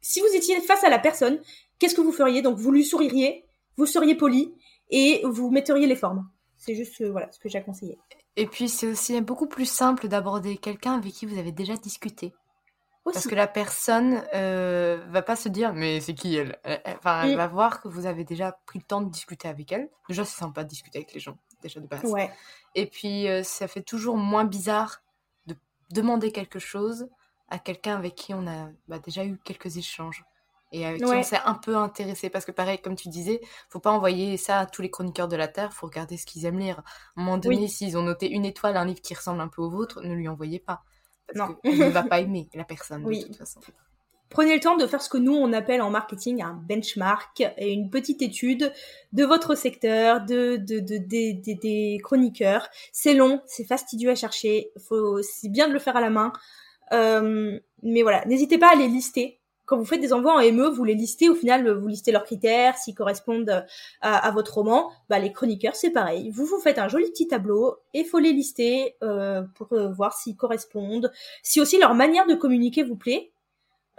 si 0.01 0.19
vous 0.19 0.27
étiez 0.35 0.61
face 0.61 0.83
à 0.83 0.89
la 0.89 0.99
personne, 0.99 1.39
qu'est-ce 1.79 1.95
que 1.95 2.01
vous 2.01 2.11
feriez? 2.11 2.43
Donc 2.43 2.57
vous 2.57 2.71
lui 2.71 2.85
souririez, 2.85 3.43
vous 3.75 3.87
seriez 3.87 4.13
poli 4.13 4.53
et 4.91 5.21
vous 5.23 5.49
metteriez 5.49 5.87
les 5.87 5.95
formes. 5.95 6.29
C'est 6.57 6.75
juste 6.75 7.03
voilà 7.03 7.31
ce 7.31 7.39
que 7.39 7.49
j'ai 7.49 7.57
à 7.57 7.61
conseiller. 7.61 7.97
Et 8.35 8.45
puis 8.45 8.69
c'est 8.69 8.85
aussi 8.85 9.19
beaucoup 9.21 9.47
plus 9.47 9.65
simple 9.65 10.07
d'aborder 10.07 10.57
quelqu'un 10.57 10.93
avec 10.93 11.11
qui 11.11 11.25
vous 11.25 11.39
avez 11.39 11.51
déjà 11.51 11.75
discuté. 11.75 12.33
Parce 13.13 13.27
que 13.27 13.35
la 13.35 13.47
personne 13.47 14.23
euh, 14.33 15.03
va 15.09 15.21
pas 15.21 15.35
se 15.35 15.49
dire 15.49 15.73
mais 15.73 15.99
c'est 16.01 16.13
qui 16.13 16.35
elle? 16.35 16.57
Enfin, 16.97 17.23
elle 17.23 17.35
va 17.35 17.47
voir 17.47 17.81
que 17.81 17.87
vous 17.87 18.05
avez 18.05 18.23
déjà 18.23 18.59
pris 18.65 18.79
le 18.79 18.85
temps 18.85 19.01
de 19.01 19.09
discuter 19.09 19.47
avec 19.47 19.71
elle. 19.71 19.89
Déjà, 20.07 20.25
c'est 20.25 20.39
sympa 20.39 20.63
de 20.63 20.69
discuter 20.69 20.99
avec 20.99 21.13
les 21.13 21.19
gens, 21.19 21.37
déjà 21.61 21.79
de 21.79 21.87
base. 21.87 22.03
Ouais. 22.05 22.31
Et 22.75 22.85
puis, 22.85 23.27
euh, 23.27 23.43
ça 23.43 23.67
fait 23.67 23.81
toujours 23.81 24.17
moins 24.17 24.45
bizarre 24.45 25.01
de 25.47 25.55
demander 25.91 26.31
quelque 26.31 26.59
chose 26.59 27.09
à 27.49 27.59
quelqu'un 27.59 27.95
avec 27.95 28.15
qui 28.15 28.33
on 28.33 28.47
a 28.47 28.69
bah, 28.87 28.99
déjà 28.99 29.25
eu 29.25 29.37
quelques 29.43 29.77
échanges 29.77 30.23
et 30.71 30.85
avec 30.85 30.99
qui 30.99 31.05
on 31.05 31.23
s'est 31.23 31.39
un 31.45 31.55
peu 31.55 31.75
intéressé. 31.77 32.29
Parce 32.29 32.45
que 32.45 32.51
pareil, 32.51 32.79
comme 32.79 32.95
tu 32.95 33.09
disais, 33.09 33.41
faut 33.69 33.79
pas 33.79 33.91
envoyer 33.91 34.37
ça 34.37 34.59
à 34.59 34.65
tous 34.65 34.81
les 34.81 34.91
chroniqueurs 34.91 35.27
de 35.27 35.35
la 35.35 35.47
Terre, 35.47 35.73
faut 35.73 35.87
regarder 35.87 36.17
ce 36.17 36.25
qu'ils 36.25 36.45
aiment 36.45 36.59
lire. 36.59 36.79
À 36.79 37.21
un 37.21 37.23
moment 37.23 37.37
donné, 37.37 37.67
s'ils 37.67 37.97
ont 37.97 38.03
noté 38.03 38.29
une 38.29 38.45
étoile, 38.45 38.77
un 38.77 38.85
livre 38.85 39.01
qui 39.01 39.13
ressemble 39.13 39.41
un 39.41 39.47
peu 39.47 39.61
au 39.61 39.69
vôtre, 39.69 40.01
ne 40.01 40.13
lui 40.13 40.27
envoyez 40.27 40.59
pas 40.59 40.83
non. 41.35 41.55
ne 41.63 41.89
va 41.89 42.03
pas 42.03 42.19
aimer 42.19 42.49
la 42.53 42.63
personne, 42.63 43.03
de 43.03 43.21
toute 43.21 43.35
façon. 43.35 43.59
Prenez 44.29 44.53
le 44.53 44.59
temps 44.59 44.77
de 44.77 44.85
faire 44.85 45.01
ce 45.01 45.09
que 45.09 45.17
nous 45.17 45.33
on 45.33 45.51
appelle 45.53 45.81
en 45.81 45.89
marketing 45.89 46.43
un 46.43 46.53
benchmark 46.53 47.41
et 47.57 47.71
une 47.71 47.89
petite 47.89 48.21
étude 48.21 48.71
de 49.11 49.25
votre 49.25 49.55
secteur, 49.55 50.21
de, 50.21 50.57
de, 50.57 50.79
de, 50.79 50.97
des 50.99 51.97
chroniqueurs. 52.03 52.69
C'est 52.91 53.15
long, 53.15 53.41
c'est 53.47 53.63
fastidieux 53.63 54.11
à 54.11 54.15
chercher, 54.15 54.71
faut 54.87 55.23
c'est 55.23 55.49
bien 55.49 55.67
de 55.67 55.73
le 55.73 55.79
faire 55.79 55.97
à 55.97 56.01
la 56.01 56.11
main. 56.11 56.31
Euh, 56.91 57.59
mais 57.81 58.03
voilà, 58.03 58.23
n'hésitez 58.25 58.59
pas 58.59 58.71
à 58.71 58.75
les 58.75 58.87
lister. 58.87 59.38
Quand 59.69 59.77
vous 59.77 59.85
faites 59.85 60.01
des 60.01 60.11
envois 60.11 60.33
en 60.33 60.39
ME, 60.51 60.67
vous 60.67 60.83
les 60.83 60.95
listez. 60.95 61.29
Au 61.29 61.35
final, 61.35 61.69
vous 61.69 61.87
listez 61.87 62.11
leurs 62.11 62.23
critères, 62.23 62.75
s'ils 62.75 62.95
correspondent 62.95 63.65
à, 64.01 64.27
à, 64.27 64.31
votre 64.31 64.55
roman. 64.55 64.91
Bah, 65.09 65.19
les 65.19 65.31
chroniqueurs, 65.31 65.75
c'est 65.75 65.91
pareil. 65.91 66.31
Vous 66.31 66.45
vous 66.45 66.59
faites 66.59 66.79
un 66.79 66.87
joli 66.87 67.09
petit 67.11 67.27
tableau 67.27 67.77
et 67.93 68.03
faut 68.03 68.19
les 68.19 68.33
lister 68.33 68.95
euh, 69.03 69.43
pour 69.55 69.71
euh, 69.73 69.89
voir 69.89 70.13
s'ils 70.13 70.35
correspondent. 70.35 71.11
Si 71.43 71.61
aussi 71.61 71.77
leur 71.77 71.93
manière 71.93 72.25
de 72.25 72.33
communiquer 72.33 72.83
vous 72.83 72.95
plaît, 72.95 73.31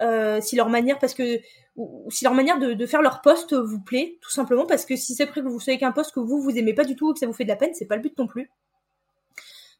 euh, 0.00 0.40
si 0.40 0.56
leur 0.56 0.70
manière 0.70 0.98
parce 0.98 1.12
que 1.12 1.40
ou, 1.76 2.10
si 2.10 2.24
leur 2.24 2.32
manière 2.32 2.58
de, 2.58 2.86
faire 2.86 3.02
leur 3.02 3.20
poste 3.20 3.52
vous 3.52 3.80
plaît 3.80 4.16
tout 4.22 4.30
simplement 4.30 4.64
parce 4.64 4.86
que 4.86 4.96
si 4.96 5.14
c'est 5.14 5.26
prêt 5.26 5.42
que 5.42 5.48
vous 5.48 5.60
savez 5.60 5.76
qu'un 5.76 5.92
poste 5.92 6.14
que 6.14 6.20
vous 6.20 6.40
vous 6.40 6.56
aimez 6.56 6.72
pas 6.72 6.84
du 6.84 6.96
tout 6.96 7.10
ou 7.10 7.12
que 7.12 7.18
ça 7.18 7.26
vous 7.26 7.34
fait 7.34 7.44
de 7.44 7.50
la 7.50 7.56
peine 7.56 7.74
c'est 7.74 7.84
pas 7.84 7.96
le 7.96 8.02
but 8.02 8.16
non 8.18 8.26
plus 8.26 8.50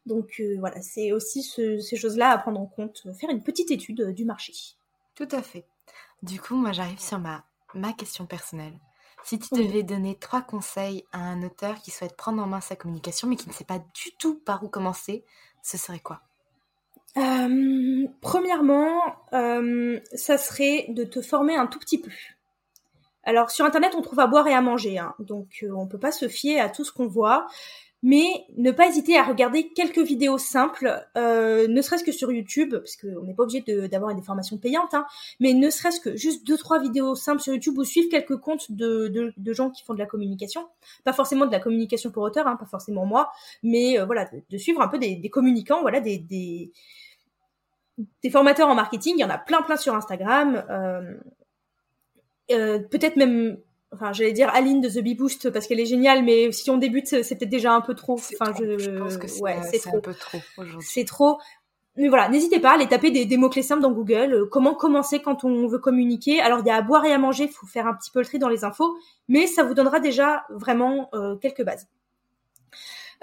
donc 0.05 0.39
euh, 0.39 0.57
voilà 0.59 0.79
c'est 0.81 1.11
aussi 1.11 1.41
ce, 1.41 1.79
ces 1.79 1.95
choses 1.95 2.17
là 2.17 2.29
à 2.29 2.37
prendre 2.37 2.59
en 2.59 2.67
compte 2.67 3.07
faire 3.19 3.31
une 3.31 3.41
petite 3.41 3.71
étude 3.71 4.01
euh, 4.01 4.13
du 4.13 4.23
marché 4.23 4.53
tout 5.15 5.27
à 5.31 5.41
fait 5.41 5.65
du 6.23 6.39
coup 6.39 6.55
moi 6.55 6.71
j'arrive 6.71 6.99
sur 6.99 7.19
ma 7.19 7.43
ma 7.73 7.93
question 7.93 8.25
personnelle. 8.25 8.77
Si 9.23 9.37
tu 9.39 9.53
devais 9.53 9.83
donner 9.83 10.15
trois 10.15 10.41
conseils 10.41 11.05
à 11.11 11.19
un 11.19 11.43
auteur 11.43 11.75
qui 11.81 11.91
souhaite 11.91 12.17
prendre 12.17 12.41
en 12.41 12.47
main 12.47 12.61
sa 12.61 12.75
communication 12.75 13.27
mais 13.27 13.35
qui 13.35 13.47
ne 13.47 13.53
sait 13.53 13.65
pas 13.65 13.79
du 13.79 14.11
tout 14.17 14.39
par 14.39 14.63
où 14.63 14.67
commencer 14.67 15.23
ce 15.61 15.77
serait 15.77 15.99
quoi? 15.99 16.21
Euh, 17.17 18.07
premièrement, 18.21 19.01
euh, 19.33 19.99
ça 20.13 20.37
serait 20.37 20.85
de 20.89 21.03
te 21.03 21.21
former 21.21 21.55
un 21.55 21.67
tout 21.67 21.79
petit 21.79 21.99
peu. 21.99 22.11
Alors 23.23 23.51
sur 23.51 23.65
internet, 23.65 23.93
on 23.95 24.01
trouve 24.01 24.19
à 24.19 24.27
boire 24.27 24.47
et 24.47 24.53
à 24.53 24.61
manger, 24.61 24.97
hein, 24.97 25.13
donc 25.19 25.59
euh, 25.63 25.71
on 25.75 25.87
peut 25.87 25.99
pas 25.99 26.11
se 26.11 26.27
fier 26.27 26.59
à 26.59 26.69
tout 26.69 26.83
ce 26.83 26.91
qu'on 26.91 27.07
voit 27.07 27.47
mais 28.03 28.45
ne 28.57 28.71
pas 28.71 28.87
hésiter 28.87 29.17
à 29.17 29.23
regarder 29.23 29.69
quelques 29.69 29.99
vidéos 29.99 30.37
simples, 30.37 31.05
euh, 31.17 31.67
ne 31.67 31.81
serait-ce 31.81 32.03
que 32.03 32.11
sur 32.11 32.31
YouTube, 32.31 32.71
parce 32.71 32.95
qu'on 32.95 33.23
n'est 33.23 33.33
pas 33.33 33.43
obligé 33.43 33.61
d'avoir 33.87 34.15
des 34.15 34.21
formations 34.21 34.57
payantes, 34.57 34.93
hein, 34.93 35.05
mais 35.39 35.53
ne 35.53 35.69
serait-ce 35.69 35.99
que 35.99 36.15
juste 36.15 36.45
deux 36.45 36.57
trois 36.57 36.79
vidéos 36.79 37.15
simples 37.15 37.41
sur 37.41 37.53
YouTube 37.53 37.77
ou 37.77 37.83
suivre 37.83 38.09
quelques 38.09 38.37
comptes 38.37 38.71
de, 38.71 39.33
gens 39.47 39.69
qui 39.69 39.83
font 39.83 39.93
de 39.93 39.99
la 39.99 40.05
communication, 40.05 40.67
pas 41.03 41.13
forcément 41.13 41.45
de 41.45 41.51
la 41.51 41.59
communication 41.59 42.11
pour 42.11 42.23
auteur, 42.23 42.47
hein, 42.47 42.55
pas 42.55 42.65
forcément 42.65 43.05
moi, 43.05 43.31
mais 43.63 43.99
euh, 43.99 44.05
voilà, 44.05 44.29
de, 44.49 44.57
suivre 44.57 44.81
un 44.81 44.87
peu 44.87 44.97
des, 44.97 45.29
communicants, 45.29 45.81
voilà, 45.81 45.99
des, 45.99 46.17
des, 46.17 46.71
formateurs 48.31 48.69
en 48.69 48.75
marketing, 48.75 49.15
il 49.17 49.21
y 49.21 49.25
en 49.25 49.29
a 49.29 49.37
plein 49.37 49.61
plein 49.61 49.77
sur 49.77 49.93
Instagram. 49.95 50.63
Euh, 52.51 52.79
peut-être 52.79 53.15
même 53.15 53.57
enfin 53.91 54.13
j'allais 54.13 54.33
dire 54.33 54.49
Aline 54.53 54.81
de 54.81 54.89
The 54.89 54.99
Bee 55.03 55.15
Boost 55.15 55.49
parce 55.49 55.67
qu'elle 55.67 55.79
est 55.79 55.85
géniale 55.85 56.23
mais 56.23 56.51
si 56.51 56.69
on 56.69 56.77
débute 56.77 57.07
c'est 57.07 57.37
peut-être 57.37 57.49
déjà 57.49 57.73
un 57.73 57.81
peu 57.81 57.93
trop. 57.93 58.13
Enfin 58.13 58.53
je... 58.57 58.77
je, 58.77 58.91
pense 58.91 59.17
que 59.17 59.27
c'est 59.27 59.41
ouais, 59.41 59.55
un 59.55 59.99
peu 59.99 60.13
trop 60.13 60.39
c'est 60.79 61.05
trop. 61.05 61.39
Mais 61.97 62.07
voilà 62.07 62.29
n'hésitez 62.29 62.59
pas 62.59 62.71
à 62.71 62.73
aller 62.75 62.87
taper 62.87 63.11
des, 63.11 63.25
des 63.25 63.37
mots 63.37 63.49
clés 63.49 63.63
simples 63.63 63.81
dans 63.81 63.91
Google. 63.91 64.33
Euh, 64.33 64.45
comment 64.49 64.73
commencer 64.73 65.21
quand 65.21 65.43
on 65.43 65.67
veut 65.67 65.79
communiquer? 65.79 66.39
Alors 66.39 66.59
il 66.59 66.67
y 66.67 66.71
a 66.71 66.75
à 66.75 66.81
boire 66.81 67.05
et 67.05 67.11
à 67.11 67.17
manger 67.17 67.45
il 67.45 67.51
faut 67.51 67.67
faire 67.67 67.87
un 67.87 67.93
petit 67.93 68.11
peu 68.11 68.19
le 68.19 68.25
tri 68.25 68.39
dans 68.39 68.49
les 68.49 68.63
infos 68.63 68.95
mais 69.27 69.47
ça 69.47 69.63
vous 69.63 69.73
donnera 69.73 69.99
déjà 69.99 70.45
vraiment 70.49 71.09
euh, 71.13 71.35
quelques 71.35 71.63
bases. 71.63 71.87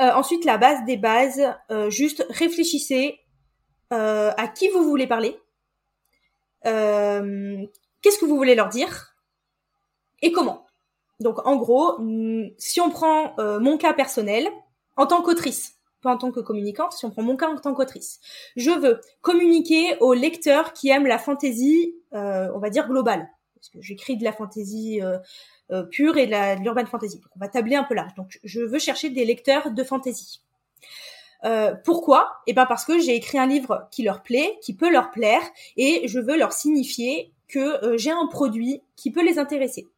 Euh, 0.00 0.12
ensuite 0.12 0.44
la 0.44 0.58
base 0.58 0.84
des 0.84 0.96
bases 0.96 1.42
euh, 1.72 1.90
juste 1.90 2.24
réfléchissez 2.30 3.18
euh, 3.92 4.30
à 4.36 4.46
qui 4.46 4.68
vous 4.68 4.84
voulez 4.84 5.06
parler. 5.06 5.36
Qu'est-ce 6.62 8.18
que 8.18 8.26
vous 8.26 8.36
voulez 8.36 8.54
leur 8.54 8.68
dire? 8.68 9.16
Et 10.22 10.32
comment? 10.32 10.66
Donc 11.20 11.44
en 11.46 11.56
gros, 11.56 11.98
mm, 11.98 12.50
si 12.58 12.80
on 12.80 12.90
prend 12.90 13.34
euh, 13.38 13.58
mon 13.60 13.76
cas 13.76 13.92
personnel, 13.92 14.48
en 14.96 15.06
tant 15.06 15.22
qu'autrice, 15.22 15.76
pas 16.02 16.12
en 16.12 16.18
tant 16.18 16.30
que 16.30 16.40
communicante, 16.40 16.92
si 16.92 17.04
on 17.04 17.10
prend 17.10 17.22
mon 17.22 17.36
cas 17.36 17.48
en 17.48 17.56
tant 17.56 17.74
qu'autrice, 17.74 18.20
je 18.56 18.70
veux 18.70 19.00
communiquer 19.20 19.96
aux 20.00 20.14
lecteurs 20.14 20.72
qui 20.72 20.90
aiment 20.90 21.06
la 21.06 21.18
fantaisie, 21.18 21.94
euh, 22.14 22.48
on 22.54 22.58
va 22.58 22.70
dire 22.70 22.88
globale, 22.88 23.28
parce 23.54 23.68
que 23.68 23.80
j'écris 23.80 24.16
de 24.16 24.24
la 24.24 24.32
fantaisie 24.32 25.00
euh, 25.02 25.82
pure 25.84 26.16
et 26.16 26.26
de 26.26 26.62
l'urban 26.62 26.86
fantasy. 26.86 27.20
On 27.36 27.40
va 27.40 27.48
tabler 27.48 27.74
un 27.74 27.84
peu 27.84 27.94
large. 27.94 28.14
Donc 28.14 28.38
je 28.44 28.60
veux 28.60 28.78
chercher 28.78 29.10
des 29.10 29.24
lecteurs 29.24 29.72
de 29.72 29.84
fantaisie. 29.84 30.40
pourquoi? 31.84 32.30
Eh 32.46 32.52
ben 32.52 32.66
parce 32.66 32.84
que 32.84 33.00
j'ai 33.00 33.16
écrit 33.16 33.38
un 33.38 33.46
livre 33.46 33.88
qui 33.90 34.04
leur 34.04 34.22
plaît, 34.22 34.58
qui 34.62 34.74
peut 34.74 34.90
leur 34.90 35.10
plaire, 35.10 35.42
et 35.76 36.06
je 36.06 36.20
veux 36.20 36.36
leur 36.36 36.52
signifier 36.52 37.32
que 37.48 37.96
j'ai 37.96 38.12
un 38.12 38.26
produit 38.28 38.82
qui 38.94 39.10
peut 39.10 39.24
les 39.24 39.38
intéresser. 39.38 39.88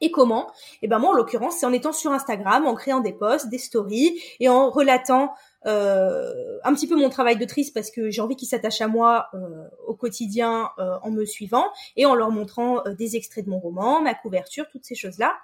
Et 0.00 0.10
comment 0.10 0.50
Eh 0.82 0.88
ben 0.88 0.98
moi, 0.98 1.10
en 1.10 1.12
l'occurrence, 1.14 1.56
c'est 1.56 1.66
en 1.66 1.72
étant 1.72 1.92
sur 1.92 2.12
Instagram, 2.12 2.66
en 2.66 2.74
créant 2.74 3.00
des 3.00 3.14
posts, 3.14 3.48
des 3.48 3.58
stories 3.58 4.20
et 4.40 4.48
en 4.48 4.70
relatant 4.70 5.32
euh, 5.66 6.58
un 6.64 6.74
petit 6.74 6.86
peu 6.86 6.96
mon 6.96 7.08
travail 7.08 7.36
de 7.36 7.44
triste 7.46 7.72
parce 7.72 7.90
que 7.90 8.10
j'ai 8.10 8.20
envie 8.20 8.36
qu'ils 8.36 8.48
s'attachent 8.48 8.82
à 8.82 8.88
moi 8.88 9.28
euh, 9.32 9.64
au 9.86 9.94
quotidien 9.94 10.70
euh, 10.78 10.98
en 11.02 11.10
me 11.10 11.24
suivant 11.24 11.64
et 11.96 12.04
en 12.04 12.14
leur 12.14 12.30
montrant 12.30 12.82
des 12.98 13.16
extraits 13.16 13.46
de 13.46 13.50
mon 13.50 13.58
roman, 13.58 14.02
ma 14.02 14.14
couverture, 14.14 14.66
toutes 14.70 14.84
ces 14.84 14.94
choses-là. 14.94 15.34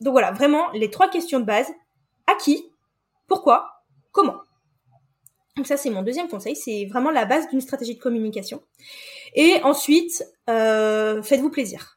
donc 0.00 0.12
voilà, 0.12 0.30
vraiment 0.30 0.70
les 0.72 0.90
trois 0.90 1.08
questions 1.10 1.40
de 1.40 1.44
base 1.44 1.68
à 2.28 2.34
qui, 2.36 2.70
pourquoi, 3.26 3.82
comment? 4.12 4.36
Donc 5.56 5.66
ça, 5.66 5.76
c'est 5.76 5.90
mon 5.90 6.02
deuxième 6.02 6.28
conseil. 6.28 6.54
C'est 6.54 6.84
vraiment 6.84 7.10
la 7.10 7.24
base 7.24 7.48
d'une 7.48 7.62
stratégie 7.62 7.94
de 7.94 8.00
communication. 8.00 8.62
Et 9.34 9.60
ensuite, 9.62 10.22
faites-vous 10.46 11.50
plaisir 11.50 11.95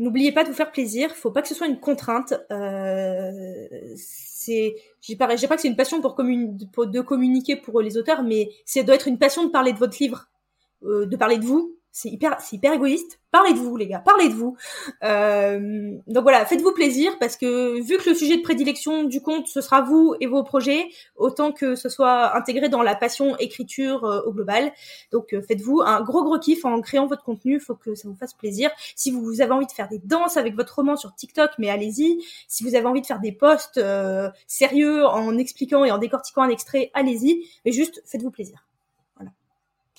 N'oubliez 0.00 0.32
pas 0.32 0.44
de 0.44 0.48
vous 0.48 0.54
faire 0.54 0.72
plaisir. 0.72 1.14
Faut 1.14 1.30
pas 1.30 1.42
que 1.42 1.48
ce 1.48 1.54
soit 1.54 1.66
une 1.66 1.78
contrainte. 1.78 2.32
Euh, 2.50 3.68
c'est, 3.96 4.74
j'ai 5.02 5.14
pas, 5.14 5.26
pas 5.26 5.36
que 5.36 5.60
c'est 5.60 5.68
une 5.68 5.76
passion 5.76 6.00
pour, 6.00 6.16
de 6.16 7.00
communiquer 7.02 7.56
pour 7.56 7.82
les 7.82 7.98
auteurs, 7.98 8.22
mais 8.22 8.50
c'est 8.64 8.82
doit 8.82 8.94
être 8.94 9.08
une 9.08 9.18
passion 9.18 9.44
de 9.44 9.50
parler 9.50 9.74
de 9.74 9.78
votre 9.78 9.98
livre, 10.00 10.30
euh, 10.84 11.04
de 11.04 11.16
parler 11.16 11.36
de 11.36 11.44
vous, 11.44 11.76
c'est 11.92 12.08
hyper, 12.08 12.36
hyper 12.52 12.72
égoïste. 12.72 13.20
Parlez 13.32 13.52
de 13.52 13.58
vous, 13.58 13.76
les 13.76 13.86
gars, 13.86 14.00
parlez 14.00 14.28
de 14.28 14.34
vous. 14.34 14.56
Euh, 15.04 15.96
donc 16.08 16.22
voilà, 16.22 16.44
faites-vous 16.44 16.72
plaisir 16.72 17.16
parce 17.20 17.36
que 17.36 17.80
vu 17.80 17.96
que 17.98 18.10
le 18.10 18.14
sujet 18.14 18.36
de 18.36 18.42
prédilection 18.42 19.04
du 19.04 19.20
compte 19.20 19.46
ce 19.46 19.60
sera 19.60 19.82
vous 19.82 20.14
et 20.20 20.26
vos 20.26 20.42
projets, 20.42 20.88
autant 21.16 21.52
que 21.52 21.76
ce 21.76 21.88
soit 21.88 22.36
intégré 22.36 22.68
dans 22.68 22.82
la 22.82 22.96
passion 22.96 23.36
écriture 23.38 24.04
euh, 24.04 24.22
au 24.22 24.32
global. 24.32 24.72
Donc 25.12 25.32
euh, 25.32 25.42
faites-vous 25.42 25.80
un 25.80 26.02
gros 26.02 26.24
gros 26.24 26.38
kiff 26.38 26.64
en 26.64 26.80
créant 26.80 27.06
votre 27.06 27.22
contenu. 27.22 27.60
Faut 27.60 27.76
que 27.76 27.94
ça 27.94 28.08
vous 28.08 28.16
fasse 28.16 28.34
plaisir. 28.34 28.70
Si 28.96 29.10
vous 29.10 29.40
avez 29.40 29.52
envie 29.52 29.66
de 29.66 29.72
faire 29.72 29.88
des 29.88 29.98
danses 29.98 30.36
avec 30.36 30.54
votre 30.56 30.74
roman 30.74 30.96
sur 30.96 31.14
TikTok, 31.14 31.50
mais 31.58 31.70
allez-y. 31.70 32.24
Si 32.48 32.64
vous 32.64 32.74
avez 32.74 32.86
envie 32.86 33.00
de 33.00 33.06
faire 33.06 33.20
des 33.20 33.32
posts 33.32 33.78
euh, 33.78 34.28
sérieux 34.46 35.04
en 35.06 35.38
expliquant 35.38 35.84
et 35.84 35.90
en 35.90 35.98
décortiquant 35.98 36.42
un 36.42 36.50
extrait, 36.50 36.90
allez-y. 36.94 37.46
Mais 37.64 37.72
juste 37.72 38.02
faites-vous 38.06 38.30
plaisir. 38.30 38.69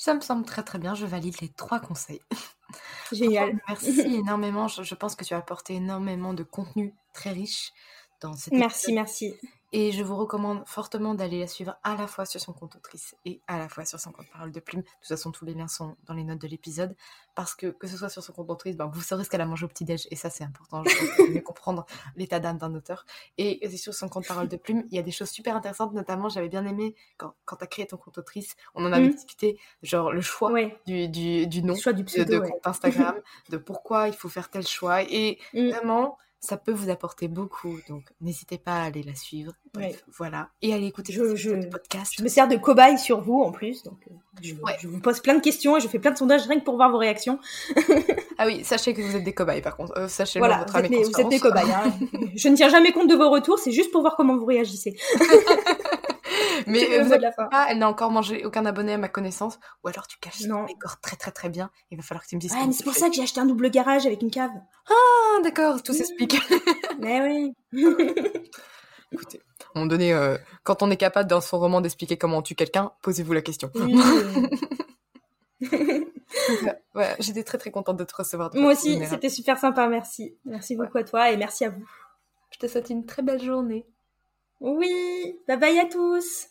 Ça 0.01 0.15
me 0.15 0.21
semble 0.21 0.47
très 0.47 0.63
très 0.63 0.79
bien, 0.79 0.95
je 0.95 1.05
valide 1.05 1.39
les 1.41 1.49
trois 1.49 1.79
conseils. 1.79 2.21
Génial. 3.11 3.59
Merci 3.67 4.01
énormément, 4.15 4.67
je, 4.67 4.95
pense 4.95 5.15
que 5.15 5.23
tu 5.23 5.35
as 5.35 5.37
apporté 5.37 5.75
énormément 5.75 6.33
de 6.33 6.41
contenu 6.41 6.95
très 7.13 7.29
riche 7.29 7.71
dans 8.19 8.33
cette 8.33 8.51
Merci, 8.51 8.93
merci. 8.93 9.35
Et 9.73 9.93
je 9.93 10.03
vous 10.03 10.17
recommande 10.17 10.63
fortement 10.67 11.15
d'aller 11.15 11.39
la 11.39 11.47
suivre 11.47 11.77
à 11.83 11.95
la 11.95 12.05
fois 12.07 12.25
sur 12.25 12.41
son 12.41 12.51
compte 12.51 12.75
autrice 12.75 13.15
et 13.23 13.41
à 13.47 13.57
la 13.57 13.69
fois 13.69 13.85
sur 13.85 13.99
son 13.99 14.11
compte 14.11 14.29
parole 14.29 14.51
de 14.51 14.59
plume. 14.59 14.81
De 14.81 14.87
toute 14.87 15.07
façon, 15.07 15.31
tous 15.31 15.45
les 15.45 15.53
liens 15.53 15.69
sont 15.69 15.95
dans 16.05 16.13
les 16.13 16.25
notes 16.25 16.41
de 16.41 16.47
l'épisode. 16.47 16.93
Parce 17.35 17.55
que, 17.55 17.67
que 17.67 17.87
ce 17.87 17.95
soit 17.95 18.09
sur 18.09 18.21
son 18.21 18.33
compte 18.33 18.49
autrice, 18.49 18.75
ben, 18.75 18.87
vous 18.87 19.01
saurez 19.01 19.23
ce 19.23 19.29
qu'elle 19.29 19.39
a 19.39 19.45
mangé 19.45 19.63
au 19.65 19.69
petit-déj. 19.69 20.07
Et 20.11 20.17
ça, 20.17 20.29
c'est 20.29 20.43
important. 20.43 20.83
Je 20.83 21.31
mieux 21.31 21.41
comprendre 21.41 21.85
l'état 22.17 22.41
d'âme 22.41 22.57
d'un 22.57 22.75
auteur. 22.75 23.05
Et 23.37 23.65
sur 23.77 23.93
son 23.93 24.09
compte 24.09 24.27
parole 24.27 24.49
de 24.49 24.57
plume, 24.57 24.83
il 24.91 24.95
y 24.95 24.99
a 24.99 25.03
des 25.03 25.11
choses 25.11 25.29
super 25.29 25.55
intéressantes. 25.55 25.93
Notamment, 25.93 26.27
j'avais 26.27 26.49
bien 26.49 26.65
aimé 26.65 26.95
quand, 27.15 27.33
quand 27.45 27.55
tu 27.55 27.63
as 27.63 27.67
créé 27.67 27.87
ton 27.87 27.97
compte 27.97 28.17
autrice, 28.17 28.55
on 28.75 28.85
en 28.85 28.91
avait 28.91 29.07
mmh. 29.07 29.11
discuté, 29.11 29.59
genre 29.83 30.11
le 30.11 30.21
choix 30.21 30.51
du, 30.85 31.07
du, 31.07 31.47
du, 31.47 31.63
nom 31.63 31.75
choix 31.75 31.93
du 31.93 32.03
de, 32.03 32.39
compte 32.39 32.67
Instagram, 32.67 33.15
de 33.49 33.57
pourquoi 33.57 34.09
il 34.09 34.13
faut 34.13 34.29
faire 34.29 34.49
tel 34.49 34.67
choix. 34.67 35.03
Et 35.03 35.39
mmh. 35.53 35.69
vraiment, 35.69 36.17
ça 36.41 36.57
peut 36.57 36.71
vous 36.71 36.89
apporter 36.89 37.27
beaucoup. 37.27 37.77
Donc, 37.87 38.03
n'hésitez 38.19 38.57
pas 38.57 38.81
à 38.81 38.85
aller 38.85 39.03
la 39.03 39.13
suivre. 39.13 39.53
Bref, 39.75 40.03
voilà. 40.17 40.49
Et 40.63 40.73
à 40.73 40.75
aller 40.75 40.87
écouter 40.87 41.13
je, 41.13 41.35
je, 41.35 41.51
podcast. 41.67 42.13
Je 42.17 42.23
me 42.23 42.27
sers 42.27 42.47
de 42.47 42.57
cobaye 42.57 42.97
sur 42.97 43.21
vous 43.21 43.41
en 43.41 43.51
plus. 43.51 43.83
Donc, 43.83 43.99
euh, 44.09 44.13
je, 44.41 44.87
vous 44.87 44.99
pose 44.99 45.19
plein 45.19 45.35
de 45.35 45.39
questions 45.41 45.77
et 45.77 45.79
je 45.79 45.87
fais 45.87 45.99
plein 45.99 46.11
de 46.11 46.17
sondages 46.17 46.47
rien 46.47 46.59
que 46.59 46.65
pour 46.65 46.77
voir 46.77 46.91
vos 46.91 46.97
réactions. 46.97 47.37
ah 48.39 48.47
oui, 48.47 48.63
sachez 48.63 48.95
que 48.95 49.03
vous 49.03 49.15
êtes 49.15 49.23
des 49.23 49.33
cobayes 49.33 49.61
par 49.61 49.77
contre. 49.77 49.95
Euh, 49.97 50.07
sachez 50.07 50.39
voilà, 50.39 50.57
votre 50.59 50.73
vous, 50.79 50.79
êtes, 50.79 51.13
vous 51.13 51.21
êtes 51.21 51.29
des 51.29 51.39
cobayes. 51.39 51.71
Hein. 51.71 51.93
je 52.35 52.47
ne 52.47 52.55
tiens 52.55 52.69
jamais 52.69 52.91
compte 52.91 53.07
de 53.07 53.15
vos 53.15 53.29
retours, 53.29 53.59
c'est 53.59 53.71
juste 53.71 53.91
pour 53.91 54.01
voir 54.01 54.15
comment 54.15 54.35
vous 54.35 54.45
réagissez. 54.45 54.97
Mais 56.67 56.99
euh, 56.99 57.03
vous 57.03 57.13
êtes 57.13 57.35
pas, 57.35 57.67
elle 57.69 57.79
n'a 57.79 57.89
encore 57.89 58.11
mangé 58.11 58.45
aucun 58.45 58.65
abonné 58.65 58.93
à 58.93 58.97
ma 58.97 59.09
connaissance. 59.09 59.59
Ou 59.83 59.87
alors 59.87 60.07
tu 60.07 60.17
caches 60.19 60.41
non. 60.41 60.65
décor 60.65 60.99
très 60.99 61.15
très 61.15 61.31
très 61.31 61.49
bien. 61.49 61.69
Il 61.89 61.97
va 61.97 62.03
falloir 62.03 62.23
que 62.23 62.29
tu 62.29 62.35
me 62.35 62.41
dises. 62.41 62.53
Ah, 62.55 62.65
mais 62.65 62.73
c'est 62.73 62.83
pour 62.83 62.93
ça 62.93 63.09
que 63.09 63.15
j'ai 63.15 63.23
acheté 63.23 63.39
un 63.39 63.45
double 63.45 63.69
garage 63.69 64.05
avec 64.05 64.21
une 64.21 64.31
cave. 64.31 64.51
Ah, 64.89 65.41
d'accord, 65.43 65.81
tout 65.83 65.93
s'explique. 65.93 66.37
mais 66.99 67.21
oui. 67.21 67.53
Écoutez, 69.13 69.41
à 69.59 69.63
un 69.75 69.81
moment 69.81 69.87
donné, 69.87 70.13
euh, 70.13 70.37
quand 70.63 70.81
on 70.83 70.89
est 70.89 70.97
capable 70.97 71.29
dans 71.29 71.41
son 71.41 71.59
roman 71.59 71.81
d'expliquer 71.81 72.17
comment 72.17 72.37
on 72.37 72.41
tue 72.41 72.55
quelqu'un, 72.55 72.93
posez-vous 73.01 73.33
la 73.33 73.41
question. 73.41 73.69
ouais, 76.95 77.15
j'étais 77.19 77.43
très 77.43 77.57
très 77.57 77.71
contente 77.71 77.97
de 77.97 78.05
te 78.05 78.15
recevoir. 78.15 78.51
Moi 78.55 78.71
aussi, 78.71 79.05
c'était 79.05 79.29
super 79.29 79.57
sympa, 79.57 79.87
merci. 79.87 80.35
Merci 80.45 80.75
beaucoup 80.75 80.97
à 80.97 81.03
toi 81.03 81.29
et 81.29 81.37
merci 81.37 81.65
à 81.65 81.69
vous. 81.69 81.85
Je 82.51 82.59
te 82.59 82.67
souhaite 82.67 82.89
une 82.89 83.05
très 83.05 83.21
belle 83.21 83.41
journée. 83.41 83.85
Oui, 84.59 85.39
bye 85.47 85.57
bye 85.57 85.79
à 85.79 85.85
tous. 85.85 86.50